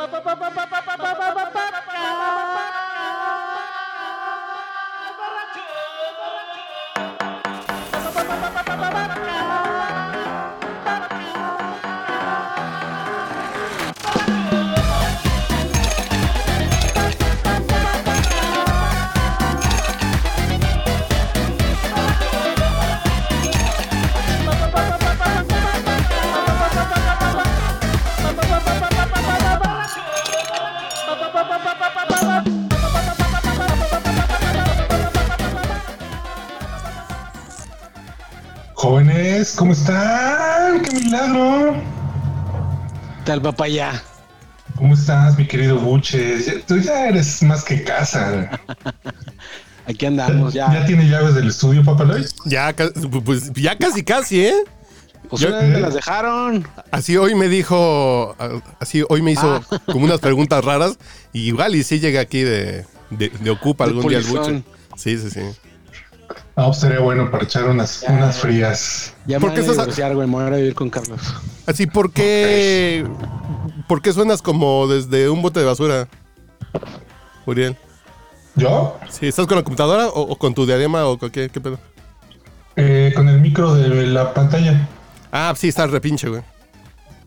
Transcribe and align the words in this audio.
Jóvenes, 0.00 0.77
Tal 43.28 43.42
papaya. 43.42 44.02
¿Cómo 44.76 44.94
estás, 44.94 45.36
mi 45.36 45.46
querido 45.46 45.78
Buches? 45.78 46.64
Tú 46.66 46.78
ya 46.78 47.08
eres 47.08 47.42
más 47.42 47.62
que 47.62 47.84
casa. 47.84 48.58
Aquí 49.86 50.06
andamos 50.06 50.54
ya. 50.54 50.72
¿Ya 50.72 50.86
tiene 50.86 51.06
llaves 51.10 51.34
del 51.34 51.48
estudio, 51.48 51.84
Papaloy? 51.84 52.24
Ya, 52.46 52.74
pues 53.26 53.52
ya 53.52 53.76
casi 53.76 54.02
casi, 54.02 54.46
¿eh? 54.46 54.54
Pues 55.28 55.42
Yo- 55.42 55.50
me 55.50 55.78
las 55.78 55.92
dejaron. 55.92 56.66
Así 56.90 57.18
hoy 57.18 57.34
me 57.34 57.48
dijo, 57.48 58.34
así 58.80 59.04
hoy 59.10 59.20
me 59.20 59.32
hizo 59.32 59.62
Ah. 59.70 59.78
como 59.84 60.06
unas 60.06 60.20
preguntas 60.20 60.64
raras 60.64 60.96
y 61.34 61.40
igual 61.48 61.74
y 61.74 61.84
sí 61.84 62.00
llega 62.00 62.22
aquí 62.22 62.40
de, 62.40 62.86
de, 63.10 63.28
de 63.28 63.50
ocupa 63.50 63.84
De 63.84 63.90
algún 63.90 64.08
día 64.08 64.18
el 64.20 64.24
buche. 64.24 64.62
Sí, 64.96 65.18
sí, 65.18 65.28
sí. 65.30 65.40
No, 66.58 66.66
pues 66.66 66.78
sería 66.78 66.98
bueno 66.98 67.30
para 67.30 67.44
echar 67.44 67.68
unas, 67.68 68.00
Ya. 68.00 68.10
unas 68.10 68.40
frías. 68.40 69.14
Ya 69.26 69.38
¿Por 69.38 69.52
me 69.52 69.60
van 69.60 69.68
a 69.68 69.72
divorciar, 69.72 70.14
güey. 70.16 70.26
Me 70.26 70.34
voy 70.34 70.44
a 70.44 70.48
ir 70.48 70.54
a 70.54 70.56
vivir 70.56 70.74
con 70.74 70.90
Carlos. 70.90 71.20
Así, 71.66 71.86
¿por 71.86 72.10
qué, 72.10 73.06
¿por 73.86 74.02
qué 74.02 74.12
suenas 74.12 74.42
como 74.42 74.88
desde 74.88 75.30
un 75.30 75.40
bote 75.40 75.60
de 75.60 75.66
basura, 75.66 76.08
Uriel? 77.46 77.76
¿Yo? 78.56 78.98
Sí, 79.08 79.28
¿Estás 79.28 79.46
con 79.46 79.56
la 79.56 79.62
computadora 79.62 80.08
o, 80.08 80.20
o 80.22 80.36
con 80.36 80.52
tu 80.52 80.66
diadema 80.66 81.06
o 81.06 81.16
con 81.16 81.30
qué, 81.30 81.48
qué 81.48 81.60
pedo? 81.60 81.78
Eh, 82.74 83.12
con 83.14 83.28
el 83.28 83.40
micro 83.40 83.74
de 83.74 84.08
la 84.08 84.34
pantalla. 84.34 84.88
Ah, 85.30 85.54
sí, 85.56 85.68
está 85.68 85.86
repinche, 85.86 86.28
güey. 86.28 86.42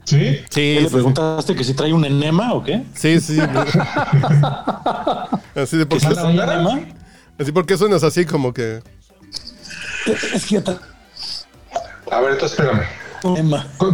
¿Sí? 0.04 0.20
Sí, 0.20 0.44
¿Qué 0.50 0.76
sí, 0.80 0.84
le 0.84 0.90
preguntaste 0.90 1.56
que 1.56 1.64
si 1.64 1.74
trae 1.74 1.94
un 1.94 2.04
enema 2.04 2.52
o 2.54 2.62
qué? 2.62 2.84
sí, 2.96 3.22
sí. 3.22 3.36
sí. 3.36 3.42
así 5.56 5.78
de 5.78 5.86
por 5.86 6.00
¿Que 6.02 6.08
si 6.08 6.14
qué, 6.14 6.20
enema? 6.22 6.82
así 7.40 7.52
por 7.54 7.66
qué 7.66 7.78
suenas 7.78 8.04
así 8.04 8.26
como 8.26 8.54
que... 8.54 8.82
Es 10.34 10.46
que 10.46 10.58
A 10.58 12.22
ver, 12.22 12.34
entonces 12.34 12.58
espérame. 12.60 12.86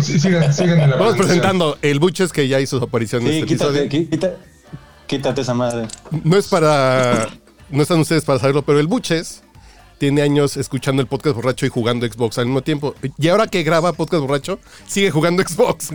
sí, 0.02 0.20
sigan, 0.20 0.54
sigan 0.54 0.80
en 0.82 0.90
la 0.92 0.96
Vamos 0.98 1.16
presentando 1.18 1.78
el 1.82 2.00
Buches 2.00 2.32
que 2.32 2.48
ya 2.48 2.60
hizo 2.60 2.78
su 2.80 2.84
aparición 2.86 3.24
en 3.28 3.34
este 3.34 3.46
quítate, 3.46 3.84
episodio. 3.86 4.10
quita- 4.10 4.36
quítate 5.06 5.42
esa 5.42 5.54
madre. 5.54 5.88
No 6.24 6.38
es 6.38 6.48
para. 6.48 7.28
No 7.70 7.82
están 7.84 8.00
ustedes 8.00 8.24
para 8.24 8.40
saberlo, 8.40 8.62
pero 8.64 8.80
el 8.80 8.88
Buches 8.88 9.44
tiene 9.98 10.22
años 10.22 10.56
escuchando 10.58 11.02
el 11.02 11.08
podcast 11.08 11.36
borracho 11.36 11.66
y 11.66 11.70
jugando 11.70 12.06
Xbox 12.08 12.38
al 12.38 12.46
mismo 12.46 12.62
tiempo. 12.62 12.94
Y 13.18 13.28
ahora 13.30 13.48
que 13.48 13.64
graba 13.64 13.92
podcast 13.94 14.22
borracho, 14.22 14.60
sigue 14.88 15.10
jugando 15.12 15.42
Xbox. 15.44 15.90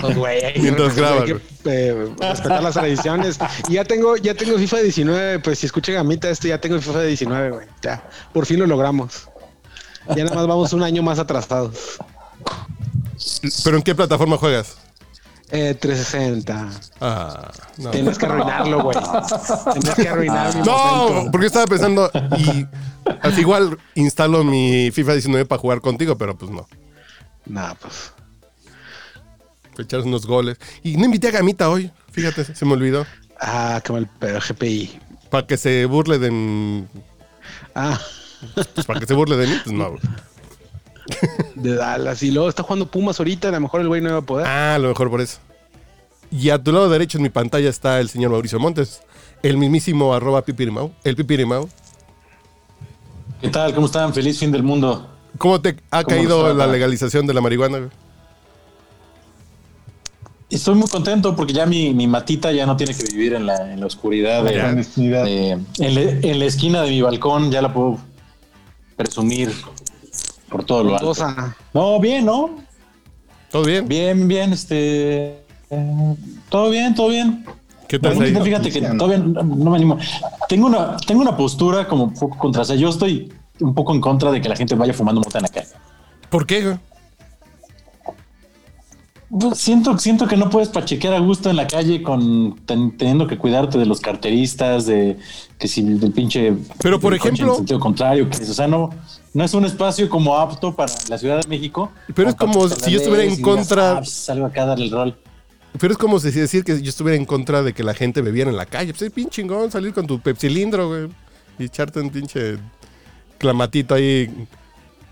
Pues, 0.00 0.16
güey, 0.16 0.44
hay 0.44 0.52
que- 0.52 0.60
Mientras 0.60 0.94
graba, 0.94 1.22
Hay 1.22 1.32
que 1.32 1.40
eh, 1.64 2.08
respetar 2.20 2.62
las 2.62 2.74
tradiciones. 2.74 3.38
Y 3.68 3.72
ya 3.74 3.84
tengo, 3.84 4.16
ya 4.16 4.34
tengo 4.34 4.56
FIFA 4.58 4.76
19. 4.78 5.38
Pues 5.40 5.58
si 5.58 5.66
escuché 5.66 5.94
Gamita 5.94 6.28
esto, 6.30 6.46
ya 6.46 6.60
tengo 6.60 6.78
FIFA 6.80 7.02
19, 7.04 7.50
güey. 7.50 7.66
Ya, 7.82 8.08
por 8.32 8.44
fin 8.46 8.60
lo 8.60 8.66
logramos. 8.66 9.28
Ya 10.16 10.24
nada 10.24 10.36
más 10.36 10.46
vamos 10.46 10.72
un 10.72 10.82
año 10.82 11.02
más 11.02 11.18
atrasados. 11.18 11.98
¿Pero 13.64 13.76
en 13.76 13.82
qué 13.82 13.94
plataforma 13.94 14.36
juegas? 14.36 14.76
Eh, 15.50 15.74
360. 15.74 16.68
Ah, 17.00 17.50
no. 17.78 17.90
Tienes 17.90 18.18
que 18.18 18.26
arruinarlo, 18.26 18.82
güey. 18.82 18.98
Tienes 19.72 19.94
que 19.94 20.08
arruinar 20.08 20.54
mi 20.54 20.62
No, 20.62 21.30
porque 21.32 21.46
estaba 21.46 21.66
pensando 21.66 22.10
y 22.36 22.66
así 23.22 23.40
igual 23.40 23.78
instalo 23.94 24.44
mi 24.44 24.90
FIFA 24.90 25.12
19 25.12 25.46
para 25.46 25.60
jugar 25.60 25.80
contigo, 25.80 26.18
pero 26.18 26.36
pues 26.36 26.50
no. 26.50 26.66
Nah, 27.46 27.74
pues. 27.74 28.12
Echar 29.78 30.00
unos 30.00 30.26
goles. 30.26 30.58
Y 30.82 30.96
no 30.96 31.04
invité 31.04 31.28
a 31.28 31.30
Gamita 31.30 31.70
hoy, 31.70 31.90
fíjate, 32.10 32.44
se 32.44 32.64
me 32.66 32.72
olvidó. 32.72 33.06
Ah, 33.40 33.80
qué 33.82 33.92
mal 33.92 34.06
pedo, 34.18 34.40
GPI. 34.40 35.00
Para 35.30 35.46
que 35.46 35.56
se 35.56 35.86
burle 35.86 36.18
de. 36.18 36.84
Ah, 37.74 37.98
Pues 38.74 38.86
para 38.86 39.00
que 39.00 39.06
se 39.06 39.14
burle 39.14 39.36
de 39.36 39.46
mí, 39.46 39.54
pues 39.64 39.74
no. 39.74 39.90
güey. 39.90 40.00
de 41.56 41.74
Dallas. 41.74 42.22
Y 42.22 42.30
luego 42.30 42.48
está 42.48 42.62
jugando 42.62 42.86
Pumas 42.90 43.18
ahorita. 43.18 43.48
A 43.48 43.52
lo 43.52 43.60
mejor 43.60 43.80
el 43.80 43.88
güey 43.88 44.00
no 44.00 44.10
iba 44.10 44.18
a 44.18 44.22
poder. 44.22 44.46
Ah, 44.46 44.74
a 44.74 44.78
lo 44.78 44.88
mejor 44.88 45.10
por 45.10 45.20
eso. 45.20 45.38
Y 46.30 46.50
a 46.50 46.62
tu 46.62 46.72
lado 46.72 46.88
derecho 46.90 47.18
en 47.18 47.22
mi 47.22 47.30
pantalla 47.30 47.68
está 47.70 47.98
el 48.00 48.08
señor 48.10 48.30
Mauricio 48.30 48.60
Montes, 48.60 49.00
el 49.42 49.56
mismísimo 49.56 50.12
arroba 50.14 50.42
pipirimau, 50.42 50.92
el 51.04 51.16
pipirimau. 51.16 51.68
¿Qué 53.40 53.48
tal? 53.48 53.74
¿Cómo 53.74 53.86
están? 53.86 54.12
Feliz 54.12 54.38
fin 54.38 54.52
del 54.52 54.62
mundo. 54.62 55.08
¿Cómo 55.38 55.60
te 55.60 55.76
ha 55.90 56.02
¿Cómo 56.04 56.16
caído 56.16 56.52
la 56.54 56.66
legalización 56.66 57.26
de 57.26 57.32
la 57.34 57.40
marihuana? 57.40 57.78
güey? 57.78 57.90
Estoy 60.50 60.74
muy 60.76 60.88
contento 60.88 61.36
porque 61.36 61.52
ya 61.52 61.66
mi, 61.66 61.92
mi 61.92 62.06
matita 62.06 62.50
ya 62.52 62.64
no 62.64 62.76
tiene 62.76 62.94
que 62.94 63.04
vivir 63.04 63.34
en 63.34 63.44
la, 63.46 63.70
en 63.72 63.80
la 63.80 63.86
oscuridad. 63.86 64.42
De- 64.44 64.52
clandestinidad. 64.54 65.24
de- 65.24 65.50
en, 65.78 65.94
la, 65.94 66.00
en 66.00 66.38
la 66.38 66.44
esquina 66.46 66.82
de 66.82 66.90
mi 66.90 67.02
balcón 67.02 67.50
ya 67.50 67.60
la 67.62 67.72
puedo 67.72 67.98
presumir 68.98 69.54
por 70.50 70.64
todo 70.64 70.84
lo 70.84 70.94
alto. 70.94 71.14
No, 71.72 71.98
bien, 72.00 72.26
¿no? 72.26 72.58
¿Todo 73.50 73.64
bien? 73.64 73.88
Bien, 73.88 74.28
bien, 74.28 74.52
este... 74.52 75.44
eh, 75.70 76.14
todo 76.50 76.68
bien, 76.68 76.94
todo 76.94 77.08
bien. 77.08 77.46
¿Qué 77.86 77.98
tal? 77.98 78.12
Fíjate, 78.12 78.38
ahí? 78.38 78.44
fíjate 78.44 78.70
que 78.70 78.80
todavía 78.82 79.18
no, 79.18 79.42
no 79.42 79.70
me 79.70 79.76
animo. 79.76 79.98
Tengo 80.48 80.66
una, 80.66 80.96
tengo 80.98 81.22
una 81.22 81.34
postura 81.34 81.88
como 81.88 82.04
un 82.04 82.14
poco 82.14 82.36
contra. 82.36 82.62
O 82.62 82.64
sea, 82.64 82.76
yo 82.76 82.90
estoy 82.90 83.32
un 83.60 83.74
poco 83.74 83.94
en 83.94 84.00
contra 84.00 84.30
de 84.30 84.42
que 84.42 84.48
la 84.48 84.56
gente 84.56 84.74
vaya 84.74 84.92
fumando 84.92 85.22
mota 85.22 85.38
en 85.38 85.42
la 85.44 85.48
calle. 85.48 85.68
¿Por 86.28 86.44
qué? 86.44 86.76
Pues 89.30 89.58
siento, 89.58 89.98
siento 89.98 90.26
que 90.26 90.38
no 90.38 90.48
puedes 90.48 90.70
pachequear 90.70 91.12
a 91.12 91.18
gusto 91.18 91.50
en 91.50 91.56
la 91.56 91.66
calle 91.66 92.02
con 92.02 92.56
ten- 92.64 92.96
teniendo 92.96 93.26
que 93.26 93.36
cuidarte 93.36 93.76
de 93.78 93.84
los 93.84 94.00
carteristas, 94.00 94.86
de 94.86 95.18
que 95.58 95.68
si 95.68 95.82
del 95.82 96.12
pinche. 96.12 96.54
Pero, 96.80 96.98
por 96.98 97.12
ejemplo- 97.12 97.50
En 97.50 97.56
sentido 97.56 97.78
contrario, 97.78 98.30
que 98.30 98.38
o 98.42 98.54
sea, 98.54 98.66
no, 98.66 98.88
no 99.34 99.44
es 99.44 99.52
un 99.52 99.66
espacio 99.66 100.08
como 100.08 100.34
apto 100.38 100.74
para 100.74 100.90
la 101.10 101.18
Ciudad 101.18 101.42
de 101.42 101.48
México. 101.48 101.92
Pero 102.14 102.30
es 102.30 102.34
como 102.36 102.68
si 102.70 102.90
yo 102.90 102.98
estuviera 102.98 103.24
en 103.24 103.42
contra- 103.42 103.92
"Ah, 103.92 103.98
pues, 103.98 104.10
salgo 104.10 104.46
acá 104.46 104.62
a 104.62 104.66
darle 104.66 104.86
el 104.86 104.90
rol. 104.92 105.18
Pero 105.78 105.92
es 105.92 105.98
como 105.98 106.18
si 106.18 106.30
decir 106.30 106.64
que 106.64 106.80
yo 106.80 106.88
estuviera 106.88 107.16
en 107.16 107.26
contra 107.26 107.62
de 107.62 107.74
que 107.74 107.82
la 107.84 107.92
gente 107.92 108.22
bebiera 108.22 108.48
en 108.50 108.56
la 108.56 108.64
calle. 108.64 108.92
Pues 108.92 109.02
es 109.02 109.12
pinche 109.12 109.42
chingón 109.42 109.70
salir 109.70 109.92
con 109.92 110.06
tu 110.06 110.18
pepsilindro, 110.20 110.88
güey. 110.88 111.08
Y 111.58 111.64
echarte 111.64 112.00
un 112.00 112.08
pinche 112.08 112.56
clamatito 113.36 113.94
ahí 113.94 114.30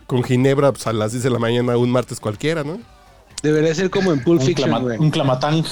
con 0.07 0.23
ginebra 0.25 0.73
pues, 0.73 0.87
a 0.87 0.95
las 0.95 1.13
10 1.13 1.23
de 1.23 1.31
la 1.31 1.39
mañana 1.39 1.77
un 1.77 1.91
martes 1.91 2.19
cualquiera, 2.19 2.65
¿no? 2.65 2.79
Debería 3.43 3.75
ser 3.75 3.91
como 3.91 4.13
en 4.13 4.23
Pulp 4.23 4.41
Un, 4.41 4.47
Fiction, 4.47 4.71
clama- 4.71 4.97
un 4.99 5.11
clamatán. 5.11 5.65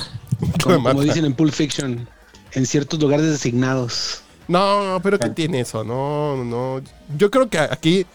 Como, 0.63 1.03
dicen 1.03 1.25
en 1.25 1.35
Pulp 1.35 1.53
Fiction. 1.53 2.09
En 2.53 2.67
ciertos 2.67 3.01
lugares 3.01 3.27
designados. 3.27 4.23
No, 4.47 5.01
pero 5.03 5.19
¿qué 5.19 5.31
tiene 5.31 5.61
eso? 5.61 5.83
No, 5.85 6.45
no. 6.45 6.81
Yo 7.17 7.31
creo 7.31 7.49
que 7.49 7.59
aquí 7.59 8.07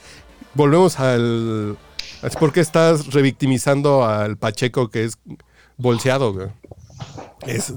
volvemos 0.53 0.99
al. 0.99 1.77
Es 2.23 2.35
porque 2.35 2.59
estás 2.61 3.07
revictimizando 3.07 4.05
al 4.05 4.37
Pacheco 4.37 4.89
que 4.89 5.05
es 5.05 5.17
bolseado, 5.77 6.33
güey. 6.33 6.47
Es, 7.47 7.73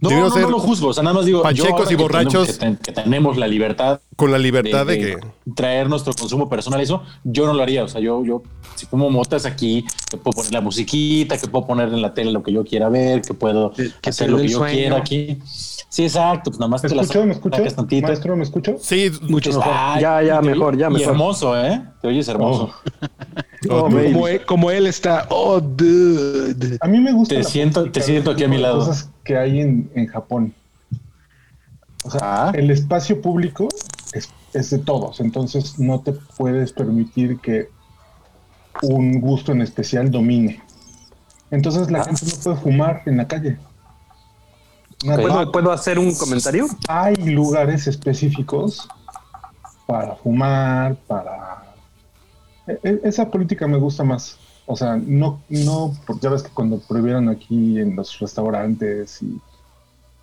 No, 0.00 0.10
no, 0.10 0.30
ser 0.30 0.42
no 0.42 0.50
lo 0.50 0.58
juzgo. 0.58 0.88
O 0.88 0.92
sea, 0.94 1.02
nada 1.02 1.14
más 1.14 1.26
digo. 1.26 1.42
Pachecos 1.42 1.86
y 1.92 1.96
que 1.96 2.02
borrachos. 2.02 2.32
tenemos- 2.32 2.48
Que, 2.48 2.58
ten- 2.58 2.76
que 2.76 2.92
tenemos 2.92 3.36
la 3.36 3.46
libertad 3.46 4.00
con 4.16 4.32
la 4.32 4.38
libertad 4.38 4.86
de, 4.86 4.96
de, 4.96 4.98
que. 4.98 5.52
traer 5.54 5.88
nuestro 5.90 6.14
consumo 6.14 6.48
personal, 6.48 6.80
eso 6.80 7.02
yo 7.24 7.46
no 7.46 7.52
lo 7.52 7.62
haría. 7.62 7.84
O 7.84 7.88
sea, 7.88 8.00
yo, 8.00 8.24
yo, 8.24 8.42
si 8.74 8.86
fumo 8.86 9.10
motas 9.10 9.44
aquí, 9.44 9.84
que 10.10 10.16
puedo 10.16 10.36
poner 10.36 10.52
la 10.52 10.60
musiquita, 10.62 11.36
que 11.36 11.46
puedo 11.46 11.66
poner 11.66 11.88
en 11.88 12.00
la 12.00 12.14
tele 12.14 12.32
lo 12.32 12.42
que 12.42 12.52
yo 12.52 12.64
quiera 12.64 12.88
ver, 12.88 13.20
que 13.20 13.34
puedo 13.34 13.72
Que 13.72 14.10
hacer 14.10 14.30
lo 14.30 14.38
que 14.38 14.48
yo 14.48 14.58
sueño. 14.58 14.72
quiera 14.74 14.96
aquí. 14.96 15.38
Sí, 15.44 16.04
exacto. 16.04 16.50
Pues 16.50 16.58
nada 16.58 16.70
más 16.70 16.82
¿Me 16.82 16.88
te 16.88 16.94
las 16.94 17.04
escucho? 17.06 17.26
¿Me 17.26 17.32
escucho? 17.34 17.62
tantito. 17.76 18.06
Maestro, 18.06 18.36
¿me 18.36 18.44
escucho? 18.44 18.76
Sí, 18.80 19.10
Mucho 19.28 19.50
mejor. 19.50 19.64
Ay, 19.76 20.00
Ya, 20.02 20.22
ya, 20.22 20.40
y 20.42 20.46
mejor, 20.46 20.76
ya, 20.78 20.86
y 20.88 20.92
mejor. 20.94 21.08
hermoso, 21.10 21.60
¿eh? 21.62 21.82
Te 22.00 22.08
oyes 22.08 22.26
hermoso. 22.28 22.70
Oh, 22.72 23.06
baby. 23.68 24.12
Como 24.12 24.28
él, 24.28 24.44
como 24.46 24.70
él 24.70 24.86
está. 24.86 25.26
Oh, 25.30 25.60
dude. 25.60 26.78
A 26.80 26.86
mí 26.88 27.00
me 27.00 27.12
gusta. 27.12 27.34
Te 27.36 27.44
siento- 27.44 27.90
te 27.90 28.00
siento 28.00 28.30
aquí 28.32 28.44
a 28.44 28.48
mi 28.48 28.58
lado. 28.58 28.78
Cosas 28.80 29.08
que 29.24 29.36
hay 29.36 29.60
en, 29.60 29.90
en 29.94 30.06
Japón. 30.06 30.54
O 32.04 32.10
sea, 32.10 32.20
Ah. 32.22 32.52
el 32.54 32.70
espacio 32.70 33.20
público 33.22 33.68
es, 34.12 34.28
es 34.52 34.70
de 34.70 34.78
todos, 34.78 35.20
entonces 35.20 35.78
no 35.78 36.00
te 36.00 36.12
puedes 36.36 36.72
permitir 36.72 37.38
que 37.38 37.68
un 38.82 39.20
gusto 39.20 39.52
en 39.52 39.62
especial 39.62 40.10
domine. 40.10 40.60
Entonces 41.52 41.90
la 41.90 42.00
Ah. 42.00 42.04
gente 42.04 42.26
no 42.26 42.42
puede 42.42 42.56
fumar 42.56 43.02
en 43.06 43.16
la 43.18 43.28
calle. 43.28 43.58
Una- 45.04 45.16
¿Puedo, 45.16 45.52
¿Puedo 45.52 45.70
hacer 45.72 45.98
un 45.98 46.14
comentario? 46.14 46.66
Hay 46.88 47.14
lugares 47.16 47.86
específicos 47.86 48.88
para 49.86 50.14
fumar, 50.16 50.96
para... 51.06 51.61
e- 52.66 52.78
e- 52.82 53.00
Esa 53.04 53.30
política 53.30 53.66
me 53.66 53.78
gusta 53.78 54.04
más. 54.04 54.36
O 54.66 54.76
sea, 54.76 54.96
no, 54.96 55.40
no, 55.48 55.92
porque 56.06 56.22
ya 56.22 56.30
ves 56.30 56.42
que 56.44 56.50
cuando 56.50 56.78
prohibieron 56.78 57.28
aquí 57.28 57.78
en 57.80 57.96
los 57.96 58.18
restaurantes 58.20 59.20
y 59.22 59.40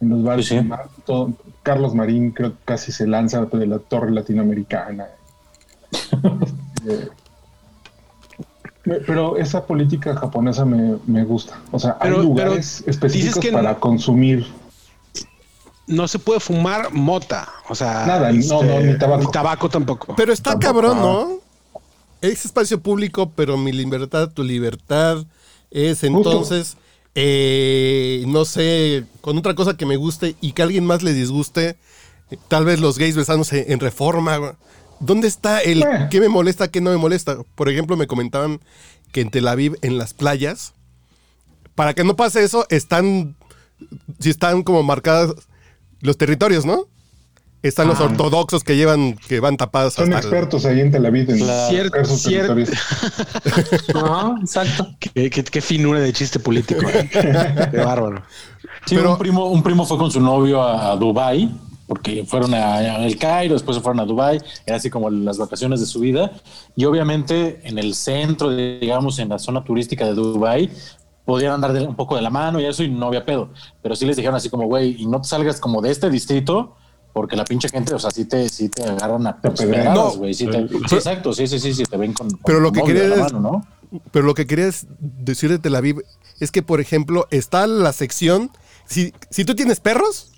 en 0.02 0.10
los 0.10 0.24
bares, 0.24 0.48
Sí, 0.48 0.60
todo- 1.06 1.34
Carlos 1.62 1.94
Marín 1.94 2.32
creo 2.32 2.52
que 2.52 2.64
casi 2.66 2.92
se 2.94 3.06
lanza 3.06 3.46
de 3.46 3.68
la 3.68 3.80
torre 3.80 4.12
latinoamericana. 4.12 5.08
Eh, 6.88 7.10
me- 8.86 8.96
pero 9.02 9.36
esa 9.36 9.66
política 9.66 10.16
japonesa 10.16 10.64
me, 10.64 10.96
me 11.08 11.26
gusta. 11.26 11.60
O 11.72 11.78
sea, 11.80 12.00
Pero- 12.00 12.18
hay 12.20 12.24
lugares 12.24 12.84
específicos 12.88 13.46
para 13.48 13.74
no- 13.74 13.80
consumir 13.82 14.48
No 15.88 16.08
se 16.08 16.20
puede 16.20 16.40
fumar 16.40 16.94
mota. 16.94 17.50
O 17.68 17.76
sea, 17.76 18.02
este, 18.02 18.08
Nada, 18.08 18.32
no, 18.32 18.64
no, 18.64 18.80
ni 18.80 18.98
tabaco. 18.98 19.24
Ni 19.26 19.32
tabaco 19.32 19.70
tampoco. 19.70 20.16
Pero 20.16 20.32
está 20.32 20.52
Tampoco, 20.52 20.74
cabrón, 20.74 20.98
ah. 21.00 21.02
¿no? 21.02 21.40
Es 22.22 22.46
espacio 22.46 22.82
público, 22.82 23.32
pero 23.36 23.58
mi 23.58 23.72
libertad, 23.72 24.30
tu 24.32 24.44
libertad 24.44 25.26
es 25.72 26.04
entonces, 26.04 26.78
eh, 27.16 28.24
no 28.28 28.46
sé, 28.46 29.06
con 29.22 29.38
otra 29.38 29.56
cosa 29.56 29.78
que 29.78 29.86
me 29.86 29.98
guste 29.98 30.36
y 30.42 30.52
que 30.52 30.62
a 30.62 30.66
alguien 30.66 30.86
más 30.86 31.04
le 31.04 31.14
disguste, 31.14 31.78
eh, 32.32 32.38
tal 32.48 32.66
vez 32.66 32.80
los 32.80 32.98
gays 32.98 33.16
besándose 33.16 33.72
en 33.72 33.80
reforma. 33.80 34.58
¿Dónde 35.00 35.28
está 35.28 35.60
el 35.62 35.84
Eh. 35.84 36.08
qué 36.12 36.20
me 36.20 36.28
molesta, 36.28 36.70
qué 36.70 36.82
no 36.82 36.92
me 36.92 36.98
molesta? 36.98 37.38
Por 37.56 37.70
ejemplo, 37.70 37.96
me 37.96 38.08
comentaban 38.08 38.60
que 39.12 39.22
en 39.22 39.30
Tel 39.30 39.48
Aviv, 39.48 39.78
en 39.82 39.98
las 39.98 40.14
playas, 40.14 40.74
para 41.76 41.94
que 41.94 42.04
no 42.04 42.16
pase 42.16 42.44
eso, 42.44 42.66
están, 42.70 43.38
si 44.20 44.30
están 44.30 44.64
como 44.64 44.84
marcadas 44.84 45.34
los 46.02 46.18
territorios, 46.18 46.66
¿no? 46.66 46.88
Están 47.62 47.88
los 47.90 48.00
ortodoxos 48.00 48.64
que 48.64 48.78
llevan, 48.78 49.16
que 49.28 49.40
van 49.42 49.58
tapados 49.58 49.94
Son 49.96 50.06
hasta 50.14 50.20
el- 50.20 50.34
expertos 50.34 50.66
ahí 50.66 50.80
en 50.80 50.92
Tel 50.92 51.06
Aviv 51.06 51.30
en 51.30 51.38
Cier- 51.40 51.82
marcar 51.84 52.06
sus 52.06 52.26
cier- 52.26 52.48
territorios. 52.48 52.70
Ajá, 53.96 54.36
exacto. 54.42 54.88
Qué, 55.00 55.30
qué- 55.30 55.44
qué 55.44 55.62
finura 55.62 56.00
de 56.00 56.14
chiste 56.14 56.40
político. 56.40 56.82
¿eh? 56.90 57.10
Qué 57.72 57.78
bárbaro. 57.78 58.24
Sí, 58.86 58.96
Pero- 58.96 59.12
un 59.14 59.18
primo, 59.18 59.46
un 59.48 59.62
primo 59.64 59.86
fue 59.86 59.98
con 59.98 60.12
su 60.12 60.22
novio 60.22 60.62
a, 60.62 60.92
a 60.92 60.96
Dubai 60.96 61.50
porque 61.88 62.24
fueron 62.24 62.54
a, 62.54 62.76
a 62.76 63.06
El 63.06 63.18
Cairo, 63.18 63.56
después 63.56 63.76
se 63.76 63.82
fueron 63.82 64.00
a 64.00 64.06
Dubai, 64.06 64.40
era 64.66 64.78
así 64.78 64.92
como 64.92 65.10
las 65.10 65.40
vacaciones 65.40 65.80
de 65.80 65.88
su 65.88 66.00
vida. 66.00 66.32
Y 66.76 66.86
obviamente 66.86 67.60
en 67.64 67.80
el 67.80 67.96
centro, 67.96 68.50
de- 68.52 68.78
digamos, 68.80 69.18
en 69.20 69.30
la 69.30 69.40
zona 69.40 69.64
turística 69.64 70.06
de 70.06 70.14
Dubai, 70.14 70.70
podían 71.26 71.54
andar 71.54 71.74
de- 71.74 71.86
un 71.88 71.96
poco 71.96 72.16
de 72.16 72.22
la 72.22 72.30
mano 72.30 72.60
y 72.62 72.66
eso 72.66 72.84
y 72.84 72.90
no 72.90 73.08
había 73.08 73.26
pedo. 73.26 73.50
Pero 73.82 73.96
sí 73.96 74.06
les 74.06 74.16
dijeron 74.18 74.36
así 74.36 74.50
como, 74.50 74.66
güey, 74.68 74.96
y 75.02 75.08
no 75.08 75.20
te 75.22 75.28
salgas 75.28 75.60
como 75.60 75.82
de 75.82 75.90
este 75.92 76.10
distrito 76.12 76.76
porque 77.14 77.36
la 77.36 77.44
pinche 77.46 77.70
gente, 77.70 77.94
o 77.94 78.00
sea, 78.00 78.12
sí 78.12 78.26
te, 78.26 78.48
sí 78.50 78.70
te 78.70 78.84
agarran 78.84 79.26
a 79.28 79.38
pedradas, 79.42 79.94
No. 79.96 80.12
güey. 80.14 80.34
Sí, 80.34 80.46
exacto, 80.46 81.34
sí, 81.34 81.48
sí, 81.48 81.60
sí, 81.60 81.74
sí, 81.74 81.84
te 81.84 81.98
ven 81.98 82.14
con, 82.14 82.30
con 82.30 82.40
Pero 82.46 82.60
lo 82.60 82.72
que 82.72 82.84
quería 82.84 83.06
es- 83.06 83.20
mano, 83.20 83.40
¿no? 83.40 83.68
Pero 84.12 84.26
lo 84.26 84.36
que 84.36 84.46
quería 84.46 84.68
es 84.68 84.86
decir 85.00 85.50
de 85.50 85.58
Tel 85.58 85.76
Aviv 85.76 86.04
es 86.40 86.52
que, 86.52 86.62
por 86.62 86.80
ejemplo, 86.80 87.28
está 87.32 87.66
la 87.66 87.92
sección. 87.92 88.52
Si, 88.86 89.14
si 89.32 89.46
tú 89.46 89.56
tienes 89.56 89.80
perros, 89.80 90.32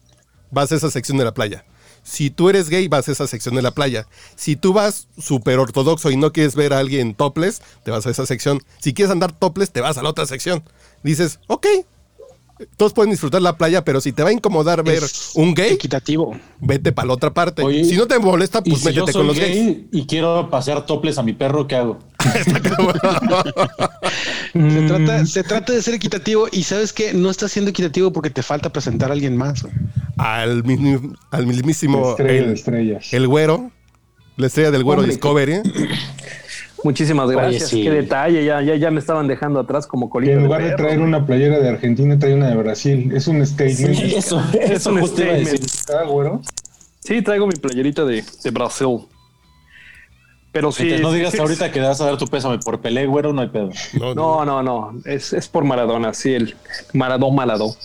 vas 0.51 0.71
a 0.71 0.75
esa 0.75 0.89
sección 0.89 1.17
de 1.17 1.25
la 1.25 1.33
playa. 1.33 1.65
Si 2.03 2.29
tú 2.29 2.49
eres 2.49 2.69
gay, 2.69 2.87
vas 2.87 3.07
a 3.09 3.11
esa 3.11 3.27
sección 3.27 3.53
de 3.55 3.61
la 3.61 3.71
playa. 3.71 4.07
Si 4.35 4.55
tú 4.55 4.71
vas 4.73 5.07
súper 5.17 5.59
ortodoxo 5.59 6.09
y 6.11 6.17
no 6.17 6.31
quieres 6.31 6.55
ver 6.55 6.73
a 6.73 6.79
alguien 6.79 7.13
topless, 7.13 7.61
te 7.83 7.91
vas 7.91 8.07
a 8.07 8.09
esa 8.11 8.25
sección. 8.25 8.59
Si 8.79 8.93
quieres 8.93 9.11
andar 9.11 9.33
topless, 9.33 9.71
te 9.71 9.81
vas 9.81 9.97
a 9.97 10.01
la 10.01 10.09
otra 10.09 10.25
sección. 10.25 10.63
Dices, 11.03 11.39
ok, 11.47 11.67
todos 12.77 12.93
pueden 12.93 13.11
disfrutar 13.11 13.41
la 13.41 13.57
playa, 13.57 13.83
pero 13.83 14.01
si 14.01 14.11
te 14.11 14.23
va 14.23 14.29
a 14.29 14.33
incomodar 14.33 14.83
ver 14.83 15.03
Es 15.03 15.31
un 15.35 15.53
gay, 15.53 15.73
Equitativo. 15.73 16.37
vete 16.59 16.91
para 16.91 17.07
la 17.07 17.13
otra 17.13 17.33
parte. 17.33 17.63
Oye, 17.63 17.83
si 17.85 17.95
no 17.95 18.07
te 18.07 18.17
molesta, 18.19 18.61
pues 18.63 18.79
si 18.81 18.93
yo 18.93 19.01
métete 19.05 19.11
soy 19.13 19.19
con 19.19 19.27
los 19.27 19.37
gay 19.39 19.65
gays. 19.65 19.77
y 19.91 20.05
quiero 20.07 20.49
pasear 20.49 20.85
toples 20.85 21.17
a 21.17 21.23
mi 21.23 21.33
perro, 21.33 21.67
¿qué 21.67 21.75
hago? 21.75 21.99
Se 24.53 24.81
trata, 24.87 25.25
se 25.25 25.43
trata 25.43 25.73
de 25.73 25.81
ser 25.81 25.93
equitativo 25.93 26.47
y 26.51 26.63
sabes 26.63 26.91
que 26.93 27.13
no 27.13 27.29
estás 27.29 27.51
siendo 27.51 27.71
equitativo 27.71 28.11
porque 28.11 28.29
te 28.29 28.43
falta 28.43 28.69
presentar 28.71 29.09
a 29.09 29.13
alguien 29.13 29.37
más. 29.37 29.65
Al, 30.17 30.63
mismísimo. 31.45 32.11
Estrella 32.11 32.39
el- 32.41 32.47
de 32.47 32.53
estrellas. 32.53 33.13
El 33.13 33.27
güero, 33.27 33.71
la 34.37 34.47
estrella 34.47 34.71
del 34.71 34.83
güero 34.83 35.01
Hombre, 35.01 35.13
Discovery. 35.15 35.61
Muchísimas 36.83 37.27
Oye, 37.27 37.35
gracias. 37.35 37.69
sí. 37.69 37.83
Qué 37.83 37.91
detalle. 37.91 38.43
Ya, 38.43 38.61
ya, 38.61 38.75
ya 38.75 38.91
me 38.91 38.99
estaban 38.99 39.27
dejando 39.27 39.59
atrás 39.59 39.85
como 39.87 40.09
colita 40.09 40.33
en 40.33 40.43
lugar 40.43 40.63
de 40.63 40.71
traer 40.71 40.99
una 40.99 41.25
playera 41.25 41.59
de 41.59 41.69
Argentina, 41.69 42.17
trae 42.17 42.33
una 42.33 42.49
de 42.49 42.55
Brasil. 42.55 43.11
Es 43.15 43.27
un 43.27 43.45
statement. 43.45 43.95
Sí, 43.95 44.15
eso, 44.15 44.41
Es 44.59 44.71
eso 44.71 44.91
un 44.91 45.07
statement. 45.07 45.47
decir. 45.47 45.61
Ah, 45.95 46.03
güero. 46.07 46.41
Sí, 46.99 47.21
traigo 47.21 47.47
mi 47.47 47.53
playerita 47.55 48.05
de, 48.05 48.23
de 48.43 48.51
Brasil. 48.51 48.99
Pero 50.51 50.71
sí. 50.71 50.83
Mientras 50.83 51.01
no 51.03 51.13
digas 51.13 51.31
sí, 51.31 51.37
ahorita 51.39 51.71
que 51.71 51.79
vas 51.79 52.01
a 52.01 52.05
dar 52.05 52.17
tu 52.17 52.27
pésame 52.27 52.59
por 52.59 52.81
Pelé, 52.81 53.05
güero, 53.05 53.31
no 53.31 53.41
hay 53.41 53.47
pedo. 53.49 53.69
No, 53.93 54.13
no. 54.13 54.45
No, 54.45 54.63
no, 54.63 54.91
no. 54.91 55.01
Es, 55.05 55.31
es 55.33 55.47
por 55.47 55.63
Maradona, 55.63 56.13
sí, 56.13 56.33
el 56.33 56.55
Maradó 56.93 57.31
Maladó. 57.31 57.75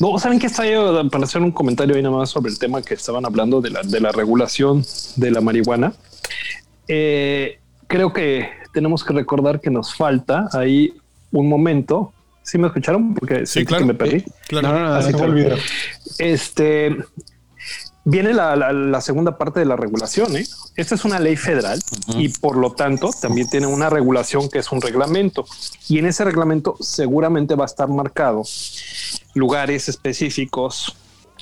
No, 0.00 0.18
¿saben 0.18 0.38
qué 0.40 0.46
está 0.48 0.66
yo 0.66 1.08
para 1.08 1.24
hacer 1.24 1.40
un 1.40 1.52
comentario 1.52 1.94
ahí 1.94 2.02
nada 2.02 2.16
más 2.16 2.30
sobre 2.30 2.50
el 2.50 2.58
tema 2.58 2.82
que 2.82 2.94
estaban 2.94 3.24
hablando 3.26 3.60
de 3.60 3.70
la, 3.70 3.82
de 3.82 4.00
la 4.00 4.10
regulación 4.12 4.82
de 5.16 5.30
la 5.30 5.40
marihuana? 5.40 5.92
Eh, 6.88 7.59
creo 7.90 8.12
que 8.12 8.48
tenemos 8.72 9.02
que 9.04 9.12
recordar 9.12 9.60
que 9.60 9.68
nos 9.68 9.94
falta 9.94 10.48
ahí 10.52 10.94
un 11.32 11.48
momento. 11.48 12.12
¿Sí 12.42 12.56
me 12.56 12.68
escucharon? 12.68 13.14
Porque 13.14 13.44
Sí, 13.46 13.54
sentí 13.54 13.66
claro. 13.66 13.82
que 13.82 13.92
me 13.92 13.94
perdí. 13.98 14.24
Claro. 14.48 14.68
No, 14.72 14.78
no, 15.00 15.10
no, 15.28 15.32
video. 15.34 15.56
Este 16.18 16.96
viene 18.04 18.32
la, 18.32 18.56
la- 18.56 18.72
la 18.72 19.00
segunda 19.00 19.36
parte 19.36 19.60
de 19.60 19.66
la 19.66 19.76
regulación. 19.76 20.36
¿eh? 20.36 20.46
Esta 20.76 20.94
es 20.94 21.04
una 21.04 21.18
ley 21.18 21.36
federal 21.36 21.78
y 22.16 22.28
por 22.28 22.56
lo 22.56 22.72
tanto 22.72 23.10
también 23.20 23.48
tiene 23.50 23.66
una 23.66 23.90
regulación 23.90 24.48
que 24.48 24.60
es 24.60 24.72
un 24.72 24.80
reglamento. 24.80 25.44
Y 25.88 25.98
en 25.98 26.06
ese 26.06 26.24
reglamento 26.24 26.76
seguramente 26.80 27.54
va 27.56 27.64
a 27.64 27.66
estar 27.66 27.88
marcado 27.88 28.42
lugares 29.34 29.88
específicos 29.88 30.96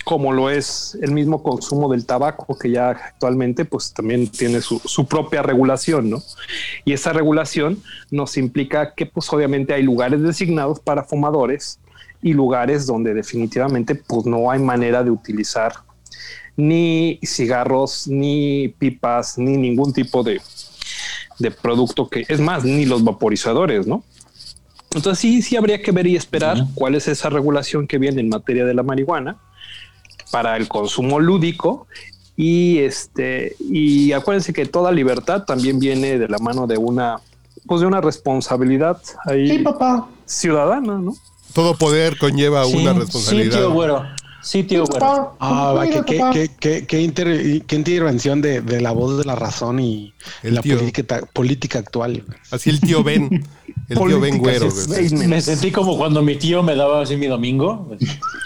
como 0.04 0.32
lo 0.32 0.50
es 0.50 0.96
el 1.02 1.12
mismo 1.12 1.42
consumo 1.42 1.90
del 1.90 2.06
tabaco 2.06 2.58
que 2.58 2.70
ya 2.70 2.90
actualmente 2.90 3.64
pues 3.64 3.92
también 3.92 4.26
tiene 4.28 4.60
su, 4.60 4.80
su 4.84 5.06
propia 5.06 5.42
regulación, 5.42 6.10
¿no? 6.10 6.22
Y 6.84 6.92
esa 6.92 7.12
regulación 7.12 7.82
nos 8.10 8.36
implica 8.36 8.94
que 8.94 9.06
pues 9.06 9.32
obviamente 9.32 9.74
hay 9.74 9.82
lugares 9.82 10.22
designados 10.22 10.80
para 10.80 11.04
fumadores 11.04 11.80
y 12.22 12.32
lugares 12.32 12.86
donde 12.86 13.14
definitivamente 13.14 13.94
pues 13.94 14.26
no 14.26 14.50
hay 14.50 14.60
manera 14.60 15.02
de 15.04 15.10
utilizar 15.10 15.74
ni 16.56 17.20
cigarros, 17.22 18.08
ni 18.08 18.74
pipas, 18.78 19.38
ni 19.38 19.56
ningún 19.56 19.92
tipo 19.92 20.22
de, 20.24 20.40
de 21.38 21.50
producto 21.50 22.08
que 22.08 22.24
es 22.28 22.40
más, 22.40 22.64
ni 22.64 22.84
los 22.84 23.04
vaporizadores, 23.04 23.86
¿no? 23.86 24.02
Entonces 24.94 25.20
sí, 25.20 25.42
sí 25.42 25.56
habría 25.56 25.82
que 25.82 25.92
ver 25.92 26.06
y 26.06 26.16
esperar 26.16 26.58
cuál 26.74 26.94
es 26.94 27.06
esa 27.08 27.28
regulación 27.28 27.86
que 27.86 27.98
viene 27.98 28.20
en 28.20 28.28
materia 28.28 28.64
de 28.64 28.74
la 28.74 28.82
marihuana 28.82 29.36
para 30.30 30.56
el 30.56 30.68
consumo 30.68 31.20
lúdico 31.20 31.86
y 32.36 32.78
este 32.78 33.56
y 33.60 34.12
acuérdense 34.12 34.52
que 34.52 34.66
toda 34.66 34.92
libertad 34.92 35.44
también 35.44 35.78
viene 35.78 36.18
de 36.18 36.28
la 36.28 36.38
mano 36.38 36.66
de 36.66 36.78
una 36.78 37.20
pues 37.66 37.80
de 37.80 37.86
una 37.86 38.00
responsabilidad 38.00 39.00
ahí 39.26 39.48
Sí, 39.48 39.58
papá. 39.58 40.08
ciudadana, 40.24 40.98
¿no? 40.98 41.14
Todo 41.52 41.74
poder 41.76 42.16
conlleva 42.18 42.64
Sí, 42.64 42.76
una 42.76 42.92
Sí, 42.94 42.98
responsabilidad. 43.00 43.58
tío 43.58 43.70
güero. 44.38 44.44
Sí, 44.44 44.62
tío 44.64 44.84
güero. 44.86 44.98
Papá. 45.06 45.36
Ah, 45.40 45.72
va, 45.72 45.86
qué, 45.86 46.02
qué, 46.06 46.20
qué, 46.32 46.50
qué, 46.60 46.86
qué 46.86 47.00
inter- 47.02 47.62
qué 47.66 47.76
intervención 47.76 48.40
de, 48.40 48.60
de 48.60 48.80
la 48.80 48.92
voz 48.92 49.18
de 49.18 49.24
la 49.24 49.34
razón 49.34 49.80
y 49.80 50.14
El 50.42 50.54
la 50.54 50.62
política, 50.62 51.20
política 51.32 51.78
actual. 51.80 52.24
Así 52.50 52.70
el 52.70 52.80
tío 52.80 53.02
Ben. 53.02 53.44
El 53.88 53.98
tío 53.98 54.20
Ben 54.20 54.38
güero. 54.38 54.68
Me 55.26 55.40
sentí 55.40 55.70
como 55.70 55.96
cuando 55.96 56.22
mi 56.22 56.36
tío 56.36 56.62
me 56.62 56.74
daba 56.74 57.02
así 57.02 57.16
mi 57.16 57.26
domingo, 57.26 57.88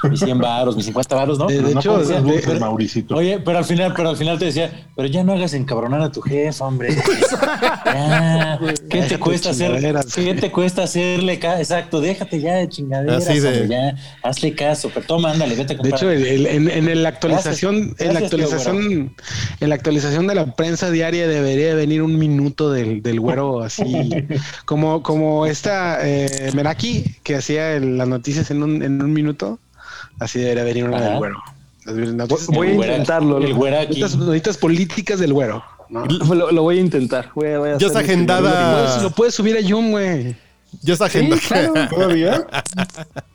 mis 0.09 0.21
100 0.21 0.39
varos, 0.39 0.77
mis 0.77 0.85
50 0.87 1.15
varos, 1.17 1.39
¿no? 1.39 1.47
De- 1.47 1.57
Pero 1.57 1.69
de 1.69 1.75
no 1.75 1.81
hecho, 1.81 1.99
de- 1.99 2.41
pero- 2.45 2.61
Mauricito. 2.61 3.17
Oye, 3.17 3.39
pero 3.41 3.59
al 3.59 3.65
final, 3.65 3.93
pero 3.95 4.09
al 4.11 4.17
final 4.17 4.39
te 4.39 4.47
decía, 4.47 4.89
pero 4.97 5.09
ya 5.09 5.23
no 5.25 5.33
hagas 5.33 5.53
encabronar 5.55 6.01
a 6.01 6.11
tu 6.13 6.21
jefa, 6.23 6.65
hombre. 6.67 6.97
Ya, 7.85 8.59
¿Qué 8.89 9.03
te 9.03 9.19
cuesta 9.19 9.51
hacer? 9.51 9.97
¿Qué 10.15 10.35
te 10.35 10.51
cuesta 10.51 10.85
hacerle 10.85 11.39
caso? 11.39 11.59
Exacto, 11.59 12.01
déjate 12.01 12.41
ya 12.41 12.55
de 12.55 12.69
chingaderas, 12.69 13.27
Así 13.29 13.41
de- 13.41 13.49
hombre, 13.49 13.69
ya, 13.69 13.97
hazle 14.23 14.55
caso, 14.55 14.91
pero 14.95 15.05
toma, 15.07 15.31
ándale, 15.33 15.55
vete 15.55 15.77
De 15.83 15.91
hecho, 15.91 16.11
el- 16.11 16.25
el- 16.27 16.47
en, 16.47 16.89
en 16.89 17.03
la 17.03 17.09
actualización, 17.11 17.95
Gracias. 17.97 18.01
en 18.01 18.07
la 18.15 18.19
tío 18.21 18.27
actualización, 18.27 19.15
en 19.61 19.69
la 19.69 19.75
actualización 19.75 20.27
de 20.27 20.35
la 20.35 20.55
prensa 20.55 20.91
diaria 20.91 21.27
debería 21.29 21.69
de 21.69 21.75
venir 21.75 22.03
un 22.03 22.19
minuto 22.19 22.71
del, 22.73 23.03
del 23.03 23.21
güero 23.21 23.61
así, 23.62 23.85
como, 24.65 25.03
como 25.03 25.47
esta 25.47 25.99
eh, 26.07 26.51
Meraki 26.55 27.05
que 27.23 27.37
hacía 27.37 27.75
el- 27.75 27.99
las 27.99 28.09
noticias 28.09 28.51
en 28.51 28.62
un, 28.62 28.83
en 28.83 29.03
un 29.03 29.12
minuto, 29.12 29.59
así 30.19 30.39
debería 30.41 30.65
venir 30.65 30.85
una 30.85 30.97
Ajá. 30.99 31.09
del 31.11 31.19
güero. 31.19 31.43
Noticias- 31.85 32.47
Voy 32.47 32.69
a 32.69 32.73
intentarlo. 32.75 33.39
El 33.39 33.55
güera 33.55 33.81
aquí. 33.81 34.03
Políticas 34.61 35.19
del 35.19 35.33
güero. 35.33 35.65
¿no? 35.91 36.07
Lo, 36.07 36.51
lo 36.53 36.62
voy 36.62 36.79
a 36.79 36.81
intentar. 36.81 37.31
Voy 37.35 37.49
a- 37.49 37.59
voy 37.59 37.69
a 37.69 37.73
Ya 37.73 37.77
hacer 37.77 37.89
está 37.89 37.99
mi- 38.01 38.05
agendada. 38.05 38.73
Puedes- 38.87 39.03
lo 39.03 39.11
puedes 39.11 39.35
subir 39.35 39.57
a 39.57 39.61
Yum, 39.61 39.91
güey. 39.91 40.37
Ya 40.81 40.93
está 40.95 41.07
agenda. 41.07 41.37
¿Todavía? 41.91 42.47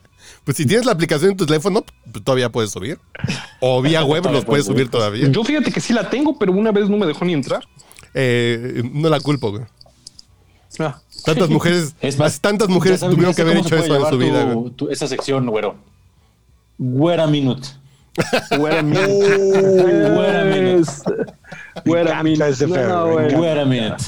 Pues 0.48 0.56
si 0.56 0.64
tienes 0.64 0.86
la 0.86 0.92
aplicación 0.92 1.32
en 1.32 1.36
tu 1.36 1.44
teléfono, 1.44 1.84
pues 2.10 2.24
todavía 2.24 2.50
puedes 2.50 2.70
subir. 2.70 2.98
O 3.60 3.82
vía 3.82 4.02
web 4.02 4.24
los 4.32 4.46
puedes 4.46 4.64
subir 4.64 4.88
todavía. 4.90 5.28
Yo 5.28 5.44
fíjate 5.44 5.70
que 5.70 5.78
sí 5.78 5.92
la 5.92 6.08
tengo, 6.08 6.38
pero 6.38 6.52
una 6.52 6.72
vez 6.72 6.88
no 6.88 6.96
me 6.96 7.04
dejó 7.04 7.26
ni 7.26 7.34
entrar. 7.34 7.68
Eh, 8.14 8.82
no 8.94 9.10
la 9.10 9.20
culpo, 9.20 9.50
güey. 9.50 9.64
Ah, 10.78 10.98
Tantas 11.22 11.50
mujeres, 11.50 11.94
Es 12.00 12.18
más, 12.18 12.40
tantas 12.40 12.70
mujeres 12.70 13.00
sabes- 13.00 13.14
tuvieron 13.14 13.34
que 13.34 13.42
haber 13.42 13.58
hecho 13.58 13.76
eso 13.76 13.94
en 13.94 14.06
su 14.08 14.16
vida, 14.16 14.50
tu- 14.50 14.58
güey. 14.60 14.70
tu- 14.72 14.88
esa 14.88 15.06
sección, 15.06 15.44
güero. 15.48 15.74
Güera 16.78 17.26
minute. 17.26 17.68
Güera 18.56 18.82
mi- 18.82 18.96
Güera 18.96 20.44
minute. 20.44 20.90
Güera 21.84 22.22
mi- 22.22 22.30
encanta 22.32 22.48
ese 22.48 22.66
no, 22.66 22.74
feo, 22.74 22.88
no, 22.88 23.06
me 23.08 23.12
güey. 23.12 23.34
Güera 23.34 23.64
minute. 23.66 24.02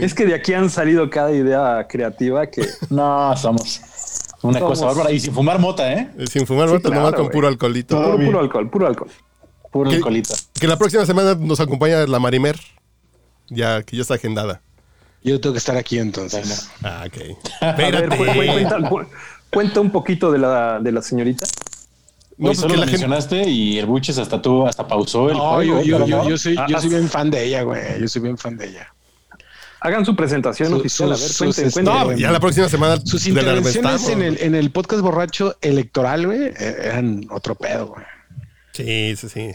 Es 0.00 0.12
que 0.12 0.26
de 0.26 0.34
aquí 0.34 0.54
han 0.54 0.68
salido 0.70 1.08
cada 1.08 1.30
idea 1.30 1.86
creativa 1.88 2.48
que 2.48 2.66
No, 2.90 3.36
somos 3.36 3.80
una 4.42 4.58
Somos- 4.58 4.70
cosa 4.70 4.86
bárbara. 4.86 5.10
Y 5.12 5.20
sin 5.20 5.32
fumar 5.34 5.58
mota, 5.58 5.92
¿eh? 5.92 6.10
Eh, 6.18 6.26
Sin 6.26 6.46
fumar, 6.46 6.68
ahorita 6.68 6.88
claro, 6.88 7.04
nomás 7.04 7.18
con 7.18 7.28
puro 7.30 7.48
alcoholito. 7.48 7.96
Puro, 8.02 8.18
puro 8.24 8.40
alcohol, 8.40 8.70
puro 8.70 8.86
alcohol. 8.86 9.10
Puro 9.70 9.90
alcoholito. 9.90 10.34
Que 10.58 10.66
la 10.66 10.76
próxima 10.76 11.06
semana 11.06 11.34
nos 11.34 11.60
acompaña 11.60 12.06
la 12.06 12.18
Marimer. 12.18 12.58
Ya, 13.48 13.82
que 13.82 13.96
ya 13.96 14.02
está 14.02 14.14
agendada. 14.14 14.60
Yo 15.24 15.40
tengo 15.40 15.52
que 15.52 15.58
estar 15.58 15.76
aquí 15.76 15.98
entonces. 15.98 16.68
Ah, 16.82 17.04
ok. 17.06 17.36
A 17.60 17.72
ver, 17.72 17.94
Espérate. 17.94 18.16
cu- 18.16 18.24
cuenta, 18.24 18.88
cu- 18.88 19.06
cuenta 19.50 19.80
un 19.80 19.90
poquito 19.90 20.32
de 20.32 20.38
la, 20.38 20.78
de 20.80 20.90
la 20.92 21.02
señorita. 21.02 21.46
No, 21.46 22.46
Güey, 22.48 22.56
pues 22.56 22.58
solo 22.58 22.74
la 22.74 22.80
gente- 22.86 22.92
mencionaste 22.92 23.48
y 23.48 23.78
el 23.78 23.86
Buches 23.86 24.18
hasta 24.18 24.40
tú, 24.42 24.66
hasta 24.66 24.86
pausó 24.88 25.28
el 25.30 25.36
No, 25.36 25.54
juego. 25.54 25.82
yo, 25.82 25.98
yo, 25.98 26.06
yo, 26.06 26.28
yo 26.28 26.38
soy, 26.38 26.54
yo 26.56 26.62
Ah, 26.76 26.80
soy 26.80 26.90
ah. 26.94 26.98
bien 26.98 27.08
fan 27.08 27.30
de 27.30 27.44
ella, 27.44 27.62
güey. 27.62 28.00
Yo 28.00 28.08
soy 28.08 28.22
bien 28.22 28.36
fan 28.38 28.56
de 28.56 28.68
ella. 28.68 28.92
Hagan 29.84 30.04
su 30.04 30.14
presentación 30.14 30.68
Su- 30.70 30.76
oficial. 30.76 31.12
a 31.12 31.16
ver, 31.16 31.30
cuenten, 31.38 31.64
sus, 31.64 31.72
cuenten. 31.74 31.84
No, 31.94 32.10
este, 32.10 32.22
ya 32.22 32.30
la 32.30 32.40
próxima 32.40 32.68
semana 32.68 33.00
Sus 33.04 33.26
intervenciones 33.26 34.08
en 34.08 34.22
el, 34.22 34.38
en 34.40 34.54
el 34.54 34.70
podcast 34.70 35.02
borracho 35.02 35.56
electoral, 35.60 36.26
güey, 36.26 36.42
eh, 36.44 36.54
eran 36.84 37.26
otro 37.30 37.54
pedo, 37.56 37.88
güey. 37.88 38.04
Sí, 38.72 39.16
sí, 39.16 39.28
sí. 39.28 39.50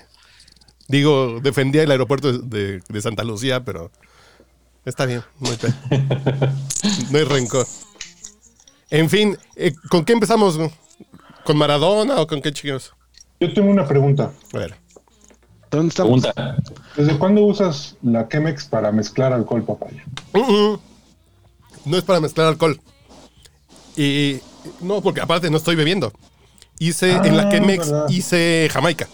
Digo, 0.89 1.39
defendía 1.41 1.83
el 1.83 1.91
aeropuerto 1.91 2.37
de, 2.37 2.81
Santa 3.01 3.23
Lucía, 3.23 3.63
pero 3.63 3.91
está 4.85 5.05
bien. 5.05 5.21
No 5.39 5.49
hay, 5.49 5.57
pe- 5.57 5.73
no 7.11 7.17
hay 7.17 7.23
rencor. 7.23 7.65
En 8.89 9.09
fin, 9.09 9.37
eh, 9.55 9.73
¿con 9.89 10.05
qué 10.05 10.13
empezamos? 10.13 10.57
¿Con 11.43 11.57
Maradona 11.57 12.19
o 12.21 12.27
con 12.27 12.41
qué 12.41 12.51
chicos? 12.51 12.93
Yo 13.39 13.53
tengo 13.53 13.69
una 13.69 13.87
pregunta. 13.87 14.31
A 14.53 14.57
ver. 14.57 14.75
¿Dónde 15.71 15.89
estamos? 15.89 16.21
Pregunta. 16.21 16.57
¿Desde 16.97 17.17
cuándo 17.17 17.43
usas 17.43 17.95
la 18.01 18.27
Chemex 18.27 18.65
para 18.65 18.91
mezclar 18.91 19.31
alcohol, 19.31 19.63
papaya? 19.63 20.03
Mm, 20.33 20.39
mm. 20.39 20.79
No 21.85 21.97
es 21.97 22.03
para 22.03 22.19
mezclar 22.19 22.47
alcohol. 22.47 22.79
Y 23.95 24.39
no, 24.81 25.01
porque 25.01 25.21
aparte 25.21 25.49
no 25.49 25.57
estoy 25.57 25.75
bebiendo. 25.75 26.11
Hice 26.79 27.11
en 27.11 27.37
la 27.37 27.43
Ah, 27.43 27.51
Chemex, 27.51 27.89
verdad. 27.89 28.09
hice 28.09 28.67
Jamaica. 28.71 29.07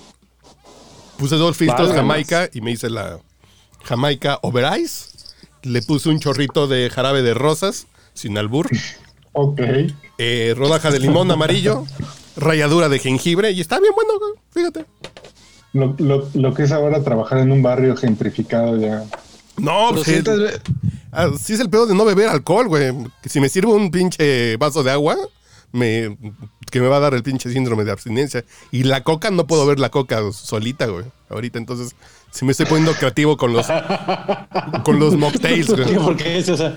Puse 1.17 1.35
dos 1.35 1.55
filtros. 1.55 1.91
Jamaica 1.93 2.49
y 2.53 2.61
me 2.61 2.71
hice 2.71 2.89
la 2.89 3.19
Jamaica 3.83 4.39
Over 4.41 4.79
Ice. 4.79 5.09
Le 5.61 5.81
puse 5.81 6.09
un 6.09 6.19
chorrito 6.19 6.67
de 6.67 6.89
jarabe 6.89 7.21
de 7.21 7.33
rosas, 7.33 7.87
sin 8.13 8.37
albur. 8.37 8.69
Ok. 9.35 9.59
eh, 10.19 10.53
rodaja 10.55 10.91
de 10.91 10.99
limón 10.99 11.31
amarillo, 11.31 11.85
ralladura 12.37 12.87
de 12.87 12.99
jengibre 12.99 13.49
y 13.49 13.61
está 13.61 13.79
bien 13.79 13.91
bueno, 13.95 14.13
fíjate. 14.51 14.85
Lo, 15.73 15.95
lo- 15.97 16.29
lo 16.33 16.53
que 16.53 16.63
es 16.63 16.71
ahora 16.71 17.03
trabajar 17.03 17.39
en 17.39 17.51
un 17.51 17.61
barrio 17.63 17.95
gentrificado 17.97 18.77
ya. 18.79 19.03
No, 19.57 19.87
pues, 19.89 20.05
200 20.05 20.33
es- 20.35 20.39
ve- 20.39 20.61
ah, 21.11 21.29
sí 21.39 21.53
es 21.53 21.59
el 21.59 21.69
pedo 21.69 21.85
de 21.87 21.95
no 21.95 22.05
beber 22.05 22.29
alcohol, 22.29 22.67
güey. 22.67 22.93
Si 23.25 23.39
me 23.39 23.49
sirvo 23.49 23.73
un 23.75 23.91
pinche 23.91 24.55
vaso 24.57 24.83
de 24.83 24.91
agua, 24.91 25.17
me, 25.71 26.17
que 26.71 26.79
me 26.79 26.87
va 26.87 26.97
a 26.97 26.99
dar 27.01 27.13
el 27.15 27.23
pinche 27.23 27.49
síndrome 27.51 27.83
de 27.83 27.91
abstinencia. 27.91 28.45
Y 28.71 28.83
la 28.83 29.03
coca, 29.03 29.31
no 29.31 29.47
puedo 29.47 29.65
ver 29.65 29.79
la 29.79 29.89
coca 29.89 30.21
solita, 30.31 30.85
güey. 30.85 31.05
Ahorita, 31.29 31.57
entonces, 31.57 31.95
si 32.31 32.45
me 32.45 32.51
estoy 32.51 32.67
poniendo 32.67 32.93
creativo 32.93 33.37
con 33.37 33.53
los, 33.53 33.65
con 34.83 34.99
los 34.99 35.15
mocktails, 35.17 35.67
güey. 35.69 35.85
Digo, 35.85 36.03
porque 36.05 36.37
es, 36.37 36.49
o 36.49 36.57
sea, 36.57 36.75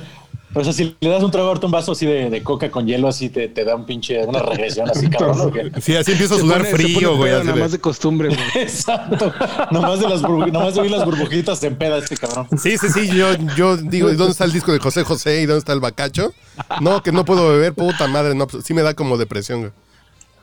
o 0.61 0.65
sea, 0.65 0.73
si 0.73 0.97
le 1.01 1.09
das 1.11 1.23
un 1.23 1.31
trago 1.31 1.49
ahorita 1.49 1.67
un 1.67 1.73
vaso 1.73 1.93
así 1.93 2.07
de, 2.07 2.31
de 2.31 2.43
coca 2.43 2.71
con 2.71 2.87
hielo, 2.87 3.09
así 3.09 3.29
te, 3.29 3.49
te 3.49 3.65
da 3.65 3.75
un 3.77 3.85
pinche, 3.87 4.25
una 4.25 4.41
regresión 4.41 4.89
así, 4.91 5.09
cabrón. 5.09 5.53
Sí, 5.81 5.95
así 5.97 6.13
empiezo 6.13 6.37
a 6.37 6.39
sudar 6.39 6.59
pone- 6.59 6.71
se 6.71 6.77
pone 6.77 6.95
frío, 6.95 7.17
güey. 7.17 7.33
Nada 7.33 7.53
de- 7.53 7.61
más 7.61 7.73
de 7.73 7.79
costumbre, 7.79 8.29
güey. 8.29 8.41
Exacto. 8.63 9.33
Nomás 9.71 10.01
de 10.01 10.09
las 10.09 10.23
nomás 10.23 10.75
de 10.75 10.81
oír 10.81 10.91
las 10.91 11.05
burbujitas 11.05 11.59
se 11.59 11.67
empeda 11.67 11.99
este 11.99 12.17
cabrón. 12.17 12.49
Sí, 12.59 12.79
sí, 12.79 12.89
sí, 12.93 13.09
yo, 13.09 13.29
yo 13.57 13.77
digo, 13.77 14.11
¿y 14.11 14.17
dónde 14.17 14.33
está 14.33 14.45
el 14.45 14.53
disco 14.53 14.73
de 14.73 14.79
José 14.79 15.03
José 15.05 15.41
y 15.43 15.47
dónde 15.47 15.59
está 15.61 15.73
el 15.73 15.81
bacacho? 15.81 16.33
No, 16.81 17.03
que 17.03 17.13
no 17.13 17.25
puedo 17.25 17.49
beber, 17.51 17.75
puta 17.75 18.07
madre, 18.09 18.35
no, 18.35 18.47
pues, 18.47 18.65
sí 18.65 18.73
me 18.75 18.83
da 18.83 18.95
como 18.95 19.17
depresión, 19.19 19.61
güey. 19.61 19.73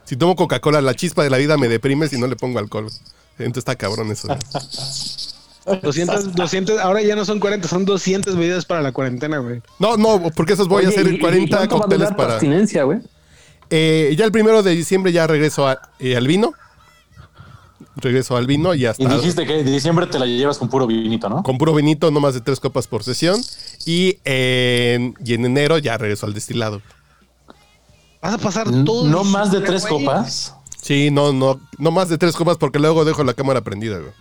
Si 0.05 0.17
tomo 0.17 0.36
Coca-Cola, 0.36 0.82
la 0.82 0.93
chispa 0.96 1.24
de 1.24 1.29
la 1.29 1.38
vida 1.38 1.58
me 1.58 1.67
deprime 1.70 2.08
si 2.08 2.17
no 2.20 2.27
le 2.27 2.36
pongo 2.36 2.60
alcohol. 2.60 2.88
Entonces 3.39 3.60
está 3.62 3.75
cabrón 3.75 4.12
eso. 4.12 4.27
güey. 4.27 4.38
200, 5.82 6.34
200, 6.36 6.79
ahora 6.82 7.01
ya 7.01 7.15
no 7.15 7.25
son 7.25 7.39
40, 7.39 7.67
son 7.67 7.86
200 7.86 8.36
medidas 8.36 8.65
para 8.65 8.82
la 8.82 8.91
cuarentena, 8.91 9.38
güey. 9.39 9.62
No, 9.79 9.98
no, 9.98 10.22
porque 10.36 10.53
esos 10.53 10.67
voy 10.67 10.86
a 10.86 10.89
hacer 10.89 11.08
¿y- 11.08 11.15
y 11.15 11.20
40 11.20 11.55
cuánto 11.58 11.75
va 11.77 11.77
a 11.77 11.79
cócteles 11.82 12.10
para... 12.13 12.34
abstinencia, 12.34 12.84
güey. 12.84 13.00
Eh, 13.70 14.13
ya 14.17 14.25
el 14.25 14.32
primero 14.32 14.62
de 14.62 14.72
diciembre 14.75 15.12
ya 15.12 15.25
regreso 15.27 15.67
a- 15.67 15.79
eh, 16.00 16.15
al 16.15 16.27
vino. 16.27 16.53
Regreso 17.96 18.36
al 18.36 18.48
vino 18.48 18.74
y 18.74 18.82
Y 18.82 18.86
hasta... 18.88 19.08
dijiste 19.17 19.46
que 19.46 19.60
en 19.60 19.65
diciembre 19.65 20.08
te 20.08 20.17
la 20.17 20.25
llevas 20.25 20.58
con 20.58 20.67
puro 20.67 20.88
vinito, 20.88 21.29
¿no? 21.29 21.43
Con 21.43 21.58
puro 21.60 21.74
vinito, 21.75 22.10
no 22.12 22.20
más 22.20 22.34
de 22.34 22.41
tres 22.41 22.60
copas 22.60 22.88
por 22.88 23.03
sesión. 23.03 23.39
Y 23.86 24.17
en, 24.25 25.13
y 25.24 25.34
en 25.36 25.46
enero 25.46 25.77
ya 25.77 25.98
regreso 25.98 26.25
al 26.25 26.34
destilado. 26.34 26.82
Vas 28.22 28.34
a 28.34 28.38
pasar 28.38 28.67
todo. 28.84 29.08
No 29.08 29.24
más 29.24 29.51
de 29.51 29.62
tres 29.62 29.86
güey. 29.88 30.03
copas. 30.05 30.55
Sí, 30.82 31.12
no, 31.12 31.34
no, 31.34 31.62
no 31.77 31.91
más 31.91 32.10
de 32.10 32.17
tres 32.17 32.36
copas 32.36 32.58
porque 32.58 32.79
luego 32.79 33.05
dejo 33.05 33.24
la 33.24 33.34
cámara 33.34 33.62
prendida, 33.62 34.00
güey. 34.00 34.12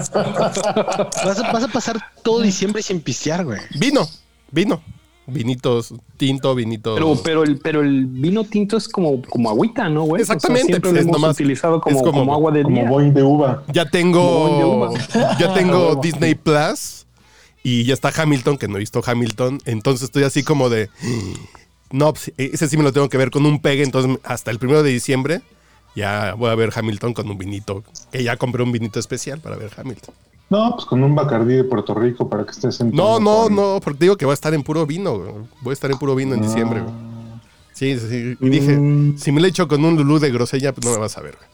Vas 0.00 1.38
a, 1.38 1.52
vas 1.52 1.64
a 1.64 1.68
pasar 1.68 2.00
todo 2.22 2.40
diciembre 2.40 2.82
sin 2.82 3.00
pistear, 3.00 3.44
güey. 3.44 3.60
Vino, 3.78 4.06
vino. 4.50 4.80
Vinitos, 5.26 5.94
tinto, 6.16 6.54
vinito. 6.56 6.94
Pero, 6.94 7.14
pero, 7.22 7.42
el, 7.44 7.58
pero 7.60 7.82
el 7.82 8.06
vino 8.06 8.42
tinto 8.42 8.76
es 8.76 8.88
como, 8.88 9.22
como 9.22 9.48
agüita, 9.48 9.88
¿no, 9.88 10.02
güey? 10.02 10.22
Exactamente, 10.22 10.66
siempre 10.72 10.80
pues, 10.90 10.92
lo 10.94 10.98
es 10.98 11.04
hemos 11.06 11.16
nomás- 11.20 11.34
utilizado 11.34 11.80
como, 11.80 11.96
es 11.96 12.02
como- 12.02 12.18
como 12.18 12.34
agua 12.34 12.50
de 12.50 12.62
Como 12.64 12.84
boing 12.86 13.14
de 13.14 13.22
uva. 13.22 13.62
ya 13.72 13.88
tengo, 13.88 14.92
ya 15.38 15.54
tengo 15.54 15.94
Disney 15.96 16.34
Plus 16.34 17.06
y 17.62 17.84
ya 17.84 17.94
está 17.94 18.10
Hamilton, 18.16 18.58
que 18.58 18.66
no 18.66 18.76
he 18.76 18.80
visto 18.80 19.00
Hamilton. 19.06 19.60
Entonces 19.66 20.04
estoy 20.04 20.24
así 20.24 20.42
como 20.42 20.68
de, 20.68 20.88
no, 21.92 22.12
pues, 22.12 22.32
ese 22.36 22.66
sí 22.66 22.76
me 22.76 22.82
lo 22.82 22.92
tengo 22.92 23.08
que 23.08 23.18
ver 23.18 23.30
con 23.30 23.46
un 23.46 23.60
pegue. 23.60 23.84
Entonces 23.84 24.18
hasta 24.24 24.50
el 24.50 24.58
primero 24.58 24.82
de 24.82 24.90
diciembre 24.90 25.42
ya 25.94 26.34
voy 26.34 26.50
a 26.50 26.54
ver 26.54 26.70
Hamilton 26.74 27.14
con 27.14 27.30
un 27.30 27.38
vinito. 27.38 27.82
Que 28.10 28.22
ya 28.22 28.36
compré 28.36 28.62
un 28.62 28.72
vinito 28.72 28.98
especial 29.00 29.40
para 29.40 29.56
ver 29.56 29.70
Hamilton. 29.76 30.14
No, 30.50 30.72
pues 30.74 30.84
con 30.84 31.02
un 31.04 31.14
Bacardí 31.14 31.54
de 31.54 31.64
Puerto 31.64 31.94
Rico 31.94 32.28
para 32.28 32.44
que 32.44 32.50
estés 32.50 32.80
en 32.80 32.90
No, 32.90 33.20
no, 33.20 33.44
con- 33.44 33.54
no, 33.54 33.80
porque 33.82 34.00
digo 34.00 34.16
que 34.16 34.24
voy 34.24 34.32
a 34.32 34.34
estar 34.34 34.52
en 34.52 34.62
puro 34.64 34.84
vino. 34.86 35.16
güey. 35.18 35.32
Voy 35.60 35.70
a 35.70 35.74
estar 35.74 35.90
en 35.90 35.98
puro 35.98 36.14
vino 36.16 36.34
en 36.34 36.42
diciembre. 36.42 36.80
güey. 36.80 36.94
Sí, 37.72 37.98
sí, 37.98 38.08
sí. 38.08 38.36
Y 38.40 38.48
dije, 38.50 38.76
Mm. 38.76 39.16
si 39.16 39.30
me 39.32 39.40
le 39.40 39.48
echo 39.48 39.66
con 39.68 39.84
un 39.84 39.96
lulú 39.96 40.18
de 40.18 40.30
grosella, 40.30 40.72
pues 40.74 40.84
no 40.86 40.92
me 40.92 40.98
vas 40.98 41.16
a 41.16 41.20
ver. 41.22 41.36
güey. 41.36 41.50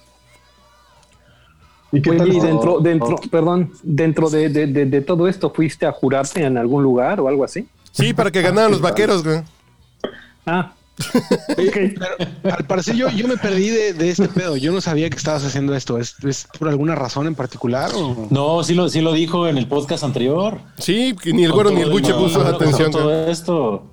¿Y 1.93 2.02
qué 2.02 2.11
Oye, 2.11 2.19
tal? 2.19 2.33
y 2.33 2.40
dentro, 2.40 2.75
Oh, 2.75 2.81
dentro, 2.81 3.14
oh, 3.14 3.31
perdón, 3.31 3.73
dentro 3.83 4.28
de, 4.28 4.49
de, 4.49 4.66
de, 4.66 4.87
de 4.87 5.00
todo 5.02 5.28
esto, 5.28 5.50
¿fuiste 5.50 5.87
a 5.87 5.93
jurarte 5.93 6.43
en 6.45 6.59
algún 6.59 6.83
lugar 6.83 7.21
o 7.21 7.28
algo 7.28 7.45
así? 7.45 7.69
Sí, 7.93 8.12
para 8.12 8.31
que 8.31 8.43
ganaran 8.43 8.71
los 8.73 8.81
vaqueros, 8.81 9.23
güey. 9.23 9.40
Ah, 10.45 10.73
Pero 11.57 12.55
al 12.57 12.65
parecer 12.67 12.97
yo, 12.97 13.09
yo 13.11 13.29
me 13.29 13.37
perdí 13.37 13.69
de, 13.71 13.93
de 13.93 14.11
este 14.11 14.29
pedo. 14.29 14.57
Yo 14.57 14.73
no 14.73 14.81
sabía 14.81 15.11
que 15.11 15.17
estabas 15.17 15.45
haciendo 15.45 15.75
esto. 15.75 15.99
¿Es, 15.99 16.17
es 16.25 16.49
por 16.59 16.69
alguna 16.69 16.95
razón 16.95 17.26
en 17.26 17.35
particular? 17.35 17.91
O? 17.95 18.29
No, 18.31 18.62
sí 18.65 18.75
lo, 18.75 18.88
sí 18.88 19.00
lo 19.00 19.12
dijo 19.12 19.47
en 19.49 19.59
el 19.59 19.69
podcast 19.69 20.05
anterior. 20.05 20.59
Sí, 20.79 21.15
ni 21.25 21.45
el 21.45 21.53
güero 21.53 21.71
ni 21.71 21.83
el 21.83 21.91
buche 21.91 22.11
no, 22.11 22.19
puso 22.19 22.43
no, 22.43 22.49
atención. 22.49 22.91
Todo 22.91 23.29
esto. 23.29 23.93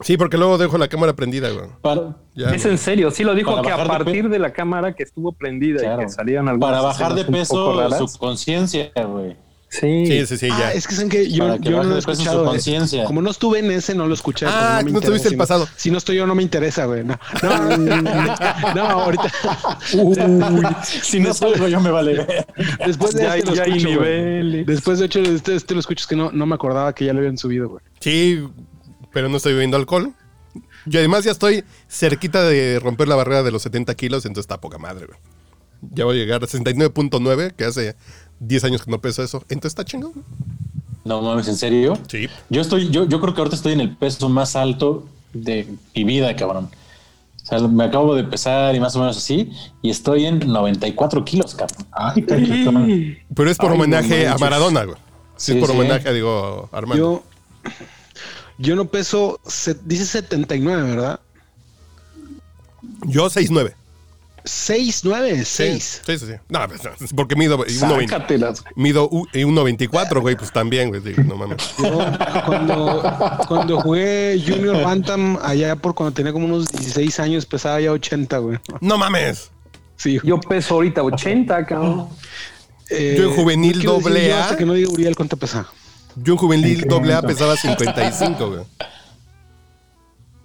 Sí, 0.00 0.16
porque 0.16 0.38
luego 0.38 0.58
dejo 0.58 0.78
la 0.78 0.88
cámara 0.88 1.14
prendida, 1.14 1.50
güey. 1.50 1.66
Para, 1.82 2.16
Ya, 2.34 2.50
es 2.50 2.62
güey. 2.62 2.72
en 2.74 2.78
serio, 2.78 3.10
sí 3.10 3.24
lo 3.24 3.34
dijo 3.34 3.50
Para 3.50 3.62
que 3.62 3.72
a 3.72 3.76
de 3.82 3.88
partir 3.88 4.28
de 4.28 4.38
la 4.38 4.52
cámara 4.52 4.94
que 4.94 5.02
estuvo 5.02 5.32
prendida 5.32 5.94
y 5.94 5.98
que 5.98 6.08
salían 6.08 6.48
algunas 6.48 6.70
para 6.70 6.82
bajar 6.82 7.14
de 7.14 7.24
peso 7.24 8.06
su 8.06 8.18
conciencia, 8.18 8.92
güey. 8.94 9.36
Sí. 9.70 10.06
Sí, 10.06 10.26
sí, 10.26 10.36
sí, 10.38 10.48
Ah, 10.50 10.58
ya. 10.58 10.72
es 10.72 10.86
que 10.88 10.94
saben 10.94 11.10
que 11.10 11.30
yo, 11.30 11.58
que 11.60 11.70
yo 11.70 11.82
no 11.82 11.90
lo 11.90 11.96
he 11.96 11.98
escuchado. 11.98 12.42
eh. 12.42 12.46
conciencia. 12.46 13.04
Como 13.04 13.20
no 13.20 13.30
estuve 13.30 13.58
en 13.58 13.70
ese, 13.70 13.94
no 13.94 14.06
lo 14.06 14.14
escuché. 14.14 14.46
Ah, 14.48 14.80
no 14.82 14.88
interesa. 14.88 15.06
tuviste 15.08 15.28
el 15.28 15.32
Si 15.34 15.36
pasado. 15.36 15.68
Si 15.76 15.90
no 15.90 15.98
estoy 15.98 16.16
yo, 16.16 16.26
no 16.26 16.34
me 16.34 16.42
interesa, 16.42 16.86
güey. 16.86 17.04
No, 17.04 17.18
no, 17.42 17.76
no, 18.74 18.82
ahorita. 18.82 19.30
Si 20.84 21.20
no 21.20 21.34
salgo 21.34 21.68
yo 21.68 21.80
me 21.80 21.90
vale. 21.90 22.26
Después 22.86 23.14
de 23.14 23.22
Ya, 23.22 23.36
este 23.36 23.50
lo 23.50 23.56
ya 23.56 23.62
hay 23.64 23.70
escucho, 23.72 23.88
niveles. 23.90 24.66
Después 24.66 24.98
de 24.98 25.06
hecho 25.06 25.20
este, 25.20 25.54
este 25.56 25.74
lo 25.74 25.80
escucho 25.80 26.02
es 26.02 26.06
que 26.06 26.16
no, 26.16 26.30
no 26.32 26.46
me 26.46 26.54
acordaba 26.54 26.94
que 26.94 27.04
ya 27.04 27.12
lo 27.12 27.18
habían 27.20 27.36
subido, 27.38 27.68
güey. 27.68 27.82
Sí, 28.00 28.42
pero 29.12 29.28
no 29.28 29.36
estoy 29.36 29.52
bebiendo 29.52 29.76
alcohol. 29.76 30.12
Y 30.86 30.96
además 30.96 31.24
ya 31.24 31.32
estoy 31.32 31.64
cerquita 31.88 32.42
de 32.42 32.80
romper 32.80 33.08
la 33.08 33.16
barrera 33.16 33.42
de 33.42 33.50
los 33.50 33.62
70 33.62 33.94
kilos, 33.94 34.24
entonces 34.24 34.44
está 34.44 34.60
poca 34.60 34.78
madre, 34.78 35.06
güey. 35.06 35.18
Ya 35.92 36.04
voy 36.04 36.16
a 36.16 36.20
llegar 36.20 36.42
a 36.42 36.46
69.9, 36.46 37.52
que 37.54 37.64
hace 37.64 37.94
10 38.40 38.64
años 38.64 38.82
que 38.84 38.90
no 38.90 39.00
peso 39.00 39.22
eso. 39.22 39.38
Entonces 39.48 39.70
está 39.72 39.84
chingón. 39.84 40.12
No 41.04 41.22
mames, 41.22 41.48
¿en 41.48 41.56
serio? 41.56 41.96
Sí. 42.08 42.28
Yo 42.50 42.60
estoy, 42.60 42.90
yo, 42.90 43.04
yo 43.06 43.20
creo 43.20 43.34
que 43.34 43.40
ahorita 43.40 43.56
estoy 43.56 43.72
en 43.72 43.80
el 43.80 43.96
peso 43.96 44.28
más 44.28 44.56
alto 44.56 45.06
de 45.32 45.66
mi 45.94 46.04
vida, 46.04 46.34
cabrón. 46.36 46.68
sea, 47.44 47.60
me 47.60 47.84
acabo 47.84 48.14
de 48.14 48.24
pesar 48.24 48.74
y 48.74 48.80
más 48.80 48.94
o 48.94 48.98
menos 49.00 49.16
así, 49.16 49.50
y 49.80 49.88
estoy 49.90 50.26
en 50.26 50.40
94 50.40 51.24
kilos, 51.24 51.54
cabrón. 51.54 51.86
Ay. 51.92 52.22
Pero 53.34 53.50
es 53.50 53.56
por 53.56 53.70
Ay, 53.70 53.78
no 53.78 53.84
homenaje 53.84 54.28
a. 54.28 54.36
Maradona, 54.36 54.84
güey. 54.84 54.96
Sí, 55.36 55.52
Sí, 55.52 55.58
es 55.58 55.58
por 55.60 55.70
sí. 55.70 55.76
homenaje, 55.76 56.12
digo, 56.12 56.68
Armando. 56.72 56.96
Yo, 57.64 57.70
yo 58.58 58.76
no 58.76 58.86
peso, 58.86 59.40
se- 59.46 59.78
dice 59.84 60.04
79, 60.04 60.82
¿verdad? 60.82 61.20
Yo 63.06 63.30
6'9". 63.30 63.72
6, 64.48 65.00
9, 65.04 65.44
6. 65.44 66.02
Sí, 66.04 66.18
sí, 66.18 66.26
sí. 66.26 66.32
No, 66.48 66.60
pues, 66.68 66.80
porque 67.14 67.36
mido 67.36 67.58
1.20. 67.58 68.08
Sácatelas. 68.08 68.62
güey. 68.62 68.72
Mido 68.76 69.08
u- 69.10 69.26
1.94, 69.32 70.20
güey, 70.20 70.36
pues 70.36 70.52
también, 70.52 70.88
güey. 70.88 71.00
digo, 71.00 71.22
no 71.24 71.36
mames. 71.36 71.58
Yo, 71.78 71.98
cuando, 72.46 73.02
cuando 73.48 73.80
jugué 73.80 74.42
Junior 74.46 74.82
Bantam, 74.82 75.38
allá 75.42 75.76
por 75.76 75.94
cuando 75.94 76.12
tenía 76.14 76.32
como 76.32 76.46
unos 76.46 76.68
16 76.70 77.20
años, 77.20 77.46
pesaba 77.46 77.80
ya 77.80 77.92
80, 77.92 78.38
güey. 78.38 78.58
No 78.80 78.98
mames. 78.98 79.50
Sí, 79.96 80.18
Yo 80.22 80.38
peso 80.40 80.74
ahorita 80.74 81.02
80, 81.02 81.66
cabrón. 81.66 82.08
Eh, 82.90 83.16
yo 83.18 83.28
en 83.30 83.36
juvenil 83.36 83.84
no 83.84 83.94
decir 83.96 84.04
doble 84.04 84.28
yo 84.28 84.36
A. 84.36 84.40
Hasta 84.44 84.56
que 84.56 84.64
no 84.64 84.72
diga 84.74 84.90
Uriel 84.90 85.14
cuánto 85.16 85.36
pesa. 85.36 85.66
Yo 86.16 86.32
en 86.34 86.38
juvenil 86.38 86.82
¿En 86.82 86.88
doble 86.88 87.14
A 87.14 87.22
pesaba 87.22 87.54
55, 87.56 88.48
güey. 88.48 88.60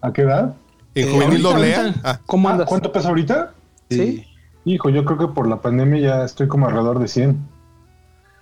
¿A 0.02 0.12
qué 0.12 0.22
edad? 0.24 0.56
En 0.96 1.08
Eh, 1.08 1.12
juvenil 1.12 1.42
doble 1.42 1.76
A. 1.76 1.94
Ah, 2.04 2.20
¿Cómo 2.26 2.50
andas? 2.50 2.68
¿Cuánto 2.68 2.92
pesa 2.92 3.10
ahorita? 3.10 3.54
Sí. 3.96 4.26
Hijo, 4.66 4.90
yo 4.90 5.04
creo 5.06 5.18
que 5.18 5.28
por 5.28 5.48
la 5.48 5.62
pandemia 5.62 6.00
ya 6.02 6.24
estoy 6.26 6.48
como 6.48 6.68
alrededor 6.68 7.00
de 7.00 7.08
100. 7.08 7.38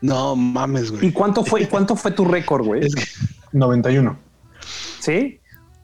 No 0.01 0.35
mames, 0.35 0.85
¿Y 0.87 0.89
güey. 0.97 1.11
cuánto 1.11 1.43
fue, 1.43 1.61
y 1.61 1.65
cuánto 1.65 1.95
fue 1.95 2.11
tu 2.11 2.25
récord, 2.25 2.65
güey? 2.65 2.85
Es 2.85 2.95
que 2.95 3.03
91. 3.51 4.17
¿Sí? 4.99 5.37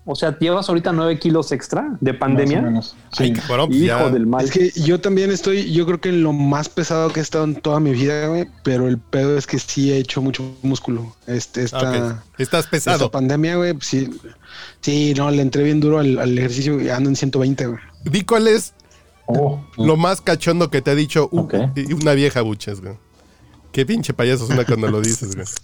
O 0.10 0.16
sea, 0.16 0.38
llevas 0.40 0.70
ahorita 0.70 0.94
9 0.94 1.20
kilos 1.20 1.52
extra 1.52 1.98
de 2.00 2.14
Más 2.14 2.18
o 2.18 2.20
pandemia. 2.20 2.62
menos. 2.62 2.96
ay, 3.18 3.28
Sí. 3.28 3.34
cabrón, 3.42 3.68
pues 3.70 3.82
Hijo 3.82 3.88
ya. 4.00 4.10
del 4.10 4.26
mal. 4.26 4.46
Es 4.46 4.52
que 4.52 4.72
yo 4.72 5.02
también 5.02 5.32
estoy, 5.32 5.72
yo 5.74 5.86
creo 5.86 6.00
que 6.00 6.10
en 6.10 6.24
lo 6.24 6.32
más 6.32 6.70
pesado 6.70 7.12
que 7.12 7.20
he 7.20 7.24
estado 7.24 7.44
en 7.44 7.56
toda 7.56 7.80
mi 7.82 7.92
vida, 7.92 8.28
güey, 8.28 8.48
pero 8.64 8.88
el 8.88 8.98
pedo 9.00 9.38
es 9.38 9.46
que 9.46 9.60
sí 9.60 9.92
he 9.92 9.98
hecho 9.98 10.22
mucho 10.22 10.44
músculo. 10.62 11.14
Este, 11.28 11.64
esta, 11.64 11.80
Ah, 11.80 11.92
ok. 12.14 12.40
Estás 12.40 12.60
esta 12.66 12.72
pesado. 12.72 13.12
pandemia, 13.12 13.58
güey, 13.58 13.74
pues 13.74 13.86
sí, 13.88 14.10
sí, 14.82 15.14
no, 15.18 15.30
le 15.30 15.42
entré 15.42 15.64
bien 15.64 15.82
duro 15.82 16.00
al, 16.00 16.18
al 16.20 16.38
ejercicio 16.38 16.80
y 16.82 16.90
ando 16.90 17.10
en 17.10 17.16
120, 17.18 17.66
güey. 17.68 17.80
Di 18.06 18.22
cuál 18.24 18.48
es 18.48 18.74
Oh, 19.28 19.62
lo 19.78 19.98
más 19.98 20.22
cachondo 20.22 20.70
que 20.70 20.82
te 20.82 20.92
ha 20.92 20.96
dicho 20.96 21.30
una 21.32 22.14
vieja 22.14 22.42
buches, 22.42 22.82
güey. 22.82 22.96
Qué 23.72 23.86
pinche 23.86 24.14
payaso 24.14 24.48
suena 24.48 24.64
cuando 24.66 24.88
lo 24.90 25.02
dices, 25.02 25.36
güey. 25.36 25.48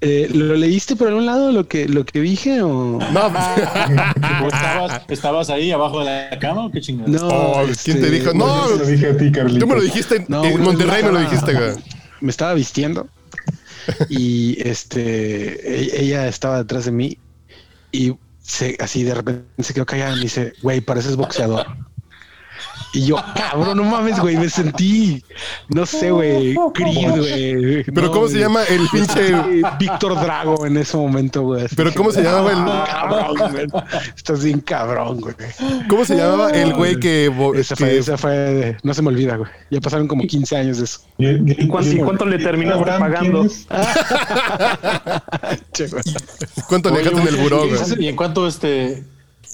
Eh, 0.00 0.28
¿Lo 0.32 0.54
leíste 0.54 0.94
por 0.94 1.08
algún 1.08 1.26
lado 1.26 1.50
lo 1.50 1.66
que, 1.66 1.88
lo 1.88 2.04
que 2.04 2.20
dije 2.20 2.62
o 2.62 3.00
No, 3.00 3.32
pues, 3.32 3.44
¿O 4.44 4.46
¿Estabas, 4.46 5.02
¿Estabas 5.08 5.50
ahí 5.50 5.72
abajo 5.72 6.04
de 6.04 6.28
la 6.30 6.38
cama 6.38 6.66
o 6.66 6.70
qué 6.70 6.80
chingada? 6.80 7.08
no? 7.10 7.26
Oh, 7.26 7.66
¿quién 7.82 8.00
te 8.00 8.08
dijo? 8.08 8.32
No, 8.32 8.68
yo 8.68 8.74
te 8.74 8.78
lo 8.84 8.86
dije 8.86 9.06
a 9.08 9.16
ti, 9.16 9.32
Carlito. 9.32 9.58
tú 9.58 9.66
me 9.66 9.74
lo 9.74 9.82
dijiste 9.82 10.18
en, 10.18 10.26
No, 10.28 10.44
Monterrey, 10.44 11.02
me 11.02 11.10
lo 11.10 11.18
estaba- 11.18 11.20
dijiste, 11.20 11.52
güey. 11.52 11.84
me 12.20 12.30
estaba 12.30 12.54
vistiendo 12.54 13.08
y 14.08 14.56
este 14.68 15.96
e- 15.98 16.00
ella 16.04 16.28
estaba 16.28 16.58
detrás 16.58 16.84
de 16.84 16.92
mí 16.92 17.18
y 17.90 18.14
se, 18.40 18.76
así 18.78 19.02
de 19.02 19.14
repente 19.14 19.46
se 19.64 19.74
quedó 19.74 19.84
callada 19.84 20.12
y 20.12 20.16
me 20.18 20.22
dice, 20.22 20.52
güey, 20.62 20.80
pareces 20.80 21.16
boxeador. 21.16 21.66
Y 22.92 23.04
yo, 23.06 23.16
cabrón, 23.34 23.76
no 23.76 23.84
mames, 23.84 24.18
güey, 24.18 24.36
me 24.38 24.48
sentí, 24.48 25.22
no 25.68 25.84
sé, 25.84 26.10
güey, 26.10 26.56
Chris, 26.72 27.10
güey. 27.16 27.84
Pero 27.84 28.06
No, 28.06 28.12
¿cómo 28.12 28.28
se 28.28 28.38
llama 28.38 28.62
el 28.64 28.88
pinche... 28.90 29.34
Víctor 29.78 30.14
Drago 30.18 30.64
en 30.64 30.78
ese 30.78 30.96
momento, 30.96 31.42
güey. 31.42 31.66
Pero 31.76 31.90
que, 31.90 31.96
¿cómo 31.96 32.10
se 32.12 32.22
llamaba 32.22 32.50
el- 32.50 32.58
"Ah, 32.58 32.86
Cabrón, 32.90 33.52
güey. 33.52 33.66
Estás 34.16 34.42
bien 34.42 34.60
cabrón, 34.60 35.20
güey. 35.20 35.34
¿Cómo 35.88 36.04
se 36.06 36.16
llamaba 36.16 36.50
el 36.50 36.72
güey 36.72 36.98
que... 36.98 37.26
Esa 37.56 37.74
que- 37.76 37.84
fue, 37.84 37.98
esa 37.98 38.16
fue, 38.16 38.78
no 38.82 38.94
se 38.94 39.02
me 39.02 39.08
olvida, 39.08 39.36
güey. 39.36 39.50
Ya 39.70 39.80
pasaron 39.82 40.08
como 40.08 40.26
15 40.26 40.56
años 40.56 40.78
de 40.78 40.84
eso. 40.84 41.00
¿Y 41.18 41.68
cuánto, 41.68 41.92
y 41.92 41.98
cuánto 41.98 42.24
le 42.24 42.38
terminaste 42.38 42.84
pagando? 42.98 43.46
Che, 45.72 45.86
güey. 45.88 46.02
¿Cuánto 46.68 46.90
le 46.90 46.98
dejaste 46.98 47.20
en 47.20 47.28
el 47.28 47.36
buró, 47.36 47.66
¿y 47.66 47.70
güey? 47.70 47.80
en- 47.92 48.02
¿Y 48.02 48.08
en 48.08 48.16
cuánto 48.16 48.46
este... 48.48 49.04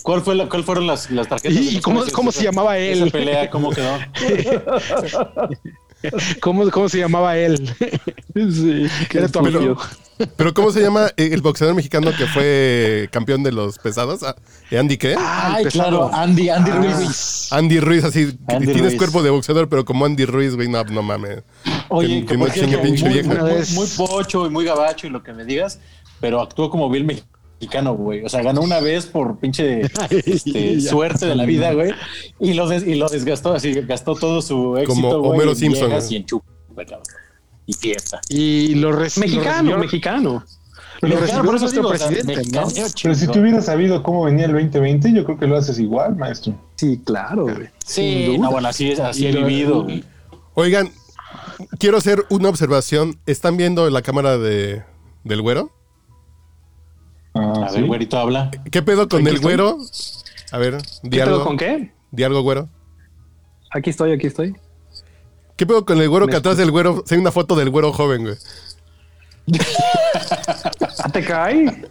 ¿Cuál, 0.04 0.20
fue 0.20 0.34
la, 0.34 0.48
¿Cuál 0.50 0.64
fueron 0.64 0.86
las, 0.86 1.10
las 1.10 1.26
tarjetas? 1.28 1.56
¿Y- 1.58 1.78
y 1.78 1.80
cómo- 1.80 2.04
cómo 2.12 2.30
se 2.30 2.44
llamaba 2.44 2.76
él? 2.78 3.02
Esa 3.02 3.10
pelea, 3.10 3.48
¿cómo 3.50 3.70
quedó? 3.70 3.98
¿Cómo, 6.40 6.70
¿Cómo 6.70 6.88
se 6.90 6.98
llamaba 6.98 7.36
él? 7.38 7.74
Sí, 8.34 8.86
era 9.10 9.28
tu 9.28 9.42
Pero- 9.42 9.58
amigo. 9.58 9.76
Pero 10.36 10.54
¿cómo 10.54 10.70
se 10.70 10.80
llama 10.80 11.08
el 11.16 11.40
boxeador 11.40 11.74
mexicano 11.74 12.12
que 12.16 12.26
fue 12.26 13.08
campeón 13.10 13.42
de 13.42 13.50
los 13.50 13.78
pesados? 13.78 14.22
Ah, 14.22 14.36
¿Andy 14.70 14.96
qué? 14.96 15.16
Ah, 15.18 15.54
Ay, 15.56 15.64
claro. 15.64 16.08
Andy, 16.14 16.50
Andy 16.50 16.70
Ah, 16.70 16.74
Ruiz. 16.76 17.48
Andy 17.50 17.80
Ruiz, 17.80 18.04
así. 18.04 18.38
Andy 18.46 18.66
tienes 18.66 18.82
Ruiz. 18.92 18.96
cuerpo 18.98 19.22
de 19.24 19.30
boxeador, 19.30 19.68
pero 19.68 19.84
como 19.84 20.04
Andy 20.04 20.24
Ruiz, 20.26 20.54
güey, 20.54 20.68
no, 20.68 20.84
no 20.84 21.02
mames. 21.02 21.42
Oye, 21.88 22.24
Que- 22.26 22.36
que, 22.38 22.66
que 22.68 22.78
pinche 22.78 23.04
muy, 23.06 23.14
vieja. 23.14 23.34
muy- 23.42 23.50
vez- 23.54 23.72
muy 23.72 23.86
pocho 23.96 24.46
y 24.46 24.50
muy 24.50 24.64
gabacho 24.64 25.06
y 25.08 25.10
lo 25.10 25.20
que 25.22 25.32
me 25.32 25.44
digas, 25.44 25.80
pero 26.20 26.40
actuó 26.42 26.70
como 26.70 26.88
bien 26.90 27.06
mexicano, 27.06 27.32
güey. 27.96 28.24
O 28.24 28.28
sea, 28.28 28.42
ganó 28.42 28.60
una 28.60 28.80
vez 28.80 29.06
por 29.06 29.38
pinche 29.38 29.82
este, 30.10 30.80
suerte 30.80 31.26
de 31.26 31.34
la 31.34 31.44
vida, 31.44 31.72
güey. 31.72 31.92
Y 32.40 32.54
lo, 32.54 32.68
des- 32.68 32.86
y 32.86 32.94
lo 32.94 33.08
desgastó, 33.08 33.54
así 33.54 33.72
gastó 33.82 34.14
todo 34.14 34.42
su 34.42 34.76
éxito, 34.76 34.94
Como 34.94 35.18
güey, 35.20 35.30
Homero 35.32 35.50
en 35.50 35.56
Simpson. 35.56 35.92
Y 36.10 36.16
en 36.16 36.26
chupa. 36.26 36.46
Y 37.66 37.72
fiesta. 37.72 38.20
Y 38.28 38.74
lo, 38.74 38.90
Mexicano, 38.98 39.70
lo 39.70 39.78
mexicano. 39.78 40.44
lo 41.00 41.16
recibió 41.16 41.44
por 41.44 41.54
eso 41.56 41.64
nuestro 41.64 41.82
digo, 41.82 41.94
o 41.94 41.96
sea, 41.96 42.08
presidente, 42.08 42.36
mexicano. 42.36 42.68
Pero 43.02 43.14
si 43.14 43.26
tú 43.28 43.38
hubieras 43.40 43.64
sabido 43.66 44.02
cómo 44.02 44.24
venía 44.24 44.44
el 44.46 44.52
2020, 44.52 45.12
yo 45.14 45.24
creo 45.24 45.38
que 45.38 45.46
lo 45.46 45.56
haces 45.56 45.78
igual, 45.78 46.16
maestro. 46.16 46.54
Sí, 46.76 47.00
claro, 47.04 47.44
güey. 47.44 47.68
Sí, 47.86 48.24
Sin 48.24 48.26
duda. 48.36 48.38
no, 48.46 48.50
bueno, 48.52 48.68
así 48.68 48.90
es, 48.90 49.00
así 49.00 49.26
he 49.26 49.32
vivido. 49.32 49.84
güey. 49.84 50.04
Oigan, 50.54 50.90
quiero 51.78 51.96
hacer 51.96 52.24
una 52.28 52.48
observación. 52.50 53.18
¿Están 53.24 53.56
viendo 53.56 53.88
la 53.88 54.02
cámara 54.02 54.36
de, 54.36 54.82
del 55.24 55.40
güero? 55.40 55.70
A 57.64 57.68
¿sí? 57.70 57.76
ver, 57.78 57.86
güerito, 57.86 58.18
habla. 58.18 58.50
¿Qué 58.70 58.82
pedo 58.82 59.08
con 59.08 59.20
Aquí 59.20 59.28
el 59.30 59.34
estoy. 59.36 59.50
güero? 59.56 59.78
A 60.52 60.58
ver, 60.58 60.76
¿Qué 60.78 61.08
di 61.08 61.18
pedo 61.18 61.22
algo. 61.34 61.44
con 61.44 61.56
qué? 61.56 61.92
Di 62.10 62.22
algo, 62.24 62.42
güero. 62.42 62.68
Aquí 63.70 63.90
estoy, 63.90 64.12
aquí 64.12 64.26
estoy. 64.28 64.54
¿Qué 65.56 65.66
pedo 65.66 65.84
con 65.84 66.00
el 66.00 66.08
güero 66.08 66.26
Me 66.26 66.32
que 66.32 66.38
atrás 66.38 66.56
del 66.56 66.70
güero? 66.70 67.02
hay 67.10 67.18
una 67.18 67.32
foto 67.32 67.54
del 67.56 67.70
güero 67.70 67.92
joven, 67.92 68.22
güey. 68.24 68.36
¿Ah, 71.02 71.08
te 71.12 71.22
cae? 71.24 71.84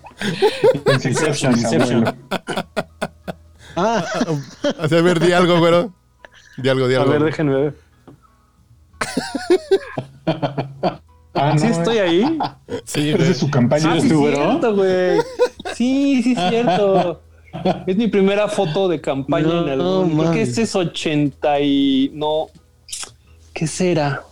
Inception, 1.04 1.54
Inception. 1.54 2.16
Ah, 3.76 4.06
O 4.80 4.88
sea, 4.88 5.00
a 5.00 5.02
ver, 5.02 5.20
di 5.20 5.32
algo, 5.34 5.60
güero. 5.60 5.94
Di 6.58 6.70
algo, 6.70 6.88
di 6.88 6.96
A 6.96 7.00
algo. 7.02 7.12
ver, 7.12 7.24
déjenme 7.24 7.54
ver. 7.56 7.76
Ah, 11.34 11.54
no, 11.54 11.60
¿Sí 11.60 11.68
estoy 11.68 11.98
ahí? 11.98 12.38
Sí, 12.86 13.10
Esa 13.10 13.18
güey. 13.18 13.32
es 13.32 13.38
su 13.38 13.50
campaña. 13.50 13.92
¿eres 13.92 14.04
sí, 14.04 14.10
cierto, 14.10 14.76
güey. 14.76 15.20
Sí, 15.76 16.22
sí, 16.24 16.34
es 16.38 16.50
cierto. 16.50 17.22
Es 17.88 17.98
mi 17.98 18.08
primera 18.08 18.48
foto 18.48 18.88
de 18.88 19.00
campaña 19.02 19.48
No, 19.48 19.64
en 19.64 19.70
algún. 19.70 20.18
Creo 20.20 20.32
que 20.32 20.42
este 20.44 20.64
es 20.64 20.76
80 20.76 21.60
y. 21.62 22.12
No. 22.14 22.48
¿Qué 23.54 23.68
será? 23.68 24.24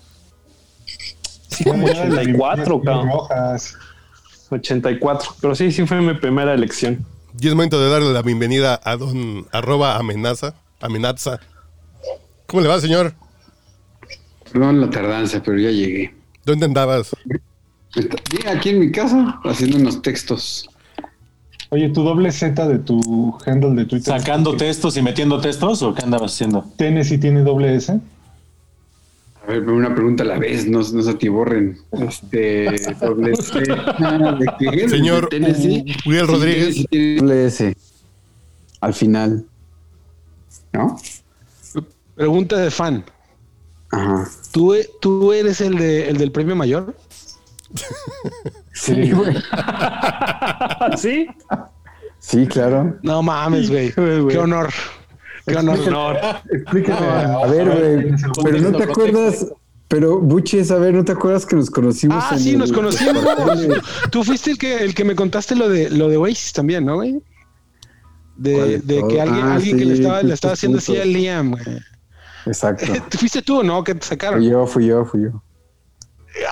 Sí, 1.47 1.63
como 1.63 1.81
Bueno, 1.83 1.93
ya 1.95 2.05
las 2.05 2.17
84, 2.19 2.75
librerías 2.75 2.83
cabrón. 2.85 3.09
rojas. 3.11 3.75
84. 4.49 5.29
Pero 5.41 5.55
sí, 5.55 5.71
sí 5.71 5.85
fue 5.85 6.01
mi 6.01 6.13
primera 6.15 6.53
elección. 6.53 7.05
Y 7.39 7.47
es 7.47 7.53
momento 7.53 7.79
de 7.79 7.89
darle 7.89 8.11
la 8.11 8.21
bienvenida 8.21 8.79
a 8.83 8.95
don 8.97 9.47
arroba 9.51 9.95
amenaza. 9.97 10.53
Amenaza. 10.81 11.39
¿Cómo 12.47 12.61
le 12.61 12.67
va, 12.69 12.79
señor? 12.79 13.13
Perdón 14.51 14.81
la 14.81 14.89
tardanza, 14.89 15.41
pero 15.43 15.57
ya 15.59 15.69
llegué. 15.69 16.13
¿Dónde 16.45 16.65
andabas? 16.65 17.15
Bien, 17.95 18.47
aquí 18.47 18.69
en 18.69 18.79
mi 18.79 18.91
casa, 18.91 19.39
haciendo 19.43 19.77
unos 19.77 20.01
textos. 20.01 20.67
Oye, 21.69 21.89
tu 21.89 22.03
doble 22.03 22.31
Z 22.31 22.67
de 22.67 22.79
tu 22.79 23.37
handle 23.45 23.75
de 23.75 23.85
Twitter. 23.85 24.19
¿Sacando 24.19 24.55
textos 24.57 24.97
y 24.97 25.01
metiendo 25.01 25.39
textos 25.39 25.81
o 25.83 25.93
qué 25.93 26.03
andabas 26.03 26.33
haciendo? 26.33 26.65
¿Tennessee 26.77 27.17
tiene 27.17 27.41
doble 27.43 27.75
S? 27.75 27.91
A 29.43 29.47
ver, 29.47 29.67
una 29.69 29.93
pregunta 29.93 30.23
a 30.23 30.27
la 30.27 30.37
vez, 30.37 30.67
no, 30.67 30.79
no 30.79 31.01
se 31.01 31.09
atiborren. 31.09 31.77
Este, 31.93 32.65
doble 33.01 33.35
C. 33.37 33.59
¿de 33.59 34.53
qué? 34.71 34.89
Señor 34.89 35.29
¿De 35.29 35.39
Tennessee? 35.39 35.85
U- 36.05 36.09
Uriel 36.09 36.27
Rodríguez. 36.27 36.85
Tiene 36.89 37.15
doble 37.21 37.45
S. 37.45 37.75
Al 38.81 38.93
final. 38.93 39.45
¿No? 40.73 40.97
pregunta 42.15 42.57
de 42.57 42.69
fan. 42.69 43.03
Ajá. 43.91 44.29
¿Tú, 44.51 44.73
e- 44.73 44.89
tú 45.01 45.33
eres 45.33 45.61
el, 45.61 45.77
de, 45.77 46.09
el 46.09 46.17
del 46.17 46.31
premio 46.31 46.55
mayor? 46.55 46.95
Sí, 48.73 49.11
güey. 49.11 49.35
¿Sí? 50.97 51.27
Sí, 52.19 52.47
claro. 52.47 52.97
No 53.03 53.21
mames, 53.23 53.69
güey. 53.69 53.91
Qué 53.93 54.37
honor. 54.37 54.69
Qué 55.45 55.55
honor. 55.55 55.79
No, 55.89 56.11
Explíqueme. 56.51 56.97
A 56.97 57.45
ver, 57.47 57.69
güey. 57.69 58.15
Pero 58.43 58.59
no 58.71 58.77
te 58.77 58.83
acuerdas. 58.83 59.47
Pero, 59.87 60.19
Buches, 60.19 60.71
a 60.71 60.77
ver, 60.77 60.93
¿no 60.93 61.03
te 61.03 61.11
acuerdas 61.11 61.45
que 61.45 61.55
nos 61.57 61.69
conocimos? 61.69 62.23
Ah, 62.25 62.35
en 62.35 62.39
sí, 62.39 62.51
el- 62.51 62.59
nos 62.59 62.71
conocimos. 62.71 63.25
Tú 64.09 64.23
fuiste 64.23 64.51
el 64.51 64.57
que, 64.57 64.77
el 64.77 64.93
que 64.95 65.03
me 65.03 65.15
contaste 65.15 65.53
lo 65.55 65.67
de 65.67 65.89
lo 65.89 66.07
de 66.07 66.15
Oasis 66.15 66.53
también, 66.53 66.85
¿no, 66.85 66.95
güey? 66.95 67.21
De, 68.37 68.79
de 68.79 69.05
que 69.07 69.19
alguien, 69.21 69.45
Ah, 69.45 69.55
alguien 69.55 69.77
que 69.77 69.85
le 69.85 69.93
estaba, 69.95 70.23
le 70.23 70.33
estaba 70.33 70.53
haciendo 70.53 70.77
así 70.77 70.95
a. 70.97 71.03
Liam, 71.03 71.51
güey. 71.51 71.63
Exacto. 72.45 72.85
¿Tú 73.09 73.17
¿Fuiste 73.17 73.41
tú 73.41 73.63
no? 73.63 73.83
Que 73.83 73.95
te 73.95 74.05
sacaron. 74.05 74.39
Fui 74.39 74.49
yo, 74.49 74.65
fui 74.67 74.85
yo, 74.87 75.05
fui 75.05 75.23
yo. 75.23 75.41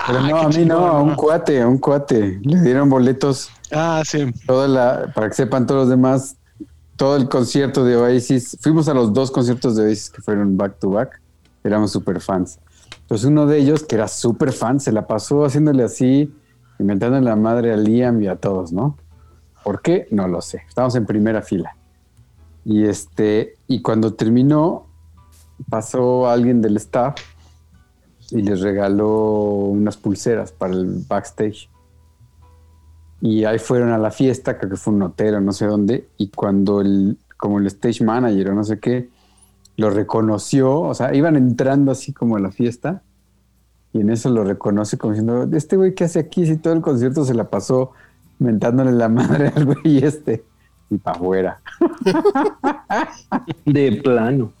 Pero 0.06 0.18
Ah, 0.18 0.28
no, 0.28 0.36
qué 0.50 0.56
a 0.56 0.60
mí 0.60 0.64
no, 0.66 0.78
a 0.86 1.00
un 1.02 1.14
cuate, 1.14 1.62
a 1.62 1.66
un 1.68 1.78
cuate. 1.78 2.38
Le 2.42 2.60
dieron 2.60 2.88
boletos 2.90 3.50
Ah, 3.72 4.02
sí. 4.04 4.30
toda 4.46 4.68
la, 4.68 5.12
para 5.14 5.28
que 5.28 5.34
sepan 5.34 5.66
todos 5.66 5.82
los 5.82 5.88
demás, 5.88 6.36
todo 6.96 7.16
el 7.16 7.28
concierto 7.28 7.84
de 7.84 7.96
Oasis. 7.96 8.58
Fuimos 8.60 8.88
a 8.88 8.94
los 8.94 9.12
dos 9.14 9.30
conciertos 9.30 9.76
de 9.76 9.84
Oasis 9.84 10.10
que 10.10 10.20
fueron 10.22 10.56
back 10.56 10.78
to 10.78 10.90
back. 10.90 11.20
Éramos 11.64 11.92
super 11.92 12.20
fans. 12.20 12.58
Entonces 13.00 13.26
uno 13.26 13.46
de 13.46 13.58
ellos, 13.58 13.82
que 13.82 13.94
era 13.96 14.06
súper 14.06 14.52
fan, 14.52 14.80
se 14.80 14.92
la 14.92 15.06
pasó 15.06 15.44
haciéndole 15.44 15.82
así, 15.82 16.32
inventando 16.78 17.20
la 17.20 17.34
madre 17.36 17.72
a 17.72 17.76
Liam 17.76 18.20
y 18.22 18.28
a 18.28 18.36
todos, 18.36 18.72
¿no? 18.72 18.96
¿Por 19.64 19.82
qué? 19.82 20.06
No 20.10 20.28
lo 20.28 20.40
sé. 20.42 20.62
Estábamos 20.68 20.94
en 20.94 21.06
primera 21.06 21.42
fila. 21.42 21.74
Y 22.64 22.84
este, 22.84 23.56
y 23.66 23.80
cuando 23.82 24.12
terminó, 24.14 24.86
pasó 25.68 26.28
alguien 26.28 26.62
del 26.62 26.76
staff 26.76 27.16
y 28.30 28.42
les 28.42 28.60
regaló 28.60 29.08
unas 29.08 29.96
pulseras 29.96 30.52
para 30.52 30.74
el 30.74 31.04
backstage. 31.08 31.68
Y 33.20 33.44
ahí 33.44 33.58
fueron 33.58 33.90
a 33.90 33.98
la 33.98 34.10
fiesta, 34.10 34.56
creo 34.56 34.70
que 34.70 34.76
fue 34.76 34.94
un 34.94 35.02
hotel 35.02 35.44
no 35.44 35.52
sé 35.52 35.66
dónde, 35.66 36.08
y 36.16 36.28
cuando 36.28 36.80
el, 36.80 37.18
como 37.36 37.58
el 37.58 37.66
stage 37.66 38.02
manager 38.02 38.50
o 38.50 38.54
no 38.54 38.64
sé 38.64 38.78
qué, 38.78 39.10
lo 39.76 39.90
reconoció, 39.90 40.80
o 40.80 40.94
sea, 40.94 41.14
iban 41.14 41.36
entrando 41.36 41.92
así 41.92 42.12
como 42.12 42.36
a 42.36 42.40
la 42.40 42.50
fiesta, 42.50 43.02
y 43.92 44.00
en 44.00 44.10
eso 44.10 44.30
lo 44.30 44.44
reconoce 44.44 44.96
como 44.96 45.12
diciendo, 45.12 45.48
este 45.52 45.76
güey, 45.76 45.94
¿qué 45.94 46.04
hace 46.04 46.20
aquí? 46.20 46.46
Si 46.46 46.56
todo 46.56 46.72
el 46.72 46.80
concierto 46.80 47.24
se 47.24 47.34
la 47.34 47.50
pasó 47.50 47.92
mentándole 48.38 48.92
la 48.92 49.08
madre 49.08 49.48
al 49.54 49.66
güey 49.66 49.98
este, 50.04 50.44
y 50.90 50.98
para 50.98 51.16
afuera. 51.16 51.60
De 53.64 53.92
plano. 53.92 54.52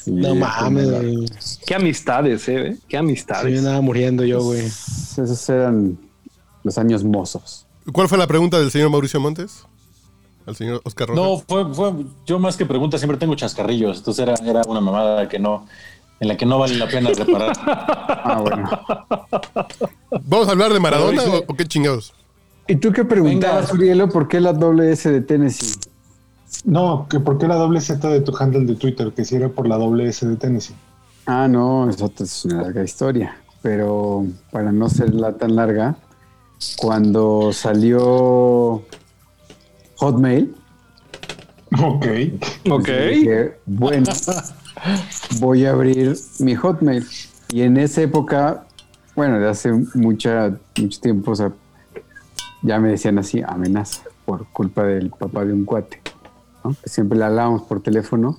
Sí, 0.00 0.10
No 0.10 0.34
mames, 0.34 0.90
güey. 0.90 1.26
Qué 1.66 1.74
amistades, 1.74 2.48
eh. 2.48 2.76
Qué 2.88 2.96
Sí, 2.98 3.02
me 3.02 3.10
amistades. 3.10 3.58
andaba 3.58 3.80
muriendo 3.80 4.24
yo, 4.24 4.42
güey. 4.42 4.64
Esos 4.66 5.48
eran 5.48 5.98
los 6.62 6.78
años 6.78 7.04
mozos. 7.04 7.66
¿Cuál 7.92 8.08
fue 8.08 8.18
la 8.18 8.26
pregunta 8.26 8.58
del 8.58 8.70
señor 8.70 8.90
Mauricio 8.90 9.20
Montes? 9.20 9.64
Al 10.46 10.56
señor 10.56 10.80
Oscar 10.84 11.08
Rojas. 11.08 11.24
No, 11.24 11.38
fue, 11.46 11.74
fue, 11.74 11.92
yo 12.26 12.38
más 12.38 12.56
que 12.56 12.66
pregunta 12.66 12.98
siempre 12.98 13.16
tengo 13.18 13.34
chascarrillos, 13.34 13.98
entonces 13.98 14.22
era, 14.26 14.34
era 14.44 14.62
una 14.66 14.80
mamada 14.80 15.26
que 15.28 15.38
no, 15.38 15.66
en 16.20 16.28
la 16.28 16.36
que 16.36 16.44
no 16.44 16.58
vale 16.58 16.76
la 16.76 16.86
pena 16.86 17.10
reparar. 17.10 17.56
Ah, 18.26 18.40
bueno. 18.40 18.70
¿Vamos 20.22 20.48
a 20.48 20.52
hablar 20.52 20.72
de 20.72 20.80
Maradona 20.80 21.22
o, 21.24 21.44
o 21.46 21.54
qué 21.54 21.66
chingados? 21.66 22.14
¿Y 22.66 22.76
tú 22.76 22.92
qué 22.92 23.04
preguntabas, 23.04 23.66
Venga. 23.66 23.74
Urielo? 23.74 24.08
¿Por 24.08 24.28
qué 24.28 24.40
la 24.40 24.52
doble 24.52 24.90
S 24.92 25.10
de 25.10 25.20
Tennessee? 25.20 25.74
No, 26.64 27.06
que 27.10 27.20
por 27.20 27.36
qué 27.38 27.46
la 27.48 27.56
doble 27.56 27.80
Z 27.80 28.08
de 28.08 28.20
tu 28.20 28.34
handle 28.38 28.64
de 28.64 28.76
Twitter, 28.76 29.12
que 29.12 29.24
si 29.24 29.36
era 29.36 29.48
por 29.48 29.66
la 29.68 29.76
doble 29.76 30.08
S 30.08 30.26
de 30.26 30.36
Tennessee. 30.36 30.74
Ah, 31.26 31.48
no, 31.48 31.88
eso 31.90 32.10
es 32.18 32.44
una 32.44 32.62
larga 32.62 32.82
historia. 32.84 33.36
Pero 33.60 34.26
para 34.52 34.72
no 34.72 34.88
serla 34.88 35.36
tan 35.36 35.56
larga, 35.56 35.96
cuando 36.76 37.52
salió 37.52 38.82
Hotmail, 39.96 40.54
Ok. 41.82 42.06
Ok. 42.70 42.88
dije, 42.88 43.58
bueno, 43.66 44.12
voy 45.40 45.66
a 45.66 45.72
abrir 45.72 46.14
mi 46.38 46.54
Hotmail. 46.54 47.04
Y 47.50 47.62
en 47.62 47.76
esa 47.78 48.02
época, 48.02 48.64
bueno, 49.16 49.38
de 49.40 49.48
hace 49.48 49.72
mucha, 49.94 50.56
mucho 50.78 51.00
tiempo, 51.00 51.32
o 51.32 51.36
sea, 51.36 51.52
ya 52.64 52.80
me 52.80 52.88
decían 52.88 53.18
así, 53.18 53.42
amenaza, 53.46 54.02
por 54.24 54.46
culpa 54.46 54.84
del 54.84 55.10
papá 55.10 55.44
de 55.44 55.52
un 55.52 55.64
cuate. 55.64 56.00
¿no? 56.64 56.74
Siempre 56.84 57.18
le 57.18 57.24
hablábamos 57.26 57.62
por 57.62 57.82
teléfono 57.82 58.38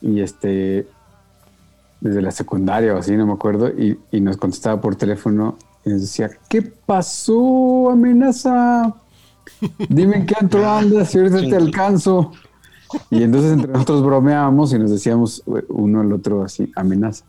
y 0.00 0.20
este, 0.20 0.86
desde 2.00 2.22
la 2.22 2.30
secundaria 2.30 2.94
o 2.94 2.98
así, 2.98 3.16
no 3.16 3.26
me 3.26 3.32
acuerdo, 3.32 3.68
y, 3.68 3.98
y 4.12 4.20
nos 4.20 4.36
contestaba 4.36 4.80
por 4.80 4.96
teléfono 4.96 5.56
y 5.84 5.90
nos 5.90 6.02
decía, 6.02 6.30
¿qué 6.48 6.62
pasó, 6.62 7.90
amenaza? 7.90 8.94
Dime 9.88 10.18
en 10.18 10.26
qué 10.26 10.34
antro 10.38 10.68
andas 10.68 11.14
y 11.14 11.18
ahorita 11.18 11.40
te 11.40 11.56
alcanzo. 11.56 12.32
Y 13.10 13.22
entonces 13.22 13.52
entre 13.52 13.72
nosotros 13.72 14.02
bromeábamos 14.02 14.72
y 14.74 14.78
nos 14.78 14.90
decíamos 14.90 15.42
uno 15.68 16.02
al 16.02 16.12
otro 16.12 16.44
así, 16.44 16.70
amenaza. 16.76 17.24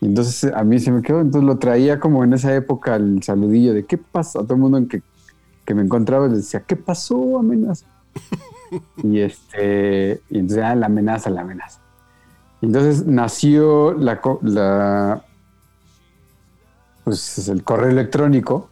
Y 0.00 0.06
entonces 0.06 0.50
a 0.52 0.64
mí 0.64 0.78
se 0.78 0.92
me 0.92 1.02
quedó, 1.02 1.20
entonces 1.20 1.46
lo 1.46 1.58
traía 1.58 2.00
como 2.00 2.24
en 2.24 2.32
esa 2.32 2.54
época 2.54 2.96
el 2.96 3.22
saludillo 3.22 3.74
de 3.74 3.84
qué 3.84 3.98
pasa, 3.98 4.40
a 4.40 4.42
todo 4.42 4.54
el 4.54 4.60
mundo 4.60 4.78
en 4.78 4.88
que, 4.88 5.02
que 5.68 5.74
me 5.74 5.82
encontraba 5.82 6.28
les 6.28 6.38
decía, 6.38 6.60
¿qué 6.60 6.76
pasó, 6.76 7.38
amenaza? 7.38 7.84
y 9.02 9.20
este, 9.20 10.22
y 10.30 10.38
entonces, 10.38 10.64
ah, 10.64 10.74
la 10.74 10.86
amenaza, 10.86 11.28
la 11.28 11.42
amenaza. 11.42 11.78
Y 12.62 12.66
entonces 12.66 13.04
nació 13.04 13.92
la, 13.92 15.22
pues 17.04 17.48
el 17.50 17.62
correo 17.64 17.90
electrónico, 17.90 18.70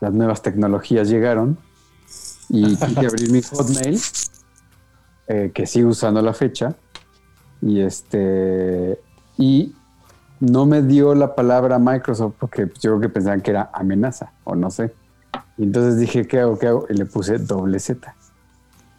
las 0.00 0.12
nuevas 0.12 0.42
tecnologías 0.42 1.08
llegaron 1.08 1.58
y 2.48 2.74
quise 2.76 3.06
abrir 3.06 3.30
mi 3.30 3.42
Hotmail, 3.42 4.00
eh, 5.28 5.52
que 5.54 5.64
sigo 5.64 5.90
usando 5.90 6.20
la 6.22 6.34
fecha, 6.34 6.74
y 7.62 7.82
este 7.82 9.00
y 9.38 9.76
no 10.40 10.66
me 10.66 10.82
dio 10.82 11.14
la 11.14 11.36
palabra 11.36 11.78
Microsoft 11.78 12.34
porque 12.40 12.62
yo 12.80 12.90
creo 12.90 13.00
que 13.00 13.08
pensaban 13.10 13.42
que 13.42 13.52
era 13.52 13.70
amenaza 13.72 14.32
o 14.42 14.56
no 14.56 14.72
sé. 14.72 14.92
Y 15.60 15.64
entonces 15.64 16.00
dije, 16.00 16.26
¿qué 16.26 16.40
hago? 16.40 16.58
¿Qué 16.58 16.68
hago? 16.68 16.86
Y 16.88 16.94
le 16.94 17.04
puse 17.04 17.36
doble 17.36 17.78
Z. 17.78 18.14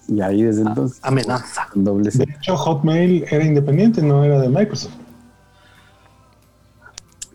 Y 0.08 0.21
ahí 0.21 0.43
desde 0.43 0.62
entonces. 0.62 1.00
Amenaza. 1.02 1.67
Doble 1.74 2.04
De 2.04 2.12
Z. 2.12 2.32
hecho, 2.38 2.56
Hotmail 2.56 3.26
era 3.32 3.43
independiente, 3.43 4.04
no 4.04 4.24
era 4.24 4.39
de 4.39 4.47
Microsoft. 4.47 4.93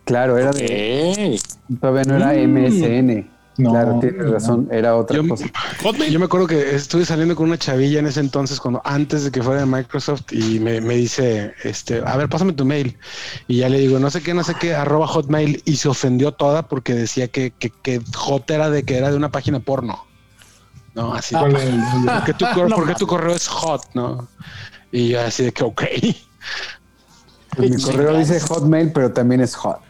Claro, 0.05 0.39
era 0.39 0.53
de. 0.53 1.41
Todavía 1.81 2.05
no 2.05 2.15
era 2.15 2.35
MSN. 2.47 3.29
No, 3.59 3.71
claro, 3.71 3.99
tienes 4.01 4.25
no. 4.27 4.33
razón, 4.33 4.69
era 4.71 4.97
otra 4.97 5.17
Yo- 5.17 5.29
cosa. 5.29 5.47
Hotmail. 5.83 6.13
Yo 6.13 6.19
me 6.19 6.27
acuerdo 6.27 6.47
que 6.47 6.75
estuve 6.75 7.05
saliendo 7.07 7.35
con 7.35 7.47
una 7.47 7.57
chavilla 7.59 7.99
en 8.01 8.07
ese 8.07 8.21
entonces, 8.21 8.61
cuando 8.61 8.83
antes 8.85 9.25
de 9.25 9.31
que 9.31 9.43
fuera 9.43 9.61
de 9.61 9.67
Microsoft, 9.67 10.31
y 10.33 10.61
me, 10.61 10.81
me 10.83 10.95
dice, 10.95 11.55
este, 11.65 12.03
a 12.05 12.17
ver, 12.17 12.29
pásame 12.29 12.53
tu 12.53 12.65
mail. 12.67 12.99
Y 13.49 13.59
ya 13.59 13.69
le 13.71 13.79
digo, 13.79 13.99
no 13.99 14.11
sé 14.11 14.23
qué, 14.23 14.35
no 14.35 14.45
sé 14.45 14.55
qué, 14.61 14.75
arroba 14.75 15.07
hotmail, 15.07 15.63
y 15.65 15.77
se 15.77 15.89
ofendió 15.89 16.33
toda 16.33 16.69
porque 16.69 16.95
decía 16.95 17.29
que, 17.29 17.53
que, 17.59 17.71
que 17.71 18.01
hot 18.15 18.51
era 18.51 18.69
de 18.69 18.83
que 18.83 18.99
era 18.99 19.11
de 19.11 19.17
una 19.17 19.31
página 19.31 19.61
porno. 19.61 20.05
No, 20.95 21.15
así. 21.15 21.35
¿Cuál 21.35 21.53
era 21.57 21.63
el- 21.63 21.75
el- 21.75 22.05
¿Por 22.07 22.25
qué 22.25 22.35
tu, 22.35 22.45
cor- 22.55 22.75
por 22.75 22.87
qué 22.87 22.95
tu 22.95 23.07
correo 23.07 23.35
es 23.35 23.49
hot? 23.49 23.83
No. 23.95 24.29
Y 24.93 25.09
yo 25.09 25.21
así 25.23 25.45
de 25.45 25.53
que, 25.53 25.65
ok. 25.65 25.83
Pues 27.57 27.71
mi 27.71 27.83
correo 27.83 28.17
dice 28.19 28.39
Hotmail, 28.41 28.93
pero 28.93 29.13
también 29.13 29.41
es 29.41 29.55
hot. 29.55 29.81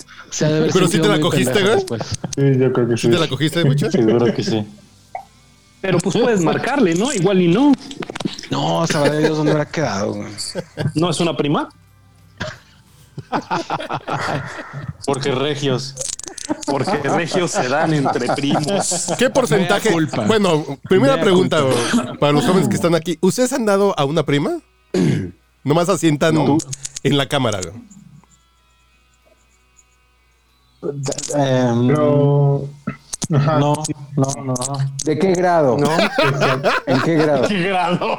De 0.40 0.70
Pero 0.72 0.88
sí 0.88 1.00
te 1.00 1.08
la 1.08 1.20
cogiste, 1.20 1.62
güey. 1.62 1.74
después. 1.76 2.02
Sí, 2.36 2.42
yo 2.58 2.72
creo 2.72 2.88
que 2.88 2.96
sí. 2.96 3.06
¿Sí 3.06 3.12
te 3.12 3.18
la 3.18 3.28
cogiste, 3.28 3.64
mucho? 3.64 3.90
Seguro 3.90 4.34
que 4.34 4.42
sí. 4.42 4.64
Pero 5.80 5.98
pues 5.98 6.16
puedes 6.16 6.40
marcarle, 6.40 6.94
¿no? 6.94 7.12
Igual 7.12 7.40
y 7.42 7.48
no. 7.48 7.72
No, 8.50 8.86
sabrá 8.86 9.16
Dios 9.18 9.36
dónde 9.36 9.52
habrá 9.52 9.66
quedado. 9.66 10.14
güey. 10.14 10.28
No 10.94 11.10
es 11.10 11.20
una 11.20 11.36
prima. 11.36 11.68
Porque 15.04 15.32
regios. 15.32 15.94
Porque 16.66 16.96
regios 17.08 17.50
se 17.50 17.68
dan 17.68 17.94
entre 17.94 18.28
primos. 18.34 19.12
¿Qué 19.18 19.30
porcentaje? 19.30 19.88
Mea 19.90 19.94
culpa. 19.94 20.24
Bueno, 20.26 20.64
primera 20.88 21.14
Mea 21.14 21.22
pregunta 21.24 21.62
para 22.20 22.32
los 22.32 22.44
jóvenes 22.44 22.68
que 22.68 22.76
están 22.76 22.94
aquí. 22.94 23.18
¿Ustedes 23.20 23.52
han 23.52 23.64
dado 23.66 23.98
a 23.98 24.04
una 24.04 24.24
prima? 24.24 24.58
Nomás 25.64 25.88
asientan 25.88 26.36
en 27.02 27.16
la 27.16 27.26
cámara. 27.26 27.60
güey. 27.60 27.74
Em, 31.34 31.88
Pero. 31.88 32.64
Ajá. 33.34 33.58
no, 33.58 33.74
no, 34.16 34.26
no, 34.36 34.54
no. 34.54 34.54
¿De 35.04 35.18
qué 35.18 35.32
grado? 35.32 35.76
¿No? 35.78 35.88
¿En 36.86 37.00
qué 37.02 37.14
grado? 37.16 37.48
¿Qué 37.48 37.62
grado? 37.62 38.18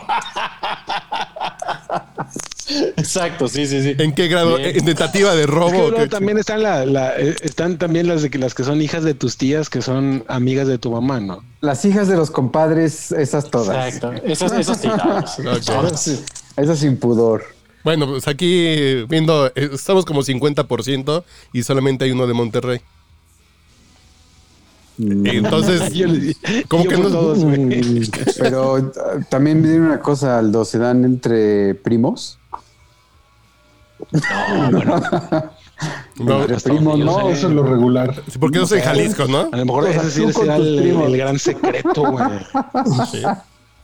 Exacto, 2.98 3.48
sí, 3.48 3.66
sí, 3.66 3.82
sí. 3.82 3.96
¿En 3.98 4.14
qué 4.14 4.28
grado? 4.28 4.58
Bien. 4.58 4.76
¿En 4.78 4.86
tentativa 4.86 5.34
de 5.34 5.42
Es 5.42 5.46
que 5.48 5.52
robo? 5.52 5.70
luego 5.72 5.96
¿Qué- 5.98 6.08
también 6.08 6.38
están 6.38 6.62
la, 6.62 6.86
la- 6.86 7.16
eh, 7.18 7.36
están 7.42 7.78
también 7.78 8.08
las 8.08 8.22
de 8.22 8.30
que 8.30 8.38
las 8.38 8.54
que 8.54 8.64
son 8.66 8.82
hijas 8.82 9.04
de 9.04 9.14
tus 9.14 9.38
tías 9.38 9.70
que 9.70 9.82
son 9.82 10.26
amigas 10.28 10.68
de 10.68 10.78
tu 10.78 10.92
mamá, 10.92 11.20
¿no? 11.22 11.42
Las 11.62 11.86
hijas 11.86 12.10
de 12.10 12.18
los 12.18 12.30
compadres, 12.30 13.12
esas 13.14 13.50
todas. 13.50 13.94
Exacto. 13.96 14.22
Esas, 14.26 14.52
esas 14.52 14.78
sí, 14.82 14.88
no, 15.44 15.52
Esas, 15.56 16.24
esas 16.58 16.80
sin 16.80 16.98
pudor. 16.98 17.46
Bueno, 17.88 18.06
pues 18.06 18.28
aquí 18.28 19.06
viendo, 19.08 19.48
eh, 19.48 19.70
estamos 19.72 20.04
como 20.04 20.22
50% 20.22 21.24
y 21.54 21.64
solamente 21.64 22.04
hay 22.04 22.12
uno 22.12 22.28
de 22.28 22.34
Monterrey. 22.34 22.82
Entonces, 25.00 25.94
Yo 25.94 26.08
le- 26.08 26.36
¿cómo 26.68 26.84
yo 26.84 26.90
que 26.90 26.98
no? 26.98 27.10
todos. 27.10 27.46
Mm, 27.46 28.02
Pero 28.40 28.74
uh, 28.74 28.92
también 29.30 29.64
viene 29.64 29.80
una 29.80 30.02
cosa, 30.02 30.38
Aldo, 30.38 30.66
se 30.66 30.80
dan 30.80 31.06
entre 31.06 31.76
primos. 31.76 32.38
No, 36.20 36.42
entre 36.42 36.60
primos, 36.60 37.00
no. 37.00 37.22
sé. 37.22 37.32
Eso 37.32 37.48
es 37.48 37.54
lo 37.54 37.64
regular. 37.64 38.22
sí, 38.30 38.38
porque 38.38 38.60
no 38.60 38.68
soy 38.68 38.82
Jalisco, 38.82 39.28
¿no? 39.30 39.48
A 39.50 39.56
lo 39.56 39.66
mejor 39.66 39.88
ese 39.88 40.12
sí 40.12 40.34
será 40.34 40.58
el 40.58 41.16
gran 41.16 41.40
secreto, 41.40 42.02
güey. 42.12 42.28
Sí. 43.10 43.24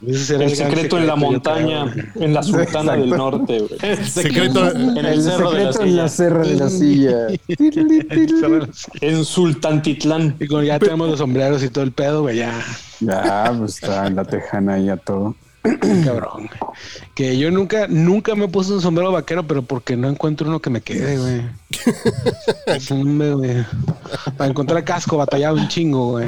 Ese 0.07 0.25
será 0.25 0.43
El 0.45 0.55
secreto 0.55 0.97
en 0.97 1.07
la 1.07 1.15
montaña, 1.15 1.85
en 2.15 2.33
la 2.33 2.43
sultana 2.43 2.93
del 2.97 3.09
norte, 3.09 3.59
güey. 3.59 3.95
Secreto. 4.05 4.69
en 4.71 4.97
el, 4.97 5.05
El 5.05 5.21
cerro 5.23 5.51
de 5.51 5.63
la 5.65 5.71
secreto 5.73 5.83
en 5.83 5.95
la 5.97 6.09
silla. 6.09 6.09
serra 6.09 6.43
de 6.43 6.55
la 6.55 6.69
silla. 6.69 7.27
En 9.01 9.25
Sultantitlán. 9.25 10.35
Y 10.39 10.47
como 10.47 10.63
ya 10.63 10.79
tenemos 10.79 11.09
los 11.09 11.19
sombreros 11.19 11.63
y 11.63 11.69
todo 11.69 11.83
el 11.83 11.91
pedo, 11.91 12.21
güey, 12.23 12.37
ya, 12.37 12.61
Ya, 12.99 13.53
pues 13.57 13.75
está 13.75 14.07
en 14.07 14.15
la 14.15 14.25
tejana 14.25 14.79
y 14.79 14.85
ya 14.85 14.97
todo. 14.97 15.35
cabrón. 16.03 16.49
Que 17.15 17.37
yo 17.37 17.49
nunca, 17.49 17.87
nunca 17.87 18.35
me 18.35 18.45
he 18.45 18.47
puesto 18.49 18.73
un 18.73 18.81
sombrero 18.81 19.11
vaquero, 19.13 19.43
pero 19.47 19.61
porque 19.61 19.95
no 19.95 20.09
encuentro 20.09 20.47
uno 20.47 20.59
que 20.59 20.69
me 20.69 20.81
quede, 20.81 21.17
güey. 21.17 21.41
Es 22.67 22.91
un, 22.91 23.17
güey. 23.37 23.65
Para 24.37 24.49
encontrar 24.49 24.83
casco 24.83 25.17
batallaba 25.17 25.59
un 25.59 25.67
chingo, 25.69 26.11
güey. 26.11 26.27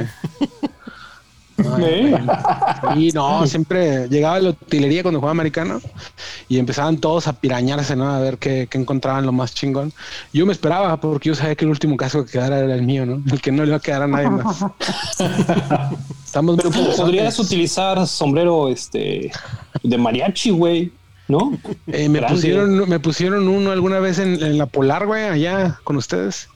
Y 2.96 3.12
no, 3.12 3.46
siempre 3.46 4.08
llegaba 4.08 4.38
la 4.40 4.50
utilería 4.50 5.02
cuando 5.02 5.20
jugaba 5.20 5.32
americano 5.32 5.80
y 6.48 6.58
empezaban 6.58 6.98
todos 6.98 7.26
a 7.28 7.32
pirañarse, 7.32 7.96
¿no? 7.96 8.08
A 8.08 8.20
ver 8.20 8.38
qué, 8.38 8.68
qué 8.70 8.78
encontraban 8.78 9.24
lo 9.26 9.32
más 9.32 9.54
chingón. 9.54 9.92
Yo 10.32 10.46
me 10.46 10.52
esperaba 10.52 11.00
porque 11.00 11.30
yo 11.30 11.34
sabía 11.34 11.54
que 11.54 11.64
el 11.64 11.70
último 11.70 11.96
casco 11.96 12.24
que 12.24 12.32
quedara 12.32 12.60
era 12.60 12.74
el 12.74 12.82
mío, 12.82 13.06
¿no? 13.06 13.22
El 13.32 13.40
que 13.40 13.52
no 13.52 13.62
le 13.62 13.68
iba 13.68 13.76
a 13.78 13.80
quedar 13.80 14.02
a 14.02 14.06
nadie 14.06 14.30
más. 14.30 14.64
Estamos 16.24 16.56
Pero 16.56 16.70
podrías 16.70 17.38
utilizar 17.38 18.06
sombrero 18.06 18.68
este 18.68 19.30
de 19.82 19.98
mariachi, 19.98 20.50
güey, 20.50 20.92
¿no? 21.28 21.56
Eh, 21.86 22.08
me, 22.08 22.18
Grande. 22.18 22.34
pusieron, 22.34 22.88
me 22.88 23.00
pusieron 23.00 23.48
uno 23.48 23.70
alguna 23.70 23.98
vez 24.00 24.18
en, 24.18 24.42
en 24.42 24.58
la 24.58 24.66
Polar, 24.66 25.06
güey, 25.06 25.24
allá 25.24 25.78
con 25.84 25.96
ustedes. 25.96 26.48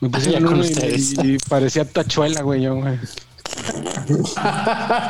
Me 0.00 0.08
pusieron 0.08 0.46
uno 0.46 0.64
y, 0.64 1.34
y 1.34 1.38
parecía 1.48 1.84
tachuela, 1.84 2.40
güey, 2.40 2.62
yo, 2.62 2.76
güey. 2.76 2.98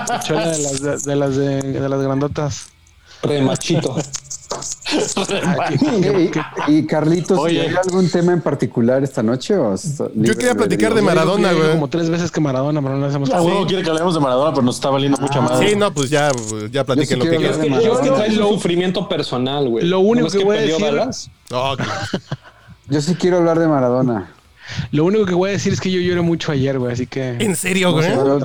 Tachuela 0.06 0.50
de 0.50 0.58
las 0.58 0.80
de, 0.82 0.98
de 0.98 1.16
las 1.16 1.36
de, 1.36 1.62
de 1.62 1.88
las 1.88 2.00
grandotas. 2.02 2.66
Re 3.22 3.42
machito. 3.42 3.96
Ay, 5.60 5.78
qué- 5.78 6.42
Y, 6.68 6.76
y 6.78 6.86
Carlitos, 6.86 7.38
Oye. 7.38 7.60
¿hay 7.68 7.74
algún 7.84 8.10
tema 8.10 8.32
en 8.32 8.40
particular 8.40 9.02
esta 9.04 9.22
noche? 9.22 9.56
O 9.56 9.74
Yo 10.14 10.34
quería 10.36 10.54
platicar 10.54 10.92
de? 10.94 11.02
Maradona, 11.02 11.52
yo 11.52 11.58
güey. 11.58 11.70
Como 11.72 11.88
tres 11.88 12.10
veces 12.10 12.30
que 12.32 12.40
Maradona, 12.40 12.80
pero 12.82 12.94
no 12.94 13.00
lo 13.02 13.06
hacemos. 13.06 13.30
A 13.30 13.40
huevo 13.42 13.66
quiere 13.66 13.82
que 13.84 13.90
hablemos 13.90 14.14
de 14.14 14.20
Maradona, 14.20 14.50
pero 14.52 14.62
nos 14.62 14.74
está 14.76 14.90
valiendo 14.90 15.18
mucha 15.18 15.40
madre. 15.40 15.68
Sí, 15.70 15.76
no, 15.76 15.92
pues 15.94 16.10
ya, 16.10 16.30
ya 16.72 16.84
platiquen 16.84 17.18
Yo 17.20 17.24
lo 17.24 17.30
sí 17.30 17.30
que 17.30 17.36
quiero 17.36 17.54
quieran. 17.58 17.74
hablar 17.74 17.82
de 17.84 17.92
Es 17.92 18.00
que 18.00 18.10
traes 18.10 18.34
sufrimiento 18.34 19.08
personal, 19.08 19.68
güey. 19.68 19.86
Lo 19.86 20.00
único 20.00 20.22
¿No 20.22 20.26
es 20.28 20.34
que 20.34 20.44
voy 20.44 20.56
a 20.56 20.60
decir- 20.62 20.76
que- 21.48 21.84
Yo 22.88 23.00
sí 23.02 23.14
quiero 23.14 23.36
hablar 23.38 23.58
de 23.60 23.68
Maradona. 23.68 24.34
Lo 24.92 25.04
único 25.04 25.24
que 25.26 25.34
voy 25.34 25.50
a 25.50 25.52
decir 25.52 25.72
es 25.72 25.80
que 25.80 25.90
yo 25.90 26.00
lloré 26.00 26.20
mucho 26.20 26.52
ayer, 26.52 26.78
güey, 26.78 26.92
así 26.92 27.06
que. 27.06 27.36
¿En 27.38 27.56
serio, 27.56 27.92
güey? 27.92 28.08
No. 28.14 28.38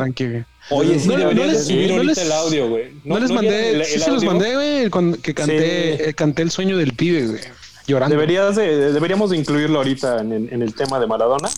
Oye, 0.71 0.99
sí, 0.99 1.07
No, 1.09 1.13
no 1.13 1.19
deberías 1.19 1.47
les- 1.49 1.67
subir 1.67 1.93
no 1.95 2.03
les- 2.03 2.17
el 2.17 2.31
audio, 2.31 2.69
güey. 2.69 2.85
No, 3.03 3.19
les 3.19 3.29
mandé, 3.31 3.71
el- 3.75 3.85
sí 3.85 3.99
se 3.99 4.11
los 4.11 4.23
mandé, 4.23 4.55
güey, 4.55 4.89
cuando 4.89 5.17
que 5.21 5.33
canté, 5.33 5.97
Sí. 5.97 6.03
eh, 6.09 6.13
canté 6.15 6.41
el 6.41 6.49
sueño 6.51 6.77
del 6.77 6.93
pibe, 6.93 7.27
güey. 7.27 7.41
Llorando. 7.87 8.15
Deberías 8.15 8.55
de- 8.55 8.91
deberíamos 8.91 9.29
de 9.29 9.37
incluirlo 9.37 9.77
ahorita 9.77 10.21
en, 10.21 10.31
el- 10.31 10.53
en 10.53 10.61
el 10.63 10.73
tema 10.73 10.99
de 10.99 11.05
Maradona. 11.05 11.49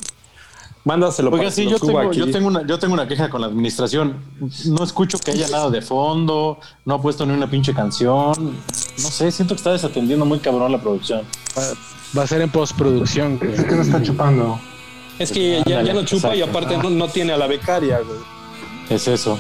Mándaselo 0.84 1.30
Oiga, 1.32 1.40
para 1.44 1.52
sí, 1.52 1.66
que 1.66 1.72
yo 1.72 1.80
tengo, 1.80 2.00
aquí. 2.00 2.18
yo, 2.18 2.32
tengo 2.32 2.48
una, 2.48 2.66
yo 2.66 2.80
tengo 2.80 2.94
una 2.94 3.08
queja 3.10 3.30
con 3.30 3.42
la 3.42 3.48
administración. 3.48 4.16
No 4.68 4.84
escucho 4.86 5.18
que 5.20 5.32
haya 5.32 5.48
nada 5.52 5.70
de 5.70 5.82
fondo, 5.82 6.60
no 6.86 6.94
ha 6.96 7.02
puesto 7.02 7.26
ni 7.26 7.34
una 7.34 7.50
pinche 7.50 7.74
canción. 7.74 8.34
No 8.38 9.10
sé, 9.10 9.30
siento 9.32 9.54
que 9.54 9.60
está 9.60 9.72
desatendiendo 9.74 10.26
muy 10.26 10.40
cabrón 10.40 10.72
la 10.72 10.80
producción. 10.82 11.24
Va 12.16 12.24
a 12.24 12.28
ser 12.28 12.42
en 12.42 12.50
postproducción, 12.50 13.38
güey. 13.38 13.54
Es 13.54 13.64
que 13.64 13.76
no 13.76 13.82
está 13.82 14.02
chupando. 14.02 14.60
Es 15.20 15.32
que 15.32 15.64
ya, 15.66 15.82
ya 15.82 15.94
no 15.94 16.06
chupa 16.06 16.36
y 16.36 16.42
aparte 16.42 16.78
no, 16.78 16.90
no 16.90 17.08
tiene 17.08 17.34
a 17.34 17.38
la 17.38 17.48
becaria, 17.48 18.00
güey. 18.00 18.20
Es 18.90 19.08
eso. 19.08 19.40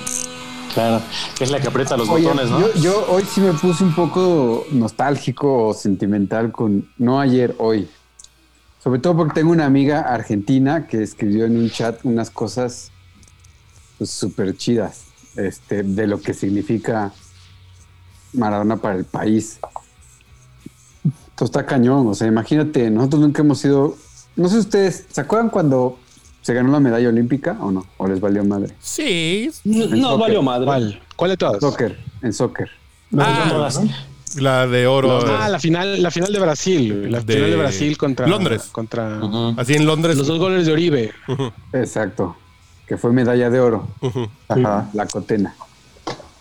Claro. 0.73 1.01
Es 1.39 1.49
la 1.49 1.59
que 1.59 1.67
aprieta 1.67 1.95
los 1.97 2.09
Oye, 2.09 2.25
botones, 2.25 2.49
¿no? 2.49 2.59
yo, 2.59 2.73
yo 2.75 3.07
hoy 3.09 3.23
sí 3.23 3.41
me 3.41 3.53
puse 3.53 3.83
un 3.83 3.95
poco 3.95 4.65
nostálgico 4.71 5.67
o 5.67 5.73
sentimental 5.73 6.51
con, 6.51 6.89
no 6.97 7.19
ayer, 7.19 7.55
hoy. 7.57 7.87
Sobre 8.83 8.99
todo 8.99 9.17
porque 9.17 9.33
tengo 9.33 9.51
una 9.51 9.65
amiga 9.65 10.01
argentina 10.01 10.87
que 10.87 11.01
escribió 11.01 11.45
en 11.45 11.57
un 11.57 11.69
chat 11.69 11.99
unas 12.03 12.29
cosas 12.29 12.91
pues, 13.97 14.11
súper 14.11 14.55
chidas 14.55 15.05
este, 15.35 15.83
de 15.83 16.07
lo 16.07 16.21
que 16.21 16.33
significa 16.33 17.11
Maradona 18.33 18.77
para 18.77 18.95
el 18.95 19.05
país. 19.05 19.59
Esto 21.37 21.45
está 21.45 21.67
cañón, 21.67 22.07
o 22.07 22.15
sea, 22.15 22.25
imagínate, 22.25 22.89
nosotros 22.89 23.21
nunca 23.21 23.43
hemos 23.43 23.59
sido, 23.59 23.95
no 24.35 24.49
sé 24.49 24.57
ustedes, 24.57 25.05
¿se 25.11 25.21
acuerdan 25.21 25.51
cuando 25.51 25.99
se 26.41 26.51
ganó 26.55 26.71
la 26.71 26.79
medalla 26.79 27.09
olímpica 27.09 27.55
o 27.61 27.69
no? 27.69 27.85
¿O 27.97 28.07
les 28.07 28.19
valió 28.19 28.43
madre? 28.43 28.73
Sí, 28.79 29.51
No, 29.63 29.83
En 29.83 30.01
no 30.01 30.07
soccer. 30.07 30.19
valió 30.19 30.41
madre. 30.41 30.65
¿Cuál? 30.65 30.99
¿Cuál 31.15 31.29
de 31.31 31.37
todas? 31.37 31.59
Soccer, 31.59 31.95
en 32.23 32.33
soccer. 32.33 32.67
Ah, 33.15 33.69
la 34.37 34.65
de 34.65 34.87
oro. 34.87 35.19
Ah, 35.27 35.47
la 35.47 35.59
final, 35.59 36.01
la 36.01 36.09
final 36.09 36.33
de 36.33 36.39
Brasil, 36.39 37.11
la 37.11 37.19
De 37.21 37.35
final 37.35 37.51
de 37.51 37.55
Brasil 37.57 37.97
contra 37.99 38.25
Londres. 38.25 38.69
contra. 38.71 39.19
Así 39.57 39.75
en 39.75 39.85
Londres. 39.85 40.17
los 40.17 40.25
dos 40.25 40.39
goles 40.39 40.65
de 40.65 40.71
Oribe. 40.73 41.11
Exacto, 41.71 42.35
que 42.87 42.97
fue 42.97 43.11
medalla 43.13 43.51
de 43.51 43.59
oro. 43.59 43.87
Ajá, 44.49 44.89
la 44.91 45.05
cotena. 45.05 45.53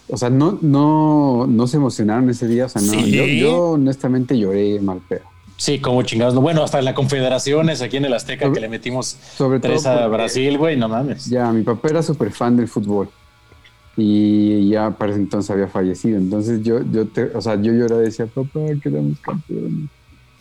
O 0.08 0.16
sea, 0.16 0.30
no, 0.30 0.58
no, 0.62 1.46
no 1.48 1.66
se 1.66 1.76
emocionaron 1.78 2.30
ese 2.30 2.46
día. 2.46 2.66
O 2.66 2.68
sea, 2.68 2.80
no. 2.82 2.92
Sí. 2.92 3.10
Yo, 3.10 3.24
yo 3.26 3.60
honestamente 3.70 4.38
lloré 4.38 4.80
mal 4.80 5.00
pedo. 5.08 5.22
Sí, 5.56 5.78
como 5.80 6.02
chingados. 6.02 6.34
No, 6.34 6.40
Bueno, 6.42 6.62
hasta 6.62 6.78
en 6.78 6.84
la 6.84 6.94
Confederaciones, 6.94 7.80
aquí 7.82 7.96
en 7.96 8.04
el 8.04 8.12
Azteca, 8.14 8.52
que 8.52 8.60
le 8.60 8.68
metimos 8.68 9.16
Sobre 9.36 9.58
todo 9.58 9.72
tres 9.72 9.86
a 9.86 10.06
Brasil, 10.06 10.58
güey, 10.58 10.76
no 10.76 10.88
mames. 10.88 11.26
Ya, 11.26 11.50
mi 11.50 11.62
papá 11.62 11.88
era 11.88 12.02
súper 12.02 12.30
fan 12.30 12.56
del 12.56 12.68
fútbol. 12.68 13.08
Y 13.96 14.68
ya 14.68 14.90
para 14.90 15.12
ese 15.12 15.20
entonces 15.20 15.50
había 15.50 15.68
fallecido. 15.68 16.18
Entonces 16.18 16.62
yo, 16.62 16.80
yo 16.92 17.06
te, 17.06 17.24
o 17.34 17.40
sea, 17.40 17.54
yo 17.60 17.72
lloraba 17.72 18.02
y 18.02 18.06
decía, 18.06 18.26
papá, 18.26 18.60
quedamos 18.82 19.18
campeones. 19.20 19.88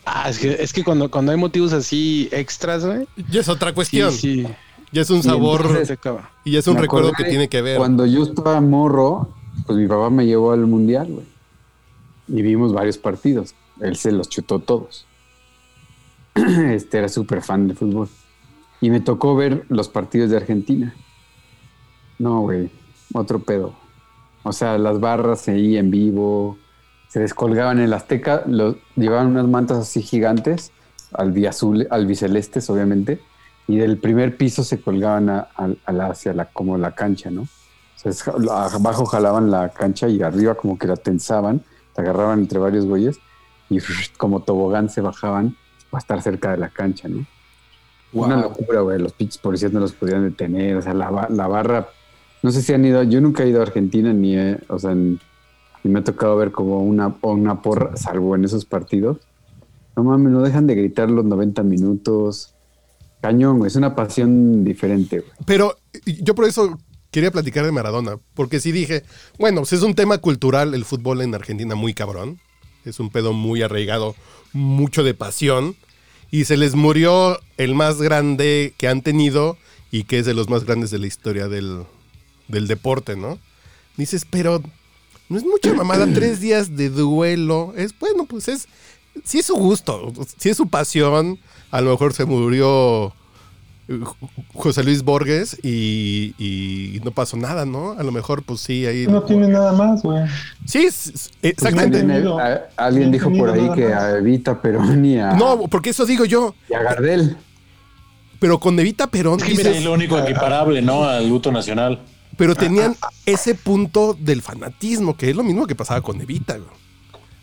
Ah, 0.04 0.28
es 0.28 0.38
que, 0.38 0.52
es 0.60 0.72
que 0.72 0.84
cuando, 0.84 1.10
cuando 1.10 1.32
hay 1.32 1.38
motivos 1.38 1.72
así 1.72 2.28
extras, 2.30 2.84
güey. 2.84 3.08
Ya 3.30 3.40
es 3.40 3.48
otra 3.48 3.70
Sí, 3.70 3.74
cuestión. 3.74 4.12
sí. 4.12 4.46
Ya 4.92 5.02
es 5.02 5.10
un 5.10 5.18
Y 5.18 5.22
sabor 5.22 5.62
entonces- 5.62 5.88
se 5.88 5.94
acaba. 5.94 6.30
y 6.44 6.52
ya 6.52 6.58
es 6.60 6.66
un 6.68 6.76
recuerdo 6.76 7.12
que 7.12 7.24
tiene 7.24 7.48
que 7.48 7.62
ver. 7.62 7.78
Cuando 7.78 8.04
yo 8.06 8.22
estaba 8.22 8.60
morro, 8.60 9.30
pues 9.64 9.78
mi 9.78 9.86
papá 9.86 10.10
me 10.10 10.26
llevó 10.26 10.52
al 10.52 10.66
mundial, 10.66 11.08
güey. 11.08 11.26
Y 12.28 12.42
vimos 12.42 12.72
varios 12.72 12.98
partidos. 12.98 13.54
Él 13.80 13.96
se 13.96 14.10
los 14.12 14.28
chutó 14.28 14.58
todos. 14.58 15.06
Este 16.34 16.98
era 16.98 17.08
súper 17.08 17.42
fan 17.42 17.68
de 17.68 17.74
fútbol. 17.74 18.08
Y 18.80 18.90
me 18.90 19.00
tocó 19.00 19.34
ver 19.36 19.64
los 19.68 19.88
partidos 19.88 20.30
de 20.30 20.36
Argentina. 20.36 20.94
No, 22.18 22.40
güey. 22.40 22.70
Otro 23.14 23.38
pedo. 23.40 23.74
O 24.42 24.52
sea, 24.52 24.76
las 24.78 25.00
barras 25.00 25.48
ahí 25.48 25.76
en 25.76 25.90
vivo. 25.90 26.58
Se 27.08 27.20
descolgaban 27.20 27.78
en 27.78 27.84
el 27.84 27.92
Azteca. 27.92 28.42
Los, 28.46 28.76
llevaban 28.96 29.28
unas 29.28 29.46
mantas 29.46 29.78
así 29.78 30.02
gigantes. 30.02 30.72
Albiazul, 31.12 31.86
albicelestes, 31.90 32.68
obviamente. 32.68 33.20
Y 33.68 33.76
del 33.76 33.98
primer 33.98 34.36
piso 34.36 34.62
se 34.62 34.80
colgaban 34.80 35.30
a- 35.30 35.48
hacia 35.86 36.32
la, 36.34 36.46
como 36.46 36.76
la 36.78 36.92
cancha, 36.94 37.30
¿no? 37.30 37.46
Abajo 38.50 39.04
jalaban 39.06 39.50
la 39.50 39.70
cancha 39.70 40.08
y 40.08 40.22
arriba 40.22 40.54
como 40.54 40.78
que 40.78 40.86
la 40.86 40.96
tensaban, 40.96 41.62
te 41.94 42.02
agarraban 42.02 42.40
entre 42.40 42.58
varios 42.58 42.86
güeyes 42.86 43.18
y 43.68 43.78
como 44.16 44.40
tobogán 44.40 44.88
se 44.88 45.00
bajaban 45.00 45.56
para 45.90 46.00
estar 46.00 46.22
cerca 46.22 46.52
de 46.52 46.58
la 46.58 46.68
cancha, 46.68 47.08
¿no? 47.08 47.26
Una 48.12 48.36
locura, 48.36 48.80
güey. 48.80 48.98
Los 48.98 49.12
pinches 49.12 49.38
policías 49.38 49.72
no 49.72 49.80
los 49.80 49.92
podían 49.92 50.22
detener. 50.22 50.76
O 50.76 50.82
sea, 50.82 50.94
la, 50.94 51.28
la 51.28 51.46
barra. 51.48 51.88
No 52.42 52.50
sé 52.50 52.62
si 52.62 52.72
han 52.72 52.84
ido. 52.84 53.02
Yo 53.02 53.20
nunca 53.20 53.42
he 53.42 53.48
ido 53.48 53.60
a 53.60 53.64
Argentina 53.64 54.12
ni 54.12 54.36
he. 54.36 54.58
O 54.68 54.78
sea, 54.78 54.94
ni 54.94 55.18
me 55.82 55.98
ha 55.98 56.04
tocado 56.04 56.36
ver 56.36 56.52
como 56.52 56.82
una, 56.82 57.14
una 57.22 57.60
porra, 57.60 57.96
salvo 57.96 58.34
en 58.34 58.44
esos 58.44 58.64
partidos. 58.64 59.18
No 59.96 60.04
mames, 60.04 60.32
no 60.32 60.42
dejan 60.42 60.66
de 60.66 60.74
gritar 60.74 61.10
los 61.10 61.24
90 61.24 61.62
minutos. 61.62 62.54
Cañón, 63.20 63.58
güey. 63.58 63.68
Es 63.68 63.76
una 63.76 63.94
pasión 63.94 64.64
diferente, 64.64 65.20
güey. 65.20 65.32
Pero 65.44 65.76
yo 66.22 66.34
por 66.34 66.46
eso 66.46 66.78
quería 67.16 67.30
platicar 67.30 67.64
de 67.64 67.72
Maradona, 67.72 68.18
porque 68.34 68.60
sí 68.60 68.72
dije, 68.72 69.02
bueno, 69.38 69.62
pues 69.62 69.72
es 69.72 69.80
un 69.80 69.94
tema 69.94 70.18
cultural 70.18 70.74
el 70.74 70.84
fútbol 70.84 71.22
en 71.22 71.34
Argentina 71.34 71.74
muy 71.74 71.94
cabrón, 71.94 72.38
es 72.84 73.00
un 73.00 73.08
pedo 73.08 73.32
muy 73.32 73.62
arraigado, 73.62 74.14
mucho 74.52 75.02
de 75.02 75.14
pasión, 75.14 75.76
y 76.30 76.44
se 76.44 76.58
les 76.58 76.74
murió 76.74 77.40
el 77.56 77.74
más 77.74 78.02
grande 78.02 78.74
que 78.76 78.86
han 78.88 79.00
tenido 79.00 79.56
y 79.90 80.04
que 80.04 80.18
es 80.18 80.26
de 80.26 80.34
los 80.34 80.50
más 80.50 80.64
grandes 80.64 80.90
de 80.90 80.98
la 80.98 81.06
historia 81.06 81.48
del, 81.48 81.84
del 82.48 82.66
deporte, 82.66 83.16
¿no? 83.16 83.38
Dices, 83.96 84.26
pero 84.28 84.62
no 85.30 85.38
es 85.38 85.44
mucha 85.44 85.72
mamada, 85.72 86.06
tres 86.14 86.42
días 86.42 86.76
de 86.76 86.90
duelo, 86.90 87.72
es 87.78 87.98
bueno, 87.98 88.26
pues 88.26 88.48
es, 88.48 88.68
sí 89.24 89.38
es 89.38 89.46
su 89.46 89.54
gusto, 89.54 90.12
sí 90.36 90.50
es 90.50 90.58
su 90.58 90.68
pasión, 90.68 91.38
a 91.70 91.80
lo 91.80 91.92
mejor 91.92 92.12
se 92.12 92.26
murió 92.26 93.14
José 94.54 94.82
Luis 94.82 95.02
Borges 95.04 95.56
y, 95.62 96.34
y 96.38 97.00
no 97.04 97.12
pasó 97.12 97.36
nada, 97.36 97.64
¿no? 97.64 97.92
A 97.92 98.02
lo 98.02 98.10
mejor, 98.10 98.42
pues 98.42 98.60
sí, 98.60 98.84
ahí. 98.86 99.06
No 99.06 99.22
tiene 99.22 99.46
nada 99.48 99.72
más, 99.72 100.02
güey. 100.02 100.24
Sí, 100.64 100.86
s- 100.86 101.12
s- 101.14 101.30
exactamente. 101.42 101.98
Alguien, 102.76 103.12
dijo 103.12 103.30
por 103.32 103.50
ahí 103.50 103.70
que 103.74 103.84
más. 103.88 104.02
a 104.02 104.18
Evita 104.18 104.60
Perón 104.60 105.04
y 105.04 105.18
a, 105.20 105.34
No, 105.34 105.60
porque 105.70 105.90
eso 105.90 106.04
digo 106.04 106.24
yo. 106.24 106.54
y 106.68 106.74
a 106.74 106.82
Gardel. 106.82 107.36
Pero 108.40 108.58
con 108.58 108.78
Evita 108.78 109.06
Perón 109.06 109.38
Es 109.38 109.44
que 109.44 109.50
mira, 109.52 109.62
dices, 109.64 109.76
es 109.78 109.84
lo 109.84 109.92
único 109.92 110.18
equiparable, 110.18 110.82
¿no? 110.82 111.04
Al 111.04 111.28
luto 111.28 111.52
nacional. 111.52 112.02
Pero 112.36 112.54
tenían 112.54 112.96
ese 113.24 113.54
punto 113.54 114.14
del 114.18 114.42
fanatismo, 114.42 115.16
que 115.16 115.30
es 115.30 115.36
lo 115.36 115.42
mismo 115.42 115.66
que 115.66 115.74
pasaba 115.74 116.00
con 116.02 116.20
Evita, 116.20 116.54
güey. 116.58 116.68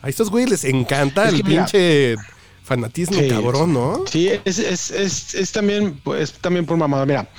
A 0.01 0.09
estos 0.09 0.29
güeyes 0.29 0.49
les 0.51 0.63
encanta 0.65 1.23
Es 1.29 1.33
el 1.35 1.43
mira- 1.45 1.63
pinche 1.65 2.15
fanatismo 2.63 3.17
Sí. 3.19 3.27
cabrón, 3.27 3.73
¿no? 3.73 4.03
Sí, 4.09 4.29
es, 4.45 4.57
es, 4.59 4.89
es, 4.91 5.35
es 5.35 5.51
también, 5.51 5.99
pues, 6.03 6.33
también 6.33 6.65
por 6.65 6.77
mamada. 6.77 7.05
Mira, 7.05 7.29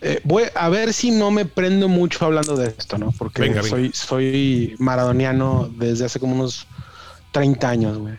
eh, 0.00 0.20
voy 0.24 0.44
a 0.54 0.68
ver 0.68 0.92
si 0.92 1.10
no 1.12 1.30
me 1.30 1.44
prendo 1.44 1.88
mucho 1.88 2.24
hablando 2.24 2.56
de 2.56 2.68
esto, 2.76 2.98
¿no? 2.98 3.12
Porque 3.12 3.42
Venga, 3.42 3.62
venga. 3.62 3.68
soy, 3.68 3.90
soy 3.94 4.74
maradoniano 4.78 5.70
desde 5.76 6.06
hace 6.06 6.18
como 6.20 6.34
unos 6.34 6.66
30 7.30 7.68
años, 7.68 7.98
güey. 7.98 8.14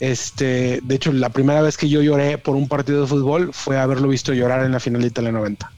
Este, 0.00 0.80
de 0.82 0.94
hecho, 0.94 1.12
la 1.12 1.28
primera 1.28 1.60
vez 1.60 1.76
que 1.76 1.88
yo 1.88 2.00
lloré 2.00 2.38
por 2.38 2.56
un 2.56 2.66
partido 2.68 3.02
de 3.02 3.06
fútbol 3.06 3.50
fue 3.52 3.78
haberlo 3.78 4.08
visto 4.08 4.32
llorar 4.32 4.64
en 4.64 4.72
la 4.72 4.80
final 4.80 5.02
de 5.02 5.08
Italia 5.08 5.30
90. 5.30 5.70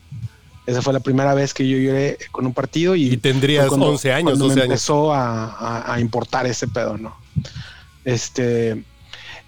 Esa 0.65 0.81
fue 0.81 0.93
la 0.93 1.01
primera 1.01 1.35
vez 1.35 1.53
que 1.53 1.67
yo 1.69 1.77
lloré 1.77 2.19
con 2.31 2.47
un 2.47 2.55
partido 2.55 2.95
y, 2.95 3.15
Y 3.15 3.17
tendrías 3.17 3.63
fue 3.67 3.71
cuando- 3.71 3.89
11 3.89 4.13
años, 4.13 4.23
cuando 4.31 4.45
12 4.45 4.55
me 4.57 4.63
años. 4.63 4.71
empezó 4.75 5.13
a, 5.13 5.47
a- 5.47 5.95
a 5.95 5.99
importar 6.01 6.47
ese 6.47 6.69
pedo, 6.69 6.97
¿no? 6.97 7.17
Este, 8.05 8.85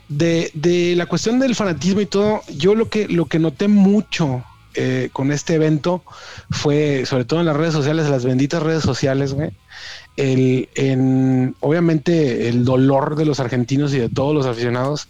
de, 0.08 0.50
de 0.54 0.94
la 0.96 1.06
cuestión 1.06 1.38
del 1.38 1.54
fanatismo 1.54 2.00
y 2.00 2.06
todo, 2.06 2.42
yo 2.56 2.74
lo 2.74 2.88
que, 2.88 3.08
lo 3.08 3.26
que 3.26 3.38
noté 3.38 3.68
mucho 3.68 4.44
eh, 4.76 5.08
con 5.12 5.30
este 5.30 5.54
evento 5.54 6.02
fue, 6.50 7.06
sobre 7.06 7.24
todo 7.24 7.38
en 7.38 7.46
las 7.46 7.56
redes 7.56 7.74
sociales, 7.74 8.08
las 8.10 8.24
benditas 8.24 8.62
redes 8.62 8.82
sociales, 8.82 9.32
güey, 9.32 9.52
el, 10.16 10.68
en, 10.74 11.54
obviamente 11.60 12.48
el 12.48 12.64
dolor 12.64 13.14
de 13.14 13.24
los 13.24 13.38
argentinos 13.38 13.94
y 13.94 13.98
de 13.98 14.08
todos 14.08 14.34
los 14.34 14.46
aficionados, 14.46 15.08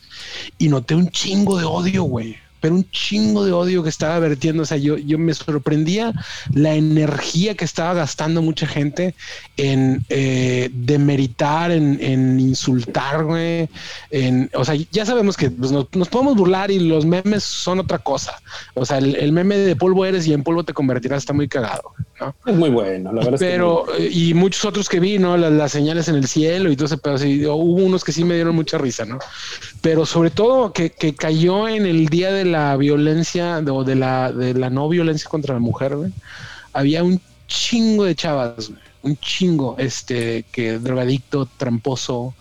y 0.59 0.69
noté 0.69 0.95
un 0.95 1.09
chingo 1.11 1.59
de 1.59 1.65
odio, 1.65 2.03
güey. 2.03 2.37
Pero 2.65 2.77
un 2.77 2.91
chingo 2.91 3.45
de 3.45 3.53
odio 3.53 3.83
que 3.83 3.91
estaba 3.91 4.19
vertiendo. 4.19 4.63
O 4.63 4.65
sea, 4.65 4.79
yo, 4.79 4.97
yo 4.97 5.19
me 5.19 5.35
sorprendía 5.35 6.15
la 6.55 6.75
energía 6.75 7.55
que 7.55 7.67
estaba 7.67 7.93
gastando 7.93 8.41
mucha 8.41 8.67
gente 8.67 9.15
en 9.59 10.03
eh, 10.09 10.71
demeritar, 10.73 11.73
en, 11.73 11.99
en 12.01 12.41
insultar, 12.41 13.25
güey. 13.25 13.69
En, 14.11 14.51
o 14.55 14.65
sea, 14.65 14.77
ya 14.91 15.05
sabemos 15.05 15.37
que 15.37 15.51
pues, 15.51 15.73
nos, 15.73 15.95
nos 15.95 16.09
podemos 16.09 16.37
burlar 16.37 16.71
y 16.71 16.79
los 16.79 17.05
memes 17.05 17.45
son 17.45 17.81
otra 17.81 17.99
cosa. 17.99 18.41
O 18.73 18.87
sea, 18.87 18.97
el, 18.97 19.15
el 19.17 19.33
meme 19.33 19.59
de 19.59 19.77
polvo 19.77 20.07
eres 20.07 20.27
y 20.27 20.33
en 20.33 20.43
polvo 20.43 20.65
te 20.65 20.73
convertirás 20.73 21.19
está 21.19 21.35
muy 21.35 21.49
cagado, 21.49 21.93
¿no? 22.19 22.35
Es 22.47 22.57
muy 22.57 22.71
bueno, 22.71 23.13
la 23.13 23.19
verdad 23.19 23.35
es 23.35 23.41
que 23.41 23.47
Pero, 23.47 23.85
eh, 23.99 24.09
y 24.11 24.33
muchos 24.33 24.65
otros 24.65 24.89
que 24.89 25.01
vi, 25.01 25.19
¿no? 25.19 25.37
Las, 25.37 25.53
las 25.53 25.71
señales 25.71 26.09
en 26.09 26.15
el 26.15 26.29
cielo 26.29 26.73
y 26.73 26.77
todo 26.77 26.87
ese 26.87 26.97
pedo. 26.97 27.19
sí, 27.19 27.45
hubo 27.45 27.85
unos 27.85 28.05
que 28.05 28.13
sí 28.13 28.25
me 28.25 28.37
dieron 28.37 28.55
mucha 28.55 28.79
risa, 28.79 29.05
¿no? 29.05 29.19
Pero 29.83 30.07
sobre 30.07 30.31
todo 30.31 30.73
que, 30.73 30.89
que 30.89 31.15
cayó 31.15 31.69
en 31.69 31.85
el 31.85 32.07
día 32.07 32.33
de 32.33 32.47
la 32.47 32.54
violencia 32.77 33.61
de- 33.61 33.71
o 33.71 33.85
de 33.85 33.95
la, 33.95 34.33
de 34.33 34.55
la 34.55 34.69
no 34.71 34.89
violencia 34.89 35.29
contra 35.29 35.55
la 35.55 35.61
mujer. 35.61 35.91
Había 36.73 37.03
un 37.03 37.21
chingo 37.47 38.05
de 38.05 38.15
chavas, 38.15 38.71
un 39.03 39.17
chingo, 39.19 39.77
este, 39.79 40.45
que 40.53 40.79
drogadicto, 40.79 41.49
tramposo, 41.57 42.35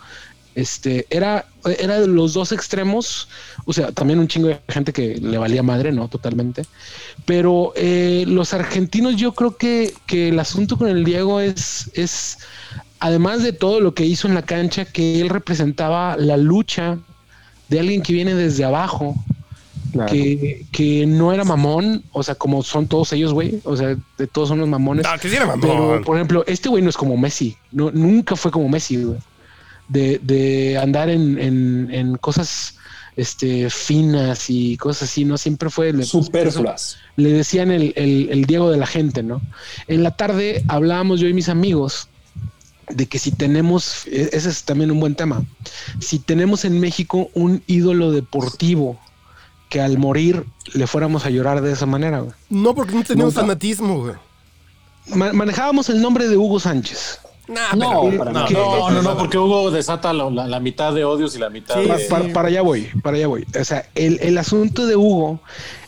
este, 0.55 1.07
era, 1.09 1.45
era 1.79 1.99
de 1.99 2.07
los 2.07 2.33
dos 2.33 2.51
extremos, 2.51 3.27
o 3.65 3.73
sea, 3.73 3.91
también 3.91 4.19
un 4.19 4.27
chingo 4.27 4.49
de 4.49 4.59
gente 4.69 4.93
que 4.93 5.15
le 5.15 5.37
valía 5.37 5.63
madre, 5.63 5.91
¿no? 5.91 6.07
Totalmente. 6.07 6.63
Pero 7.25 7.73
eh, 7.75 8.23
los 8.27 8.53
argentinos, 8.53 9.15
yo 9.15 9.33
creo 9.33 9.57
que, 9.57 9.93
que 10.05 10.29
el 10.29 10.39
asunto 10.39 10.77
con 10.77 10.87
el 10.89 11.03
Diego 11.03 11.39
es, 11.39 11.89
es, 11.95 12.37
además 12.99 13.41
de 13.41 13.51
todo 13.53 13.79
lo 13.79 13.93
que 13.95 14.05
hizo 14.05 14.27
en 14.27 14.35
la 14.35 14.43
cancha, 14.43 14.85
que 14.85 15.21
él 15.21 15.29
representaba 15.29 16.15
la 16.17 16.37
lucha 16.37 16.99
de 17.69 17.79
alguien 17.79 18.03
que 18.03 18.13
viene 18.13 18.35
desde 18.35 18.63
abajo, 18.63 19.15
Claro. 19.93 20.11
que, 20.11 20.65
que 20.71 21.05
no 21.05 21.31
era 21.31 21.43
mamón, 21.43 22.03
o 22.11 22.23
sea, 22.23 22.33
como 22.35 22.63
son 22.63 22.87
todos 22.87 23.13
ellos, 23.13 23.31
güey, 23.31 23.61
o 23.63 23.77
sea, 23.77 23.95
de 24.17 24.27
todos 24.27 24.49
son 24.49 24.59
los 24.59 24.67
mamones. 24.67 25.05
No, 25.05 25.17
que 25.19 25.29
sí 25.29 25.35
era 25.35 25.45
mamón. 25.45 25.61
Pero, 25.61 26.01
por 26.03 26.17
ejemplo, 26.17 26.43
este 26.47 26.67
güey 26.67 26.81
no 26.83 26.89
es 26.89 26.97
como 26.97 27.15
Messi. 27.15 27.55
No, 27.71 27.91
nunca 27.91 28.35
fue 28.35 28.49
como 28.51 28.67
Messi, 28.67 29.03
güey. 29.03 29.19
De, 29.87 30.19
de 30.23 30.77
andar 30.77 31.09
en, 31.09 31.37
en, 31.39 31.89
en 31.91 32.17
cosas 32.17 32.77
este, 33.15 33.69
finas 33.69 34.49
y 34.49 34.77
cosas 34.77 35.09
así, 35.11 35.25
¿no? 35.25 35.37
Siempre 35.37 35.69
fue... 35.69 35.93
le- 35.93 36.05
superfluas. 36.05 36.97
Le 37.15 37.29
decían 37.31 37.69
el, 37.69 37.93
el, 37.95 38.29
el 38.31 38.45
Diego 38.45 38.71
de 38.71 38.77
la 38.77 38.87
gente, 38.87 39.21
¿no? 39.21 39.41
En 39.87 40.01
la 40.01 40.11
tarde 40.17 40.63
hablábamos 40.67 41.19
yo 41.19 41.27
y 41.27 41.33
mis 41.33 41.49
amigos 41.49 42.07
de 42.89 43.05
que 43.05 43.19
si 43.19 43.31
tenemos, 43.31 44.07
e- 44.07 44.29
ese 44.33 44.49
es 44.49 44.63
también 44.63 44.89
un 44.89 44.99
buen 44.99 45.13
tema, 45.15 45.43
si 45.99 46.17
tenemos 46.17 46.65
en 46.65 46.79
México 46.79 47.29
un 47.35 47.61
ídolo 47.67 48.11
deportivo 48.11 48.99
que 49.73 49.81
al 49.81 49.97
morir 49.97 50.45
le 50.75 50.85
fuéramos 50.85 51.25
a 51.25 51.31
llorar 51.31 51.61
de 51.61 51.71
esa 51.71 51.87
manera, 51.87 52.19
güey. 52.19 52.33
No, 52.51 52.75
porque 52.75 52.93
no 52.93 53.03
teníamos 53.03 53.33
fanatismo, 53.33 54.01
güey. 54.01 54.13
Ma- 55.15 55.33
manejábamos 55.33 55.89
el 55.89 55.99
nombre 55.99 56.27
de 56.27 56.37
Hugo 56.37 56.59
Sánchez. 56.59 57.19
Nah, 57.47 57.73
No, 57.75 58.03
pero- 58.03 58.17
para 58.19 58.31
No, 58.31 58.47
no, 58.49 58.91
no, 58.91 59.01
no, 59.01 59.17
porque 59.17 59.39
Hugo 59.39 59.71
desata 59.71 60.13
la, 60.13 60.29
la- 60.29 60.47
la 60.47 60.59
mitad 60.59 60.93
de 60.93 61.03
odios 61.05 61.35
y 61.35 61.39
la 61.39 61.49
mitad 61.49 61.73
Sí, 61.73 61.89
de... 61.89 62.05
para, 62.07 62.31
para 62.31 62.47
allá 62.49 62.61
voy, 62.61 62.83
para 63.01 63.17
allá 63.17 63.25
voy. 63.25 63.47
O 63.59 63.63
sea, 63.65 63.89
el, 63.95 64.19
el 64.21 64.37
asunto 64.37 64.85
de 64.85 64.95
Hugo 64.95 65.39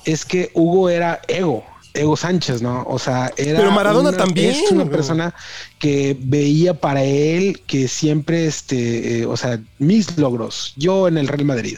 es 0.03 0.25
que 0.25 0.49
Hugo 0.55 0.89
era 0.89 1.21
ego, 1.27 1.63
ego 1.95 2.15
Sánchez, 2.17 2.61
¿no? 2.61 2.83
O 2.87 2.99
sea, 2.99 3.31
era. 3.37 3.59
Pero 3.59 3.71
Maradona 3.71 4.09
una- 4.09 4.17
también, 4.17 4.51
Es 4.51 4.71
una 4.71 4.85
persona 4.85 5.33
que 5.79 6.15
veía 6.19 6.73
para 6.73 7.03
él 7.03 7.61
que 7.65 7.87
siempre, 7.87 8.45
este, 8.45 9.19
eh, 9.21 9.25
o 9.25 9.35
sea, 9.37 9.59
mis 9.79 10.17
logros, 10.17 10.73
yo 10.77 11.07
en 11.07 11.17
el 11.17 11.27
Real 11.27 11.45
Madrid, 11.45 11.77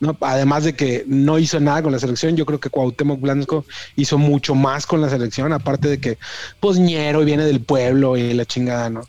¿no? 0.00 0.16
Además 0.20 0.64
de 0.64 0.74
que 0.74 1.04
no 1.06 1.38
hizo 1.38 1.60
nada 1.60 1.82
con 1.82 1.92
la 1.92 1.98
selección, 1.98 2.36
yo 2.36 2.46
creo 2.46 2.60
que 2.60 2.70
Cuauhtémoc 2.70 3.20
Blanco 3.20 3.64
hizo 3.96 4.18
mucho 4.18 4.54
más 4.54 4.86
con 4.86 5.00
la 5.00 5.08
selección, 5.08 5.52
aparte 5.52 5.88
de 5.88 6.00
que, 6.00 6.18
pues, 6.60 6.78
ñero 6.78 7.22
y 7.22 7.26
viene 7.26 7.44
del 7.44 7.60
pueblo 7.60 8.16
y 8.16 8.32
la 8.34 8.44
chingada, 8.44 8.90
¿no? 8.90 9.02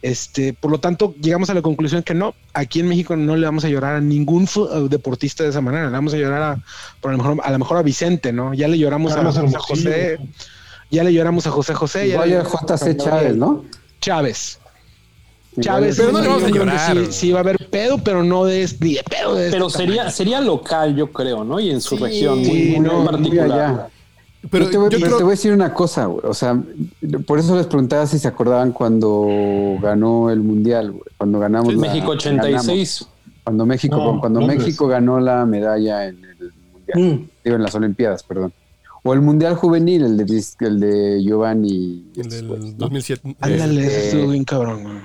Este, 0.00 0.52
por 0.52 0.70
lo 0.70 0.78
tanto, 0.78 1.14
llegamos 1.20 1.50
a 1.50 1.54
la 1.54 1.62
conclusión 1.62 2.02
que 2.04 2.14
no, 2.14 2.34
aquí 2.54 2.80
en 2.80 2.88
México 2.88 3.16
no 3.16 3.34
le 3.36 3.44
vamos 3.46 3.64
a 3.64 3.68
llorar 3.68 3.96
a 3.96 4.00
ningún 4.00 4.44
eh, 4.44 4.86
deportista 4.88 5.42
de 5.42 5.50
esa 5.50 5.60
manera, 5.60 5.86
le 5.86 5.90
vamos 5.90 6.14
a 6.14 6.16
llorar 6.16 6.42
a, 6.42 6.64
por 7.00 7.10
a 7.10 7.16
lo 7.16 7.18
mejor, 7.22 7.38
a 7.44 7.50
lo 7.50 7.58
mejor 7.58 7.76
a 7.78 7.82
Vicente, 7.82 8.32
¿no? 8.32 8.54
Ya 8.54 8.68
le 8.68 8.78
lloramos 8.78 9.12
a, 9.12 9.16
Carlos 9.16 9.36
José 9.58 10.18
ya 10.90 11.04
le 11.04 11.12
lloramos 11.12 11.46
a 11.46 11.50
José 11.50 11.74
José, 11.74 12.08
ya 12.08 12.24
le 12.24 12.36
a 12.36 12.40
a 12.40 12.44
JC 12.44 12.96
Chávez, 12.96 13.36
¿no? 13.36 13.64
Chávez. 14.00 14.58
Chávez, 15.60 15.96
Pero 15.96 16.12
no 16.12 16.20
le 16.20 16.28
vamos 16.28 16.44
a 16.44 16.48
llorar. 16.48 16.96
Sí, 16.96 17.06
sí 17.12 17.32
va 17.32 17.40
a 17.40 17.42
haber 17.42 17.68
pedo, 17.68 17.98
pero 17.98 18.22
no 18.22 18.44
de, 18.44 18.68
ni 18.80 18.94
de 18.94 19.02
pedo 19.02 19.34
de 19.34 19.50
Pero 19.50 19.66
este 19.66 19.78
sería, 19.80 19.96
tamaño. 19.96 20.16
sería 20.16 20.40
local, 20.40 20.94
yo 20.96 21.10
creo, 21.10 21.42
¿no? 21.44 21.58
Y 21.58 21.70
en 21.70 21.80
su 21.80 21.96
Sí, 21.96 22.02
región, 22.04 22.38
muy, 22.38 22.46
sí, 22.46 22.70
muy 22.76 22.80
no, 22.80 23.00
muy 23.00 23.06
particular. 23.06 23.50
allá. 23.50 23.88
Pero 24.50 24.64
yo 24.66 24.70
te, 24.70 24.78
voy, 24.78 24.90
yo 24.90 24.98
pero 24.98 25.06
creo- 25.06 25.16
te 25.18 25.22
voy 25.24 25.30
a 25.32 25.34
decir 25.34 25.52
una 25.52 25.74
cosa, 25.74 26.06
güey. 26.06 26.24
O 26.24 26.32
sea, 26.34 26.62
por 27.26 27.38
eso 27.38 27.56
les 27.56 27.66
preguntaba 27.66 28.06
si 28.06 28.18
se 28.18 28.28
acordaban 28.28 28.72
cuando 28.72 29.26
ganó 29.82 30.30
el 30.30 30.40
mundial, 30.40 30.92
güey. 30.92 31.02
Cuando 31.16 31.38
ganamos. 31.40 31.74
la- 31.74 31.80
México 31.80 32.10
86. 32.12 32.66
ganamos. 32.66 33.08
Cuando 33.44 33.66
México, 33.66 33.96
No, 33.96 34.20
cuando 34.20 34.40
Londres. 34.40 34.58
México 34.60 34.86
ganó 34.86 35.18
la 35.20 35.44
medalla 35.46 36.06
en 36.06 36.24
el 36.24 36.52
mundial. 36.72 36.98
Mm. 37.20 37.28
Digo, 37.44 37.56
en 37.56 37.62
las 37.62 37.74
Olimpiadas, 37.74 38.22
perdón. 38.22 38.52
O 39.02 39.12
el 39.14 39.20
mundial 39.22 39.54
juvenil, 39.56 40.04
el 40.04 40.16
de, 40.18 40.44
el 40.60 40.80
de 40.80 41.22
Giovanni. 41.24 42.10
El 42.16 42.28
del 42.28 42.46
¿no? 42.48 42.56
2007. 42.76 43.36
Ándale, 43.40 43.80
Este- 43.86 44.08
estuvo 44.08 44.30
bien 44.30 44.44
cabrón. 44.44 44.82
güey. 44.82 44.96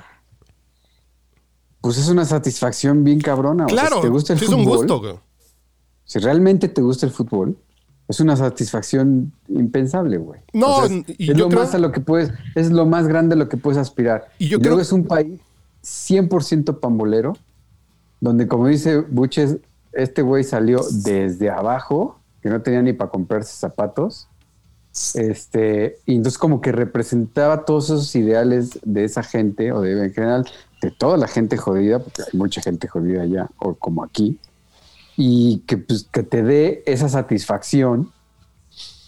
Pues 1.80 1.98
es 1.98 2.08
una 2.08 2.24
satisfacción 2.24 3.04
bien 3.04 3.20
cabrona. 3.20 3.66
o 3.66 3.68
sea, 3.68 3.78
Claro, 3.78 3.96
si 3.96 4.02
te 4.02 4.08
gusta 4.08 4.32
el 4.32 4.38
sí 4.38 4.44
es 4.46 4.50
un 4.52 4.64
fútbol, 4.64 4.76
gusto, 4.78 5.00
güey. 5.00 5.14
si 6.04 6.18
realmente 6.18 6.68
te 6.68 6.80
gusta 6.80 7.04
el 7.06 7.12
fútbol, 7.12 7.56
es 8.08 8.20
una 8.20 8.36
satisfacción 8.36 9.32
impensable, 9.48 10.18
güey. 10.18 10.40
No, 10.52 10.76
O 10.78 10.86
sea, 10.86 10.96
es, 10.96 11.04
y 11.18 11.30
es 11.30 11.36
yo 11.38 11.44
lo 11.44 11.48
creo- 11.48 11.60
más 11.60 11.74
a 11.74 11.78
lo 11.78 11.90
que 11.92 12.00
puedes, 12.00 12.32
es 12.54 12.70
lo 12.70 12.84
más 12.86 13.06
grande 13.08 13.34
a 13.34 13.38
lo 13.38 13.48
que 13.48 13.56
puedes 13.56 13.78
aspirar. 13.78 14.28
Y 14.38 14.48
yo 14.48 14.60
creo- 14.60 14.78
es 14.80 14.92
un 14.92 15.04
país 15.04 15.40
100% 15.82 16.80
pambolero, 16.80 17.36
donde 18.20 18.46
como 18.48 18.66
dice 18.68 19.00
Buches, 19.00 19.56
este 19.92 20.22
güey 20.22 20.44
salió 20.44 20.80
desde 21.02 21.50
abajo, 21.50 22.18
que 22.42 22.50
no 22.50 22.60
tenía 22.62 22.82
ni 22.82 22.92
para 22.92 23.10
comprarse 23.10 23.56
zapatos. 23.56 24.28
Este, 25.14 25.98
y 26.06 26.14
entonces 26.16 26.38
como 26.38 26.60
que 26.60 26.70
representaba 26.72 27.64
todos 27.64 27.86
esos 27.86 28.14
ideales 28.14 28.78
de 28.84 29.04
esa 29.04 29.22
gente, 29.22 29.72
o 29.72 29.80
de 29.80 30.04
en 30.04 30.12
general, 30.14 30.44
de 30.82 30.90
toda 30.90 31.16
la 31.16 31.26
gente 31.26 31.56
jodida, 31.56 31.98
porque 31.98 32.22
hay 32.22 32.38
mucha 32.38 32.60
gente 32.60 32.86
jodida 32.86 33.22
allá, 33.22 33.48
o 33.58 33.74
como 33.74 34.04
aquí, 34.04 34.38
y 35.16 35.58
que, 35.66 35.76
pues, 35.78 36.08
que 36.10 36.22
te 36.22 36.42
dé 36.42 36.82
esa 36.86 37.08
satisfacción, 37.08 38.10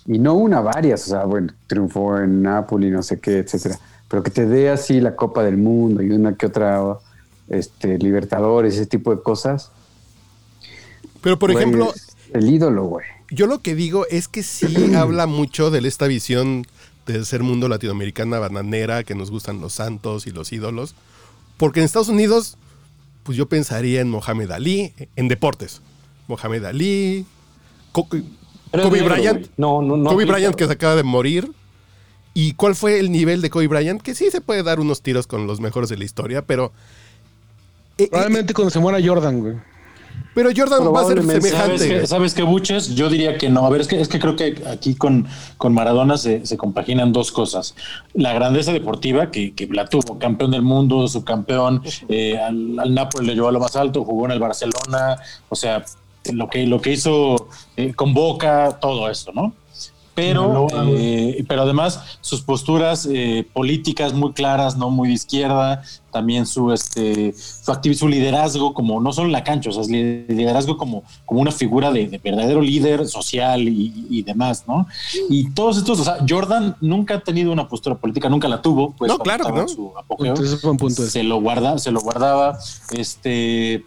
y 0.07 0.19
no 0.21 0.35
una, 0.35 0.61
varias, 0.61 1.07
o 1.07 1.11
sea, 1.11 1.25
bueno, 1.25 1.53
triunfó 1.67 2.19
en 2.19 2.43
Napoli, 2.43 2.91
no 2.91 3.03
sé 3.03 3.19
qué, 3.19 3.39
etcétera, 3.39 3.79
pero 4.09 4.23
que 4.23 4.31
te 4.31 4.47
dé 4.47 4.71
así 4.71 5.01
la 5.01 5.17
Copa 5.17 5.43
del 5.43 5.57
Mundo 5.57 6.03
y 6.03 6.11
una 6.13 6.37
que 6.37 6.47
otra, 6.47 6.81
este, 7.49 7.99
Libertadores, 7.99 8.75
ese 8.75 8.87
tipo 8.87 9.15
de 9.15 9.21
cosas. 9.23 9.73
Pero, 11.23 11.39
por 11.39 11.51
Güey, 11.51 11.65
ejemplo, 11.65 11.93
el 12.33 12.49
ídolo, 12.49 12.85
güey. 12.85 13.07
yo 13.31 13.47
lo 13.49 13.61
que 13.63 13.75
digo 13.75 14.07
es 14.09 14.29
que 14.29 14.45
sí 14.45 14.95
habla 14.95 15.27
mucho 15.27 15.71
de 15.73 15.87
esta 15.87 16.07
visión 16.07 16.67
de 17.07 17.25
ser 17.25 17.43
mundo 17.43 17.69
latinoamericana 17.69 18.39
bananera, 18.39 19.03
que 19.05 19.15
nos 19.17 19.31
gustan 19.33 19.61
los 19.61 19.73
santos 19.73 20.27
y 20.27 20.31
los 20.31 20.53
ídolos. 20.53 20.95
Porque 21.57 21.81
en 21.81 21.87
Estados 21.87 22.09
Unidos, 22.09 22.59
pues 23.25 23.37
yo 23.37 23.49
pensaría 23.49 24.01
en 24.01 24.11
Mohamed 24.11 24.51
Ali, 24.53 24.93
en 25.17 25.29
deportes. 25.29 25.83
Mohamed 26.29 26.65
Ali, 26.65 27.25
Co- 27.93 28.07
Pero 28.09 28.25
es 28.73 28.83
Kobe 28.83 29.01
negro, 29.01 29.15
Bryant. 29.15 29.47
No, 29.57 29.81
no, 29.83 29.97
no. 29.97 30.11
Kobe 30.11 30.25
Bryant 30.25 30.55
que 30.55 30.67
se 30.67 30.73
acaba 30.73 30.97
de 30.97 31.03
morir. 31.03 31.51
¿Y 32.35 32.53
cuál 32.53 32.75
fue 32.75 32.99
el 33.01 33.11
nivel 33.11 33.41
de 33.41 33.49
Kobe 33.49 33.67
Bryant? 33.69 34.03
Que 34.03 34.15
sí 34.15 34.31
se 34.31 34.41
puede 34.43 34.63
dar 34.63 34.79
unos 34.81 35.01
tiros 35.01 35.27
con 35.27 35.47
los 35.47 35.61
mejores 35.61 35.89
de 35.89 35.97
la 35.97 36.05
historia, 36.05 36.43
pero... 36.43 36.73
eh, 37.97 38.05
eh, 38.05 38.09
Probablemente 38.11 38.53
cuando 38.53 38.71
se 38.71 38.79
muera 38.79 38.99
Jordan, 39.03 39.41
güey. 39.41 39.55
pero 40.35 40.51
Jordan 40.55 40.95
va 40.95 41.01
a 41.01 41.05
ser 41.07 41.23
semejante. 41.23 41.51
¿Sabes 41.51 41.87
güey. 41.87 42.01
qué, 42.01 42.07
¿Sabes 42.07 42.35
qué, 42.35 42.43
Buches? 42.43 42.95
Yo 42.95 43.09
diría 43.09 43.39
que 43.39 43.49
no. 43.49 43.65
A 43.65 43.71
ver, 43.71 43.81
es 43.81 43.89
que, 43.89 43.99
es 44.03 44.09
que 44.09 44.19
creo 44.19 44.37
que 44.37 44.63
aquí 44.71 44.95
con, 44.95 45.27
con 45.57 45.73
Maradona 45.73 46.19
se, 46.19 46.45
se 46.45 46.59
compaginan 46.59 47.11
dos 47.15 47.33
cosas. 47.33 47.75
La 48.13 48.35
grandeza 48.35 48.71
deportiva, 48.73 49.31
que, 49.31 49.55
que 49.55 49.67
la 49.69 49.87
tuvo, 49.87 50.19
campeón 50.19 50.51
del 50.51 50.61
mundo, 50.63 51.09
subcampeón, 51.09 51.83
eh, 52.11 52.37
al, 52.39 52.79
al 52.79 52.93
Napoli 52.95 53.29
le 53.29 53.35
llevó 53.35 53.49
a 53.49 53.53
lo 53.53 53.61
más 53.61 53.77
alto, 53.77 54.05
jugó 54.05 54.27
en 54.27 54.33
el 54.33 54.41
Barcelona, 54.41 55.17
o 55.49 55.57
sea, 55.57 55.83
lo 56.33 56.49
que, 56.49 56.67
lo 56.67 56.81
que 56.81 56.93
hizo 56.93 57.49
eh, 57.77 57.93
con 57.95 58.15
Boca, 58.15 58.79
todo 58.81 59.09
esto, 59.11 59.33
¿no? 59.33 59.53
Pero, 60.15 60.49
No, 60.51 60.67
no, 60.85 60.93
eh, 60.97 61.45
pero 61.47 61.61
además 61.61 62.01
sus 62.23 62.41
posturas 62.41 63.07
eh, 63.13 63.47
políticas 63.53 64.15
muy 64.15 64.33
claras, 64.33 64.75
no 64.79 64.89
muy 64.89 65.09
de 65.09 65.15
izquierda, 65.15 65.83
también 66.11 66.47
su 66.47 66.73
este 66.73 67.35
su 67.35 67.71
activi- 67.71 67.93
su 67.95 68.09
liderazgo 68.09 68.73
como 68.73 68.99
no 68.99 69.13
solo 69.13 69.27
en 69.27 69.33
la 69.33 69.45
cancha, 69.45 69.69
o 69.69 69.73
sea, 69.75 69.83
es 69.83 69.91
li- 69.91 70.25
liderazgo 70.29 70.79
como, 70.79 71.03
como 71.27 71.43
una 71.43 71.53
figura 71.53 71.93
de, 71.93 72.07
de 72.09 72.17
verdadero 72.17 72.63
líder 72.63 73.07
social 73.07 73.69
y, 73.69 74.07
y 74.09 74.23
demás, 74.23 74.65
¿no? 74.67 74.87
Y 75.29 75.51
todos 75.51 75.77
estos, 75.77 76.01
o 76.01 76.05
sea, 76.05 76.17
Jordan 76.27 76.77
nunca 76.81 77.17
ha 77.17 77.21
tenido 77.21 77.53
una 77.53 77.69
postura 77.69 77.95
política, 77.97 78.31
nunca 78.31 78.49
la 78.49 78.63
tuvo, 78.63 78.95
pues 78.97 79.11
No, 79.13 79.19
claro 79.19 79.51
no. 79.51 79.69
su 79.69 79.93
apogeo 79.99 80.29
Entonces 80.29 80.61
punto 80.63 80.89
se 81.03 81.25
lo 81.25 81.43
guarda, 81.43 81.77
se 81.77 81.91
lo 81.91 82.01
guardaba. 82.01 82.59
Este 82.93 83.85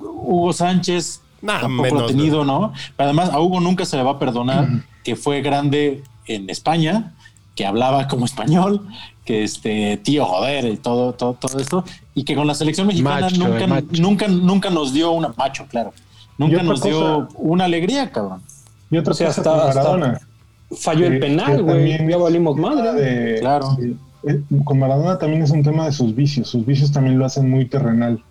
Hugo 0.00 0.52
Sánchez 0.52 1.21
Nah, 1.42 1.60
tampoco 1.60 1.94
lo 1.96 2.04
ha 2.04 2.06
tenido, 2.06 2.44
¿no? 2.44 2.72
Pero 2.96 3.08
además 3.10 3.30
a 3.30 3.40
Hugo 3.40 3.60
nunca 3.60 3.84
se 3.84 3.96
le 3.96 4.02
va 4.02 4.12
a 4.12 4.18
perdonar 4.18 4.68
que 5.04 5.16
fue 5.16 5.42
grande 5.42 6.02
en 6.26 6.48
España, 6.48 7.12
que 7.56 7.66
hablaba 7.66 8.06
como 8.08 8.24
español, 8.24 8.86
que 9.24 9.42
este 9.44 9.96
tío 9.98 10.24
joder 10.24 10.64
y 10.66 10.76
todo, 10.76 11.12
todo, 11.12 11.34
todo 11.34 11.58
esto, 11.58 11.84
y 12.14 12.24
que 12.24 12.34
con 12.36 12.46
la 12.46 12.54
selección 12.54 12.86
mexicana 12.86 13.22
Macho, 13.22 13.36
nunca, 13.48 13.66
macho. 13.66 13.86
nunca, 14.00 14.28
nunca 14.28 14.70
nos 14.70 14.92
dio 14.92 15.10
una 15.12 15.34
macho, 15.36 15.66
claro. 15.68 15.92
Nunca 16.38 16.62
nos 16.62 16.82
dio 16.82 17.28
una 17.36 17.64
alegría, 17.64 18.10
cabrón. 18.10 18.40
Y 18.90 18.96
otra 18.98 19.12
O 19.12 19.14
sea, 19.14 19.28
cosa 19.28 19.40
hasta- 19.40 19.68
hasta- 19.68 19.80
Maradona. 19.80 20.20
Falló 20.74 21.06
el 21.06 21.18
penal, 21.20 21.62
güey. 21.62 22.08
Ya 22.08 22.16
valimos 22.16 22.56
madre. 22.56 22.92
de- 22.94 23.40
Claro. 23.40 23.76
de- 23.78 23.94
eh, 24.26 24.40
con 24.64 24.78
Maradona 24.78 25.18
también 25.18 25.42
es 25.42 25.50
un 25.50 25.62
tema 25.62 25.84
de 25.86 25.92
sus 25.92 26.14
vicios. 26.14 26.48
Sus 26.48 26.64
vicios 26.64 26.90
también 26.92 27.18
lo 27.18 27.26
hacen 27.26 27.50
muy 27.50 27.66
terrenal, 27.66 28.22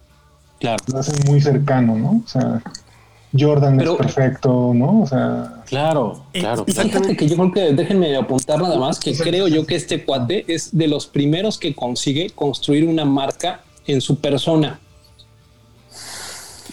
Claro, 0.60 0.78
lo 0.92 1.00
hacen 1.00 1.16
muy 1.28 1.40
cercano, 1.42 1.96
¿no? 1.96 2.22
O 2.26 2.28
sea, 2.28 2.62
Jordan 3.38 3.78
Pero- 3.78 3.94
es 3.94 3.98
perfecto, 3.98 4.74
¿no? 4.74 5.02
O 5.02 5.08
sea, 5.08 5.64
claro, 5.66 6.26
claro. 6.34 6.66
Y 6.68 6.72
fíjate 6.74 7.16
que 7.16 7.28
yo 7.28 7.36
creo 7.38 7.52
que 7.52 7.74
déjenme 7.74 8.16
apuntar 8.16 8.62
nada 8.62 8.78
más 8.78 9.00
que 9.00 9.16
creo 9.16 9.48
yo 9.48 9.66
que 9.66 9.76
este 9.76 10.04
cuate 10.04 10.46
es 10.48 10.76
de 10.78 10.88
los 10.88 11.08
primeros 11.08 11.58
que 11.58 11.74
consigue 11.74 12.30
construir 12.32 12.88
una 12.88 13.06
marca 13.06 13.62
en 13.88 14.02
su 14.02 14.18
persona 14.18 14.80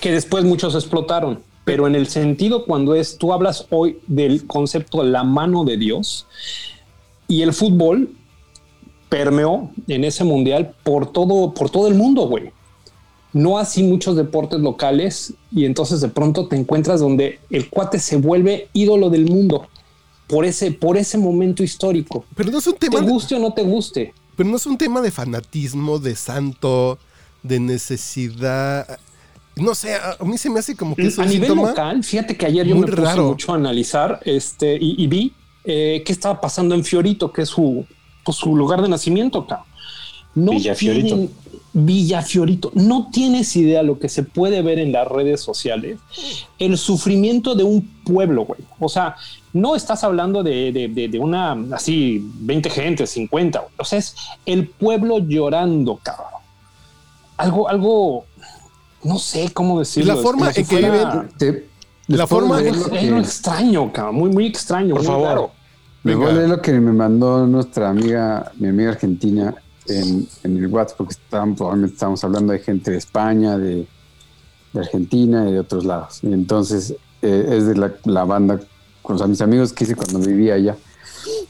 que 0.00 0.12
después 0.12 0.44
muchos 0.44 0.74
explotaron. 0.74 1.42
Pero 1.64 1.86
en 1.86 1.94
el 1.94 2.06
sentido 2.06 2.64
cuando 2.64 2.94
es, 2.94 3.18
tú 3.18 3.32
hablas 3.32 3.66
hoy 3.70 3.98
del 4.06 4.46
concepto 4.46 5.02
la 5.02 5.22
mano 5.22 5.64
de 5.64 5.76
Dios 5.76 6.26
y 7.26 7.42
el 7.42 7.52
fútbol 7.52 8.14
permeó 9.08 9.70
en 9.86 10.04
ese 10.04 10.24
mundial 10.24 10.74
por 10.82 11.12
todo, 11.12 11.52
por 11.52 11.70
todo 11.70 11.88
el 11.88 11.94
mundo, 11.94 12.26
güey. 12.26 12.52
No 13.32 13.58
así 13.58 13.82
muchos 13.82 14.16
deportes 14.16 14.60
locales 14.60 15.34
y 15.52 15.64
entonces 15.66 16.00
de 16.00 16.08
pronto 16.08 16.48
te 16.48 16.56
encuentras 16.56 17.00
donde 17.00 17.38
el 17.50 17.68
cuate 17.68 17.98
se 17.98 18.16
vuelve 18.16 18.68
ídolo 18.72 19.10
del 19.10 19.26
mundo 19.26 19.68
por 20.26 20.44
ese, 20.44 20.72
por 20.72 20.96
ese 20.96 21.18
momento 21.18 21.62
histórico. 21.62 22.24
Pero 22.34 22.50
no 22.50 22.58
es 22.58 22.66
un 22.66 22.74
Te 22.74 22.88
tema... 22.88 23.00
de- 23.00 23.10
guste 23.10 23.34
o 23.34 23.38
no 23.38 23.52
te 23.52 23.62
guste. 23.62 24.14
Pero 24.36 24.48
no 24.48 24.56
es 24.56 24.66
un 24.66 24.78
tema 24.78 25.00
de 25.02 25.10
fanatismo, 25.10 25.98
de 25.98 26.14
santo, 26.16 26.98
de 27.42 27.58
necesidad. 27.60 28.98
No 29.56 29.74
sé, 29.74 29.94
a 29.96 30.16
mí 30.24 30.38
se 30.38 30.48
me 30.50 30.60
hace 30.60 30.76
como 30.76 30.94
que 30.94 31.06
es 31.08 31.18
a 31.18 31.22
un 31.22 31.28
nivel 31.28 31.54
local, 31.54 32.04
fíjate 32.04 32.36
que 32.36 32.46
ayer 32.46 32.64
yo 32.66 32.76
me 32.76 32.86
puse 32.86 32.96
raro. 33.02 33.28
mucho 33.30 33.52
a 33.52 33.56
analizar 33.56 34.20
este, 34.24 34.76
y, 34.80 35.02
y 35.02 35.06
vi 35.08 35.32
eh, 35.64 36.02
qué 36.06 36.12
estaba 36.12 36.40
pasando 36.40 36.74
en 36.76 36.84
Fiorito, 36.84 37.32
que 37.32 37.42
es 37.42 37.48
su, 37.48 37.84
pues, 38.24 38.36
su 38.38 38.54
lugar 38.54 38.80
de 38.80 38.88
nacimiento. 38.88 39.40
Acá. 39.40 39.64
No 40.34 40.52
Villa 40.52 40.74
Fiorito. 40.76 41.08
tienen- 41.08 41.30
Fiorito. 42.24 42.70
No 42.74 43.08
tienes 43.12 43.54
idea 43.56 43.82
lo 43.82 43.98
que 43.98 44.08
se 44.08 44.22
puede 44.22 44.62
ver 44.62 44.78
en 44.78 44.92
las 44.92 45.06
redes 45.06 45.40
sociales. 45.40 45.98
El 46.58 46.76
sufrimiento 46.78 47.54
de 47.54 47.64
un 47.64 47.88
pueblo, 48.04 48.44
güey. 48.46 48.60
O 48.80 48.88
sea, 48.88 49.14
no 49.52 49.76
estás 49.76 50.02
hablando 50.04 50.42
de, 50.42 50.72
de- 50.72 50.88
de- 50.88 51.08
de 51.08 51.18
una 51.18 51.56
así 51.72 52.20
20 52.40 52.70
gente, 52.70 53.06
50. 53.06 53.58
güey. 53.60 53.72
O 53.78 53.84
sea, 53.84 53.98
es 53.98 54.16
el 54.46 54.66
pueblo 54.68 55.18
llorando, 55.18 55.98
cabrón. 56.02 56.26
Algo, 57.36 57.68
algo, 57.68 58.24
no 59.04 59.18
sé 59.18 59.50
cómo 59.52 59.78
decirlo. 59.78 60.14
La 60.14 60.18
es 60.18 60.24
forma 60.24 60.40
como 60.40 60.52
si 60.52 60.60
en 60.62 60.66
que 60.66 60.76
viven- 60.76 61.28
Te- 61.38 61.68
La 62.08 62.26
forma- 62.26 62.60
es 62.60 62.76
lo 62.76 62.90
que- 62.90 63.18
extraño, 63.18 63.92
cabrón, 63.92 64.16
muy, 64.16 64.30
muy 64.30 64.46
extraño. 64.46 64.94
Por 64.94 65.02
muy 65.02 65.06
favor. 65.06 65.26
raro. 65.28 65.50
Les 66.04 66.16
voy 66.16 66.24
a 66.24 66.28
Venga. 66.28 66.38
leer 66.40 66.50
lo 66.56 66.62
que 66.62 66.72
me 66.72 66.92
mandó 66.92 67.46
nuestra 67.46 67.90
amiga, 67.90 68.50
mi 68.56 68.68
amiga 68.68 68.90
argentina 68.92 69.54
en, 69.88 70.28
el 70.44 70.66
WhatsApp, 70.68 70.98
porque 70.98 71.14
estábamos, 71.14 71.56
probablemente 71.58 71.94
estamos 71.94 72.22
hablando 72.24 72.52
de 72.52 72.58
gente 72.60 72.90
de 72.90 72.96
España, 72.98 73.58
de, 73.58 73.86
Argentina 74.74 75.48
y 75.48 75.52
de 75.52 75.60
otros 75.60 75.84
lados. 75.84 76.20
Y 76.22 76.32
entonces 76.32 76.94
eh, 77.22 77.46
es 77.50 77.66
de 77.66 77.74
la, 77.76 77.92
la 78.04 78.24
banda, 78.24 78.60
con 79.02 79.16
o 79.16 79.18
sea, 79.18 79.26
mis 79.26 79.40
amigos 79.40 79.72
que 79.72 79.84
hice 79.84 79.96
cuando 79.96 80.20
vivía 80.20 80.54
allá. 80.54 80.76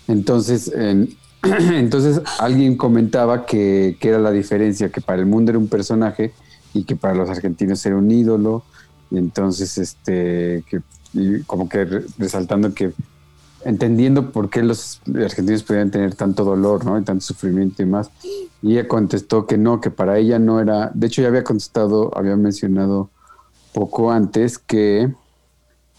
Entonces, 0.07 0.73
en- 0.75 1.15
entonces 1.43 2.21
alguien 2.39 2.77
comentaba 2.77 3.45
que, 3.47 3.97
que 4.01 4.09
era 4.09 4.19
la 4.19 4.31
diferencia, 4.31 4.91
que 4.91 5.01
para 5.01 5.19
el 5.21 5.27
mundo 5.27 5.51
era 5.51 5.59
un 5.59 5.69
personaje 5.69 6.33
y 6.75 6.85
que 6.85 6.97
para 6.97 7.15
los 7.15 7.29
argentinos 7.29 7.85
era 7.87 7.97
un 7.97 8.11
ídolo. 8.11 8.65
Y 9.11 9.19
entonces, 9.19 9.79
este, 9.79 10.65
que 10.69 10.81
como 11.47 11.69
que 11.69 11.85
re- 11.85 12.05
resaltando 12.19 12.73
que 12.75 12.93
entendiendo 13.69 14.33
por 14.33 14.49
qué 14.49 14.63
los 14.63 15.03
argentinos 15.15 15.63
podían 15.63 15.91
tener 15.91 16.15
tanto 16.15 16.43
dolor, 16.43 16.87
¿no? 16.87 16.99
Y 16.99 17.05
tanto 17.05 17.23
sufrimiento 17.23 17.83
y 17.83 17.87
más. 17.87 18.11
Y 18.63 18.73
ella 18.73 18.89
contestó 18.89 19.47
que 19.47 19.59
no, 19.59 19.83
que 19.83 19.91
para 19.91 20.17
ella 20.17 20.39
no 20.39 20.59
era. 20.59 20.91
De 20.95 21.07
hecho, 21.07 21.21
ya 21.21 21.29
había 21.29 21.45
contestado, 21.45 22.11
había 22.17 22.35
mencionado 22.37 23.11
poco 23.75 24.11
antes 24.11 24.59
que, 24.59 25.13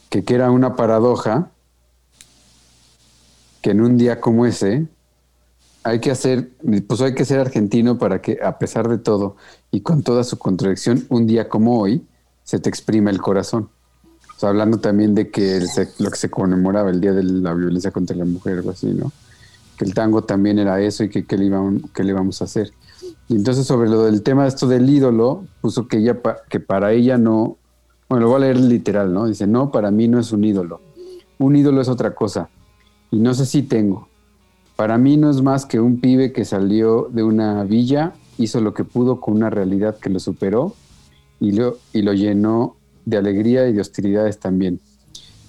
que, 0.10 0.24
era 0.28 0.50
una 0.50 0.76
paradoja 0.76 1.52
que 3.62 3.70
en 3.70 3.82
un 3.82 4.00
día 4.00 4.20
como 4.20 4.48
ese 4.48 4.88
hay 5.84 6.00
que 6.00 6.10
hacer, 6.10 6.50
pues 6.88 7.02
hay 7.02 7.14
que 7.14 7.24
ser 7.24 7.40
argentino 7.40 8.00
para 8.00 8.20
que, 8.20 8.40
a 8.44 8.58
pesar 8.58 8.90
de 8.90 8.98
todo 8.98 9.36
y 9.70 9.82
con 9.82 10.02
toda 10.02 10.24
su 10.24 10.40
contradicción, 10.40 11.06
un 11.10 11.28
día 11.28 11.48
como 11.48 11.80
hoy 11.80 12.04
se 12.44 12.58
te 12.58 12.68
exprime 12.68 13.12
el 13.12 13.22
corazón. 13.22 13.70
O 14.42 14.48
hablando 14.48 14.80
también 14.80 15.16
de 15.16 15.30
que 15.30 15.62
lo 16.00 16.10
que 16.10 16.18
se 16.18 16.30
conmemoraba 16.30 16.90
el 16.90 17.02
Día 17.02 17.14
de 17.14 17.24
la 17.24 17.54
Violencia 17.54 17.92
contra 17.92 18.16
la 18.16 18.26
Mujer, 18.26 18.60
algo 18.60 18.72
así, 18.72 18.88
¿no? 18.88 19.12
Que 19.78 19.86
el 19.86 19.94
tango 19.94 20.24
también 20.24 20.60
era 20.60 20.80
eso 20.82 21.04
y 21.04 21.10
que 21.10 21.26
qué 21.26 21.38
le, 21.38 21.52
qué 21.94 22.04
le 22.04 22.12
íbamos 22.12 22.42
a 22.42 22.46
hacer. 22.46 22.72
Y 23.28 23.36
entonces 23.36 23.66
sobre 23.66 23.90
lo 23.90 24.04
del 24.04 24.24
tema 24.24 24.48
esto 24.48 24.68
del 24.68 24.90
ídolo, 24.90 25.44
puso 25.62 25.88
que, 25.88 25.98
ella, 25.98 26.20
que 26.50 26.60
para 26.60 26.94
ella 26.94 27.18
no, 27.18 27.58
bueno, 28.08 28.26
lo 28.26 28.30
voy 28.32 28.38
a 28.38 28.40
leer 28.46 28.60
literal, 28.60 29.14
¿no? 29.14 29.28
Dice, 29.28 29.46
no, 29.46 29.72
para 29.72 29.92
mí 29.92 30.08
no 30.08 30.20
es 30.20 30.32
un 30.32 30.44
ídolo. 30.44 30.82
Un 31.38 31.56
ídolo 31.56 31.82
es 31.82 31.90
otra 31.90 32.16
cosa. 32.16 32.50
Y 33.12 33.20
no 33.20 33.34
sé 33.34 33.46
si 33.46 33.62
tengo. 33.62 34.08
Para 34.76 34.98
mí 34.98 35.18
no 35.18 35.30
es 35.30 35.42
más 35.42 35.66
que 35.66 35.80
un 35.80 36.00
pibe 36.00 36.32
que 36.32 36.46
salió 36.46 37.10
de 37.12 37.24
una 37.24 37.64
villa, 37.66 38.14
hizo 38.38 38.62
lo 38.62 38.74
que 38.74 38.86
pudo 38.86 39.20
con 39.20 39.36
una 39.36 39.50
realidad 39.50 39.98
que 39.98 40.10
lo 40.10 40.20
superó 40.20 40.74
y 41.40 41.52
lo, 41.52 41.78
y 41.94 42.02
lo 42.02 42.14
llenó 42.14 42.78
de 43.10 43.18
alegría 43.18 43.68
y 43.68 43.74
de 43.74 43.82
hostilidades 43.82 44.40
también. 44.40 44.80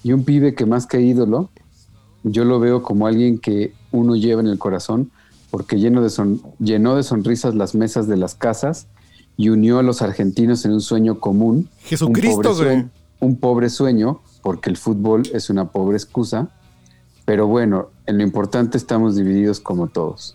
Y 0.03 0.13
un 0.13 0.25
pibe 0.25 0.55
que 0.55 0.67
más 0.67 0.87
que 0.87 1.01
ídolo, 1.01 1.51
yo 2.23 2.45
lo 2.45 2.59
veo 2.61 2.83
como 2.83 3.07
alguien 3.07 3.39
que 3.39 3.73
uno 3.93 4.17
lleva 4.17 4.41
en 4.41 4.47
el 4.49 4.59
corazón 4.59 5.11
porque 5.51 5.79
lleno 5.79 6.01
de 6.03 6.11
son- 6.11 6.41
llenó 6.59 6.95
de 6.97 7.03
sonrisas 7.03 7.55
las 7.55 7.75
mesas 7.75 8.07
de 8.07 8.17
las 8.17 8.35
casas 8.35 8.87
y 9.37 9.49
unió 9.49 9.79
a 9.79 9.83
los 9.83 10.01
argentinos 10.03 10.65
en 10.65 10.73
un 10.73 10.81
sueño 10.81 11.19
común. 11.19 11.69
Jesucristo, 11.81 12.37
un 12.37 12.43
pobre, 12.57 12.75
güey. 12.75 12.87
un 13.21 13.37
pobre 13.37 13.69
sueño, 13.71 14.21
porque 14.43 14.71
el 14.71 14.77
fútbol 14.77 15.23
es 15.35 15.51
una 15.51 15.71
pobre 15.71 15.97
excusa. 15.97 16.49
Pero 17.25 17.47
bueno, 17.47 17.89
en 18.07 18.19
lo 18.19 18.23
importante 18.23 18.77
estamos 18.79 19.17
divididos 19.17 19.61
como 19.61 19.89
todos. 19.89 20.35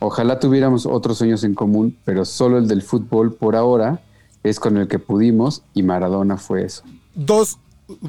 Ojalá 0.00 0.38
tuviéramos 0.38 0.84
otros 0.86 1.18
sueños 1.18 1.44
en 1.44 1.54
común, 1.54 1.96
pero 2.04 2.24
solo 2.24 2.58
el 2.58 2.68
del 2.68 2.82
fútbol 2.82 3.32
por 3.34 3.56
ahora 3.56 4.02
es 4.44 4.60
con 4.60 4.76
el 4.76 4.86
que 4.86 5.00
pudimos 5.00 5.62
y 5.74 5.82
Maradona 5.82 6.36
fue 6.36 6.64
eso. 6.64 6.84
Dos, 7.14 7.58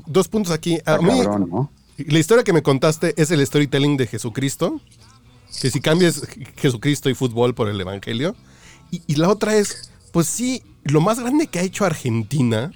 dos 0.05 0.27
puntos 0.27 0.53
aquí. 0.53 0.77
A 0.85 0.99
mí, 0.99 1.21
cabrón, 1.23 1.49
¿no? 1.49 1.71
la 1.97 2.19
historia 2.19 2.43
que 2.43 2.53
me 2.53 2.61
contaste 2.61 3.13
es 3.19 3.31
el 3.31 3.45
storytelling 3.45 3.97
de 3.97 4.05
Jesucristo. 4.05 4.79
Que 5.61 5.71
si 5.71 5.79
cambias 5.79 6.27
Jesucristo 6.57 7.09
y 7.09 7.15
fútbol 7.15 7.55
por 7.55 7.69
el 7.69 7.79
Evangelio. 7.79 8.35
Y, 8.91 9.01
y 9.07 9.15
la 9.15 9.29
otra 9.29 9.55
es, 9.55 9.89
pues 10.11 10.27
sí, 10.27 10.61
lo 10.83 11.01
más 11.01 11.19
grande 11.19 11.47
que 11.47 11.59
ha 11.59 11.63
hecho 11.63 11.85
Argentina 11.85 12.71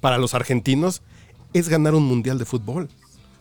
para 0.00 0.18
los 0.18 0.34
argentinos 0.34 1.02
es 1.54 1.68
ganar 1.68 1.94
un 1.94 2.04
mundial 2.04 2.38
de 2.38 2.44
fútbol. 2.44 2.88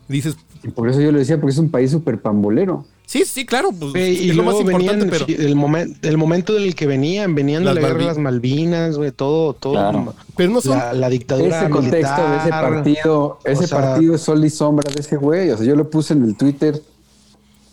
Dices, 0.07 0.37
Y 0.63 0.69
por 0.69 0.89
eso 0.89 1.01
yo 1.01 1.11
le 1.11 1.19
decía, 1.19 1.39
porque 1.39 1.51
es 1.51 1.57
un 1.57 1.69
país 1.69 1.91
súper 1.91 2.21
pambolero. 2.21 2.85
Sí, 3.11 3.25
sí, 3.25 3.45
claro, 3.45 3.71
pues 3.77 3.93
es 3.93 4.33
lo 4.37 4.43
más 4.43 4.53
luego 4.55 4.71
importante, 4.71 5.03
venían, 5.05 5.09
pero, 5.09 5.25
sí, 5.25 5.35
el, 5.37 5.53
momento 5.57 6.07
el 6.07 6.17
momento 6.17 6.55
en 6.57 6.63
el 6.63 6.75
que 6.75 6.87
venían, 6.87 7.35
venían 7.35 7.65
Las 7.65 7.75
de 7.75 7.81
la 7.81 7.87
guerra 7.89 7.99
de 7.99 8.05
las 8.05 8.17
Malvinas, 8.17 8.97
güey, 8.97 9.11
todo, 9.11 9.51
todo. 9.51 9.73
Claro. 9.73 10.13
pero 10.37 10.49
no 10.49 10.61
son. 10.61 10.77
La, 10.77 10.93
la 10.93 11.09
dictadura 11.09 11.59
Ese 11.59 11.69
contexto 11.69 12.21
de 12.29 12.37
ese 12.37 12.49
partido, 12.49 13.39
ese 13.43 13.67
sea- 13.67 13.81
partido 13.81 14.15
es 14.15 14.21
sol 14.21 14.45
y 14.45 14.49
sombra 14.49 14.89
de 14.89 15.01
ese 15.01 15.17
güey. 15.17 15.49
O 15.49 15.57
sea, 15.57 15.65
yo 15.65 15.75
lo 15.75 15.89
puse 15.89 16.13
en 16.13 16.23
el 16.23 16.37
Twitter 16.37 16.81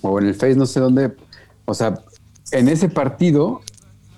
o 0.02 0.18
en 0.18 0.26
el 0.26 0.34
Face, 0.34 0.56
no 0.56 0.66
sé 0.66 0.80
dónde. 0.80 1.12
O 1.66 1.74
sea, 1.74 2.00
en 2.50 2.68
ese 2.68 2.88
partido 2.88 3.60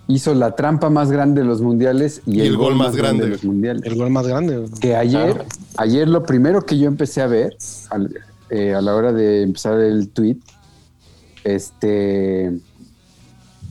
hizo 0.09 0.33
la 0.33 0.57
trampa 0.57 0.89
más 0.89 1.11
grande 1.11 1.43
de 1.43 1.47
los 1.47 1.61
mundiales 1.61 2.23
y, 2.25 2.41
el, 2.41 2.57
gol, 2.57 2.77
más 2.77 2.97
grande, 2.97 3.25
de 3.25 3.31
los 3.33 3.45
mundiales. 3.45 3.83
El 3.85 3.95
gol 3.97 4.09
más 4.09 4.27
grande. 4.27 4.65
Que 4.81 4.97
ayer, 4.97 5.35
Claro. 5.35 5.45
ayer 5.77 6.09
lo 6.09 6.23
primero 6.23 6.65
que 6.65 6.79
yo 6.79 6.89
empecé 6.89 7.21
a 7.21 7.27
ver 7.27 7.59
al- 7.91 8.11
eh, 8.49 8.73
a 8.75 8.81
la 8.81 8.95
hora 8.97 9.13
de 9.13 9.43
empezar 9.43 9.79
el 9.79 10.09
tweet, 10.09 10.39
este, 11.45 12.53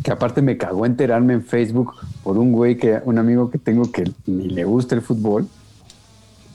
que 0.03 0.11
aparte 0.11 0.41
me 0.41 0.57
cagó 0.57 0.86
enterarme 0.86 1.34
en 1.34 1.43
Facebook 1.43 1.93
por 2.24 2.38
un 2.38 2.51
güey 2.51 2.78
que, 2.78 2.99
un 3.05 3.17
amigo 3.17 3.49
que 3.49 3.57
tengo 3.57 3.91
que 3.91 4.11
ni 4.26 4.49
le 4.49 4.63
gusta 4.63 4.95
el 4.95 5.01
fútbol, 5.01 5.47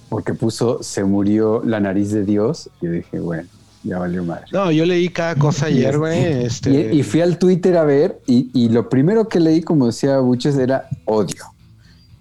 porque 0.09 0.35
puso 0.35 0.83
se 0.83 1.05
murió 1.05 1.63
la 1.65 1.81
nariz 1.81 2.11
de 2.11 2.25
Dios 2.25 2.71
y 2.81 2.87
dije, 2.87 3.19
bueno, 3.21 3.49
ya 3.83 3.99
valió 3.99 4.25
madre. 4.25 4.45
No, 4.53 4.71
yo 4.71 4.87
leí 4.87 5.09
cada 5.09 5.35
cosa 5.37 5.67
ayer, 5.67 5.99
güey. 5.99 6.45
Este, 6.45 6.95
Y, 6.95 7.01
y 7.01 7.03
fui 7.03 7.21
al 7.21 7.39
Twitter 7.39 7.77
a 7.77 7.85
ver 7.85 8.21
y, 8.27 8.51
y 8.55 8.71
lo 8.71 8.89
primero 8.89 9.29
que 9.29 9.41
leí, 9.41 9.63
como 9.63 9.87
decía 9.87 10.19
Buches, 10.19 10.57
era 10.57 10.89
odio. 11.05 11.45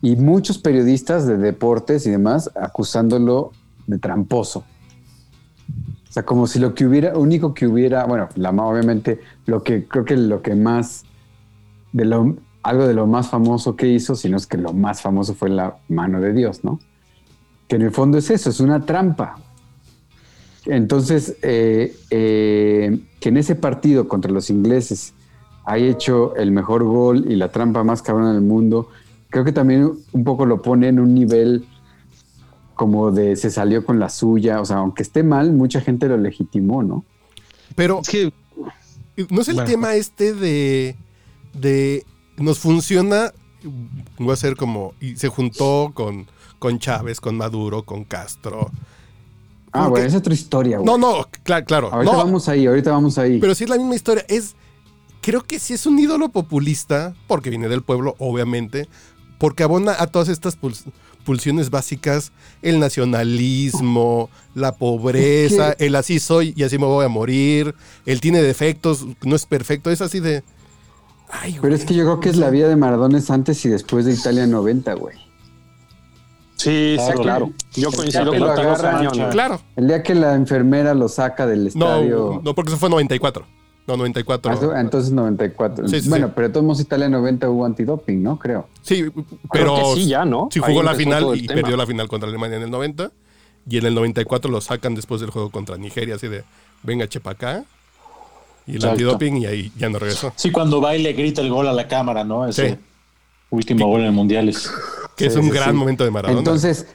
Y 0.02 0.18
muchos 0.18 0.58
periodistas 0.58 1.26
de 1.26 1.38
deportes 1.38 2.06
y 2.06 2.12
demás 2.12 2.52
acusándolo 2.56 3.52
de 3.88 4.00
tramposo. 4.00 4.66
O 6.14 6.16
sea, 6.16 6.22
como 6.22 6.46
si 6.46 6.60
lo 6.60 6.76
que 6.76 6.86
hubiera, 6.86 7.18
único 7.18 7.56
que 7.56 7.66
hubiera, 7.66 8.06
bueno, 8.06 8.30
la 8.36 8.52
ma- 8.52 8.68
obviamente 8.68 9.20
lo 9.48 9.64
que 9.64 9.88
creo 9.88 10.06
que 10.06 10.16
lo 10.16 10.44
que 10.44 10.54
más 10.54 11.06
de 11.92 12.06
lo 12.06 12.36
algo 12.62 12.86
de 12.86 12.94
lo 12.94 13.08
más 13.08 13.30
famoso 13.32 13.76
que 13.76 13.88
hizo, 13.88 14.14
sino 14.14 14.38
es 14.38 14.46
que 14.46 14.58
lo 14.60 14.74
más 14.74 15.02
famoso 15.02 15.34
fue 15.34 15.50
la 15.50 15.78
mano 15.90 16.22
de 16.22 16.32
Dios, 16.32 16.64
¿no? 16.64 16.80
Que 17.68 17.78
en 17.78 17.82
el 17.82 17.90
fondo 17.90 18.20
es 18.20 18.30
eso, 18.30 18.52
es 18.52 18.60
una 18.60 18.86
trampa. 18.86 19.38
Entonces, 20.68 21.36
eh, 21.42 21.96
eh, 22.12 23.00
que 23.20 23.30
en 23.30 23.38
ese 23.38 23.56
partido 23.56 24.08
contra 24.08 24.32
los 24.32 24.52
ingleses 24.52 25.16
haya 25.66 25.88
hecho 25.88 26.36
el 26.36 26.52
mejor 26.52 26.84
gol 26.84 27.26
y 27.28 27.38
la 27.38 27.50
trampa 27.50 27.84
más 27.84 28.04
cabrona 28.04 28.34
del 28.34 28.44
mundo, 28.44 28.90
creo 29.30 29.44
que 29.44 29.52
también 29.52 29.92
un 30.12 30.24
poco 30.24 30.46
lo 30.46 30.62
pone 30.62 30.90
en 30.90 31.00
un 31.00 31.16
nivel 31.16 31.66
como 32.76 33.12
de 33.12 33.36
se 33.36 33.50
salió 33.52 33.86
con 33.86 34.00
la 34.00 34.10
suya, 34.10 34.62
o 34.62 34.66
sea, 34.66 34.78
aunque 34.78 35.04
esté 35.04 35.24
mal, 35.24 35.54
mucha 35.54 35.82
gente 35.82 36.08
lo 36.08 36.18
legitimó, 36.18 36.84
¿no? 36.84 37.04
Pero 37.76 38.02
es 38.02 38.10
que 38.10 38.34
no 39.30 39.42
es 39.42 39.48
el 39.48 39.56
Bueno. 39.56 39.70
tema 39.70 39.96
este 39.96 40.34
de. 40.34 40.96
de. 41.54 42.06
Nos 42.38 42.60
funciona. 42.60 43.32
Voy 44.18 44.30
a 44.32 44.34
hacer 44.34 44.56
como. 44.56 44.94
Y 45.00 45.16
se 45.16 45.28
juntó 45.30 45.92
con, 45.94 46.28
con 46.60 46.80
Chávez, 46.80 47.20
con 47.22 47.38
Maduro, 47.38 47.84
con 47.84 48.04
Castro. 48.04 48.70
Ah, 49.72 49.88
bueno, 49.88 50.06
es 50.06 50.14
otra 50.16 50.34
historia, 50.34 50.78
güey. 50.78 50.86
No, 50.86 50.98
no, 50.98 51.24
cla- 51.44 51.66
claro. 51.66 51.92
Ahorita 51.92 52.12
no, 52.12 52.18
vamos 52.20 52.48
ahí, 52.48 52.66
ahorita 52.68 52.92
vamos 52.92 53.18
ahí. 53.18 53.40
Pero 53.40 53.56
sí 53.56 53.64
es 53.64 53.70
la 53.70 53.78
misma 53.78 53.96
historia. 53.96 54.24
Es. 54.28 54.56
Creo 55.22 55.42
que 55.44 55.58
sí 55.58 55.74
es 55.74 55.86
un 55.86 55.98
ídolo 56.00 56.30
populista, 56.30 57.16
porque 57.28 57.50
viene 57.50 57.70
del 57.70 57.82
pueblo, 57.82 58.14
obviamente, 58.20 58.90
porque 59.40 59.64
abona 59.64 59.96
a 59.98 60.08
todas 60.08 60.28
estas 60.28 60.58
pulsiones 61.24 61.70
básicas: 61.72 62.32
el 62.62 62.80
nacionalismo, 62.80 64.30
la 64.54 64.74
pobreza, 64.76 65.70
Es 65.72 65.76
que- 65.78 65.86
el 65.88 65.96
así 65.96 66.20
soy 66.20 66.54
y 66.56 66.64
así 66.64 66.78
me 66.78 66.86
voy 66.86 67.04
a 67.06 67.10
morir, 67.10 67.74
el 68.06 68.22
tiene 68.22 68.42
defectos, 68.42 69.06
no 69.24 69.36
es 69.36 69.46
perfecto, 69.46 69.90
es 69.90 70.02
así 70.02 70.20
de. 70.20 70.44
Ay, 71.30 71.58
Pero 71.60 71.74
es 71.74 71.84
que 71.86 71.96
yo 71.96 72.04
creo 72.04 72.20
que 72.20 72.30
es 72.30 72.38
la 72.38 72.52
vida 72.52 72.68
de 72.68 72.76
Maradona 72.76 73.18
es 73.18 73.32
antes 73.32 73.66
y 73.66 73.70
después 73.70 74.06
de 74.06 74.14
Italia 74.14 74.46
90, 74.46 74.94
güey. 74.94 75.18
Sí, 76.56 76.96
sí, 76.98 77.04
Claro. 77.06 77.22
claro. 77.24 77.52
Yo 77.74 77.92
coincido 77.92 78.26
con 78.28 78.40
lo 78.40 78.52
agarran, 78.52 79.08
güey. 79.08 79.30
Claro. 79.32 79.60
El 79.76 79.88
día 79.88 80.04
que 80.04 80.14
la 80.16 80.36
enfermera 80.36 80.94
lo 80.94 81.10
saca 81.10 81.48
del 81.48 81.68
estadio. 81.68 82.34
No, 82.36 82.42
no, 82.44 82.54
porque 82.56 82.70
eso 82.70 82.78
fue 82.78 82.90
94. 82.90 83.46
No, 83.86 83.98
94. 83.98 84.72
Ah, 84.74 84.80
entonces 84.82 85.12
94. 85.12 85.88
Sí, 85.90 86.02
sí, 86.02 86.10
bueno, 86.10 86.28
sí. 86.28 86.34
pero 86.36 86.48
de 86.48 86.54
todos 86.54 86.66
modos 86.66 86.80
Italia 86.80 87.10
90 87.10 87.50
hubo 87.50 87.66
antidoping, 87.66 88.24
¿no? 88.24 88.40
Creo. 88.40 88.68
Sí, 88.82 89.04
Creo 89.04 89.14
pero 89.52 89.76
que 89.76 90.02
sí, 90.02 90.08
ya, 90.08 90.24
¿no? 90.24 90.48
sí 90.52 90.60
Ahí 90.64 90.72
jugó 90.72 90.84
la 90.84 90.96
final 90.96 91.34
el 91.34 91.44
y 91.44 91.48
tema. 91.48 91.62
perdió 91.62 91.76
la 91.78 91.86
final 91.86 92.08
contra 92.08 92.30
Alemania 92.30 92.58
en 92.58 92.64
el 92.64 92.72
90. 92.72 93.12
Y 93.70 93.78
en 93.78 93.86
el 93.86 93.96
94 93.96 94.50
lo 94.52 94.60
sacan 94.62 94.94
después 94.96 95.22
del 95.22 95.30
juego 95.32 95.50
contra 95.50 95.78
Nigeria, 95.78 96.16
así 96.16 96.28
de, 96.28 96.44
venga, 96.84 97.08
chepa 97.08 97.32
acá. 97.32 97.64
Y 98.66 98.72
el 98.72 98.76
Exacto. 98.78 98.92
antidoping 98.94 99.38
y 99.38 99.46
ahí 99.46 99.72
ya 99.78 99.90
no 99.90 100.00
regresó. 100.00 100.32
Sí, 100.38 100.52
cuando 100.52 100.80
va 100.82 100.96
y 100.96 101.02
le 101.04 101.12
grita 101.14 101.42
el 101.42 101.50
gol 101.50 101.68
a 101.68 101.74
la 101.74 101.88
cámara, 101.88 102.24
¿no? 102.24 102.46
Ese 102.48 102.70
Sí. 102.72 102.78
último 103.50 103.88
gol 103.88 104.02
en 104.02 104.14
mundiales. 104.14 104.70
Que 105.18 105.26
es 105.28 105.36
un 105.36 105.44
sí, 105.46 105.50
gran 105.52 105.72
sí. 105.72 105.76
momento 105.78 106.04
de 106.06 106.12
Maradona. 106.12 106.40
Entonces, 106.40 106.88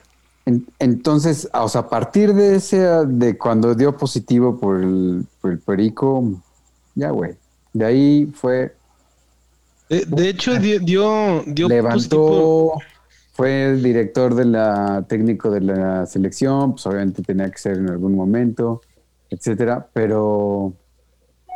en- 0.46 0.66
entonces, 0.78 1.48
o 1.52 1.68
sea, 1.68 1.82
a 1.82 1.88
partir 1.88 2.32
de 2.34 2.56
ese, 2.56 2.78
de 3.06 3.36
cuando 3.36 3.74
dio 3.74 3.96
positivo 3.96 4.58
por 4.58 4.82
el, 4.82 5.24
por 5.40 5.52
el 5.52 5.58
perico, 5.58 6.24
ya, 6.98 7.10
güey. 7.10 7.32
De 7.72 7.84
ahí 7.84 8.26
fue, 8.34 8.74
de, 9.88 10.04
de 10.06 10.28
hecho 10.28 10.58
dio, 10.58 10.80
dio, 10.80 11.44
dio 11.46 11.68
positivo. 11.68 11.68
levantó, 11.68 12.72
fue 13.34 13.70
el 13.70 13.82
director 13.82 14.34
de 14.34 14.44
la 14.44 15.04
técnico 15.08 15.50
de 15.50 15.60
la 15.60 16.06
selección, 16.06 16.72
pues 16.72 16.86
obviamente 16.86 17.22
tenía 17.22 17.48
que 17.50 17.58
ser 17.58 17.76
en 17.76 17.88
algún 17.88 18.14
momento, 18.14 18.82
etcétera, 19.30 19.86
pero 19.92 20.72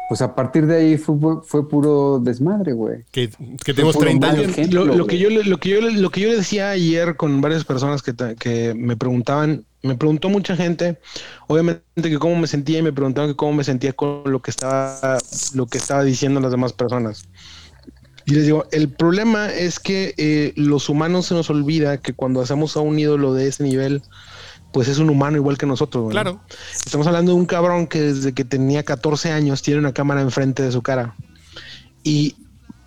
pues 0.08 0.20
a 0.22 0.34
partir 0.34 0.66
de 0.66 0.76
ahí 0.76 0.98
fue, 0.98 1.16
fue 1.42 1.68
puro 1.68 2.18
desmadre, 2.20 2.72
güey. 2.74 3.02
que, 3.10 3.30
que 3.64 3.72
tenemos 3.74 3.94
puro 3.96 4.06
30 4.06 4.26
mal 4.26 4.36
años. 4.36 4.50
ejemplo, 4.50 4.84
lo, 4.84 4.94
lo 4.94 5.06
que 5.06 5.18
yo 5.18 5.28
le- 5.30 5.44
lo 5.44 5.56
que 5.58 5.68
yo 5.70 5.80
le- 5.80 5.94
lo 5.94 6.10
que 6.10 6.20
yo 6.20 6.28
le 6.28 6.36
decía 6.36 6.70
ayer 6.70 7.16
con 7.16 7.40
varias 7.40 7.64
personas 7.64 8.02
que, 8.02 8.14
que 8.38 8.74
me 8.76 8.96
preguntaban 8.96 9.64
me 9.82 9.96
preguntó 9.96 10.28
mucha 10.28 10.56
gente 10.56 10.98
obviamente 11.48 11.82
que 11.96 12.18
cómo 12.18 12.36
me 12.36 12.46
sentía 12.46 12.78
y 12.78 12.82
me 12.82 12.92
preguntaban 12.92 13.30
que 13.30 13.36
cómo 13.36 13.52
me 13.52 13.64
sentía 13.64 13.92
con 13.92 14.22
lo 14.26 14.40
que 14.40 14.50
estaba 14.50 15.18
lo 15.54 15.66
que 15.66 15.78
estaba 15.78 16.02
diciendo 16.04 16.40
las 16.40 16.50
demás 16.50 16.72
personas 16.72 17.28
y 18.24 18.34
les 18.34 18.44
digo 18.44 18.66
el 18.70 18.88
problema 18.88 19.52
es 19.52 19.80
que 19.80 20.14
eh, 20.16 20.52
los 20.56 20.88
humanos 20.88 21.26
se 21.26 21.34
nos 21.34 21.50
olvida 21.50 21.98
que 21.98 22.12
cuando 22.12 22.40
hacemos 22.40 22.76
a 22.76 22.80
un 22.80 22.98
ídolo 22.98 23.34
de 23.34 23.48
ese 23.48 23.64
nivel 23.64 24.02
pues 24.72 24.88
es 24.88 24.98
un 24.98 25.10
humano 25.10 25.36
igual 25.36 25.58
que 25.58 25.66
nosotros. 25.66 26.10
Claro. 26.10 26.40
Estamos 26.74 27.06
hablando 27.06 27.32
de 27.32 27.38
un 27.38 27.46
cabrón 27.46 27.86
que 27.86 28.00
desde 28.00 28.32
que 28.32 28.44
tenía 28.44 28.82
14 28.82 29.30
años 29.30 29.62
tiene 29.62 29.78
una 29.78 29.92
cámara 29.92 30.22
enfrente 30.22 30.62
de 30.62 30.72
su 30.72 30.82
cara. 30.82 31.14
Y 32.02 32.36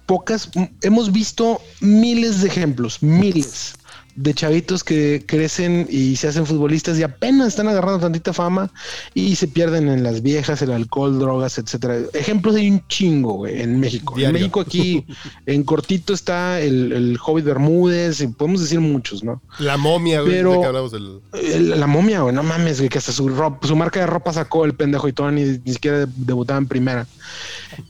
pocas, 0.05 0.49
hemos 0.81 1.11
visto 1.11 1.61
miles 1.79 2.41
de 2.41 2.47
ejemplos, 2.47 3.01
miles 3.01 3.75
de 4.15 4.33
chavitos 4.33 4.83
que 4.83 5.23
crecen 5.27 5.87
y 5.89 6.15
se 6.15 6.29
hacen 6.29 6.45
futbolistas 6.45 6.97
y 6.97 7.03
apenas 7.03 7.49
están 7.49 7.67
agarrando 7.67 7.99
tantita 7.99 8.31
fama 8.31 8.71
y 9.13 9.35
se 9.35 9.47
pierden 9.47 9.89
en 9.89 10.03
las 10.03 10.21
viejas, 10.21 10.61
el 10.61 10.71
alcohol, 10.71 11.19
drogas, 11.19 11.57
etcétera. 11.57 11.97
Ejemplos 12.13 12.55
hay 12.55 12.69
un 12.71 12.87
chingo, 12.87 13.33
güey, 13.33 13.61
en 13.61 13.79
México. 13.79 14.13
Diario. 14.15 14.29
En 14.37 14.41
México 14.41 14.61
aquí, 14.61 15.05
en 15.45 15.63
cortito 15.63 16.13
está 16.13 16.61
el, 16.61 16.91
el 16.93 17.19
Hobbit 17.23 17.45
Bermúdez, 17.45 18.21
y 18.21 18.27
podemos 18.27 18.61
decir 18.61 18.79
muchos, 18.79 19.23
¿no? 19.23 19.41
La 19.59 19.75
momia, 19.77 20.21
güey, 20.21 20.33
Pero- 20.33 20.51
de 20.53 20.59
que 20.61 20.65
hablamos 20.65 20.91
del. 20.91 21.19
El- 21.33 21.79
la 21.79 21.87
momia, 21.87 22.21
güey, 22.21 22.33
no 22.33 22.43
mames, 22.43 22.77
güey, 22.79 22.89
que 22.89 22.99
hasta 22.99 23.11
su, 23.11 23.27
ropa, 23.27 23.67
su 23.67 23.75
marca 23.75 23.99
de 23.99 24.07
ropa 24.07 24.31
sacó 24.31 24.63
el 24.65 24.73
pendejo 24.75 25.07
y 25.09 25.13
todo, 25.13 25.29
ni, 25.31 25.43
ni 25.65 25.73
siquiera 25.73 26.07
debutaba 26.15 26.57
en 26.57 26.67
primera. 26.67 27.05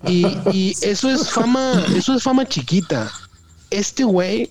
Y, 0.08 0.26
y 0.52 0.76
eso 0.82 1.10
es 1.10 1.30
fama, 1.30 1.86
eso 1.96 2.16
es 2.16 2.24
fama 2.24 2.46
chiquita. 2.48 3.12
Este 3.70 4.04
güey, 4.04 4.50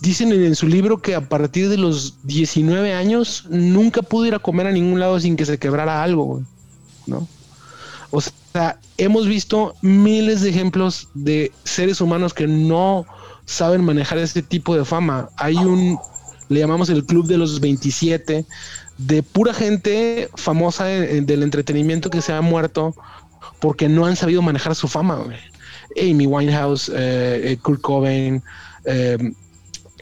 dicen 0.00 0.32
en, 0.32 0.54
su 0.54 0.66
libro 0.66 0.98
que 0.98 1.14
a 1.14 1.28
partir 1.28 1.68
de 1.68 1.76
los 1.76 2.16
19 2.24 2.94
años 2.94 3.46
nunca 3.48 4.02
pudo 4.02 4.26
ir 4.26 4.34
a 4.34 4.38
comer 4.38 4.66
a 4.66 4.72
ningún 4.72 5.00
lado 5.00 5.18
sin 5.20 5.36
que 5.36 5.46
se 5.46 5.58
quebrara 5.58 6.02
algo, 6.02 6.42
¿no? 7.06 7.26
O 8.10 8.20
sea, 8.20 8.78
hemos 8.96 9.26
visto 9.26 9.74
miles 9.82 10.40
de 10.40 10.50
ejemplos 10.50 11.08
de 11.14 11.52
seres 11.64 12.00
humanos 12.00 12.32
que 12.32 12.46
no 12.46 13.06
saben 13.44 13.84
manejar 13.84 14.18
este 14.18 14.42
tipo 14.42 14.76
de 14.76 14.84
fama. 14.84 15.28
Hay 15.36 15.56
un, 15.56 15.98
le 16.48 16.60
llamamos 16.60 16.88
el 16.88 17.04
Club 17.04 17.26
de 17.26 17.38
los 17.38 17.60
27, 17.60 18.46
de 18.98 19.22
pura 19.22 19.54
gente 19.54 20.28
famosa 20.36 20.84
del 20.84 21.42
entretenimiento 21.42 22.10
que 22.10 22.22
se 22.22 22.32
ha 22.32 22.40
muerto 22.40 22.94
porque 23.60 23.88
no 23.88 24.06
han 24.06 24.16
sabido 24.16 24.42
manejar 24.42 24.74
su 24.74 24.88
fama. 24.88 25.24
Amy 25.96 26.26
Winehouse, 26.26 26.90
eh, 26.94 27.52
eh, 27.52 27.58
Kurt 27.62 27.80
Cobain, 27.80 28.42
eh, 28.88 29.18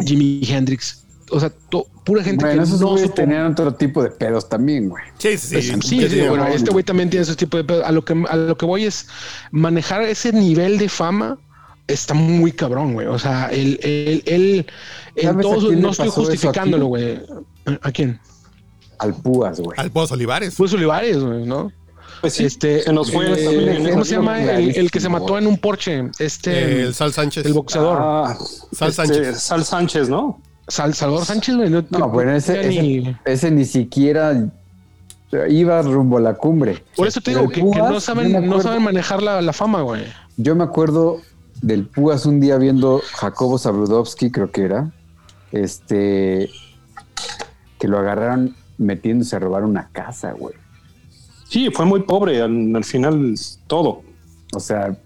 Jimi 0.05 0.41
Hendrix. 0.49 1.03
O 1.31 1.41
sea, 1.41 1.51
to- 1.71 1.87
pura 2.05 2.23
gente 2.23 2.45
Bueno, 2.45 2.63
que 2.63 2.69
esos 2.69 2.81
no 2.81 2.97
supo- 2.97 3.15
tenían 3.15 3.51
otro 3.53 3.75
tipo 3.75 4.01
de 4.03 4.11
pedos 4.11 4.49
también, 4.49 4.89
güey. 4.89 5.03
Sí, 5.19 5.37
sí, 5.37 5.55
pues, 5.55 5.65
sí. 5.67 5.73
sí, 5.75 5.81
Sí, 5.83 6.01
sí, 6.03 6.09
sí, 6.09 6.21
bueno, 6.29 6.45
no, 6.45 6.55
este 6.55 6.71
güey 6.71 6.85
también 6.85 7.11
tiene 7.11 7.25
ese 7.25 7.35
tipo 7.35 7.57
de 7.57 7.65
pedo. 7.65 7.85
A 7.85 7.91
lo 7.91 8.05
que 8.05 8.13
a 8.29 8.37
lo 8.37 8.57
que 8.57 8.65
voy 8.65 8.85
es 8.85 9.09
manejar 9.51 10.03
ese 10.03 10.33
nivel 10.33 10.79
de 10.79 10.89
fama 10.89 11.37
está 11.89 12.15
muy 12.15 12.53
cabrón, 12.53 12.95
güey. 12.95 13.09
O 13.09 13.19
sea, 13.19 13.47
él, 13.49 13.81
él, 13.83 14.23
él 14.27 14.67
en 15.17 15.25
¿Sabes 15.25 15.39
a 15.47 15.49
todos, 15.49 15.65
quién 15.65 15.77
le 15.77 15.81
no 15.83 15.91
estoy 15.91 16.09
justificándolo, 16.11 16.87
güey. 16.87 17.21
¿A 17.83 17.91
quién? 17.91 18.21
Al 18.99 19.15
púas, 19.15 19.59
güey. 19.61 19.77
Al 19.79 19.91
Pozo 19.91 20.15
Olivares. 20.15 20.55
Pues 20.57 20.73
Olivares, 20.75 21.19
güey, 21.19 21.45
¿no? 21.45 21.73
Pues 22.21 22.33
sí, 22.35 22.45
este, 22.45 22.83
se 22.83 22.93
nos 22.93 23.11
fue 23.13 23.27
eh, 23.33 23.45
también. 23.45 23.91
¿Cómo 23.93 24.05
se 24.05 24.15
llama? 24.17 24.43
El, 24.43 24.77
el 24.77 24.91
que 24.91 25.01
se 25.01 25.09
mató 25.09 25.39
en 25.39 25.47
un 25.47 25.59
Porsche. 25.59 26.11
Este, 26.19 26.83
El 26.83 26.95
Sal 26.95 27.13
Sánchez. 27.13 27.45
el 27.47 27.53
boxeador. 27.53 27.99
Ah, 28.01 28.37
Sal 28.73 28.89
este, 28.91 28.93
Sánchez. 29.07 29.39
Sal 29.41 29.65
Sánchez, 29.65 30.09
¿no? 30.09 30.41
Sal- 30.69 30.95
Salvador 30.95 31.25
Sánchez, 31.25 31.57
güey. 31.57 31.71
No, 31.71 31.85
No, 31.91 32.09
bueno, 32.09 32.33
ese, 32.35 32.67
ni- 32.69 33.17
ese, 33.25 33.51
ni 33.53 33.65
siquiera 33.65 34.49
iba 35.49 35.83
rumbo 35.83 36.17
a 36.19 36.21
la 36.21 36.35
cumbre. 36.35 36.83
Por 36.97 37.07
eso 37.07 37.21
te 37.21 37.31
digo 37.33 37.49
que, 37.49 37.61
que 37.61 37.79
no 37.79 38.01
saben, 38.01 38.49
no 38.49 38.61
saben 38.61 38.83
manejar 38.83 39.23
la, 39.23 39.41
la 39.43 39.53
fama, 39.53 39.83
güey. 39.83 40.03
Yo 40.37 40.57
me 40.57 40.65
acuerdo 40.65 41.21
del 41.63 41.87
Púas 41.87 42.27
un 42.27 42.41
día 42.41 42.57
viendo 42.59 43.01
Jacobo 43.15 43.59
Zabludovsky, 43.59 44.31
creo 44.31 44.51
que 44.51 44.63
era, 44.65 44.91
este, 45.53 46.51
que 47.79 47.89
lo 47.89 47.99
agarraron 47.99 48.57
metiéndose 48.79 49.37
a 49.37 49.39
robar 49.39 49.65
una 49.65 49.89
casa, 49.93 50.33
güey. 50.33 50.55
Sí, 51.49 51.71
fue 51.73 51.85
muy 51.85 52.01
pobre 52.03 52.41
al, 52.43 52.75
al 52.75 52.85
final 52.85 53.35
todo. 53.67 54.03
O 54.55 54.61
sea, 54.61 54.97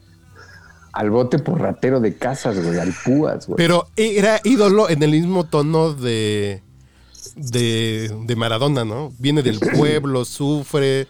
al 0.92 1.10
bote 1.10 1.38
por 1.38 1.60
ratero 1.60 2.00
de 2.00 2.16
casas, 2.16 2.62
güey, 2.62 2.78
al 2.78 2.92
Púas, 3.04 3.46
güey. 3.46 3.56
Pero 3.56 3.88
era 3.96 4.40
ídolo 4.44 4.88
en 4.88 5.02
el 5.02 5.10
mismo 5.10 5.44
tono 5.44 5.92
de, 5.92 6.62
de, 7.36 8.14
de 8.24 8.36
Maradona, 8.36 8.84
¿no? 8.84 9.12
Viene 9.18 9.42
del 9.42 9.60
pueblo, 9.60 10.24
sufre, 10.24 11.06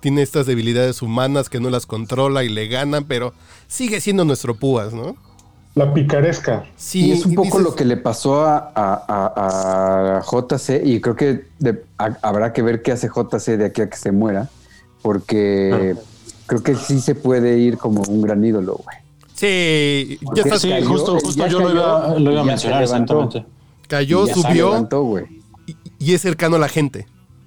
tiene 0.00 0.22
estas 0.22 0.46
debilidades 0.46 1.02
humanas 1.02 1.48
que 1.48 1.60
no 1.60 1.70
las 1.70 1.86
controla 1.86 2.44
y 2.44 2.48
le 2.48 2.68
ganan, 2.68 3.04
pero 3.04 3.32
sigue 3.66 4.00
siendo 4.00 4.24
nuestro 4.24 4.56
Púas, 4.56 4.92
¿no? 4.92 5.16
La 5.78 5.94
picaresca. 5.94 6.64
Sí, 6.76 7.06
y 7.06 7.12
es 7.12 7.24
un 7.26 7.34
poco 7.34 7.46
dices- 7.58 7.62
lo 7.62 7.74
que 7.76 7.84
le 7.84 7.96
pasó 7.96 8.40
a, 8.44 8.56
a- 8.74 9.04
a- 9.08 10.18
a 10.18 10.22
JC 10.22 10.82
y 10.84 11.00
creo 11.00 11.14
que 11.16 11.44
de- 11.58 11.84
habrá 11.96 12.52
que 12.52 12.62
ver 12.62 12.82
qué 12.82 12.92
hace 12.92 13.08
JC 13.08 13.56
de 13.56 13.66
aquí 13.66 13.82
a 13.82 13.88
que 13.88 13.96
se 13.96 14.10
muera, 14.12 14.48
porque 15.02 15.94
creo 16.46 16.62
que 16.62 16.74
sí 16.74 17.00
se 17.00 17.14
puede 17.14 17.58
ir 17.58 17.78
como 17.78 18.02
un 18.02 18.22
gran 18.22 18.44
ídolo, 18.44 18.74
güey. 18.84 18.96
Sí, 19.34 20.18
ya 20.34 20.42
estás, 20.42 20.62
Sí, 20.62 20.70
cayó, 20.70 20.88
justo, 20.88 21.12
justo 21.20 21.30
ya 21.44 21.46
yo 21.46 21.60
lo 21.60 21.70
iba, 21.72 22.18
lo 22.18 22.32
iba 22.32 22.40
a 22.40 22.44
mencionar 22.44 22.82
exactamente. 22.82 23.44
cayó, 23.86 24.26
subió 24.26 24.70
levantó, 24.70 25.02
güey. 25.04 25.26
y, 25.66 25.76
y 26.00 26.14
es 26.14 26.20
cercano 26.22 26.56
a 26.56 26.58
la 26.58 26.68
gente. 26.68 27.06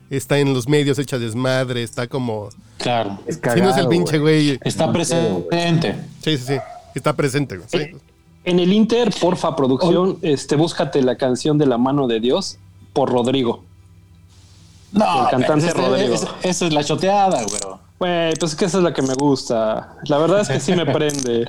Está 0.10 0.40
en 0.40 0.54
los 0.54 0.68
medios, 0.68 1.00
echa 1.00 1.18
desmadre, 1.20 1.84
está 1.84 2.08
como... 2.08 2.50
Claro. 2.78 3.18
Es 3.28 3.36
Si 3.54 3.62
no 3.62 3.70
es 3.70 3.78
el 3.78 3.88
pinche 3.88 4.20
güey. 4.20 4.46
güey. 4.58 4.60
Está 4.64 4.92
presente. 4.92 5.96
Sí, 6.22 6.38
sí, 6.38 6.44
sí. 6.48 6.58
Está 6.96 7.14
presente. 7.14 7.58
güey. 7.58 7.68
Sí. 7.70 7.96
En 8.44 8.60
el 8.60 8.74
Inter, 8.74 9.14
porfa, 9.22 9.56
producción, 9.56 10.18
este, 10.22 10.56
búscate 10.56 11.02
la 11.04 11.16
canción 11.16 11.58
de 11.58 11.66
la 11.68 11.78
mano 11.78 12.08
de 12.08 12.20
Dios 12.20 12.58
por 12.94 13.10
Rodrigo. 13.12 13.64
No, 14.92 15.24
El 15.26 15.30
cantante 15.30 15.68
ese- 15.68 15.74
Rodrigo. 15.78 16.16
Esa 16.44 16.66
es 16.66 16.74
la 16.74 16.84
choteada, 16.84 17.44
güero. 17.44 17.80
Güey, 18.00 18.34
pues 18.40 18.52
es 18.54 18.58
que 18.58 18.66
esa 18.66 18.80
es 18.80 18.84
la 18.84 18.94
que 18.94 19.04
me 19.04 19.14
gusta. 19.14 19.94
La 20.06 20.18
verdad 20.18 20.42
es 20.42 20.50
que 20.50 20.60
sí 20.60 20.74
me 20.76 20.86
prende. 20.92 21.48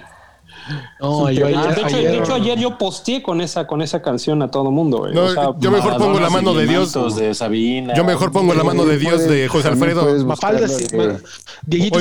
No, 1.01 1.27
de, 1.27 1.35
yo 1.35 1.47
ayer, 1.47 1.59
hecho, 1.73 1.81
de 1.81 1.85
ayer- 1.95 2.23
hecho, 2.23 2.35
ayer 2.35 2.59
yo 2.59 2.79
posteé 2.79 3.23
con 3.23 3.41
esa, 3.41 3.67
con 3.67 3.83
esa 3.83 4.01
canción 4.01 4.43
a 4.43 4.51
todo 4.51 4.71
mundo, 4.71 4.99
güey. 4.99 5.15
No, 5.15 5.25
O 5.25 5.31
sea, 5.33 5.51
yo 5.59 5.71
mejor 5.71 5.97
pongo 5.99 6.21
la 6.21 6.31
mano 6.31 6.55
de 6.55 6.67
Dios. 6.67 7.17
De 7.17 7.35
Sabina. 7.35 7.95
Yo 7.95 8.05
mejor 8.05 8.31
pongo 8.33 8.55
la 8.55 8.63
mano 8.65 8.85
de 8.85 8.99
Dios 8.99 9.27
de 9.29 9.49
José 9.49 9.69
Alfredo. 9.69 10.25
Mafaldas, 10.25 10.89
de- 10.91 11.19
Dieguito. 11.67 11.99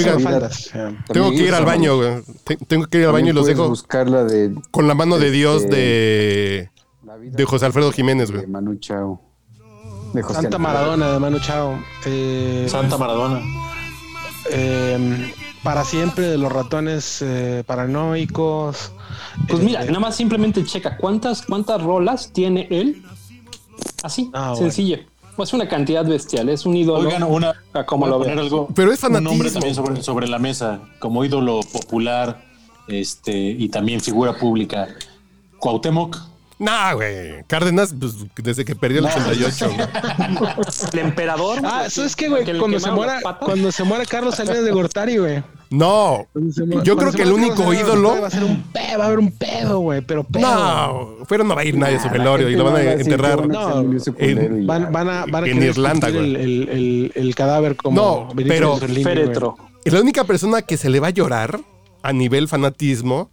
Tengo 1.12 1.32
que 1.32 1.38
ir 1.38 1.54
al 1.54 1.66
baño, 1.66 1.98
güey. 1.98 2.22
Te- 2.44 2.58
Tengo 2.58 2.86
que 2.86 3.00
ir 3.00 3.06
al 3.06 3.14
baño 3.14 3.30
y 3.30 3.34
los 3.34 3.46
dejo 3.46 3.68
buscar 3.70 4.10
la 4.10 4.24
de, 4.24 4.54
con 4.72 4.88
la 4.88 4.96
mano 4.96 5.18
de 5.18 5.32
Dios 5.32 5.64
Este, 5.64 5.76
de, 5.76 6.70
la 7.06 7.18
vida 7.18 7.36
de 7.36 7.46
José 7.46 7.66
Alfredo 7.66 7.92
Jiménez, 7.92 8.30
de 8.30 8.36
güey. 8.38 8.48
Manu 8.48 8.76
Chao. 8.76 9.22
De 10.14 10.22
José 10.22 10.42
Santa 10.42 10.58
Alfredo. 10.58 10.60
Maradona 10.60 11.12
de 11.14 11.20
Manu 11.20 11.40
Chao. 11.40 11.80
Eh, 12.06 12.66
Santa 12.70 12.98
Maradona. 12.98 13.42
eh, 14.52 15.34
para 15.64 15.84
siempre 15.86 16.28
de 16.28 16.38
los 16.38 16.52
ratones 16.52 17.22
eh, 17.22 17.64
paranoicos. 17.66 18.92
Pues 19.48 19.62
mira, 19.62 19.84
Eh, 19.84 19.88
nada 19.88 20.00
más 20.00 20.16
simplemente 20.16 20.64
checa 20.64 20.98
cuántas, 20.98 21.44
cuántas 21.44 21.82
rolas 21.82 22.32
tiene 22.34 22.68
él. 22.72 23.04
Así, 24.04 24.30
Ah, 24.34 24.50
bueno. 24.52 24.56
sencillo. 24.58 24.98
Es 25.38 25.54
una 25.54 25.68
cantidad 25.68 26.06
bestial, 26.06 26.50
es 26.50 26.66
un 26.68 26.76
ídolo. 26.76 27.08
Oigan, 27.08 27.24
una. 27.24 27.54
a 27.74 27.84
como 27.86 28.02
voy 28.06 28.10
a 28.10 28.12
lo 28.12 28.20
poner 28.20 28.36
veas. 28.36 28.46
algo. 28.46 28.68
Pero 28.76 28.92
es 28.92 29.02
Un 29.04 29.14
nombre 29.14 29.50
fanatismo. 29.50 29.54
también 29.60 29.76
sobre, 29.76 30.04
sobre 30.04 30.28
la 30.28 30.38
mesa, 30.40 30.82
como 31.00 31.26
ídolo 31.26 31.62
popular 31.62 32.44
este, 32.88 33.36
y 33.36 33.70
también 33.70 34.02
figura 34.02 34.34
pública. 34.38 34.88
Cuauhtémoc. 35.58 36.18
Nah, 36.62 36.94
güey. 36.94 37.44
Cárdenas, 37.48 37.94
pues 38.00 38.14
desde 38.36 38.64
que 38.64 38.76
perdió 38.76 39.00
el 39.00 39.06
88. 39.08 39.68
güey. 39.76 39.80
El 40.94 41.00
emperador. 41.00 41.60
Ah, 41.64 41.88
¿sabes 41.90 42.16
qué, 42.16 42.30
güey? 42.30 42.46
que 42.46 42.54
le 42.54 42.60
Cuando 42.60 42.80
se, 42.80 42.92
muera, 42.92 43.20
cuando 43.40 43.72
se 43.72 43.84
muera 43.84 44.06
Carlos 44.06 44.36
Salinas 44.36 44.64
de 44.64 44.72
Gortari, 44.72 45.18
güey. 45.18 45.44
No. 45.72 46.28
Yo 46.84 46.96
creo 46.98 47.12
que 47.12 47.24
el 47.24 47.32
único 47.32 47.56
Carlos 47.56 47.76
ídolo. 47.80 48.22
Va 48.22 48.28
a 48.28 48.30
ser 48.30 48.44
un 48.44 48.62
pedo, 48.72 49.00
va 49.00 49.06
a 49.06 49.08
haber 49.08 49.18
un 49.20 49.32
pedo, 49.32 49.80
güey, 49.80 50.02
pero 50.02 50.24
pedo. 50.24 50.42
No, 50.44 51.26
pero 51.28 51.44
no 51.44 51.56
va 51.56 51.62
a 51.62 51.66
ir 51.66 51.78
nadie 51.78 51.96
a 51.96 52.00
su 52.00 52.08
la 52.08 52.14
velorio 52.14 52.48
y 52.50 52.56
lo 52.56 52.66
van 52.66 52.74
no 52.74 52.80
a 52.80 52.94
enterrar. 52.94 53.38
van 53.48 53.56
a 53.56 53.82
No, 53.82 53.82
en-. 54.20 54.68
Van, 54.68 54.92
van 54.92 55.10
a, 55.10 55.26
van 55.26 55.44
a 55.44 55.48
En 55.48 55.64
Irlanda, 55.64 56.10
güey. 56.12 56.24
El, 56.24 56.36
el, 56.36 56.70
el, 56.70 57.12
el 57.16 57.36
cadáver 57.36 57.76
como 57.76 58.00
No, 58.00 58.28
pero- 58.36 58.78
güey. 58.78 59.04
Féretro. 59.04 59.58
La 59.86 60.00
única 60.00 60.26
persona 60.26 60.62
que 60.62 60.78
se 60.78 60.90
le 60.90 61.00
va 61.00 61.08
a 61.08 61.12
llorar 61.12 61.60
a 62.04 62.14
nivel 62.14 62.48
fanatismo 62.48 63.32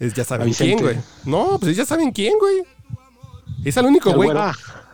es 0.00 0.14
ya 0.14 0.24
saben 0.24 0.52
quién, 0.52 0.78
güey. 0.78 0.96
No, 1.24 1.58
pues 1.60 1.76
ya 1.76 1.84
saben 1.84 2.10
quién, 2.10 2.32
güey. 2.38 2.62
Es 3.64 3.76
el 3.76 3.84
único 3.86 4.12
güey 4.12 4.30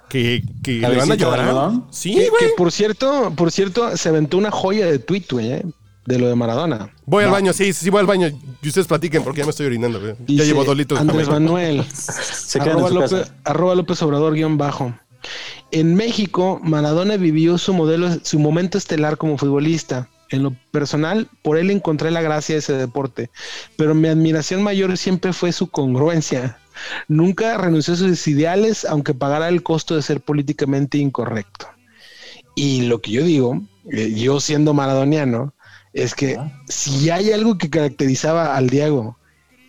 que, 0.09 0.43
que 0.63 0.81
¿La 0.81 0.89
le 0.89 0.97
van 0.97 1.13
a 1.13 1.15
llorar. 1.15 1.73
Sí, 1.91 2.15
que, 2.15 2.25
que 2.25 2.31
güey. 2.31 2.51
por 2.57 2.73
cierto, 2.73 3.33
por 3.37 3.53
cierto, 3.53 3.97
se 3.97 4.09
aventó 4.09 4.37
una 4.37 4.51
joya 4.51 4.87
de 4.87 4.99
tweet, 4.99 5.25
güey, 5.31 5.53
eh, 5.53 5.65
de 6.07 6.19
lo 6.19 6.29
de 6.29 6.35
Maradona. 6.35 6.93
Voy 7.05 7.25
al 7.25 7.31
baño, 7.31 7.53
sí, 7.53 7.73
sí, 7.73 7.89
voy 7.91 8.01
al 8.01 8.07
baño. 8.07 8.29
Y 8.63 8.69
ustedes 8.69 8.89
platiquen 8.89 9.23
porque 9.23 9.41
ya 9.41 9.45
me 9.45 9.51
estoy 9.51 9.67
orinando, 9.67 10.01
güey. 10.01 10.15
Ya 10.27 10.45
llevo 10.45 10.65
dos 10.65 10.77
litros. 10.77 10.99
de 10.99 11.09
Andrés. 11.09 11.29
Manuel. 11.29 11.85
Se 11.93 12.59
quedan 12.59 12.79
en 12.79 12.85
arroba, 12.85 12.89
su 12.89 12.95
López, 12.95 13.11
casa. 13.11 13.35
arroba 13.45 13.75
López 13.75 14.03
Obrador 14.03 14.35
guion 14.35 14.59
bajo. 14.59 14.93
En 15.71 15.95
México, 15.95 16.61
Maradona 16.63 17.17
vivió 17.17 17.59
su 17.59 17.75
modelo, 17.75 18.09
su 18.23 18.39
momento 18.39 18.79
estelar 18.79 19.17
como 19.17 19.39
futbolista. 19.39 20.09
En 20.31 20.43
lo 20.43 20.57
personal, 20.73 21.29
por 21.43 21.57
él 21.57 21.71
encontré 21.71 22.11
la 22.11 22.23
gracia 22.23 22.55
de 22.55 22.59
ese 22.59 22.73
deporte, 22.73 23.31
pero 23.77 23.95
mi 23.95 24.09
admiración 24.09 24.63
mayor 24.63 24.97
siempre 24.99 25.33
fue 25.33 25.53
su 25.53 25.69
congruencia. 25.69 26.59
Nunca 27.09 27.57
renunció 27.57 27.95
a 27.95 27.97
sus 27.97 28.27
ideales, 28.27 28.85
aunque 28.85 29.15
pagara 29.15 29.49
el 29.49 29.63
costo 29.63 29.95
de 29.95 30.03
ser 30.03 30.21
políticamente 30.21 30.99
incorrecto. 30.99 31.69
Y 32.55 32.83
lo 32.83 33.01
que 33.01 33.13
yo 33.13 33.23
digo, 33.23 33.63
eh, 33.93 34.13
yo 34.15 34.41
siendo 34.41 34.75
maradoniano, 34.75 35.55
es 35.93 36.15
que 36.15 36.39
si 36.69 37.11
hay 37.11 37.33
algo 37.33 37.57
que 37.57 37.71
caracterizaba 37.71 38.57
al 38.57 38.69
Diego, 38.69 39.17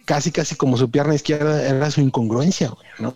casi 0.08 0.32
casi 0.32 0.56
como 0.56 0.78
su 0.78 0.90
pierna 0.90 1.14
izquierda, 1.14 1.62
era 1.68 1.92
su 1.92 2.00
incongruencia, 2.00 2.70
güey, 2.70 2.88
¿no? 3.00 3.14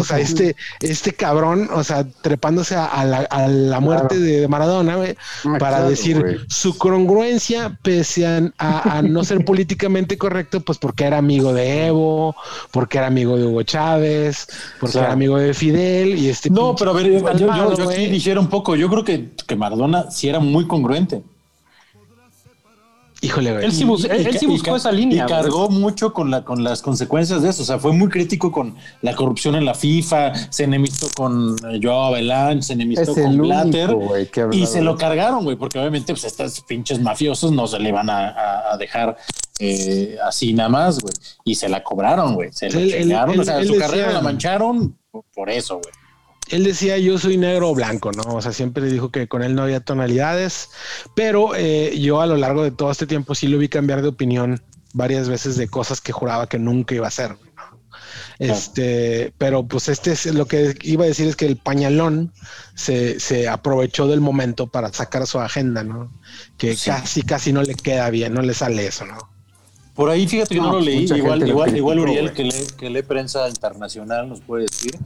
O 0.00 0.04
sea, 0.04 0.20
este, 0.20 0.54
este 0.80 1.12
cabrón, 1.12 1.68
o 1.74 1.82
sea, 1.82 2.06
trepándose 2.22 2.76
a, 2.76 2.84
a 2.86 3.04
la, 3.04 3.18
a 3.30 3.48
la 3.48 3.80
muerte 3.80 4.16
de 4.20 4.46
Maradona, 4.46 4.94
güey, 4.94 5.16
Ah, 5.44 5.56
para 5.58 5.76
claro, 5.78 5.88
decir 5.90 6.20
güey. 6.20 6.36
su 6.48 6.78
congruencia, 6.78 7.76
pese 7.82 8.26
a, 8.26 8.40
a- 8.58 8.98
a 8.98 9.02
no 9.02 9.24
ser 9.24 9.44
políticamente 9.44 10.16
correcto, 10.16 10.60
pues 10.60 10.78
porque 10.78 11.02
era 11.04 11.18
amigo 11.18 11.52
de 11.52 11.86
Evo, 11.88 12.36
porque 12.70 12.98
era 12.98 13.08
amigo 13.08 13.36
de 13.36 13.46
Hugo 13.46 13.64
Chávez, 13.64 14.46
porque 14.78 14.92
Claro. 14.92 15.06
era 15.06 15.12
amigo 15.14 15.36
de 15.38 15.52
Fidel 15.52 16.16
y 16.16 16.28
este. 16.28 16.48
No, 16.48 16.76
pero 16.76 16.92
a 16.92 16.94
ver, 16.94 17.10
yo, 17.10 17.32
yo, 17.36 17.74
yo 17.76 17.90
aquí 17.90 18.06
difiero 18.06 18.40
un 18.40 18.46
poco. 18.48 18.76
Yo 18.76 18.88
creo 18.88 19.02
que, 19.02 19.32
que 19.48 19.56
Maradona 19.56 20.10
sí 20.12 20.28
era 20.28 20.38
muy 20.38 20.68
congruente. 20.68 21.24
Híjole, 23.24 23.52
güey. 23.52 23.64
Él 23.64 23.72
sí, 23.72 23.84
bus- 23.84 24.04
él- 24.04 24.26
él 24.26 24.38
sí 24.38 24.46
buscó 24.46 24.76
esa 24.76 24.92
línea. 24.92 25.24
Y 25.24 25.28
cargó 25.28 25.68
mucho 25.70 26.12
con, 26.12 26.30
la, 26.30 26.44
con 26.44 26.62
las 26.62 26.82
consecuencias 26.82 27.42
de 27.42 27.50
eso. 27.50 27.62
O 27.62 27.64
sea, 27.64 27.78
fue 27.78 27.92
muy 27.92 28.08
crítico 28.08 28.52
con 28.52 28.74
la 29.02 29.14
corrupción 29.14 29.54
en 29.54 29.64
la 29.64 29.74
FIFA, 29.74 30.32
se 30.50 30.64
enemistó 30.64 31.06
con 31.16 31.56
eh, 31.70 31.80
Joao 31.82 32.06
Avalanche, 32.06 32.62
se 32.66 32.72
enemistó 32.74 33.02
Es 33.12 33.18
con 33.18 33.26
único, 33.26 33.44
Blatter. 33.44 33.94
güey, 33.94 34.28
Y 34.52 34.66
se 34.66 34.82
lo 34.82 34.96
cargaron, 34.96 35.44
güey, 35.44 35.56
porque 35.56 35.78
obviamente 35.78 36.12
pues, 36.12 36.24
estos 36.24 36.60
pinches 36.62 37.00
mafiosos 37.00 37.52
no 37.52 37.66
se 37.66 37.78
le 37.78 37.92
van 37.92 38.10
a, 38.10 38.28
a- 38.28 38.72
a 38.74 38.76
dejar 38.76 39.16
eh, 39.60 40.16
así 40.26 40.52
nada 40.52 40.68
más, 40.68 40.98
güey. 41.00 41.14
Y 41.44 41.54
se 41.54 41.68
la 41.68 41.82
cobraron, 41.82 42.34
güey. 42.34 42.50
Se 42.52 42.68
la 42.70 42.78
Él- 42.80 42.92
él- 42.92 43.02
chingaron. 43.04 43.38
o 43.38 43.40
él- 43.40 43.46
sea, 43.46 43.58
él 43.58 43.66
su 43.66 43.72
decía- 43.74 43.86
carrera 43.86 44.12
la 44.12 44.20
mancharon 44.20 44.96
por, 45.10 45.24
por 45.34 45.48
eso, 45.50 45.74
güey. 45.80 45.92
Él 46.48 46.64
decía 46.64 46.98
yo 46.98 47.18
soy 47.18 47.36
negro 47.36 47.70
o 47.70 47.74
blanco, 47.74 48.12
¿no? 48.12 48.22
O 48.34 48.42
sea, 48.42 48.52
siempre 48.52 48.84
dijo 48.86 49.10
que 49.10 49.28
con 49.28 49.42
él 49.42 49.54
no 49.54 49.62
había 49.62 49.80
tonalidades, 49.80 50.68
pero 51.14 51.54
eh, 51.54 51.98
yo 51.98 52.20
a 52.20 52.26
lo 52.26 52.36
largo 52.36 52.62
de 52.62 52.70
todo 52.70 52.90
este 52.90 53.06
tiempo 53.06 53.34
sí 53.34 53.48
lo 53.48 53.58
vi 53.58 53.68
cambiar 53.68 54.02
de 54.02 54.08
opinión 54.08 54.62
varias 54.92 55.28
veces 55.28 55.56
de 55.56 55.68
cosas 55.68 56.00
que 56.00 56.12
juraba 56.12 56.48
que 56.48 56.58
nunca 56.58 56.94
iba 56.94 57.06
a 57.06 57.08
hacer. 57.08 57.30
¿no? 57.30 57.38
Este, 58.38 59.32
pero 59.38 59.66
pues 59.66 59.88
este 59.88 60.12
es 60.12 60.26
lo 60.26 60.46
que 60.46 60.74
iba 60.82 61.04
a 61.04 61.08
decir 61.08 61.28
es 61.28 61.36
que 61.36 61.46
el 61.46 61.56
pañalón 61.56 62.32
se, 62.74 63.20
se 63.20 63.48
aprovechó 63.48 64.06
del 64.06 64.20
momento 64.20 64.66
para 64.66 64.92
sacar 64.92 65.26
su 65.26 65.38
agenda, 65.40 65.82
¿no? 65.84 66.12
Que 66.58 66.76
Sí. 66.76 66.90
casi, 66.90 67.22
casi 67.22 67.52
no 67.52 67.62
le 67.62 67.74
queda 67.74 68.10
bien, 68.10 68.34
no 68.34 68.42
le 68.42 68.54
sale 68.54 68.86
eso, 68.86 69.06
¿no? 69.06 69.33
Por 69.94 70.10
ahí, 70.10 70.26
fíjate 70.26 70.54
que 70.54 70.60
no, 70.60 70.66
No, 70.66 70.72
lo 70.74 70.80
leí. 70.80 71.02
mucha 71.02 71.16
Igual, 71.16 71.40
lo 71.40 71.76
igual, 71.76 71.98
Uriel, 72.00 72.32
que 72.32 72.44
lee, 72.44 72.66
que 72.76 72.90
lee 72.90 73.02
prensa 73.02 73.48
internacional, 73.48 74.28
nos 74.28 74.40
puede 74.40 74.62
decir 74.64 74.98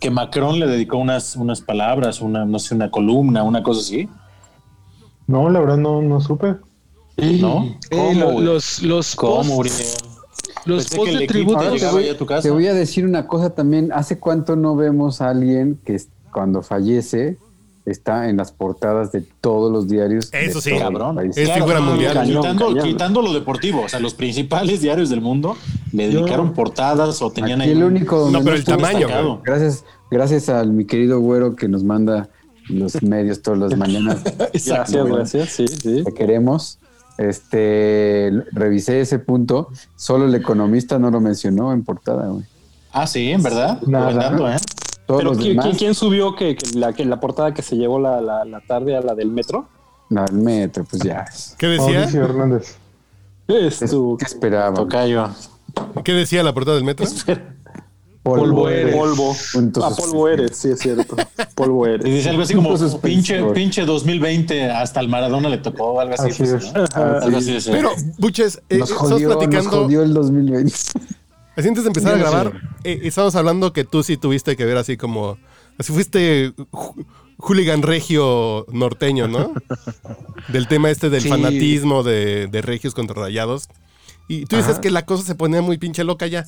que 0.00 0.10
Macron 0.10 0.58
le 0.58 0.66
dedicó 0.66 0.98
unas, 0.98 1.36
unas 1.36 1.60
palabras, 1.60 2.20
una, 2.20 2.44
no 2.44 2.58
sé, 2.58 2.74
una 2.74 2.90
columna, 2.90 3.44
una 3.44 3.62
cosa 3.62 3.80
así. 3.80 4.08
No, 5.28 5.48
la 5.48 5.60
verdad 5.60 5.76
no, 5.76 6.02
no 6.02 6.20
supe. 6.20 6.56
¿No? 7.16 7.78
Eh, 7.90 8.14
los 8.14 8.82
los 8.82 9.14
¿Cómo, 9.14 9.36
posts, 9.36 9.54
Uriel? 9.56 9.86
los 10.64 10.84
Pensé 10.84 10.90
que 10.90 10.96
posts 10.96 11.18
de 11.20 11.26
tributo 11.26 11.60
te 12.40 12.50
voy, 12.50 12.66
a 12.66 12.74
decir 12.74 13.04
una 13.06 13.28
cosa 13.28 13.50
también. 13.50 13.92
¿Hace 13.92 14.18
cuánto 14.18 14.56
no 14.56 14.74
vemos 14.74 15.20
a 15.20 15.30
alguien 15.30 15.78
que 15.84 16.00
cuando 16.32 16.62
fallece 16.62 17.38
está 17.84 18.28
en 18.28 18.36
las 18.36 18.52
portadas 18.52 19.12
de 19.12 19.22
todos 19.40 19.72
los 19.72 19.88
diarios? 19.88 20.30
Eso 20.32 20.60
sí. 20.60 20.78
Cabrón. 20.78 21.18
Es 21.34 21.50
figura 21.50 21.80
no, 21.80 21.86
mundial. 21.86 22.12
Quitando, 22.24 22.42
Cañón, 22.42 22.58
cañón. 22.74 22.84
quitando 22.88 23.22
lo 23.22 23.32
deportivo, 23.32 23.82
o 23.82 23.88
sea, 23.88 24.00
los 24.00 24.14
principales 24.14 24.80
diarios 24.80 25.10
del 25.10 25.20
mundo 25.20 25.56
le 25.92 26.10
Yo- 26.10 26.20
dedicaron 26.20 26.52
portadas 26.52 27.20
o 27.22 27.30
tenían 27.30 27.60
Aquí 27.60 27.70
ahí 27.70 27.76
el 27.76 27.84
único 27.84 28.18
donde 28.18 28.38
No, 28.38 28.44
pero 28.44 28.56
el 28.56 28.64
tamaño. 28.64 29.40
Gracias, 29.44 29.84
gracias 30.10 30.48
al 30.48 30.72
mi 30.72 30.84
querido 30.84 31.20
güero 31.20 31.56
que 31.56 31.68
nos 31.68 31.84
manda 31.84 32.28
los 32.68 33.02
medios 33.02 33.42
todas 33.42 33.58
las 33.58 33.76
mañanas. 33.76 34.22
Gracias, 34.52 34.92
gracias. 34.92 35.48
Sí, 35.50 35.66
sí. 35.66 36.04
Te 36.04 36.12
queremos. 36.14 36.78
Este, 37.18 38.30
revisé 38.52 39.00
ese 39.00 39.18
punto. 39.18 39.68
Solo 39.96 40.26
el 40.26 40.34
economista 40.34 40.98
no 40.98 41.10
lo 41.10 41.20
mencionó 41.20 41.72
en 41.72 41.84
portada, 41.84 42.28
güey. 42.28 42.44
Ah, 42.92 43.06
sí, 43.06 43.30
en 43.30 43.42
verdad. 43.42 43.80
Nada. 43.86 44.12
Dato, 44.12 44.50
¿eh? 44.50 44.56
Todos 45.06 45.20
Pero 45.20 45.30
los 45.30 45.38
¿quién, 45.38 45.50
demás, 45.52 45.66
quién- 45.66 45.76
quién 45.78 45.94
subió 45.94 46.34
que, 46.36 46.54
que 46.56 46.78
la, 46.78 46.92
que 46.92 47.04
la 47.04 47.18
portada 47.20 47.52
que 47.54 47.62
se 47.62 47.76
llevó 47.76 47.98
la, 47.98 48.20
la, 48.20 48.44
la 48.44 48.60
tarde 48.60 48.96
a 48.96 49.00
la 49.00 49.14
del 49.14 49.30
metro? 49.30 49.68
no, 50.10 50.24
el 50.24 50.32
metro, 50.34 50.84
pues 50.84 51.02
ya. 51.02 51.24
¿Qué 51.58 51.66
decía? 51.68 51.98
Mauricio 52.00 52.22
Hernández. 52.24 52.76
Es 53.48 53.82
Es- 53.82 53.90
tu 53.90 54.16
¿Qué 54.18 54.26
esperaba? 54.26 54.74
Tocayo. 54.74 55.28
¿Qué 56.04 56.12
decía 56.12 56.42
la 56.42 56.52
portada 56.52 56.76
del 56.76 56.84
metro? 56.84 57.06
Polvo 58.22 58.68
eres. 58.68 58.94
polvo. 58.94 59.34
Puntos 59.52 59.82
Ah, 59.84 59.90
polvo 59.96 60.28
eres, 60.28 60.56
sí 60.56 60.68
es 60.70 60.78
cierto. 60.78 61.16
Polvo 61.56 61.86
Y 61.88 61.90
eres. 61.90 62.04
dice 62.04 62.30
algo 62.30 62.42
así 62.42 62.54
como 62.54 62.68
pinche, 62.68 62.88
suspensivos. 62.90 63.52
pinche 63.52 63.84
2020 63.84 64.70
hasta 64.70 65.00
el 65.00 65.08
Maradona 65.08 65.48
le 65.48 65.58
tocó 65.58 65.98
algo 66.00 66.14
así. 66.14 66.28
Así 66.28 66.42
pues, 66.44 66.52
es. 66.52 66.72
¿no? 66.72 66.84
Algo 66.94 67.38
así 67.38 67.52
decía. 67.54 67.72
Pero, 67.72 67.90
Buches, 68.18 68.62
eh, 68.68 68.78
Nos 68.78 68.90
estamos 68.90 69.10
jodió, 69.12 69.28
nos 69.28 69.36
platicando. 69.38 69.70
jodió 69.82 70.02
el 70.04 70.14
2020. 70.14 70.72
Así 71.56 71.68
antes 71.68 71.84
de 71.84 71.88
empezar 71.88 72.14
a 72.14 72.18
grabar, 72.18 72.52
eh, 72.84 73.00
estábamos 73.02 73.34
hablando 73.36 73.72
que 73.72 73.84
tú 73.84 74.02
sí 74.02 74.16
tuviste 74.16 74.56
que 74.56 74.64
ver 74.64 74.76
así 74.78 74.96
como. 74.96 75.38
Así 75.78 75.92
fuiste 75.92 76.52
ju- 76.70 77.06
hooligan 77.38 77.82
regio 77.82 78.64
norteño, 78.72 79.28
¿no? 79.28 79.52
Del 80.48 80.66
tema 80.68 80.90
este 80.90 81.10
del 81.10 81.22
Sí. 81.22 81.28
fanatismo 81.28 82.02
de, 82.02 82.46
de 82.46 82.62
regios 82.62 82.94
contra 82.94 83.20
rayados. 83.20 83.68
Y 84.28 84.46
tú 84.46 84.56
dices 84.56 84.78
que 84.78 84.90
la 84.90 85.04
cosa 85.04 85.24
se 85.24 85.34
ponía 85.34 85.60
muy 85.62 85.76
pinche 85.78 86.04
loca 86.04 86.26
ya. 86.26 86.44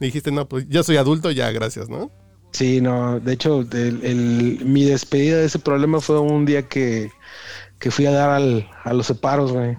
Y 0.00 0.06
dijiste, 0.06 0.30
no, 0.32 0.46
pues 0.48 0.66
ya 0.68 0.82
soy 0.82 0.96
adulto, 0.96 1.30
ya, 1.30 1.50
gracias, 1.52 1.88
¿no? 1.88 2.10
Sí, 2.52 2.80
no, 2.80 3.20
de 3.20 3.32
hecho, 3.32 3.60
el- 3.72 4.00
el- 4.04 4.60
mi 4.64 4.84
despedida 4.84 5.38
de 5.38 5.46
ese 5.46 5.58
problema 5.58 6.00
fue 6.00 6.20
un 6.20 6.44
día 6.44 6.68
que, 6.68 7.10
que 7.78 7.90
fui 7.90 8.06
a 8.06 8.10
dar 8.10 8.30
al- 8.30 8.68
a 8.84 8.92
los 8.92 9.06
separos, 9.06 9.52
güey. 9.52 9.76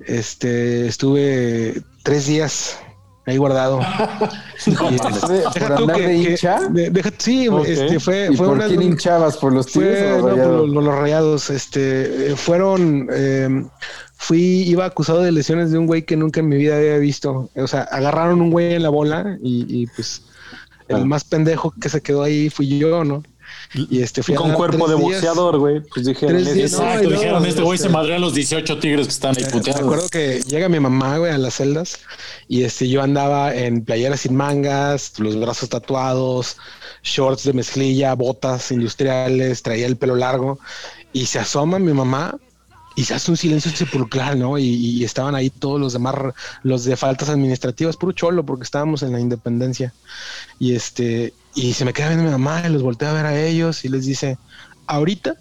Este, 0.00 0.86
estuve 0.86 1.82
tres 2.04 2.26
días 2.26 2.78
ahí 3.28 3.36
guardado. 3.36 3.78
¿Por 4.64 4.90
deja 5.54 5.76
tú 5.76 5.86
que- 5.86 5.92
de 5.92 5.98
que- 5.98 6.14
hincha? 6.30 6.60
de- 6.70 6.90
deja- 6.90 7.10
sí, 7.18 7.48
este, 7.66 8.00
fue, 8.00 8.28
¿Y 8.32 8.36
fue 8.36 8.46
por 8.46 8.56
una- 8.56 8.66
quién 8.66 8.82
hinchabas? 8.82 9.36
¿Por 9.36 9.52
los 9.52 9.66
tigres 9.66 9.98
fue, 9.98 10.12
o 10.12 10.16
no, 10.16 10.22
los 10.22 10.22
por 10.22 10.32
rayados? 10.36 10.66
los, 10.66 10.74
por 10.74 10.82
los 10.84 10.94
rayados, 10.98 11.50
este, 11.50 12.32
eh, 12.32 12.36
fueron, 12.36 13.08
eh, 13.12 13.64
fui, 14.16 14.40
iba 14.66 14.84
acusado 14.84 15.20
de 15.22 15.32
lesiones 15.32 15.70
de 15.70 15.78
un 15.78 15.86
güey 15.86 16.02
que 16.02 16.16
nunca 16.16 16.40
en 16.40 16.48
mi 16.48 16.56
vida 16.56 16.76
había 16.76 16.98
visto. 16.98 17.50
O 17.54 17.66
sea, 17.66 17.82
agarraron 17.82 18.40
un 18.40 18.50
güey 18.50 18.74
en 18.74 18.82
la 18.82 18.88
bola 18.88 19.38
y, 19.42 19.66
y, 19.82 19.86
pues 19.88 20.22
el 20.88 20.96
Ah. 20.96 21.04
más 21.04 21.24
pendejo 21.24 21.72
que 21.80 21.88
se 21.88 22.00
quedó 22.00 22.22
ahí 22.22 22.48
fui 22.50 22.78
yo, 22.78 23.04
¿no? 23.04 23.22
Y 23.74 24.00
este 24.02 24.22
fui 24.22 24.34
Y 24.34 24.36
a 24.36 24.40
con 24.40 24.52
cuerpo 24.54 24.86
de 24.88 24.94
días. 24.96 25.00
boxeador, 25.02 25.58
güey. 25.58 25.80
Pues 25.80 26.06
dijeron, 26.06 26.36
Tres 26.36 26.46
"Ese 26.48 26.54
días, 26.54 26.72
es- 26.72 26.78
no, 26.78 26.84
Exacto, 26.84 27.02
luego, 27.08 27.20
dijeron, 27.22 27.46
este 27.46 27.62
güey 27.62 27.76
este- 27.76 27.88
se 27.88 27.92
madreó 27.92 28.16
a 28.16 28.18
los 28.18 28.34
18 28.34 28.78
tigres 28.78 29.06
que 29.06 29.12
están 29.12 29.36
ahí 29.36 29.44
Me 29.44 29.50
puteados. 29.50 29.80
acuerdo 29.82 30.08
que 30.08 30.40
llega 30.46 30.68
mi 30.68 30.80
mamá, 30.80 31.18
güey, 31.18 31.32
a 31.32 31.38
las 31.38 31.54
celdas 31.54 31.98
y 32.48 32.62
este 32.64 32.88
yo 32.88 33.02
andaba 33.02 33.54
en 33.54 33.84
playeras 33.84 34.20
sin 34.20 34.36
mangas, 34.36 35.18
los 35.18 35.38
brazos 35.38 35.68
tatuados, 35.68 36.56
shorts 37.02 37.44
de 37.44 37.52
mezclilla, 37.52 38.14
botas 38.14 38.70
industriales, 38.72 39.62
traía 39.62 39.86
el 39.86 39.96
pelo 39.96 40.16
largo 40.16 40.58
y 41.12 41.26
se 41.26 41.38
asoma 41.38 41.78
mi 41.78 41.92
mamá 41.92 42.36
y 42.96 43.04
se 43.04 43.14
hace 43.14 43.30
un 43.30 43.36
silencio 43.36 43.70
sepulcral, 43.70 44.40
¿no? 44.40 44.58
Y, 44.58 44.64
y 44.64 45.04
estaban 45.04 45.36
ahí 45.36 45.50
todos 45.50 45.78
los 45.80 45.92
demás, 45.92 46.16
los 46.64 46.84
de 46.84 46.96
faltas 46.96 47.28
administrativas, 47.28 47.96
puro 47.96 48.10
cholo, 48.10 48.44
porque 48.44 48.64
estábamos 48.64 49.04
en 49.04 49.12
la 49.12 49.20
independencia. 49.20 49.94
Y 50.58 50.74
este, 50.74 51.32
y 51.58 51.72
se 51.72 51.84
me 51.84 51.92
queda 51.92 52.08
viendo 52.10 52.24
mi 52.24 52.30
mamá 52.30 52.62
y 52.64 52.68
los 52.70 52.82
voltea 52.82 53.10
a 53.10 53.14
ver 53.14 53.26
a 53.26 53.36
ellos 53.36 53.84
y 53.84 53.88
les 53.88 54.06
dice, 54.06 54.38
ahorita 54.86 55.34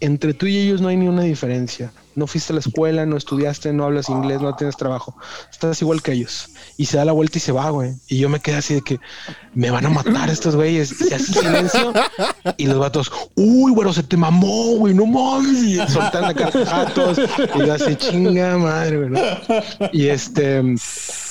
entre 0.00 0.34
tú 0.34 0.46
y 0.46 0.56
ellos 0.58 0.80
no 0.80 0.88
hay 0.88 0.96
ni 0.96 1.06
una 1.06 1.22
diferencia. 1.22 1.92
No 2.16 2.26
fuiste 2.26 2.52
a 2.52 2.54
la 2.54 2.60
escuela, 2.60 3.06
no 3.06 3.16
estudiaste, 3.16 3.72
no 3.72 3.84
hablas 3.84 4.08
inglés, 4.08 4.40
no 4.40 4.56
tienes 4.56 4.76
trabajo. 4.76 5.16
Estás 5.50 5.80
igual 5.80 6.02
que 6.02 6.12
ellos. 6.12 6.50
Y 6.76 6.86
se 6.86 6.96
da 6.96 7.04
la 7.04 7.12
vuelta 7.12 7.38
y 7.38 7.40
se 7.40 7.52
va, 7.52 7.70
güey. 7.70 7.94
Y 8.08 8.18
yo 8.18 8.28
me 8.28 8.40
quedé 8.40 8.56
así 8.56 8.74
de 8.74 8.82
que 8.82 8.98
me 9.58 9.72
van 9.72 9.84
a 9.86 9.88
matar 9.88 10.30
estos 10.30 10.54
güeyes. 10.54 10.94
Y 11.00 11.12
hace 11.12 11.32
silencio. 11.32 11.92
Y 12.58 12.66
los 12.66 12.78
vatos, 12.78 13.10
uy, 13.34 13.72
güero, 13.72 13.92
se 13.92 14.04
te 14.04 14.16
mamó, 14.16 14.76
güey, 14.76 14.94
no 14.94 15.04
mames. 15.04 15.64
Y 15.64 15.76
soltan 15.88 16.32
todos. 16.94 17.18
Y 17.56 17.66
yo 17.66 17.72
así, 17.72 17.96
chinga 17.96 18.56
madre, 18.56 18.98
güey. 18.98 19.10
¿no? 19.10 19.18
Y 19.92 20.06
este, 20.06 20.62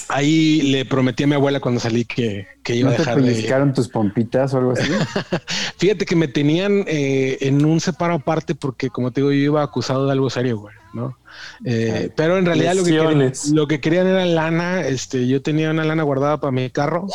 ahí 0.10 0.62
le 0.62 0.84
prometí 0.84 1.24
a 1.24 1.28
mi 1.28 1.36
abuela 1.36 1.62
cuando 1.62 1.80
salí 1.80 2.04
que, 2.04 2.48
que 2.64 2.76
iba 2.76 2.90
¿No 2.90 2.96
a 2.96 2.98
te 2.98 3.04
dejar 3.04 3.22
de, 3.22 3.32
pellizcaron 3.32 3.74
tus 3.74 3.88
pompitas 3.88 4.54
o 4.54 4.58
algo 4.58 4.74
así? 4.74 4.92
Fíjate 5.78 6.06
que 6.06 6.18
me 6.18 6.28
tenían 6.28 6.84
eh, 6.86 7.38
en 7.40 7.64
un 7.64 7.80
separo 7.80 8.16
aparte 8.16 8.56
porque, 8.56 8.90
como 8.90 9.12
te 9.12 9.22
digo, 9.22 9.32
yo 9.32 9.38
iba 9.38 9.64
acusado 9.64 10.06
de 10.06 10.12
algo 10.12 10.30
serio, 10.30 10.60
güey, 10.60 10.76
¿no? 10.94 11.18
Eh, 11.66 12.10
pero 12.16 12.38
en 12.38 12.46
realidad 12.46 12.76
lo 12.76 12.84
que, 12.84 12.92
querían, 12.92 13.06
Lesiones. 13.06 13.50
lo 13.50 13.68
que 13.68 13.80
querían 13.80 14.08
era 14.08 14.26
lana. 14.26 14.82
Este, 14.82 15.28
yo 15.28 15.42
tenía 15.42 15.72
una 15.72 15.84
lana 15.84 16.04
guardada 16.04 16.40
para 16.40 16.52
mi 16.52 16.70
carro 16.70 17.08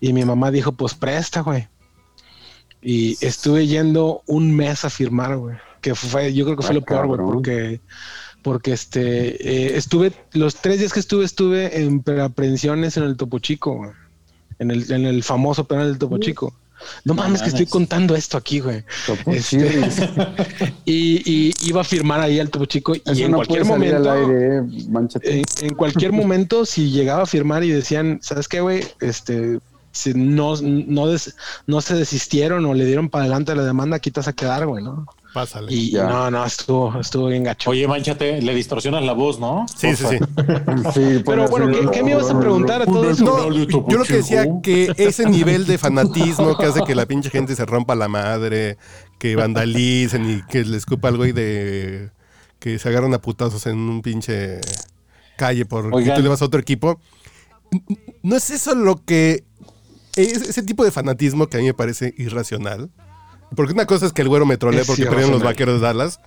y 0.00 0.12
mi 0.12 0.24
mamá 0.24 0.50
dijo, 0.50 0.72
pues 0.72 0.94
presta, 0.94 1.40
güey. 1.40 1.68
Y 2.82 3.16
estuve 3.24 3.66
yendo 3.66 4.22
un 4.26 4.54
mes 4.54 4.84
a 4.84 4.90
firmar, 4.90 5.36
güey. 5.36 5.56
Que 5.80 5.94
fue, 5.94 6.32
yo 6.34 6.44
creo 6.44 6.56
que 6.56 6.62
fue 6.62 6.72
Ah, 6.72 6.74
lo 6.74 6.82
peor, 6.82 7.06
güey, 7.06 7.20
porque, 7.20 7.80
porque 8.42 8.72
este, 8.72 9.48
eh, 9.48 9.76
estuve, 9.76 10.12
los 10.32 10.56
tres 10.56 10.78
días 10.80 10.92
que 10.92 11.00
estuve, 11.00 11.24
estuve 11.24 11.80
en 11.80 12.02
aprehensiones 12.20 12.96
en 12.96 13.04
el 13.04 13.16
Topo 13.16 13.38
Chico, 13.38 13.74
güey. 13.74 13.90
En 14.58 14.70
el, 14.70 14.90
en 14.92 15.06
el 15.06 15.22
famoso 15.22 15.64
penal 15.64 15.88
del 15.88 15.98
Topo 15.98 16.18
Chico. 16.18 16.54
No 17.04 17.14
mames, 17.14 17.40
que 17.42 17.48
estoy 17.48 17.66
contando 17.66 18.14
esto 18.16 18.36
aquí, 18.36 18.60
güey. 18.60 18.84
Este. 19.26 19.56
Y, 20.84 21.22
y 21.24 21.54
iba 21.66 21.80
a 21.80 21.84
firmar 21.84 22.20
ahí 22.20 22.38
al 22.40 22.50
Topo 22.50 22.66
Chico 22.66 22.94
y 22.94 23.00
en 23.22 23.30
no 23.30 23.38
cualquier 23.38 23.64
momento, 23.64 24.10
aire, 24.12 24.62
eh, 25.22 25.42
en 25.62 25.74
cualquier 25.74 26.12
momento, 26.12 26.66
si 26.66 26.90
llegaba 26.90 27.22
a 27.22 27.26
firmar 27.26 27.64
y 27.64 27.70
decían, 27.70 28.18
¿sabes 28.22 28.48
qué, 28.48 28.60
güey? 28.60 28.82
Este, 29.00 29.58
si 29.92 30.12
no, 30.14 30.54
no, 30.60 31.06
des- 31.06 31.34
no 31.66 31.80
se 31.80 31.94
desistieron 31.94 32.66
o 32.66 32.74
le 32.74 32.84
dieron 32.84 33.08
para 33.08 33.24
adelante 33.24 33.54
la 33.54 33.64
demanda, 33.64 33.96
aquí 33.96 34.10
te 34.10 34.20
vas 34.20 34.28
a 34.28 34.32
quedar, 34.32 34.66
güey, 34.66 34.82
¿no? 34.84 35.06
Pásale. 35.34 35.74
Y 35.74 35.90
Ya. 35.90 36.04
no, 36.08 36.30
no, 36.30 36.44
estuvo, 36.46 36.98
estuvo 37.00 37.26
bien 37.26 37.42
gacho. 37.42 37.70
Oye, 37.70 37.86
manchate, 37.88 38.40
le 38.40 38.54
distorsionas 38.54 39.02
la 39.04 39.12
voz, 39.12 39.38
¿no? 39.40 39.66
sí, 39.76 39.94
sí, 39.96 40.04
sí. 40.08 40.18
Sí, 40.94 41.22
Pero 41.26 41.48
bueno, 41.48 41.66
¿qué, 41.66 41.88
qué 41.92 42.02
me 42.04 42.12
ibas 42.12 42.30
a 42.30 42.38
preguntar 42.38 42.82
a 42.82 42.86
todo 42.86 43.10
eso? 43.10 43.24
No, 43.24 43.52
yo 43.52 43.98
lo 43.98 44.04
que 44.04 44.14
decía 44.18 44.46
que 44.62 44.92
ese 44.96 45.28
nivel 45.28 45.66
de 45.66 45.76
fanatismo 45.76 46.56
que 46.56 46.66
hace 46.66 46.82
que 46.84 46.94
la 46.94 47.04
pinche 47.06 47.30
gente 47.30 47.56
se 47.56 47.66
rompa 47.66 47.94
la 47.96 48.06
madre, 48.08 48.78
que 49.18 49.34
vandalicen 49.36 50.30
y 50.30 50.42
que 50.42 50.64
le 50.64 50.76
escupa 50.76 51.08
al 51.08 51.16
güey 51.16 51.32
de 51.32 52.10
que 52.60 52.78
se 52.78 52.88
agarran 52.88 53.12
a 53.12 53.18
putazos 53.20 53.66
en 53.66 53.76
un 53.76 54.00
pinche 54.02 54.60
calle 55.36 55.66
por 55.66 55.90
que 55.90 55.96
Oigan. 55.96 56.16
tú 56.16 56.22
le 56.22 56.28
vas 56.28 56.40
a 56.42 56.44
otro 56.44 56.60
equipo. 56.60 57.00
No 58.22 58.36
es 58.36 58.50
eso 58.50 58.74
lo 58.76 59.04
que 59.04 59.42
es 60.14 60.48
ese 60.48 60.62
tipo 60.62 60.84
de 60.84 60.92
fanatismo 60.92 61.48
que 61.48 61.56
a 61.56 61.60
mí 61.60 61.66
me 61.66 61.74
parece 61.74 62.14
irracional. 62.16 62.88
Porque 63.54 63.72
una 63.72 63.86
cosa 63.86 64.06
es 64.06 64.12
que 64.12 64.22
el 64.22 64.28
güero 64.28 64.46
me 64.46 64.56
trolee 64.56 64.80
Es 64.80 64.86
porque 64.86 65.04
perdieron 65.06 65.30
los 65.32 65.42
vaqueros 65.42 65.80
de 65.80 65.86
Dallas. 65.86 66.20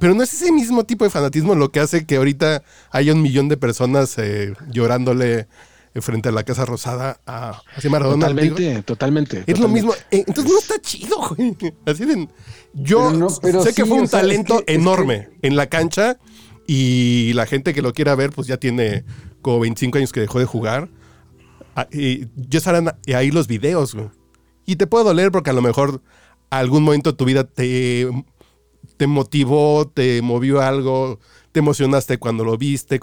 Pero 0.00 0.14
no 0.14 0.22
es 0.22 0.32
ese 0.32 0.50
mismo 0.52 0.84
tipo 0.84 1.04
de 1.04 1.10
fanatismo 1.10 1.54
lo 1.54 1.70
que 1.70 1.80
hace 1.80 2.04
que 2.04 2.16
ahorita 2.16 2.62
haya 2.90 3.12
un 3.12 3.22
millón 3.22 3.48
de 3.48 3.56
personas 3.56 4.16
eh, 4.18 4.52
llorándole 4.70 5.46
eh, 5.94 6.00
frente 6.00 6.28
a 6.28 6.32
la 6.32 6.42
Casa 6.42 6.64
Rosada 6.64 7.20
a, 7.26 7.62
hacia 7.76 7.88
Maradona. 7.88 8.28
Digo, 8.28 8.54
Totalmente, 8.56 8.82
totalmente. 8.82 9.36
es 9.46 9.58
lo 9.58 9.66
totalmente. 9.66 9.74
mismo. 9.86 9.94
Eh, 10.10 10.24
entonces 10.26 10.52
no 10.52 10.58
está 10.58 10.78
chido, 10.80 11.16
güey. 11.30 11.56
Así 11.86 12.04
de. 12.04 12.28
Yo 12.74 13.06
Pero 13.08 13.18
no, 13.18 13.28
pero 13.40 13.62
sé 13.62 13.68
que 13.72 13.82
sí, 13.82 13.88
fue 13.88 13.98
o 13.98 14.02
un 14.02 14.08
sea, 14.08 14.20
es 14.20 14.26
talento 14.26 14.62
que- 14.64 14.72
es 14.72 14.78
enorme 14.78 15.30
en 15.42 15.56
la 15.56 15.68
cancha 15.68 16.18
y 16.66 17.32
la 17.34 17.46
gente 17.46 17.72
que 17.72 17.80
lo 17.80 17.92
quiera 17.94 18.14
ver, 18.14 18.30
pues 18.30 18.46
ya 18.46 18.58
tiene 18.58 19.04
como 19.40 19.60
25 19.60 19.96
años 19.98 20.12
que 20.12 20.20
dejó 20.20 20.38
de 20.38 20.44
jugar. 20.44 20.88
Ah, 21.76 21.86
Y 21.92 22.26
ya 22.36 22.58
estarán 22.58 22.94
ahí 23.14 23.30
los 23.30 23.46
videos, 23.46 23.94
güey. 23.94 24.10
Y 24.66 24.76
te 24.76 24.86
puede 24.86 25.04
doler 25.04 25.30
porque 25.30 25.50
a 25.50 25.54
lo 25.54 25.62
mejor 25.62 26.02
algún 26.50 26.82
momento 26.82 27.10
de 27.12 27.16
tu 27.16 27.24
vida 27.24 27.44
te, 27.44 28.08
te 28.96 29.06
motivó, 29.06 29.86
te 29.92 30.22
movió 30.22 30.60
algo, 30.60 31.18
te 31.52 31.60
emocionaste 31.60 32.18
cuando 32.18 32.44
lo 32.44 32.56
viste. 32.56 33.00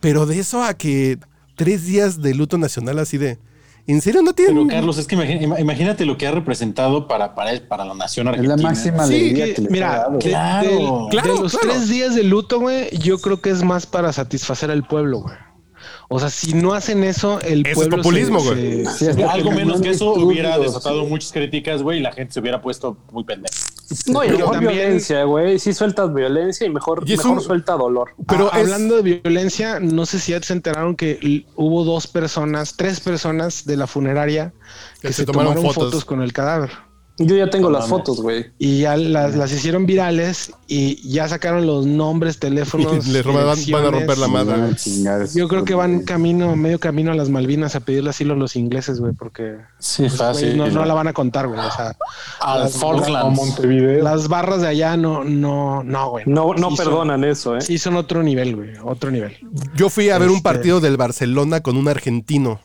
Pero 0.00 0.26
de 0.26 0.38
eso 0.38 0.62
a 0.62 0.74
que 0.74 1.18
tres 1.56 1.84
días 1.86 2.22
de 2.22 2.34
luto 2.34 2.58
nacional 2.58 2.98
así 2.98 3.18
de... 3.18 3.38
¿En 3.86 4.00
serio 4.02 4.22
no 4.22 4.34
tienen? 4.34 4.54
Pero 4.54 4.68
Carlos, 4.68 4.98
es 4.98 5.06
que 5.06 5.16
imagínate 5.16 6.04
lo 6.04 6.16
que 6.16 6.26
ha 6.26 6.30
representado 6.30 7.08
para, 7.08 7.34
para, 7.34 7.66
para 7.66 7.84
la 7.84 7.94
nación 7.94 8.28
Es 8.28 8.34
argentina. 8.34 8.56
la 8.56 8.62
máxima 8.62 9.06
Sí, 9.06 9.14
alegría 9.14 9.44
que- 9.46 9.54
que 9.54 9.60
les 9.62 9.70
ha 9.70 9.72
mira, 9.72 9.88
dado. 9.96 10.12
de, 10.12 10.18
Claro. 10.18 10.68
de- 10.70 11.08
Claro, 11.10 11.34
de 11.34 11.40
los 11.40 11.52
claro. 11.52 11.68
tres 11.70 11.88
días 11.88 12.14
de 12.14 12.22
luto, 12.22 12.60
güey, 12.60 12.90
yo 12.98 13.18
creo 13.18 13.40
que 13.40 13.50
es 13.50 13.64
más 13.64 13.86
para 13.86 14.12
satisfacer 14.12 14.70
al 14.70 14.86
pueblo, 14.86 15.20
güey. 15.22 15.34
O 16.12 16.18
sea, 16.18 16.28
si 16.28 16.54
no 16.54 16.72
hacen 16.74 17.04
eso, 17.04 17.40
el 17.40 17.64
Eso 17.64 17.82
es 17.84 17.88
populismo, 17.88 18.40
se- 18.40 18.48
güey. 18.48 18.84
Sí, 18.86 19.06
Algo 19.22 19.52
menos 19.52 19.76
no 19.78 19.82
que 19.84 19.90
eso 19.90 20.12
hubiera 20.14 20.58
desatado 20.58 21.02
sí. 21.02 21.06
muchas 21.06 21.30
críticas, 21.30 21.84
güey, 21.84 22.00
y 22.00 22.02
la 22.02 22.10
gente 22.10 22.32
se 22.34 22.40
hubiera 22.40 22.60
puesto 22.60 22.96
muy 23.12 23.22
pendeja. 23.22 23.54
No, 24.08 24.24
y 24.24 24.26
Pero 24.26 24.38
mejor 24.38 24.54
también- 24.54 24.74
violencia, 24.74 25.22
güey. 25.22 25.60
Si 25.60 25.72
sueltas 25.72 26.12
violencia 26.12 26.66
y 26.66 26.70
mejor, 26.70 27.04
Y 27.06 27.16
mejor 27.16 27.30
un- 27.38 27.40
suelta 27.40 27.74
dolor. 27.74 28.10
Pero 28.26 28.50
Ah, 28.52 28.58
es- 28.58 28.64
hablando 28.64 28.96
de 29.00 29.20
violencia, 29.22 29.78
no 29.78 30.04
sé 30.04 30.18
si 30.18 30.32
ya 30.32 30.42
se 30.42 30.52
enteraron 30.52 30.96
que 30.96 31.46
hubo 31.54 31.84
dos 31.84 32.08
personas, 32.08 32.74
tres 32.76 32.98
personas 32.98 33.64
de 33.64 33.76
la 33.76 33.86
funeraria 33.86 34.52
que, 35.00 35.12
se, 35.12 35.24
tomaron, 35.24 35.62
fotos. 35.72 36.04
con 36.04 36.22
el 36.22 36.32
cadáver. 36.32 36.70
Yo 37.22 37.36
ya 37.36 37.50
tengo 37.50 37.68
No 37.68 37.78
las 37.78 37.88
mames. 37.88 37.98
fotos, 38.06 38.22
güey. 38.22 38.46
Y 38.58 38.80
ya 38.80 38.96
las, 38.96 39.36
las 39.36 39.52
hicieron 39.52 39.84
virales 39.84 40.52
y 40.66 41.06
ya 41.06 41.28
sacaron 41.28 41.66
los 41.66 41.84
nombres, 41.84 42.38
teléfonos. 42.38 43.06
Les 43.08 43.24
roban- 43.26 43.58
van 43.70 43.84
a 43.84 43.90
romper 43.90 44.16
la 44.16 44.26
madre. 44.28 44.54
Yo 45.34 45.46
creo 45.46 45.64
que 45.66 45.74
van 45.74 46.04
camino, 46.04 46.56
medio 46.56 46.78
camino 46.80 47.12
a 47.12 47.14
las 47.14 47.28
Malvinas 47.28 47.76
a 47.76 47.80
pedirle 47.80 48.08
asilo 48.08 48.32
a 48.32 48.36
los 48.38 48.56
ingleses, 48.56 49.00
güey, 49.00 49.12
porque 49.12 49.56
Sí, 49.78 50.04
pues, 50.04 50.16
fácil. 50.16 50.56
no, 50.56 50.68
no 50.68 50.84
la 50.86 50.94
van 50.94 51.08
a 51.08 51.12
contar, 51.12 51.46
güey. 51.46 51.60
O 51.60 51.70
sea, 51.70 51.94
Al 52.40 52.60
las- 52.62 52.76
O 52.76 52.78
Falklands. 52.78 53.36
Montevideo. 53.36 54.02
las 54.02 54.26
barras 54.28 54.62
de 54.62 54.68
allá 54.68 54.96
no, 54.96 55.22
no, 55.22 55.82
no, 55.82 56.10
güey. 56.12 56.24
No, 56.26 56.54
no 56.54 56.70
Sí 56.70 56.76
son- 56.78 56.86
perdonan 56.86 57.24
eso, 57.24 57.54
¿eh? 57.56 57.60
Sí, 57.60 57.76
son 57.76 57.96
otro 57.96 58.22
nivel, 58.22 58.56
güey, 58.56 58.70
otro 58.82 59.10
nivel. 59.10 59.36
Yo 59.76 59.90
fui 59.90 60.08
a 60.08 60.16
ver 60.16 60.28
un 60.30 60.36
Este- 60.36 60.44
partido 60.44 60.80
del 60.80 60.96
Barcelona 60.96 61.60
con 61.60 61.76
un 61.76 61.86
argentino. 61.86 62.60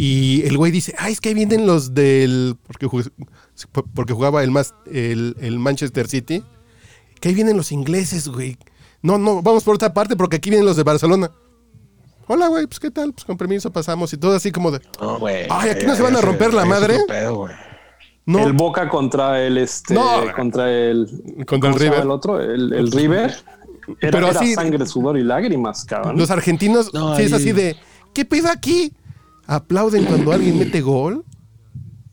Y 0.00 0.42
el 0.46 0.56
güey 0.56 0.70
dice, 0.70 0.94
ay, 0.96 1.12
es 1.12 1.20
que 1.20 1.30
ahí 1.30 1.34
vienen 1.34 1.66
los 1.66 1.92
del... 1.92 2.56
Porque, 2.66 2.88
porque 3.94 4.12
jugaba 4.12 4.44
el, 4.44 4.50
más, 4.52 4.74
el, 4.86 5.36
el 5.40 5.58
Manchester 5.58 6.06
City. 6.08 6.44
Que 7.20 7.30
ahí 7.30 7.34
vienen 7.34 7.56
los 7.56 7.72
ingleses, 7.72 8.28
güey. 8.28 8.56
No, 9.02 9.18
no, 9.18 9.42
vamos 9.42 9.64
por 9.64 9.74
otra 9.74 9.92
parte 9.92 10.14
porque 10.14 10.36
aquí 10.36 10.50
vienen 10.50 10.66
los 10.66 10.76
de 10.76 10.84
Barcelona. 10.84 11.32
Hola, 12.28 12.46
güey, 12.48 12.66
pues 12.66 12.78
qué 12.78 12.90
tal, 12.92 13.12
pues 13.12 13.24
con 13.24 13.36
permiso 13.36 13.72
pasamos 13.72 14.12
y 14.12 14.18
todo 14.18 14.36
así 14.36 14.52
como 14.52 14.70
de... 14.70 14.80
No, 15.00 15.18
güey. 15.18 15.46
Ay, 15.50 15.70
¿aquí 15.70 15.84
no 15.86 15.96
se 15.96 16.02
van 16.02 16.14
a 16.14 16.20
romper 16.20 16.54
la 16.54 16.64
madre? 16.64 16.98
No, 18.26 18.46
El 18.46 18.52
Boca 18.52 18.88
contra 18.88 19.42
el 19.42 19.56
este 19.58 19.94
No. 19.94 20.20
contra 20.36 20.70
el 20.70 21.44
Contra 21.46 21.70
el 21.70 21.74
¿cómo 21.74 21.78
se 21.78 21.84
llama 21.84 21.94
River. 21.96 22.00
el 22.02 22.10
otro, 22.10 22.40
el, 22.40 22.72
el 22.74 22.92
River. 22.92 23.30
Era, 23.30 23.96
Pero 24.12 24.18
era 24.28 24.38
así- 24.38 24.54
sangre, 24.54 24.84
sudor 24.86 25.16
y 25.18 25.24
lágrimas, 25.24 25.84
cabrón. 25.86 26.18
los 26.18 26.30
argentinos 26.30 26.92
No, 26.92 27.16
sí 27.16 27.22
es 27.22 27.32
así 27.32 27.52
de... 27.52 27.76
¿Qué 28.12 28.24
pedo 28.26 28.48
aquí? 28.48 28.92
¿Aplauden 29.48 30.04
cuando 30.04 30.30
alguien 30.32 30.58
mete 30.58 30.80
gol? 30.80 31.24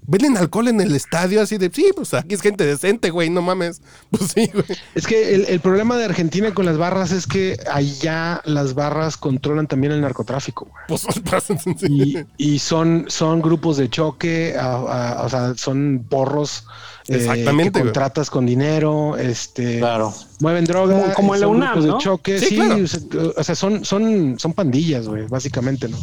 ¿Venden 0.08 0.38
alcohol 0.38 0.68
en 0.68 0.80
el 0.82 0.94
estadio 0.96 1.42
así 1.42 1.58
de... 1.58 1.72
Sí, 1.74 1.88
pues 1.96 2.14
aquí 2.14 2.36
es 2.36 2.42
gente 2.42 2.64
decente, 2.64 3.10
güey, 3.10 3.32
no 3.32 3.42
mames. 3.42 3.82
Pues 4.12 4.32
sí, 4.34 4.50
güey. 4.54 4.64
Es 4.94 5.08
que 5.08 5.34
el, 5.34 5.46
el 5.46 5.60
problema 5.60 5.98
de 5.98 6.06
Argentina 6.06 6.54
con 6.54 6.66
las 6.66 6.78
barras 6.78 7.12
es 7.12 7.26
que 7.26 7.58
allá 7.72 8.40
las 8.46 8.76
barras 8.76 9.18
controlan 9.18 9.66
también 9.68 9.94
el 9.94 10.02
narcotráfico, 10.02 10.66
güey. 10.66 10.84
Pues. 10.88 11.08
Y, 11.90 12.18
y 12.38 12.60
son, 12.60 13.06
son 13.08 13.42
grupos 13.42 13.78
de 13.78 13.90
choque, 13.90 14.56
a- 14.58 14.76
a- 14.76 15.24
o 15.26 15.30
sea, 15.30 15.56
son 15.58 16.06
porros 16.08 16.66
eh, 17.08 17.16
Exactamente, 17.18 17.72
que 17.72 17.80
güey. 17.80 17.84
contratas 17.86 18.30
con 18.30 18.46
dinero, 18.46 19.16
este, 19.18 19.78
Claro. 19.80 20.14
mueven 20.40 20.66
droga, 20.66 21.02
Como- 21.02 21.14
como 21.14 21.36
en 21.36 21.42
la 21.42 21.48
son 21.48 21.56
UNAM, 21.58 21.86
¿no? 21.86 21.94
de 21.98 22.04
choque, 22.04 22.40
Sí, 22.40 22.46
sí, 22.48 22.56
claro. 22.56 23.34
o 23.38 23.44
sea, 23.44 23.56
son, 23.56 23.86
son, 23.86 24.40
son 24.40 24.54
pandillas, 24.54 25.08
güey, 25.08 25.28
básicamente, 25.28 25.88
¿no? 25.88 25.98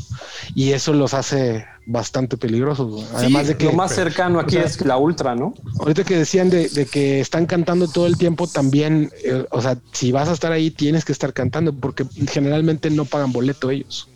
Y 0.54 0.70
eso 0.72 0.92
los 0.92 1.12
hace 1.14 1.64
bastante 1.86 2.36
peligrosos, 2.36 2.88
güey. 2.92 3.04
Además 3.14 3.48
de 3.48 3.56
que 3.56 3.64
Lo 3.64 3.72
más 3.72 3.92
cercano 3.92 4.38
aquí 4.38 4.56
o 4.56 4.60
sea, 4.60 4.68
es 4.68 4.80
la 4.86 4.96
ultra, 4.96 5.34
¿no? 5.34 5.54
Ahorita 5.80 6.04
que 6.04 6.16
decían 6.16 6.48
de, 6.50 6.68
de 6.68 6.86
que 6.86 7.20
están 7.20 7.46
cantando 7.46 7.88
todo 7.88 8.06
el 8.06 8.16
tiempo, 8.16 8.46
también, 8.46 9.10
eh, 9.24 9.44
o 9.50 9.60
sea, 9.60 9.76
si 9.90 10.12
vas 10.12 10.28
a 10.28 10.32
estar 10.32 10.52
ahí, 10.52 10.70
tienes 10.70 11.04
que 11.04 11.10
estar 11.12 11.32
cantando, 11.32 11.72
porque 11.72 12.06
generalmente 12.30 12.88
no 12.90 13.04
pagan 13.04 13.32
boleto 13.32 13.70
ellos. 13.70 14.08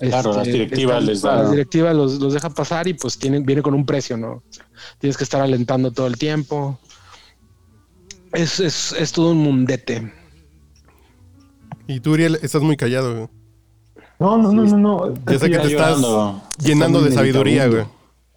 Claro, 0.00 0.32
las 0.32 0.46
directivas 0.46 1.04
les 1.04 1.22
dan. 1.22 1.42
Las 1.42 1.50
directivas 1.50 1.94
los, 1.94 2.20
los 2.20 2.32
deja 2.32 2.48
pasar 2.50 2.88
y 2.88 2.94
pues 2.94 3.18
tienen, 3.18 3.44
viene 3.44 3.60
con 3.60 3.74
un 3.74 3.84
precio, 3.84 4.16
¿no? 4.16 4.32
O 4.32 4.42
sea, 4.48 4.66
tienes 4.98 5.16
que 5.16 5.24
estar 5.24 5.42
alentando 5.42 5.90
todo 5.90 6.06
el 6.06 6.16
tiempo. 6.16 6.78
Es, 8.32 8.60
es, 8.60 8.92
es 8.92 9.12
todo 9.12 9.32
un 9.32 9.38
mundete. 9.38 10.10
Y 11.86 12.00
tú, 12.00 12.12
Uriel, 12.12 12.38
estás 12.40 12.62
muy 12.62 12.76
callado, 12.76 13.14
güey. 13.14 13.28
No, 14.18 14.38
no, 14.38 14.52
no, 14.52 14.64
no, 14.64 14.78
no. 14.78 15.14
Ya 15.26 15.38
sé 15.38 15.50
que 15.50 15.58
te 15.58 15.68
estás 15.68 15.98
llorando. 15.98 16.42
llenando 16.58 17.02
de 17.02 17.12
sabiduría, 17.12 17.68
güey. 17.68 17.84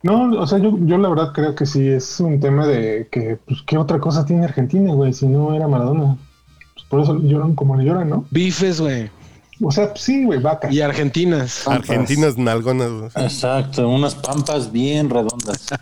No, 0.01 0.31
o 0.31 0.47
sea, 0.47 0.59
yo, 0.59 0.77
yo 0.81 0.97
la 0.97 1.09
verdad 1.09 1.31
creo 1.33 1.55
que 1.55 1.65
sí 1.65 1.87
es 1.87 2.19
un 2.19 2.39
tema 2.39 2.67
de 2.67 3.07
que, 3.09 3.37
pues, 3.45 3.61
¿qué 3.65 3.77
otra 3.77 3.99
cosa 3.99 4.25
tiene 4.25 4.43
Argentina, 4.43 4.93
güey? 4.93 5.13
Si 5.13 5.27
no 5.27 5.53
era 5.53 5.67
Maradona. 5.67 6.17
Pues 6.73 6.85
por 6.89 7.01
eso 7.01 7.19
lloran 7.19 7.55
como 7.55 7.77
le 7.77 7.85
lloran, 7.85 8.09
¿no? 8.09 8.25
Bifes, 8.31 8.81
güey. 8.81 9.09
O 9.61 9.71
sea, 9.71 9.91
sí, 9.95 10.23
güey, 10.23 10.39
vaca. 10.39 10.71
Y 10.71 10.81
argentinas. 10.81 11.61
Pampas. 11.65 11.89
Argentinas 11.89 12.37
nalgonas, 12.37 12.91
güey. 12.91 13.09
Exacto, 13.15 13.87
unas 13.87 14.15
pampas 14.15 14.71
bien 14.71 15.09
redondas. 15.09 15.67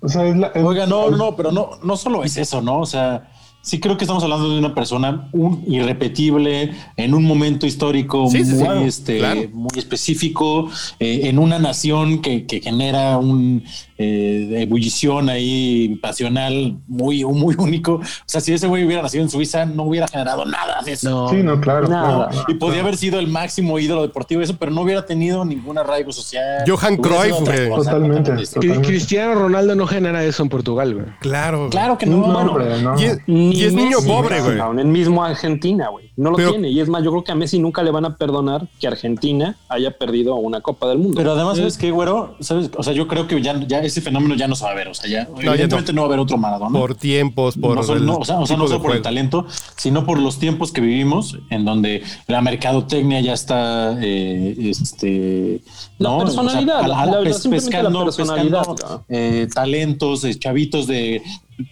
O 0.00 0.08
sea, 0.08 0.26
es 0.26 0.36
la. 0.36 0.46
es- 0.48 0.64
Oiga, 0.64 0.86
no, 0.86 1.10
no, 1.10 1.36
pero 1.36 1.52
no, 1.52 1.70
no 1.82 1.96
solo 1.96 2.24
es 2.24 2.36
eso, 2.36 2.62
¿no? 2.62 2.80
O 2.80 2.86
sea, 2.86 3.28
sí 3.62 3.80
creo 3.80 3.96
que 3.96 4.04
estamos 4.04 4.22
hablando 4.22 4.48
de 4.48 4.58
una 4.58 4.74
persona 4.74 5.28
un, 5.32 5.64
irrepetible 5.66 6.72
en 6.96 7.14
un 7.14 7.24
momento 7.24 7.66
histórico 7.66 8.28
sí, 8.30 8.38
muy, 8.38 8.46
sí, 8.46 8.56
claro, 8.56 8.80
este, 8.80 9.18
claro. 9.18 9.40
muy 9.52 9.70
específico, 9.76 10.70
eh, 10.98 11.22
en 11.24 11.38
una 11.38 11.58
nación 11.58 12.22
que, 12.22 12.46
que 12.46 12.60
genera 12.60 13.18
un 13.18 13.64
eh, 13.98 14.62
ebullición 14.62 15.28
ahí 15.28 15.98
pasional 16.00 16.76
muy, 16.86 17.24
muy 17.24 17.54
único. 17.58 17.94
O 17.94 18.02
sea, 18.26 18.40
si 18.40 18.52
ese 18.52 18.66
güey 18.66 18.84
hubiera 18.84 19.02
nacido 19.02 19.24
en 19.24 19.30
Suiza, 19.30 19.64
no 19.66 19.82
hubiera 19.84 20.06
generado 20.08 20.44
nada 20.44 20.80
de 20.84 20.92
eso. 20.92 21.10
No. 21.10 21.28
Sí, 21.28 21.42
no, 21.42 21.60
claro. 21.60 21.88
Nada. 21.88 22.30
Y 22.46 22.54
podía 22.54 22.80
haber 22.80 22.96
sido 22.96 23.18
el 23.18 23.28
máximo 23.28 23.78
ídolo 23.78 24.02
deportivo, 24.02 24.40
eso, 24.40 24.56
pero 24.58 24.70
no 24.72 24.82
hubiera 24.82 25.04
tenido 25.04 25.44
ningún 25.44 25.78
arraigo 25.78 26.12
social. 26.12 26.64
Johan 26.66 26.96
Cruyff, 26.96 27.40
güey. 27.40 27.68
Totalmente, 27.68 28.32
totalmente. 28.46 28.88
Cristiano 28.88 29.34
Ronaldo 29.34 29.74
no 29.74 29.86
genera 29.86 30.24
eso 30.24 30.42
en 30.42 30.48
Portugal, 30.48 30.94
güey. 30.94 31.06
Claro. 31.20 31.68
Claro 31.70 31.98
que 31.98 32.06
no, 32.06 32.18
No, 32.18 32.32
bueno, 32.32 32.52
hombre, 32.52 32.82
no. 32.82 32.98
Y 33.00 33.04
es, 33.04 33.18
y 33.26 33.64
es 33.64 33.72
niño 33.74 33.98
Messi, 33.98 34.08
pobre, 34.08 34.40
güey. 34.40 34.58
En 34.80 34.92
mismo 34.92 35.24
Argentina, 35.24 35.88
güey. 35.88 36.10
No 36.16 36.30
lo 36.30 36.36
Pero- 36.36 36.50
tiene. 36.50 36.68
Y 36.70 36.80
es 36.80 36.88
más, 36.88 37.02
yo 37.02 37.10
creo 37.10 37.24
que 37.24 37.32
a 37.32 37.34
Messi 37.34 37.58
nunca 37.58 37.82
le 37.82 37.90
van 37.90 38.04
a 38.04 38.16
perdonar 38.16 38.68
que 38.80 38.86
Argentina 38.86 39.56
haya 39.68 39.96
perdido 39.96 40.36
una 40.36 40.60
Copa 40.60 40.88
del 40.88 40.98
Mundo. 40.98 41.14
Pero 41.16 41.32
además, 41.32 41.56
¿sabes 41.58 41.78
qué, 41.78 41.90
güero? 41.90 42.36
¿Sabes? 42.40 42.70
O 42.76 42.82
sea, 42.82 42.92
yo 42.92 43.08
creo 43.08 43.26
que 43.26 43.40
ya, 43.42 43.58
ya 43.66 43.80
ese 43.88 44.00
fenómeno 44.00 44.34
ya 44.34 44.46
no 44.48 44.54
se 44.54 44.64
va 44.64 44.70
a 44.70 44.74
ver. 44.74 44.88
O 44.88 44.94
sea, 44.94 45.08
ya, 45.10 45.28
evidentemente 45.40 45.92
no. 45.92 46.02
va 46.02 46.06
a 46.06 46.08
haber 46.08 46.20
otro 46.20 46.36
Maradona. 46.38 46.78
Por 46.78 46.94
tiempos, 46.94 47.56
por. 47.56 47.76
no, 47.76 47.82
solo- 47.82 48.00
el 48.00 48.06
no, 48.06 48.16
o 48.18 48.24
sea, 48.24 48.38
o 48.38 48.46
sea, 48.46 48.56
no 48.56 48.66
solo 48.68 48.80
por 48.82 48.94
el 48.94 49.02
talento, 49.02 49.46
sino 49.76 50.06
por 50.06 50.18
los 50.18 50.38
tiempos 50.38 50.72
que 50.72 50.80
vivimos, 50.80 51.38
en 51.50 51.64
donde 51.64 52.02
la 52.26 52.40
mercadotecnia 52.40 53.20
ya 53.20 53.32
está, 53.34 53.96
eh, 54.00 54.54
este, 54.58 55.60
La 55.98 56.10
¿no? 56.10 56.18
personalidad, 56.18 56.86
la- 56.86 57.06
la- 57.06 57.32
simplemente 57.32 57.82
la 57.82 58.04
personalidad, 58.04 58.66
pescando, 58.66 59.04
eh, 59.08 59.48
talentos, 59.52 60.24
eh, 60.24 60.34
chavitos 60.38 60.86
de 60.86 61.22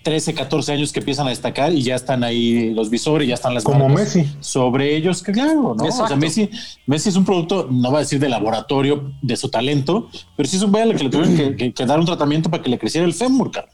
13, 0.03 0.35
14 0.35 0.73
años 0.73 0.93
que 0.93 0.99
empiezan 1.01 1.27
a 1.27 1.31
destacar 1.31 1.73
y 1.73 1.83
ya 1.83 1.95
están 1.95 2.25
ahí 2.25 2.75
los 2.75 2.91
visores, 2.91 3.29
ya 3.29 3.35
están 3.35 3.55
las 3.55 3.63
Como 3.63 3.89
Messi. 3.89 4.27
sobre 4.41 4.97
ellos, 4.97 5.23
claro, 5.23 5.75
¿no? 5.77 5.85
O 5.85 5.91
sea. 5.93 6.17
Messi, 6.17 6.51
Messi 6.87 7.09
es 7.11 7.17
un 7.17 7.25
producto, 7.25 7.69
no 7.71 7.93
va 7.93 7.99
a 7.99 8.01
decir 8.01 8.19
de 8.19 8.29
laboratorio 8.29 9.13
de 9.23 9.37
su 9.37 9.49
talento, 9.49 10.09
pero 10.37 10.49
sí 10.49 10.57
es 10.57 10.63
un 10.63 10.73
güey 10.73 10.83
al 10.83 10.97
que 10.97 11.05
le 11.05 11.11
tuvieron 11.11 11.37
que, 11.37 11.55
que- 11.57 11.73
que 11.73 11.87
dar 11.87 12.01
un 12.01 12.07
tratamiento 12.07 12.51
para 12.51 12.63
que 12.63 12.69
le 12.71 12.79
creciera 12.79 13.07
el 13.07 13.15
fémur, 13.15 13.51
cara. 13.53 13.69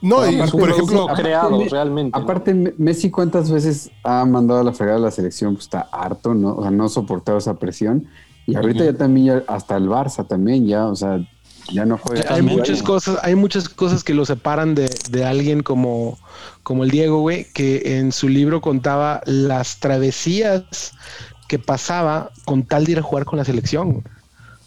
No, 0.00 0.28
y, 0.28 0.34
Aparte, 0.36 0.58
por 0.58 0.70
ejemplo, 0.70 1.02
aparte- 1.04 1.22
creado, 1.22 1.58
Me- 1.58 1.68
realmente. 1.68 2.18
Aparte, 2.18 2.54
Me- 2.54 2.74
Messi, 2.78 3.10
¿cuántas 3.10 3.50
veces 3.50 3.90
ha 4.02 4.24
mandado 4.24 4.60
a 4.60 4.64
la 4.64 4.72
fregada 4.72 4.96
a 4.98 5.00
la 5.02 5.10
selección? 5.10 5.54
Pues 5.54 5.66
está 5.66 5.86
harto, 5.92 6.34
¿no? 6.34 6.54
O 6.56 6.62
sea, 6.62 6.70
no 6.70 6.84
ha 6.84 6.88
soportado 6.88 7.38
esa 7.38 7.54
presión. 7.58 8.06
Y 8.46 8.56
ahorita 8.56 8.84
ya 8.84 8.94
también, 8.94 9.26
ya 9.26 9.42
hasta 9.46 9.76
el 9.76 9.88
Barça 9.88 10.26
también, 10.26 10.66
ya, 10.66 10.86
o 10.88 10.96
sea, 10.96 11.20
ya 11.70 11.84
no 11.84 11.98
juega. 11.98 12.34
Hay 12.34 12.42
muchas 12.42 12.82
cosas, 12.82 13.18
hay 13.22 13.34
muchas 13.34 13.68
cosas 13.68 14.04
que 14.04 14.14
lo 14.14 14.24
separan 14.24 14.74
de, 14.74 14.88
de 15.10 15.24
alguien 15.24 15.62
como, 15.62 16.18
como 16.62 16.84
el 16.84 16.90
Diego, 16.90 17.20
güey, 17.20 17.46
que 17.52 17.98
en 17.98 18.12
su 18.12 18.28
libro 18.28 18.60
contaba 18.60 19.20
las 19.26 19.78
travesías 19.80 20.92
que 21.48 21.58
pasaba 21.58 22.30
con 22.44 22.64
tal 22.64 22.84
de 22.86 22.92
ir 22.92 22.98
a 22.98 23.02
jugar 23.02 23.24
con 23.24 23.38
la 23.38 23.44
selección. 23.44 24.02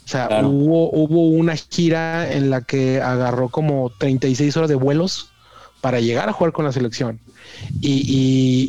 O 0.06 0.08
sea, 0.08 0.28
Claro. 0.28 0.50
hubo, 0.50 0.92
hubo 0.92 1.30
una 1.30 1.56
gira 1.56 2.32
en 2.32 2.50
la 2.52 2.62
que 2.62 3.02
agarró 3.02 3.50
como 3.50 3.92
36 3.98 4.56
horas 4.56 4.70
de 4.70 4.76
vuelos 4.76 5.30
para 5.82 6.00
llegar 6.00 6.30
a 6.30 6.34
jugar 6.34 6.54
con 6.54 6.66
la 6.66 6.72
selección. 6.72 7.20
Y, 7.82 8.02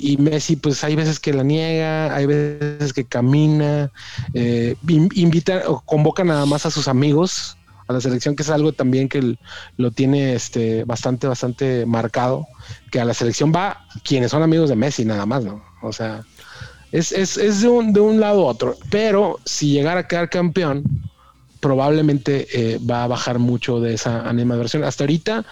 y- 0.02 0.12
y 0.12 0.16
Messi, 0.18 0.56
pues 0.56 0.82
hay 0.84 0.96
veces 0.96 1.18
que 1.20 1.32
la 1.32 1.42
niega, 1.42 2.14
hay 2.14 2.26
veces 2.26 2.92
que 2.92 3.04
camina, 3.04 3.90
eh, 4.34 4.76
in- 4.88 5.08
invita 5.14 5.62
o 5.66 5.80
convoca 5.80 6.24
nada 6.24 6.44
más 6.46 6.66
a 6.66 6.70
sus 6.70 6.88
amigos 6.88 7.56
a 7.89 7.93
la 7.93 8.01
selección, 8.01 8.34
que 8.37 8.43
es 8.43 8.51
algo 8.51 8.72
también 8.72 9.09
que 9.09 9.37
lo 9.76 9.91
tiene 9.91 10.34
este, 10.34 10.84
bastante, 10.84 11.26
bastante 11.26 11.87
marcado, 11.87 12.47
que 12.91 13.01
a 13.01 13.05
la 13.05 13.14
selección 13.14 13.53
va 13.55 13.87
quienes 14.03 14.30
son 14.32 14.43
amigos 14.43 14.68
de 14.68 14.76
Messi 14.76 15.05
nada 15.05 15.24
más, 15.26 15.45
¿no? 15.45 15.62
O 15.82 15.93
sea, 15.93 16.22
es, 16.93 17.12
es, 17.12 17.37
es 17.37 17.62
de, 17.62 17.68
un, 17.68 17.93
de 17.93 18.01
un 18.01 18.18
lado 18.20 18.43
a 18.43 18.51
otro, 18.53 18.76
pero 18.91 19.39
si 19.45 19.70
llegara 19.72 20.01
a 20.01 20.09
quedar 20.09 20.28
campeón, 20.30 20.82
probablemente 21.61 22.47
eh, 22.53 22.78
va 22.78 23.05
a 23.05 23.07
bajar 23.07 23.39
mucho 23.39 23.80
de 23.80 23.95
esa 23.95 24.28
animadversión. 24.28 24.84
Hasta 24.84 25.05
ahorita 25.05 25.45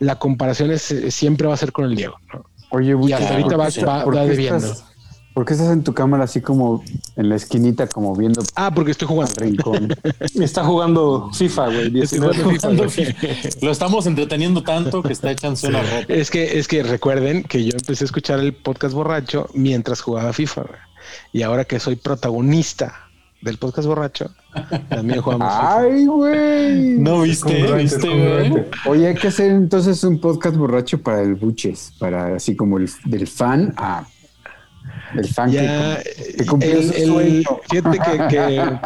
la 0.00 0.18
comparación 0.18 0.70
es, 0.70 0.90
eh, 0.90 1.10
siempre 1.10 1.46
va 1.46 1.54
a 1.54 1.58
ser 1.58 1.72
con 1.72 1.84
el 1.86 1.94
Diego. 1.96 2.16
¿no? 2.32 2.44
Oye, 2.70 2.94
Y 3.06 3.12
hasta 3.12 3.30
ahorita 3.34 3.56
va, 3.56 3.64
¿por 3.66 3.72
qué 3.74 3.84
va- 3.84 4.04
va 4.04 4.22
qué 4.22 4.28
debiendo. 4.30 4.66
estás- 4.66 4.84
¿Por 5.34 5.46
qué 5.46 5.54
estás 5.54 5.70
en 5.70 5.82
tu 5.82 5.94
cámara 5.94 6.24
así 6.24 6.40
como 6.40 6.82
en 7.16 7.28
la 7.28 7.36
esquinita, 7.36 7.86
como 7.86 8.14
viendo 8.14 8.42
Ah, 8.54 8.70
porque 8.74 8.90
estoy 8.90 9.06
al 9.06 9.14
jugando. 9.14 9.34
rincón? 9.38 9.88
Está 10.42 10.64
jugando 10.64 11.30
FIFA, 11.32 11.64
güey. 11.66 12.00
Estoy 12.00 12.20
19. 12.20 12.42
jugando 12.58 12.88
FIFA, 12.88 13.12
güey. 13.22 13.36
Lo 13.62 13.70
estamos 13.70 14.06
entreteniendo 14.06 14.62
tanto 14.62 15.02
que 15.02 15.12
está 15.12 15.30
echándose 15.30 15.68
una 15.68 15.80
ropa. 15.82 16.04
Es 16.12 16.30
que, 16.30 16.58
es 16.58 16.68
que 16.68 16.82
recuerden 16.82 17.44
que 17.44 17.64
yo 17.64 17.72
empecé 17.74 18.04
a 18.04 18.06
escuchar 18.06 18.40
el 18.40 18.52
podcast 18.52 18.94
borracho 18.94 19.48
mientras 19.54 20.00
jugaba 20.02 20.32
FIFA. 20.32 20.62
güey. 20.62 20.80
Y 21.32 21.42
ahora 21.42 21.64
que 21.64 21.80
soy 21.80 21.96
protagonista 21.96 22.94
del 23.40 23.58
podcast 23.58 23.88
borracho, 23.88 24.30
también 24.88 25.20
jugamos 25.20 25.48
FIFA. 25.52 25.78
Ay, 25.80 26.06
güey. 26.06 26.78
¿No 26.98 27.22
viste? 27.22 27.58
Congruente, 27.58 27.82
¿Viste, 27.82 28.08
güey? 28.08 28.64
Oye, 28.86 29.08
hay 29.08 29.14
que 29.14 29.28
hacer 29.28 29.50
entonces 29.50 30.04
un 30.04 30.20
podcast 30.20 30.56
borracho 30.56 31.02
para 31.02 31.22
el 31.22 31.34
Buches, 31.34 31.92
para 31.98 32.36
así 32.36 32.54
como 32.54 32.78
el 32.78 32.88
del 33.06 33.26
fan 33.26 33.72
a 33.78 34.06
el 35.16 35.28
fan 35.28 35.50
Ya, 35.50 36.02
que, 36.02 36.34
que 36.36 36.46
cumplió 36.46 36.78
el- 36.78 36.84
su 36.88 36.92
el- 36.94 37.06
sueño. 37.08 37.60
fíjate 37.70 37.98
que, 37.98 38.28
que 38.28 38.78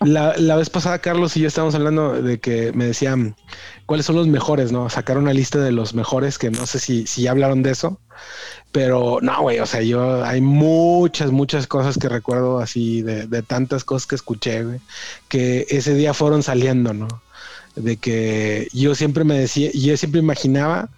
la, 0.00 0.36
la 0.36 0.56
vez 0.56 0.70
pasada 0.70 0.98
Carlos 1.00 1.36
y 1.36 1.40
yo 1.40 1.48
estábamos 1.48 1.74
hablando 1.74 2.20
de 2.22 2.38
que 2.40 2.72
me 2.72 2.86
decían 2.86 3.36
cuáles 3.86 4.06
son 4.06 4.16
los 4.16 4.26
mejores, 4.26 4.72
¿no? 4.72 4.88
Sacar 4.88 5.18
una 5.18 5.32
lista 5.32 5.58
de 5.58 5.72
los 5.72 5.94
mejores, 5.94 6.38
que 6.38 6.50
no 6.50 6.66
sé 6.66 6.78
si, 6.78 7.06
si 7.06 7.22
ya 7.22 7.30
hablaron 7.32 7.62
de 7.62 7.70
eso, 7.72 8.00
pero 8.72 9.18
no, 9.20 9.42
güey, 9.42 9.58
o 9.60 9.66
sea, 9.66 9.82
yo 9.82 10.24
hay 10.24 10.40
muchas, 10.40 11.32
muchas 11.32 11.66
cosas 11.66 11.98
que 11.98 12.08
recuerdo 12.08 12.60
así 12.60 13.02
de, 13.02 13.26
de 13.26 13.42
tantas 13.42 13.84
cosas 13.84 14.06
que 14.06 14.14
escuché, 14.14 14.64
güey, 14.64 14.80
que 15.28 15.66
ese 15.70 15.94
día 15.94 16.14
fueron 16.14 16.42
saliendo, 16.42 16.92
¿no? 16.94 17.08
De 17.76 17.96
que 17.96 18.68
yo 18.72 18.94
siempre 18.94 19.24
me 19.24 19.38
decía, 19.38 19.70
yo 19.74 19.96
siempre 19.96 20.20
imaginaba 20.20 20.88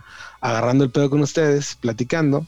agarrando 0.40 0.84
el 0.84 0.90
pedo 0.90 1.08
con 1.08 1.20
ustedes, 1.22 1.76
platicando, 1.80 2.46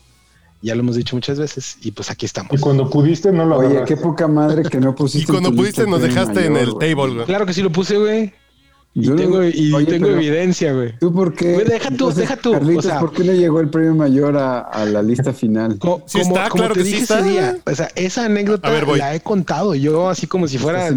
ya 0.64 0.74
lo 0.74 0.80
hemos 0.80 0.96
dicho 0.96 1.14
muchas 1.14 1.38
veces, 1.38 1.76
y 1.82 1.90
pues 1.92 2.10
aquí 2.10 2.26
estamos. 2.26 2.52
Y 2.52 2.58
cuando 2.58 2.88
pudiste, 2.90 3.30
no 3.32 3.44
lo 3.46 3.58
Oye, 3.58 3.68
agarraste. 3.68 3.94
qué 3.94 4.00
poca 4.00 4.26
madre 4.28 4.62
que 4.64 4.80
no 4.80 4.94
pusiste. 4.96 5.24
Y 5.24 5.26
cuando 5.32 5.50
en 5.50 5.54
tu 5.56 5.60
pudiste 5.62 5.86
nos 5.86 6.00
dejaste 6.02 6.46
en 6.46 6.56
el 6.56 6.70
güey. 6.72 6.94
table, 6.94 7.14
güey. 7.14 7.26
Claro 7.26 7.46
que 7.46 7.52
sí 7.52 7.62
lo 7.62 7.70
puse, 7.70 7.96
güey. 7.98 8.32
Y 8.96 9.06
Yo 9.06 9.16
tengo, 9.16 9.42
y 9.42 9.72
Oye, 9.72 9.86
tengo 9.86 10.06
pero 10.06 10.18
evidencia, 10.18 10.72
güey. 10.72 10.96
¿Tú 11.00 11.12
por 11.12 11.34
qué? 11.34 11.48
Deja 11.64 11.88
tú, 11.88 11.94
Entonces, 11.94 12.16
deja 12.20 12.36
tú, 12.36 12.52
Carlitos, 12.52 12.86
o 12.86 12.88
sea- 12.88 13.00
¿por 13.00 13.12
qué 13.12 13.24
no 13.24 13.32
llegó 13.32 13.58
el 13.58 13.68
premio 13.68 13.92
mayor 13.96 14.36
a, 14.36 14.60
a 14.60 14.84
la 14.84 15.02
lista 15.02 15.32
final? 15.32 15.78
Co- 15.80 16.02
Sí 16.06 16.20
como, 16.20 16.36
está, 16.36 16.48
como 16.48 16.60
claro 16.62 16.74
te 16.74 16.80
que 16.80 16.84
sí 16.86 16.90
dije 16.92 17.02
está. 17.02 17.18
ese 17.18 17.28
día, 17.28 17.58
o 17.66 17.74
sea, 17.74 17.88
esa 17.96 18.24
anécdota 18.26 18.70
ver, 18.70 18.86
la 18.86 19.14
he 19.16 19.20
contado 19.20 19.74
yo 19.74 20.08
así 20.08 20.28
como 20.28 20.46
si 20.46 20.58
fuera, 20.58 20.86
Estás 20.88 20.96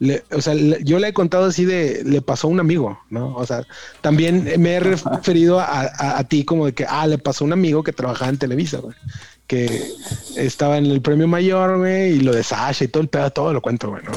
le- 0.00 0.24
o 0.32 0.40
sea, 0.40 0.54
le- 0.54 0.82
yo 0.82 0.98
la 0.98 1.06
he 1.08 1.12
contado 1.12 1.44
así 1.44 1.64
de, 1.64 2.02
le 2.04 2.20
pasó 2.22 2.48
a 2.48 2.50
un 2.50 2.58
amigo, 2.58 2.98
¿no? 3.10 3.34
O 3.36 3.46
sea, 3.46 3.64
también 4.00 4.44
me 4.58 4.72
he 4.74 4.80
referido 4.80 5.60
a, 5.60 5.82
a- 5.82 6.18
a 6.18 6.24
ti 6.24 6.44
como 6.44 6.66
de 6.66 6.72
que, 6.74 6.84
ah, 6.88 7.06
le 7.06 7.18
pasó 7.18 7.44
a 7.44 7.46
un 7.46 7.52
amigo 7.52 7.82
que 7.84 7.92
trabajaba 7.92 8.30
en 8.30 8.38
Televisa, 8.38 8.78
güey, 8.78 8.96
que 9.46 9.82
estaba 10.36 10.78
en 10.78 10.86
el 10.86 11.00
premio 11.00 11.28
mayor, 11.28 11.78
güey, 11.78 12.12
y 12.16 12.20
lo 12.20 12.32
de 12.34 12.42
Sasha 12.42 12.84
y 12.84 12.88
todo 12.88 13.02
el 13.02 13.08
pedo, 13.08 13.30
todo 13.30 13.52
lo 13.52 13.60
cuento, 13.62 13.90
güey, 13.90 14.02
¿no? 14.04 14.12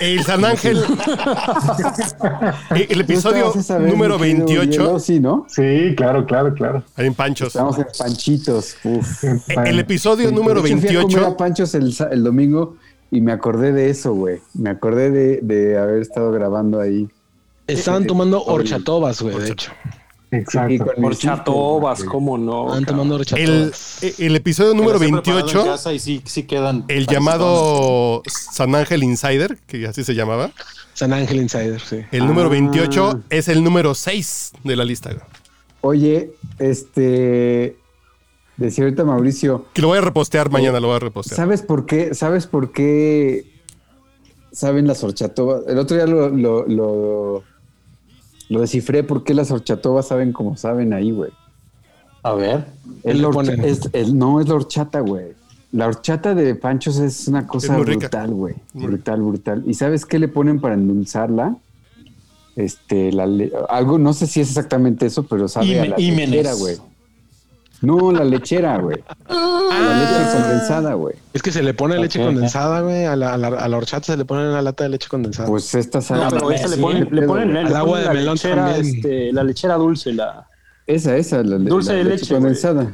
El 0.00 0.24
San 0.24 0.44
Ángel. 0.44 0.76
El 2.70 2.88
¿Tú 2.88 3.00
episodio 3.00 3.52
número 3.80 4.18
mi 4.18 4.24
querido 4.30 4.46
28. 4.46 4.68
Diego? 4.82 4.98
Sí, 4.98 5.20
¿no? 5.20 5.46
Sí, 5.48 5.94
claro, 5.96 6.26
claro, 6.26 6.52
claro. 6.54 6.82
Ahí 6.96 7.06
en 7.06 7.14
Panchos. 7.14 7.48
Estamos 7.48 7.78
en 7.78 7.86
Panchitos. 7.96 8.76
Uf. 8.84 9.24
El 9.48 9.78
episodio 9.78 10.30
número 10.32 10.62
De 10.62 10.70
hecho, 10.70 10.78
fui 10.80 10.88
a 10.96 11.02
comer 11.02 11.06
28. 11.20 11.26
a 11.26 11.36
Panchos 11.36 11.74
el, 11.74 11.92
sa- 11.94 12.08
el 12.10 12.24
domingo 12.24 12.76
y 13.10 13.20
me 13.20 13.32
acordé 13.32 13.72
de 13.72 13.90
eso, 13.90 14.12
güey. 14.14 14.40
Me 14.54 14.70
acordé 14.70 15.10
de, 15.10 15.38
de 15.42 15.78
haber 15.78 16.00
estado 16.02 16.32
grabando 16.32 16.80
ahí. 16.80 17.08
Estaban 17.66 18.06
tomando 18.06 18.42
horchatobas, 18.44 19.22
güey, 19.22 19.38
de 19.38 19.50
hecho. 19.50 19.72
Exacto. 20.30 20.84
Horchatobas, 21.00 22.02
¿cómo 22.04 22.36
no? 22.36 22.64
Estaban 22.74 22.84
tomando 22.84 23.16
El, 23.36 23.72
eh, 24.02 24.14
el 24.18 24.34
episodio 24.36 24.74
número 24.74 24.98
Que 24.98 25.06
las 25.06 25.18
he 25.18 25.22
preparado 25.22 25.38
en 25.40 25.44
28. 25.54 25.64
casa 25.70 25.92
y 25.92 25.98
sí, 26.00 26.22
sí 26.24 26.42
quedan. 26.42 26.84
El 26.88 27.06
llamado 27.06 28.22
San 28.26 28.74
Ángel 28.74 29.04
Insider, 29.04 29.58
que 29.68 29.86
así 29.86 30.02
se 30.02 30.14
llamaba. 30.14 30.50
San 30.92 31.12
Ángel 31.12 31.36
Insider, 31.38 31.80
sí. 31.80 32.00
El 32.10 32.26
número 32.26 32.48
Ah. 32.48 32.50
28 32.50 33.20
es 33.30 33.48
el 33.48 33.62
número 33.62 33.94
6 33.94 34.52
de 34.64 34.76
la 34.76 34.84
lista. 34.84 35.10
güey. 35.10 35.22
Oye, 35.82 36.32
este. 36.58 37.76
Decía 38.56 38.84
ahorita 38.84 39.04
Mauricio, 39.04 39.66
Que 39.72 39.82
lo 39.82 39.88
voy 39.88 39.98
a 39.98 40.00
repostear 40.00 40.50
mañana, 40.50 40.78
lo 40.80 40.86
voy 40.88 40.96
a 40.96 41.00
repostear. 41.00 41.36
¿sabes 41.36 41.62
por 41.62 41.86
qué? 41.86 42.14
¿Sabes 42.14 42.46
por 42.46 42.70
qué 42.72 43.50
saben 44.52 44.86
las 44.86 45.02
horchatobas? 45.02 45.62
El 45.66 45.78
otro 45.78 45.96
día 45.96 46.06
lo, 46.06 46.28
lo, 46.28 46.66
lo, 46.68 47.42
lo 48.48 48.60
descifré, 48.60 49.02
¿por 49.02 49.24
qué 49.24 49.34
las 49.34 49.50
horchatobas 49.50 50.06
saben 50.08 50.32
como 50.32 50.56
saben 50.56 50.92
ahí, 50.92 51.10
güey? 51.10 51.32
A 52.22 52.32
ver. 52.34 52.66
Es 53.02 53.18
la 53.18 53.28
horcha- 53.28 53.54
es- 53.64 53.90
el- 53.92 54.16
no, 54.16 54.40
es 54.40 54.48
la 54.48 54.54
horchata, 54.54 55.00
güey. 55.00 55.32
La 55.72 55.88
horchata 55.88 56.36
de 56.36 56.54
Panchos 56.54 56.98
es 56.98 57.26
una 57.26 57.48
cosa 57.48 57.76
brutal, 57.76 58.32
güey. 58.32 58.54
Brutal, 58.72 59.20
brutal. 59.20 59.64
¿Y 59.66 59.74
sabes 59.74 60.06
qué 60.06 60.20
le 60.20 60.28
ponen 60.28 60.60
para 60.60 60.74
endulzarla? 60.74 61.56
Este, 62.54 63.10
la 63.12 63.26
le- 63.26 63.50
algo, 63.68 63.98
no 63.98 64.12
sé 64.12 64.28
si 64.28 64.40
es 64.40 64.48
exactamente 64.50 65.06
eso, 65.06 65.24
pero 65.24 65.48
sabe 65.48 65.80
a 65.80 65.96
Hime- 65.98 66.42
la 66.44 66.52
güey. 66.54 66.76
No, 67.84 68.12
la 68.12 68.24
lechera, 68.24 68.78
güey. 68.78 68.98
La 69.28 69.98
leche 69.98 70.32
condensada, 70.40 70.94
güey. 70.94 71.14
Es 71.32 71.42
que 71.42 71.52
se 71.52 71.62
le 71.62 71.74
pone 71.74 71.98
leche 71.98 72.22
condensada, 72.22 72.80
güey. 72.82 73.04
A 73.04 73.16
la, 73.16 73.34
a, 73.34 73.36
la, 73.36 73.48
a 73.48 73.68
la 73.68 73.76
horchata 73.76 74.06
se 74.06 74.16
le 74.16 74.24
pone 74.24 74.48
una 74.48 74.62
lata 74.62 74.84
de 74.84 74.90
leche 74.90 75.08
condensada. 75.08 75.48
Pues 75.48 75.74
esta 75.74 76.00
sabe. 76.00 76.24
No, 76.24 76.30
pero 76.30 76.50
esa 76.50 76.68
le 76.68 76.76
ponen, 76.76 77.08
le 77.10 77.22
ponen, 77.22 77.52
le 77.52 77.60
Al 77.60 77.64
ponen 77.66 77.76
agua 77.76 77.98
de 78.00 78.04
la 78.06 78.12
melón 78.14 78.34
lechera, 78.34 78.72
también. 78.74 78.96
este, 78.96 79.32
la 79.32 79.44
lechera 79.44 79.74
dulce, 79.74 80.12
la 80.12 80.46
Esa, 80.86 81.16
esa, 81.16 81.42
la, 81.42 81.56
Dulce 81.58 81.92
la 81.92 81.98
de 81.98 82.04
leche, 82.04 82.34
condensada. 82.34 82.92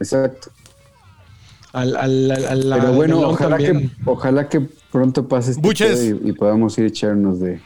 Exacto. 0.00 0.50
al, 1.72 1.96
al, 1.96 2.30
al- 2.30 2.80
Pero 2.80 2.92
bueno, 2.92 3.20
ojalá 3.20 3.58
que, 3.58 3.90
ojalá 4.04 4.48
que 4.48 4.60
pronto 4.90 5.28
pase 5.28 5.50
este 5.52 6.16
y, 6.24 6.30
y 6.30 6.32
podamos 6.32 6.76
ir 6.78 6.84
a 6.84 6.88
echarnos 6.88 7.40
de 7.40 7.60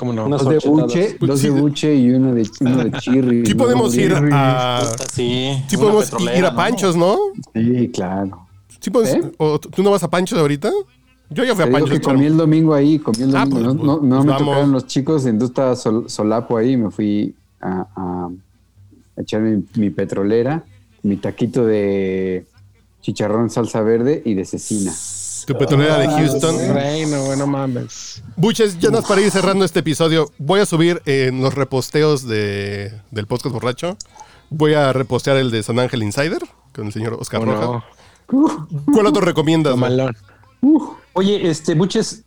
¿Cómo 0.00 0.14
no? 0.14 0.28
Dos 0.30 0.48
de 0.48 0.58
buche, 0.66 1.16
Pues 1.18 1.28
dos 1.28 1.40
sí. 1.40 1.48
de 1.50 1.60
buche 1.60 1.94
y 1.94 2.10
uno 2.10 2.32
de 2.34 2.48
uno 2.60 2.84
de 2.84 2.90
chirri. 3.00 3.44
Sí 3.44 3.52
¿no? 3.52 3.58
podemos 3.58 3.94
ir 3.94 4.14
a. 4.32 4.82
Sí. 5.12 5.62
Sí 5.68 5.76
podemos 5.76 6.10
ir 6.34 6.44
a 6.46 6.50
¿no? 6.50 6.56
Panchos, 6.56 6.96
¿no? 6.96 7.18
Sí, 7.54 7.90
claro. 7.92 8.46
Sí 8.80 8.90
podemos- 8.90 9.26
¿Eh? 9.26 9.32
o 9.36 9.58
¿Tú 9.60 9.82
no 9.82 9.90
vas 9.90 10.02
a 10.02 10.08
Panchos 10.08 10.38
ahorita? 10.38 10.70
Yo 11.28 11.44
ya 11.44 11.54
fui 11.54 11.70
Te 11.70 11.76
a 11.76 11.84
que 11.84 12.00
comí 12.00 12.24
el 12.24 12.36
domingo 12.38 12.72
ahí, 12.72 12.98
comí 12.98 13.24
el 13.24 13.36
Ah, 13.36 13.44
domingo. 13.44 13.74
pues, 13.74 13.76
no 13.76 13.84
no, 13.84 13.98
pues, 13.98 14.08
no 14.08 14.16
pues 14.16 14.24
me 14.24 14.32
vamos. 14.32 14.46
tocaron 14.48 14.72
los 14.72 14.86
chicos, 14.86 15.26
entonces 15.26 15.50
estaba 15.50 15.76
sol- 15.76 16.08
solapo 16.08 16.56
ahí 16.56 16.72
y 16.72 16.76
me 16.78 16.90
fui 16.90 17.34
a, 17.60 17.86
a- 17.94 18.30
a 19.18 19.20
echar 19.20 19.42
mi, 19.42 19.62
mi 19.76 19.90
petrolera, 19.90 20.64
mi 21.02 21.16
taquito 21.18 21.66
de 21.66 22.46
chicharrón 23.02 23.50
salsa 23.50 23.82
verde 23.82 24.22
y 24.24 24.32
de 24.32 24.46
cecina. 24.46 24.92
Tu 25.46 25.56
petrolera 25.58 25.98
de 25.98 26.06
Houston. 26.08 26.74
Reino, 26.74 27.24
güey, 27.24 27.38
no 27.38 27.46
mames. 27.46 28.22
Buches, 28.36 28.78
ya 28.78 28.90
nos 28.90 29.04
para 29.06 29.20
ir 29.20 29.30
cerrando 29.30 29.64
este 29.64 29.80
episodio. 29.80 30.30
Voy 30.38 30.60
a 30.60 30.66
subir 30.66 31.02
en 31.06 31.40
los 31.42 31.54
reposteos 31.54 32.26
de, 32.26 32.92
del 33.10 33.26
podcast 33.26 33.52
borracho. 33.52 33.96
Voy 34.50 34.74
a 34.74 34.92
repostear 34.92 35.36
el 35.36 35.50
de 35.50 35.62
San 35.62 35.78
Ángel 35.78 36.02
Insider 36.02 36.42
con 36.74 36.86
el 36.86 36.92
señor 36.92 37.14
Oscar 37.14 37.40
¿Cómo 37.40 37.52
Roja. 37.52 37.84
no? 38.32 38.68
¿Cuál 38.92 39.06
otro 39.06 39.20
recomiendas? 39.22 39.76
Malón. 39.76 40.16
Oye, 41.14 41.48
este, 41.50 41.74
Buches, 41.74 42.12
es- 42.12 42.24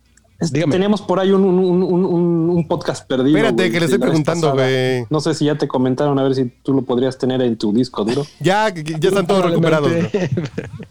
Dígame. 0.52 0.72
tenemos 0.72 1.02
por 1.02 1.18
ahí 1.20 1.30
un, 1.32 1.44
un- 1.44 1.58
un- 1.58 1.82
un- 1.82 2.50
un 2.50 2.68
podcast 2.68 3.06
perdido. 3.06 3.36
Espérate, 3.36 3.54
güey, 3.62 3.72
que 3.72 3.78
le 3.80 3.84
estoy 3.86 3.98
preguntando, 3.98 4.52
güey. 4.52 5.04
No 5.10 5.20
sé 5.20 5.34
si 5.34 5.44
ya 5.46 5.56
te 5.56 5.66
comentaron, 5.68 6.18
a 6.18 6.22
ver 6.22 6.34
si 6.34 6.46
tú 6.62 6.72
lo 6.74 6.82
podrías 6.82 7.18
tener 7.18 7.40
en 7.42 7.56
tu 7.56 7.72
disco 7.72 8.04
duro. 8.04 8.24
Ya, 8.40 8.72
ya 8.74 9.08
están 9.08 9.26
todos 9.26 9.44
recuperados. 9.44 9.90
güey. 9.90 10.10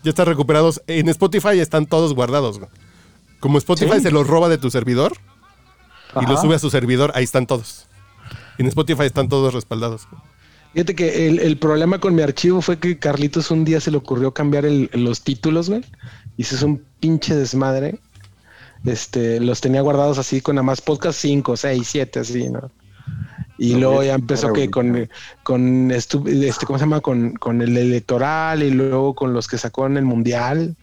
Ya 0.04 0.10
están 0.10 0.26
recuperados. 0.28 0.82
En 0.88 1.10
Spotify 1.10 1.60
están 1.60 1.86
todos 1.86 2.14
guardados. 2.14 2.60
güey. 2.60 2.70
Como 3.40 3.58
Spotify 3.58 3.96
Sí. 3.98 4.02
se 4.04 4.12
los 4.12 4.26
roba 4.28 4.48
de 4.50 4.58
tu 4.58 4.70
servidor 4.72 5.14
y 6.22 6.26
los 6.26 6.42
sube 6.42 6.56
a 6.56 6.60
su 6.60 6.70
servidor, 6.70 7.12
ahí 7.16 7.24
están 7.24 7.48
todos. 7.48 7.88
En 8.58 8.68
Spotify 8.68 9.04
están 9.04 9.28
todos 9.30 9.54
respaldados. 9.54 10.08
Fíjate 10.74 10.96
que 10.96 11.28
el, 11.28 11.40
el 11.40 11.58
problema 11.58 12.00
con 12.00 12.16
mi 12.16 12.22
archivo 12.22 12.62
fue 12.62 12.80
que 12.80 12.98
Carlitos 12.98 13.52
un 13.52 13.64
día 13.66 13.80
se 13.80 13.92
le 13.92 13.98
ocurrió 13.98 14.34
cambiar 14.34 14.66
el- 14.66 14.90
los 14.94 15.22
títulos, 15.22 15.70
güey. 15.70 15.84
Y 16.38 16.44
se 16.46 16.56
hizo 16.56 16.66
un 16.66 16.82
pinche 17.00 17.36
desmadre. 17.36 18.00
Este, 18.86 19.40
los 19.40 19.62
tenía 19.62 19.82
guardados 19.82 20.18
así 20.18 20.42
con 20.42 20.56
nada 20.56 20.64
más 20.64 20.82
podcast 20.82 21.18
5, 21.20 21.56
6, 21.58 21.88
7, 21.88 22.20
así, 22.20 22.50
¿no? 22.50 22.70
Y 23.58 23.74
No, 23.74 23.80
luego 23.80 24.04
ya 24.04 24.16
empezó 24.16 24.52
que 24.52 24.70
con, 24.70 25.10
con 25.44 25.90
estu- 25.92 26.28
este, 26.28 26.66
¿cómo 26.66 26.80
se 26.80 26.86
llama? 26.86 27.00
Con, 27.02 27.34
con 27.36 27.62
el 27.62 27.78
electoral 27.78 28.64
y 28.64 28.72
luego 28.72 29.14
con 29.14 29.34
los 29.34 29.48
que 29.48 29.58
sacó 29.58 29.86
en 29.86 29.98
el 29.98 30.04
mundial. 30.06 30.76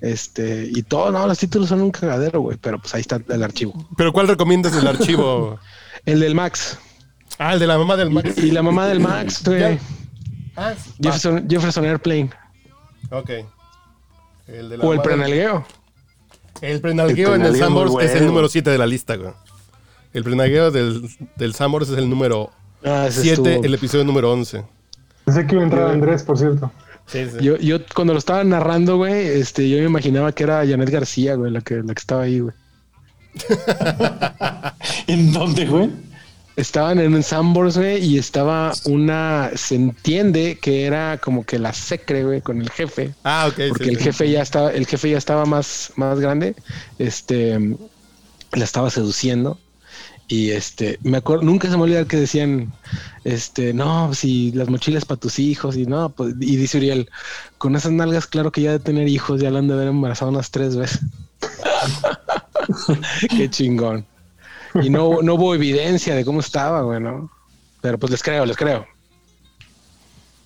Este, 0.00 0.68
y 0.72 0.82
todo, 0.82 1.10
no, 1.10 1.26
los 1.26 1.38
títulos 1.38 1.68
son 1.70 1.80
un 1.80 1.90
cagadero, 1.90 2.40
güey, 2.40 2.56
pero 2.60 2.78
pues 2.78 2.94
ahí 2.94 3.00
está 3.00 3.20
el 3.28 3.42
archivo. 3.42 3.88
Pero 3.96 4.12
¿cuál 4.12 4.28
recomiendas 4.28 4.74
del 4.74 4.86
archivo? 4.86 5.58
El 6.04 6.20
del 6.20 6.34
Max. 6.34 6.78
Ah, 7.38 7.52
el 7.54 7.58
de 7.60 7.66
la 7.66 7.76
mamá 7.76 7.96
del 7.96 8.10
Max. 8.10 8.38
Y 8.38 8.50
la 8.52 8.62
mamá 8.62 8.86
del 8.86 9.00
Max, 9.00 9.42
güey. 9.46 9.78
Ah, 10.56 10.74
Jefferson, 11.02 11.48
Jefferson 11.48 11.84
Airplane. 11.84 12.30
Ok. 13.10 13.30
El 14.46 14.68
de 14.70 14.76
la 14.78 14.84
O 14.84 14.92
el 14.92 15.00
prenalgueo. 15.02 15.66
El 16.60 16.80
prenalgueo 16.80 17.34
El 17.34 17.40
en 17.40 17.46
el 17.46 17.56
Sambors 17.56 17.94
es 18.04 18.14
el 18.14 18.26
número 18.26 18.48
7 18.48 18.70
de 18.70 18.78
la 18.78 18.86
lista, 18.86 19.16
güey. 19.16 19.32
El 20.12 20.24
prenalgueo 20.24 20.70
del, 20.70 21.08
del 21.36 21.54
Sambors 21.54 21.88
es 21.90 21.98
el 21.98 22.08
número 22.08 22.50
Ah, 22.84 23.06
ese 23.08 23.22
7, 23.22 23.34
estuvo- 23.54 23.64
el 23.64 23.74
episodio 23.74 24.04
número 24.04 24.32
11. 24.32 24.64
Pensé 25.24 25.46
que 25.46 25.54
iba 25.54 25.62
a 25.62 25.64
entrar 25.64 25.90
Andrés, 25.90 26.22
por 26.22 26.38
cierto. 26.38 26.70
Sí, 27.06 27.26
sí. 27.30 27.44
Yo, 27.44 27.56
yo 27.58 27.78
cuando 27.94 28.12
lo 28.12 28.18
estaba 28.18 28.42
narrando, 28.44 28.96
güey, 28.96 29.26
este, 29.26 29.68
yo 29.68 29.78
me 29.78 29.84
imaginaba 29.84 30.32
que 30.32 30.44
era 30.44 30.66
Janet 30.66 30.90
García, 30.90 31.34
güey, 31.34 31.50
la 31.50 31.60
que, 31.60 31.76
la 31.76 31.94
que 31.94 31.98
estaba 32.00 32.22
ahí, 32.22 32.40
güey. 32.40 32.54
¿En 35.06 35.32
dónde, 35.32 35.66
güey? 35.66 35.90
Estaban 36.58 36.98
en 36.98 37.14
un 37.14 37.22
Sambors, 37.22 37.78
güey, 37.78 38.04
y 38.04 38.18
estaba 38.18 38.72
una, 38.84 39.50
se 39.54 39.76
entiende 39.76 40.58
que 40.60 40.84
era 40.84 41.18
como 41.18 41.44
que 41.44 41.58
la 41.58 41.72
secre, 41.72 42.24
güey, 42.24 42.40
con 42.40 42.60
el 42.60 42.68
jefe. 42.70 43.14
Ah, 43.24 43.46
ok. 43.48 43.68
porque 43.68 43.84
sí, 43.84 43.90
el 43.90 43.98
sí. 43.98 44.04
jefe 44.04 44.30
ya 44.30 44.42
estaba, 44.42 44.72
el 44.72 44.86
jefe 44.86 45.10
ya 45.10 45.18
estaba 45.18 45.44
más, 45.44 45.92
más 45.96 46.18
grande, 46.18 46.56
este, 46.98 47.58
la 48.52 48.64
estaba 48.64 48.90
seduciendo 48.90 49.58
y 50.28 50.50
este, 50.50 50.98
me 51.02 51.16
acuerdo, 51.16 51.42
nunca 51.42 51.70
se 51.70 51.76
me 51.78 51.84
olvidó 51.84 52.06
que 52.06 52.18
decían, 52.18 52.70
este, 53.24 53.72
no, 53.72 54.12
si 54.12 54.52
las 54.52 54.68
mochilas 54.68 55.06
para 55.06 55.18
tus 55.18 55.38
hijos 55.38 55.74
y 55.74 55.86
no, 55.86 56.10
pues, 56.10 56.34
y 56.38 56.56
dice 56.56 56.76
Uriel, 56.76 57.08
con 57.56 57.74
esas 57.76 57.92
nalgas, 57.92 58.26
claro 58.26 58.52
que 58.52 58.60
ya 58.60 58.72
de 58.72 58.78
tener 58.78 59.08
hijos, 59.08 59.40
ya 59.40 59.50
la 59.50 59.60
han 59.60 59.68
de 59.68 59.74
haber 59.74 59.88
embarazado 59.88 60.30
unas 60.30 60.50
tres 60.50 60.76
veces. 60.76 61.00
Qué 63.36 63.48
chingón. 63.48 64.04
Y 64.82 64.90
no, 64.90 65.22
no 65.22 65.34
hubo 65.34 65.54
evidencia 65.54 66.14
de 66.14 66.24
cómo 66.24 66.40
estaba, 66.40 66.82
güey, 66.82 67.00
¿no? 67.00 67.30
Pero 67.80 67.98
pues 67.98 68.10
les 68.10 68.22
creo, 68.22 68.44
les 68.44 68.56
creo. 68.56 68.86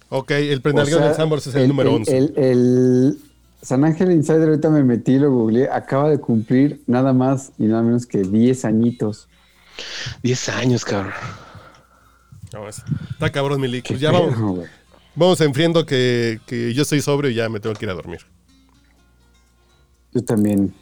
Ok, 0.08 0.30
el 0.32 0.58
O 0.58 0.62
prenalgueo 0.62 0.98
sea, 0.98 1.06
del 1.08 1.16
Sambors 1.16 1.46
es 1.46 1.54
el, 1.54 1.68
número 1.68 1.94
11. 1.94 2.16
El, 2.16 2.34
el 2.36 3.18
San 3.62 3.84
Ángel 3.84 4.12
Insider, 4.12 4.48
ahorita 4.48 4.68
me 4.70 4.82
metí, 4.82 5.18
lo 5.18 5.30
googleé, 5.30 5.68
acaba 5.70 6.10
de 6.10 6.18
cumplir 6.18 6.82
nada 6.86 7.12
más 7.12 7.52
y 7.58 7.64
nada 7.64 7.82
menos 7.82 8.06
que 8.06 8.22
10 8.22 8.64
añitos. 8.64 9.28
Diez 10.22 10.48
años, 10.48 10.84
cabrón. 10.84 11.12
No, 12.52 12.68
está 12.68 13.32
cabrón, 13.32 13.62
Pues 13.86 14.00
ya 14.00 14.10
vamos, 14.10 14.68
vamos 15.14 15.40
enfriando 15.40 15.86
que, 15.86 16.40
que 16.46 16.74
yo 16.74 16.82
estoy 16.82 17.00
sobrio 17.00 17.30
y 17.30 17.34
ya 17.34 17.48
me 17.48 17.60
tengo 17.60 17.74
que 17.74 17.86
ir 17.86 17.90
a 17.90 17.94
dormir. 17.94 18.20
Yo 20.12 20.22
también. 20.22 20.74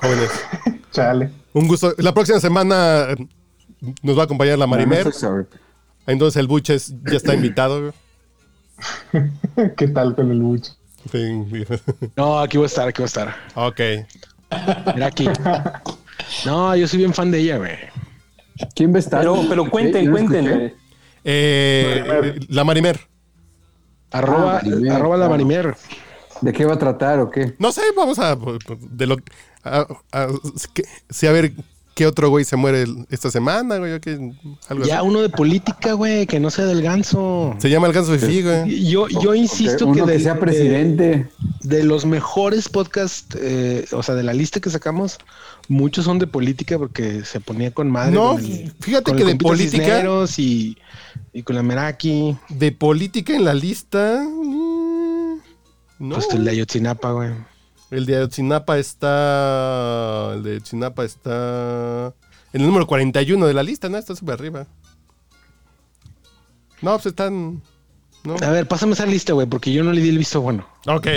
Jóvenes, 0.00 0.30
Chale. 0.92 1.30
Un 1.58 1.68
gusto. 1.68 1.94
La 1.98 2.12
próxima 2.14 2.40
semana 2.40 3.08
eh, 3.10 3.26
nos 4.02 4.16
va 4.16 4.22
a 4.22 4.24
acompañar 4.24 4.58
la 4.58 4.66
Marimer. 4.66 5.10
Entonces 6.06 6.40
el 6.40 6.46
Buches 6.46 6.94
ya 7.10 7.16
está 7.16 7.34
invitado. 7.34 7.80
güey. 9.12 9.72
¿Qué 9.76 9.88
tal 9.88 10.14
con 10.14 10.30
el 10.30 10.40
bucho? 10.40 10.72
Sí. 11.10 11.44
No, 12.16 12.38
aquí 12.40 12.56
voy 12.58 12.64
a 12.64 12.66
estar, 12.66 12.88
aquí 12.88 13.02
voy 13.02 13.04
a 13.04 13.06
estar. 13.06 13.36
ok. 13.54 13.80
Mira 14.94 15.06
aquí. 15.06 15.28
No, 16.44 16.74
yo 16.76 16.86
soy 16.88 16.98
bien 17.00 17.12
fan 17.14 17.30
de 17.30 17.38
ella, 17.40 17.58
güey. 17.58 17.76
¿Quién 18.74 18.92
va 18.92 18.96
a 18.96 19.00
estar? 19.00 19.20
Pero, 19.20 19.44
pero 19.48 19.70
cuenten, 19.70 20.10
cuenten. 20.10 20.46
eh. 20.48 20.74
Eh, 21.24 22.38
la 22.48 22.64
Marimer. 22.64 23.00
Arroba, 24.10 24.58
Ah, 24.58 24.62
Marimer, 24.64 24.92
arroba 24.92 25.16
la. 25.16 25.28
Marimer. 25.28 25.76
¿De 26.40 26.52
qué 26.52 26.64
va 26.64 26.74
a 26.74 26.78
tratar 26.78 27.18
o 27.20 27.30
qué? 27.30 27.54
No 27.58 27.72
sé, 27.72 27.82
vamos 27.96 28.18
a. 28.18 28.36
De 28.90 29.06
lo, 29.06 29.16
a, 29.64 29.86
a- 30.12 30.28
que- 30.74 30.84
sí, 31.10 31.26
a 31.26 31.32
ver 31.32 31.52
qué 31.94 32.06
otro 32.06 32.30
güey 32.30 32.44
se 32.44 32.54
muere 32.54 32.82
el- 32.82 33.06
esta 33.10 33.28
semana, 33.30 33.76
güey. 33.78 33.90
algo 34.68 34.84
Ya 34.84 34.98
así. 35.00 35.06
uno 35.08 35.20
de 35.20 35.28
política, 35.30 35.94
güey, 35.94 36.26
que 36.26 36.38
no 36.38 36.48
sea 36.50 36.64
del 36.66 36.80
ganso. 36.80 37.56
Se 37.58 37.68
llama 37.70 37.88
El 37.88 37.92
Ganso 37.92 38.12
Fifi, 38.16 38.42
güey. 38.42 38.88
Yo, 38.88 39.08
yo 39.08 39.34
insisto 39.34 39.84
Uno 39.86 39.94
que, 39.94 40.00
que 40.02 40.06
del- 40.12 40.22
sea 40.22 40.34
de, 40.34 40.40
presidente. 40.40 41.28
de 41.62 41.82
los 41.82 42.06
mejores 42.06 42.68
podcasts, 42.68 43.36
eh, 43.40 43.84
o 43.90 44.02
sea, 44.04 44.14
de 44.14 44.22
la 44.22 44.32
lista 44.32 44.60
que 44.60 44.70
sacamos, 44.70 45.18
muchos 45.66 46.04
son 46.04 46.20
de 46.20 46.28
política 46.28 46.78
porque 46.78 47.24
se 47.24 47.40
ponía 47.40 47.72
con 47.72 47.90
madre. 47.90 48.12
No, 48.12 48.34
con 48.34 48.44
el- 48.44 48.72
fíjate 48.78 49.04
con 49.04 49.16
que 49.16 49.22
el 49.24 49.28
de 49.30 49.36
política- 49.36 49.82
Cisneros 49.82 50.38
Y, 50.38 50.78
y 51.32 51.42
con 51.42 51.56
la 51.56 51.64
Meraki. 51.64 52.36
De 52.48 52.70
política 52.70 53.34
en 53.34 53.44
la 53.44 53.54
lista. 53.54 54.22
mm, 54.24 55.38
No. 55.98 56.14
Pues 56.14 56.28
el 56.32 56.44
de 56.44 56.52
Ayotzinapa, 56.52 57.10
güey. 57.10 57.30
El 57.90 58.06
de 58.06 58.16
Ayotzinapa 58.16 58.78
está. 58.78 60.32
El 60.34 60.42
de 60.42 60.50
Ayotzinapa 60.52 61.04
está. 61.04 62.14
En 62.52 62.60
el 62.60 62.66
número 62.66 62.86
41 62.86 63.46
de 63.46 63.54
la 63.54 63.62
lista, 63.62 63.88
¿no? 63.88 63.98
Está 63.98 64.14
súper 64.14 64.34
arriba. 64.34 64.66
No, 66.82 66.92
pues 66.94 67.06
están. 67.06 67.62
¿No? 68.24 68.36
A 68.42 68.50
ver, 68.50 68.66
pásame 68.66 68.92
esa 68.92 69.06
lista, 69.06 69.32
güey, 69.32 69.46
porque 69.46 69.72
yo 69.72 69.84
no 69.84 69.92
le 69.92 70.00
di 70.00 70.08
el 70.08 70.18
visto 70.18 70.40
bueno. 70.40 70.66
Ok. 70.86 71.06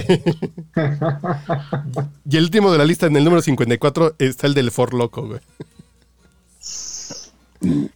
y 2.30 2.38
el 2.38 2.44
último 2.44 2.72
de 2.72 2.78
la 2.78 2.86
lista, 2.86 3.08
en 3.08 3.16
el 3.18 3.24
número 3.24 3.42
54, 3.42 4.16
está 4.20 4.48
el 4.48 4.54
del 4.54 4.72
For 4.72 4.94
Loco, 4.94 5.28
güey. 5.28 5.40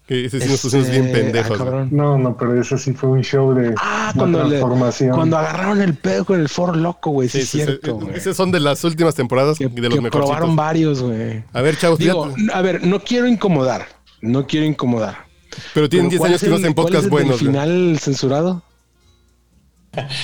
Que 0.06 0.26
ese 0.26 0.40
sí 0.42 0.48
nos 0.48 0.62
pusimos 0.62 0.90
bien 0.92 1.06
Este, 1.08 1.18
pendejos. 1.22 1.60
ah. 1.60 1.88
No, 1.90 2.20
no, 2.20 2.38
pero 2.38 2.62
ese 2.62 2.78
sí 2.78 2.94
fue 2.94 3.10
un 3.10 3.24
show 3.24 3.52
de 3.56 3.74
Ah, 3.82 4.14
cuando, 4.16 4.44
le- 4.44 4.50
transformación. 4.60 5.16
cuando 5.16 5.38
agarraron 5.40 5.82
el 5.82 5.96
pedo 5.96 6.24
con 6.24 6.40
el 6.40 6.50
Ford 6.50 6.76
Loco, 6.76 7.10
güey. 7.10 7.28
Sí, 7.30 7.40
Sí, 7.44 7.62
es 7.62 7.66
cierto. 7.66 8.00
Esos 8.14 8.38
son 8.38 8.52
de 8.52 8.60
las 8.60 8.84
últimas 8.84 9.16
temporadas 9.16 9.58
Que, 9.58 9.64
y 9.64 9.68
de 9.70 9.82
los 9.82 9.96
que 9.96 10.02
mejores. 10.02 10.26
probaron 10.28 10.56
varios, 10.56 11.02
güey. 11.02 11.44
A 11.52 11.62
ver, 11.62 11.78
chavos, 11.78 11.98
Digo, 11.98 12.32
a 12.54 12.62
ver, 12.62 12.86
no 12.86 13.00
quiero 13.00 13.26
incomodar. 13.28 13.88
No 14.22 14.46
quiero 14.46 14.66
incomodar. 14.68 15.26
pero 15.74 15.90
tienen 15.90 16.10
Pero 16.10 16.12
10 16.12 16.20
¿cuál 16.20 16.32
años 16.32 16.42
que 16.42 16.48
no 16.50 16.56
el- 16.58 16.62
hacen 16.62 16.74
cuál 16.74 16.86
podcast 16.86 17.00
es 17.00 17.06
el 17.06 17.10
buenos. 17.12 17.42
güey. 17.42 17.46
final 17.52 18.00
censurado? 18.00 18.64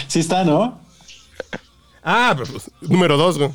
Sí 0.08 0.20
está, 0.20 0.44
¿no? 0.44 0.80
Ah, 2.04 2.34
pues, 2.36 2.70
número 2.82 3.18
2, 3.18 3.38
güey. 3.38 3.50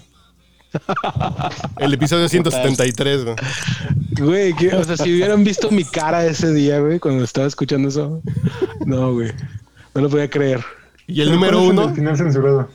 El 1.78 1.94
episodio 1.94 2.28
173, 2.28 3.24
güey. 3.24 3.36
Güey, 4.18 4.54
que, 4.54 4.74
o 4.74 4.84
sea, 4.84 4.96
si 4.96 5.14
hubieran 5.14 5.44
visto 5.44 5.70
mi 5.70 5.84
cara 5.84 6.24
ese 6.26 6.52
día, 6.52 6.80
güey, 6.80 6.98
cuando 6.98 7.24
estaba 7.24 7.46
escuchando 7.46 7.88
eso. 7.88 8.22
No, 8.84 9.12
güey. 9.12 9.32
No 9.94 10.02
lo 10.02 10.10
podía 10.10 10.28
creer. 10.30 10.64
Y 11.06 11.20
el 11.20 11.28
¿Pero 11.28 11.34
número 11.40 11.58
es 11.58 11.64
el 11.64 11.70
1, 11.70 11.86
del 11.86 11.94
final 11.94 12.16
censurado. 12.16 12.68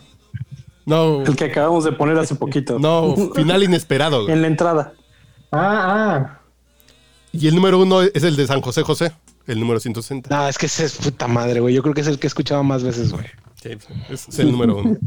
no, 0.86 1.24
El 1.24 1.36
que 1.36 1.46
acabamos 1.46 1.84
de 1.84 1.92
poner 1.92 2.18
hace 2.18 2.36
poquito. 2.36 2.80
no, 2.80 3.16
final 3.36 3.64
inesperado. 3.64 4.24
güey. 4.24 4.34
En 4.34 4.42
la 4.42 4.48
entrada. 4.48 4.94
Ah, 5.52 6.18
ah. 6.22 6.38
Y 7.34 7.48
el 7.48 7.56
número 7.56 7.80
1 7.80 8.02
es 8.14 8.24
el 8.24 8.36
de 8.36 8.46
San 8.48 8.62
José 8.62 8.84
José, 8.84 9.12
el 9.48 9.60
número 9.60 9.80
160. 9.80 10.30
No, 10.36 10.48
es 10.48 10.58
que 10.58 10.66
ese 10.68 10.86
es 10.86 10.96
puta 10.98 11.28
madre, 11.28 11.60
güey. 11.60 11.74
Yo 11.74 11.82
creo 11.82 11.94
que 11.94 12.02
es 12.02 12.08
el 12.08 12.20
que 12.20 12.28
he 12.28 12.30
escuchado 12.30 12.64
más 12.64 12.84
veces, 12.84 13.12
güey. 13.12 13.26
Sí, 13.62 13.70
ese 14.10 14.30
es 14.32 14.40
el 14.40 14.52
número 14.52 14.78
1. 14.78 14.98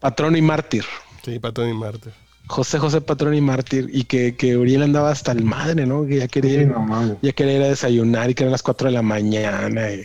Patrón 0.00 0.36
y 0.36 0.42
mártir. 0.42 0.84
Sí, 1.24 1.38
Patón 1.38 1.68
y 1.70 1.74
Marte. 1.74 2.10
José 2.46 2.78
José 2.78 3.00
Patrón 3.00 3.34
y 3.34 3.40
mártir. 3.40 3.88
Y 3.90 4.04
que, 4.04 4.36
que 4.36 4.58
Uriel 4.58 4.82
andaba 4.82 5.10
hasta 5.10 5.32
el 5.32 5.44
madre, 5.44 5.86
¿no? 5.86 6.04
Que 6.06 6.18
ya 6.18 6.28
quería, 6.28 6.60
Sí, 6.60 6.66
no 6.66 6.80
mames. 6.80 7.16
ya 7.22 7.32
quería 7.32 7.54
ir 7.56 7.62
a 7.62 7.68
desayunar 7.68 8.28
y 8.28 8.34
que 8.34 8.42
eran 8.42 8.52
las 8.52 8.62
4 8.62 8.88
de 8.88 8.92
la 8.92 9.00
mañana. 9.00 9.90
Y, 9.90 10.02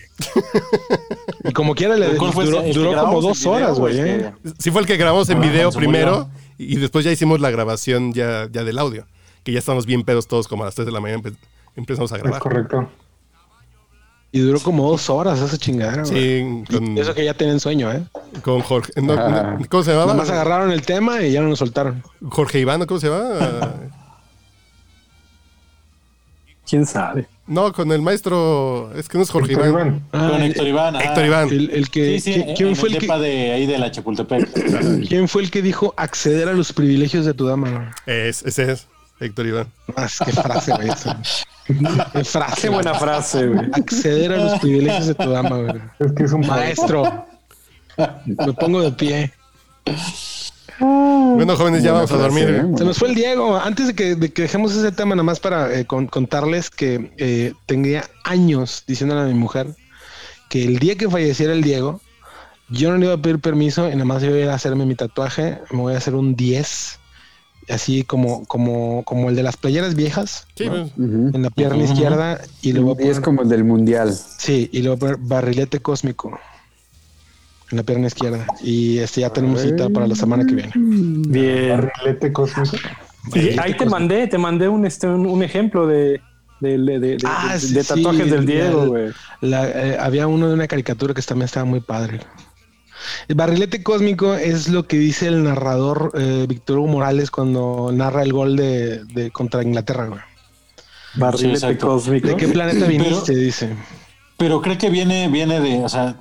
y 1.44 1.52
como 1.52 1.76
quiera, 1.76 1.98
le 1.98 2.15
¿Cuál 2.15 2.31
fue 2.31 2.45
duró, 2.45 2.61
duró 2.73 2.95
como 2.98 3.22
dos 3.22 3.39
video 3.39 3.52
horas, 3.53 3.77
güey. 3.80 3.99
¿eh? 3.99 4.31
Sí 4.57 4.72
fue 4.72 4.80
el 4.81 4.88
que 4.88 4.95
grabamos 4.95 5.30
en 5.30 5.38
Ah, 5.39 5.41
video 5.41 5.72
primero 5.72 6.30
y 6.57 6.77
después 6.77 7.03
ya 7.03 7.11
hicimos 7.11 7.41
la 7.41 7.49
grabación 7.52 8.14
ya, 8.14 8.48
ya 8.52 8.64
del 8.64 8.77
audio. 8.80 9.06
Que 9.44 9.52
ya 9.52 9.60
estamos 9.60 9.85
bien 9.85 10.03
pedos 10.03 10.27
todos 10.27 10.48
como 10.48 10.64
a 10.64 10.68
las 10.68 10.76
3 10.76 10.85
de 10.85 10.91
la 10.94 10.99
mañana 11.02 11.22
empe- 11.23 11.35
empezamos 11.76 12.11
a 12.14 12.15
Es 12.18 12.22
grabar. 12.23 12.41
correcto. 12.41 12.89
Y 14.31 14.39
duró 14.41 14.60
como 14.60 14.88
dos 14.89 15.10
horas 15.10 15.39
esa 15.39 15.57
chingadera, 15.57 16.03
güey. 16.03 16.14
Sí, 16.41 16.64
con, 16.72 16.95
Y 16.95 16.99
eso 16.99 17.15
que 17.15 17.26
ya 17.26 17.34
tienen 17.34 17.60
sueño, 17.60 17.91
¿eh? 17.91 18.03
con 18.43 18.61
Jorge. 18.61 18.91
no, 19.01 19.14
Ah. 19.14 19.56
no, 19.60 19.65
¿Cómo 19.69 19.84
se 19.84 19.89
Nada 19.91 20.01
llamaba? 20.06 20.19
más 20.19 20.30
agarraron 20.30 20.72
el 20.72 20.84
tema 20.84 21.22
y 21.23 21.31
ya 21.31 21.41
no 21.41 21.47
nos 21.49 21.57
soltaron. 21.60 22.03
Jorge 22.30 22.60
Iván. 22.60 22.85
¿cómo 22.85 22.99
se 22.99 23.10
llama? 23.10 23.73
¿Quién 26.69 26.85
sabe? 26.85 27.27
No, 27.47 27.73
con 27.73 27.91
el 27.91 28.03
maestro. 28.03 28.91
Es 28.95 29.10
que 29.10 29.18
no 29.18 29.23
es 29.23 29.31
Jorge 29.31 29.53
Iván. 29.53 29.69
Iván. 29.69 30.03
Ah, 30.11 30.30
Con 30.31 30.41
Héctor 30.43 30.68
Iván. 30.68 30.95
ah. 30.95 30.99
Héctor 31.03 31.26
Iván. 31.26 31.49
El, 31.49 31.69
el 31.72 31.89
que, 31.89 32.19
Sí, 32.19 32.34
sí, 32.34 32.45
¿quién, 32.56 32.76
fue 32.76 32.89
el 32.89 32.95
el 32.97 33.01
que, 33.01 33.07
de 33.18 33.51
ahí 33.53 33.65
de 33.65 33.80
la 33.80 33.89
Chapultepec. 33.89 35.07
quién 35.07 35.27
fue 35.27 35.41
el 35.41 35.49
que 35.49 35.64
dijo 35.64 35.95
acceder 35.97 36.47
a 36.47 36.53
los 36.53 36.72
privilegios 36.72 37.26
de 37.26 37.34
tu 37.34 37.47
dama? 37.47 37.95
Es, 38.06 38.43
ese 38.43 38.72
es 38.73 38.88
Héctor 39.19 39.47
Iván. 39.47 39.68
Ah, 39.95 40.06
es 40.06 40.19
que 40.19 40.31
frase, 40.31 40.72
güey. 40.76 40.89
Qué 42.14 42.24
frase. 42.24 42.62
Qué 42.62 42.70
buena 42.70 42.94
frase, 42.96 43.48
güey. 43.48 43.70
Acceder 43.74 44.34
a 44.34 44.38
los 44.38 44.60
privilegios 44.60 45.08
de 45.08 45.16
tu 45.16 45.30
dama, 45.30 45.58
güey. 45.58 45.82
Es 46.00 46.12
que 46.14 46.24
es 46.24 46.32
un 46.34 46.46
Maestro. 46.48 47.26
Me 48.26 48.54
pongo 48.54 48.82
de 48.82 48.91
pie. 48.91 49.34
Bueno, 50.80 51.56
jóvenes, 51.58 51.84
ya 51.84 51.91
Buena 51.91 52.06
vamos 52.06 52.12
a 52.12 52.16
frase, 52.18 52.22
dormir. 52.24 52.50
¿eh? 52.50 52.78
Se 52.78 52.86
nos 52.86 52.98
fue 52.98 53.10
el 53.10 53.16
Diego. 53.16 53.58
Antes 53.60 53.88
de 53.88 53.96
que, 53.96 54.16
de 54.16 54.32
que 54.32 54.44
dejemos 54.44 54.74
ese 54.76 54.91
tema, 54.91 55.16
nada 55.16 55.24
más 55.24 55.40
para 55.40 55.74
eh, 55.78 55.86
con- 55.86 56.08
contarles 56.08 56.70
que 56.70 57.12
eh, 57.18 57.54
tenía 57.66 58.06
años 58.24 58.84
diciéndole 58.88 59.22
a 59.22 59.26
mi 59.26 59.34
mujer 59.34 59.68
que 60.50 60.64
el 60.64 60.80
día 60.80 60.96
que 60.98 61.10
falleciera 61.10 61.54
el 61.54 61.62
Diego, 61.62 62.00
yo 62.70 62.91
no 62.91 62.98
le 62.98 63.06
iba 63.06 63.16
a 63.16 63.18
pedir 63.22 63.40
permiso 63.40 63.88
y 63.90 63.91
nada 63.94 64.06
más 64.06 64.22
yo 64.22 64.30
iba 64.30 64.38
a 64.38 64.41
ir 64.41 64.50
a 64.50 64.54
hacerme 64.56 64.86
mi 64.86 64.96
tatuaje. 64.96 65.60
Me 65.72 65.80
voy 65.80 65.94
a 65.94 65.98
hacer 65.98 66.16
un 66.16 66.36
10, 66.36 66.98
así 67.70 68.04
como, 68.04 68.46
como, 68.46 69.04
como 69.04 69.30
el 69.30 69.36
de 69.36 69.44
las 69.44 69.58
playeras 69.58 69.96
viejas, 69.96 70.48
Sí, 70.56 70.66
¿no? 70.66 70.72
pues, 70.90 70.91
en 71.36 71.41
la 71.41 71.50
pierna 71.50 71.84
izquierda 71.84 72.41
y 72.62 72.72
Y 72.98 73.02
es 73.02 73.16
poner, 73.16 73.22
como 73.22 73.41
el 73.44 73.50
del 73.50 73.64
mundial. 73.64 74.14
sí, 74.14 74.70
y 74.72 74.82
poner 74.98 75.18
barrilete 75.20 75.80
cósmico. 75.80 76.38
en 77.72 77.78
la 77.78 77.84
pierna 77.84 78.08
izquierda. 78.08 78.48
Y 78.64 78.98
este 78.98 79.22
ya 79.22 79.30
tenemos 79.32 79.62
cita 79.62 79.90
para 79.90 80.08
la 80.08 80.16
semana 80.16 80.44
que 80.46 80.56
viene. 80.56 80.72
Bien. 80.76 81.70
Barrilete 81.82 82.34
cósmico. 82.34 82.78
Y 83.36 83.60
ahí 83.60 83.76
te 83.78 83.86
mandé, 83.86 84.26
te 84.28 84.38
mandé 84.40 84.68
un, 84.68 84.86
este, 84.88 85.06
un, 85.08 85.28
un 85.28 85.44
ejemplo 85.44 85.86
de, 85.86 86.20
de, 86.62 86.78
de, 86.80 87.18
Ah, 87.26 87.52
de- 87.54 87.60
sí, 87.60 87.74
de 87.76 87.84
tatuajes 87.84 88.24
sí, 88.24 88.30
del 88.32 88.46
Diego, 88.48 88.88
güey. 88.88 89.12
La- 89.41 89.70
eh, 89.70 89.98
había 90.00 90.26
uno 90.26 90.48
de 90.48 90.56
una 90.56 90.68
caricatura 90.68 91.14
que 91.14 91.22
también 91.22 91.46
estaba 91.46 91.64
muy 91.66 91.80
padre. 91.80 92.22
El 93.27 93.35
barrilete 93.35 93.81
cósmico 93.84 94.35
es 94.35 94.67
lo 94.69 94.88
que 94.88 94.97
dice 94.97 95.27
el 95.27 95.43
narrador 95.43 96.11
eh, 96.15 96.45
Víctor 96.47 96.80
Hugo 96.80 96.88
Morales 96.88 97.31
cuando 97.31 97.91
narra 97.93 98.23
el 98.23 98.34
gol 98.34 98.55
de, 98.55 99.03
de 99.05 99.31
contra 99.31 99.63
Inglaterra. 99.63 100.07
güey. 100.07 100.21
Barrilete 101.15 101.77
cósmico. 101.77 102.27
¿De 102.27 102.35
qué 102.35 102.47
planeta 102.47 102.85
viniste? 102.85 103.35
Dice. 103.35 103.76
Pero 104.38 104.61
creo 104.61 104.77
que 104.77 104.89
viene, 104.89 105.27
viene 105.27 105.59
de, 105.59 105.84
o 105.84 105.89
sea, 105.89 106.15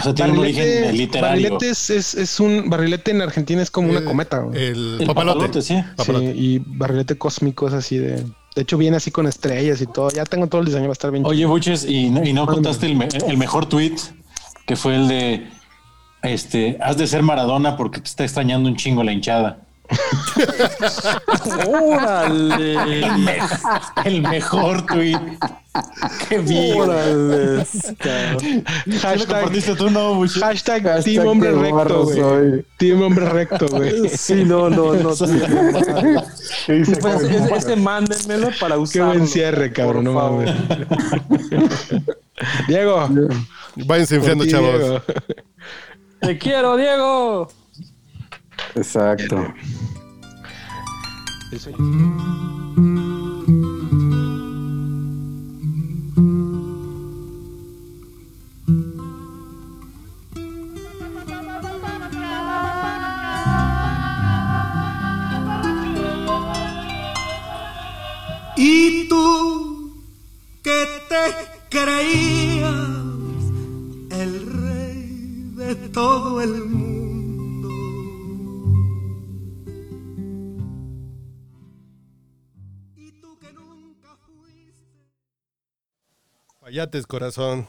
o 0.00 0.02
sea 0.02 0.14
tiene 0.14 0.32
un 0.32 0.38
origen 0.38 0.66
eh, 0.66 0.92
literario. 0.92 1.42
barrilete 1.50 1.70
es, 1.70 1.90
es- 1.90 2.14
es 2.14 2.40
un 2.40 2.68
barrilete 2.70 3.10
en 3.10 3.22
Argentina 3.22 3.62
es 3.62 3.70
como 3.70 3.90
una 3.90 4.00
Eh, 4.00 4.04
cometa. 4.04 4.38
güey. 4.38 4.58
El, 4.64 4.96
El 5.00 5.06
papalote. 5.06 5.38
papalote, 5.46 5.62
sí. 5.62 5.76
Y 6.34 6.58
barrilete 6.64 7.16
cósmico 7.18 7.68
es 7.68 7.74
así 7.74 7.98
de. 7.98 8.24
De 8.54 8.62
hecho, 8.62 8.78
viene 8.78 8.96
así 8.96 9.10
con 9.10 9.26
estrellas 9.26 9.82
y 9.82 9.86
todo. 9.86 10.08
Ya 10.10 10.24
tengo 10.24 10.46
todo 10.46 10.62
el 10.62 10.66
diseño, 10.66 10.84
va 10.84 10.90
a 10.90 10.92
estar 10.94 11.10
bien. 11.10 11.26
Oye, 11.26 11.44
Buches, 11.44 11.84
y 11.84 12.08
no, 12.08 12.24
y 12.24 12.32
no 12.32 12.46
contaste 12.46 12.86
el, 12.86 12.96
me- 12.96 13.08
el 13.28 13.36
mejor 13.36 13.66
tweet 13.66 13.96
que 14.66 14.76
fue 14.76 14.96
el 14.96 15.08
de 15.08 15.46
este, 16.26 16.78
has 16.80 16.96
de 16.96 17.06
ser 17.06 17.22
Maradona 17.22 17.76
porque 17.76 18.00
te 18.00 18.08
está 18.08 18.24
extrañando 18.24 18.68
un 18.68 18.76
chingo 18.76 19.02
la 19.02 19.12
hinchada. 19.12 19.58
¡Órale! 21.66 22.74
El, 22.74 23.18
me- 23.18 23.38
el 24.04 24.22
mejor 24.22 24.84
tweet 24.86 25.18
que 26.28 26.38
vi. 26.38 26.72
¡Órale! 26.72 27.64
¿Sí 27.64 27.94
lo 28.02 28.98
Hashtag, 28.98 29.76
tú, 29.76 29.90
no, 29.90 30.20
hashtag, 30.22 30.82
Hashtag 30.82 31.04
Team 31.04 31.26
Hombre 31.26 31.50
qué 31.50 31.56
Recto, 31.60 32.04
güey. 32.04 32.64
Team 32.78 33.02
Hombre 33.02 33.28
Recto, 33.28 33.68
güey. 33.68 34.08
Sí, 34.08 34.44
no, 34.44 34.68
no, 34.70 34.94
no. 34.94 35.10
¿Qué? 36.66 36.82
Pues 37.00 37.22
ese, 37.22 37.54
ese 37.54 37.76
mándenmelo 37.76 38.50
para 38.58 38.74
Qué 38.74 38.80
usarlo. 38.80 39.08
buen 39.14 39.28
cierre, 39.28 39.72
cabrón. 39.72 40.04
No 40.04 40.12
mames. 40.14 40.50
Diego. 42.68 43.08
Váyanse 43.76 44.16
enfriando, 44.16 44.46
chavos. 44.46 44.78
Diego. 44.80 45.02
Te 46.20 46.38
quiero, 46.38 46.76
Diego. 46.76 47.48
Exacto. 48.74 49.54
Y 68.58 69.08
tú 69.08 70.02
que 70.62 70.86
te 71.08 71.34
creías 71.68 73.05
de 75.66 75.88
todo 75.88 76.40
el 76.40 76.64
mundo. 76.64 77.68
Y 82.94 83.10
tú 83.20 83.36
que 83.40 83.52
nunca 83.52 84.16
fuiste. 84.16 85.10
Fallates, 86.60 87.06
corazón. 87.06 87.66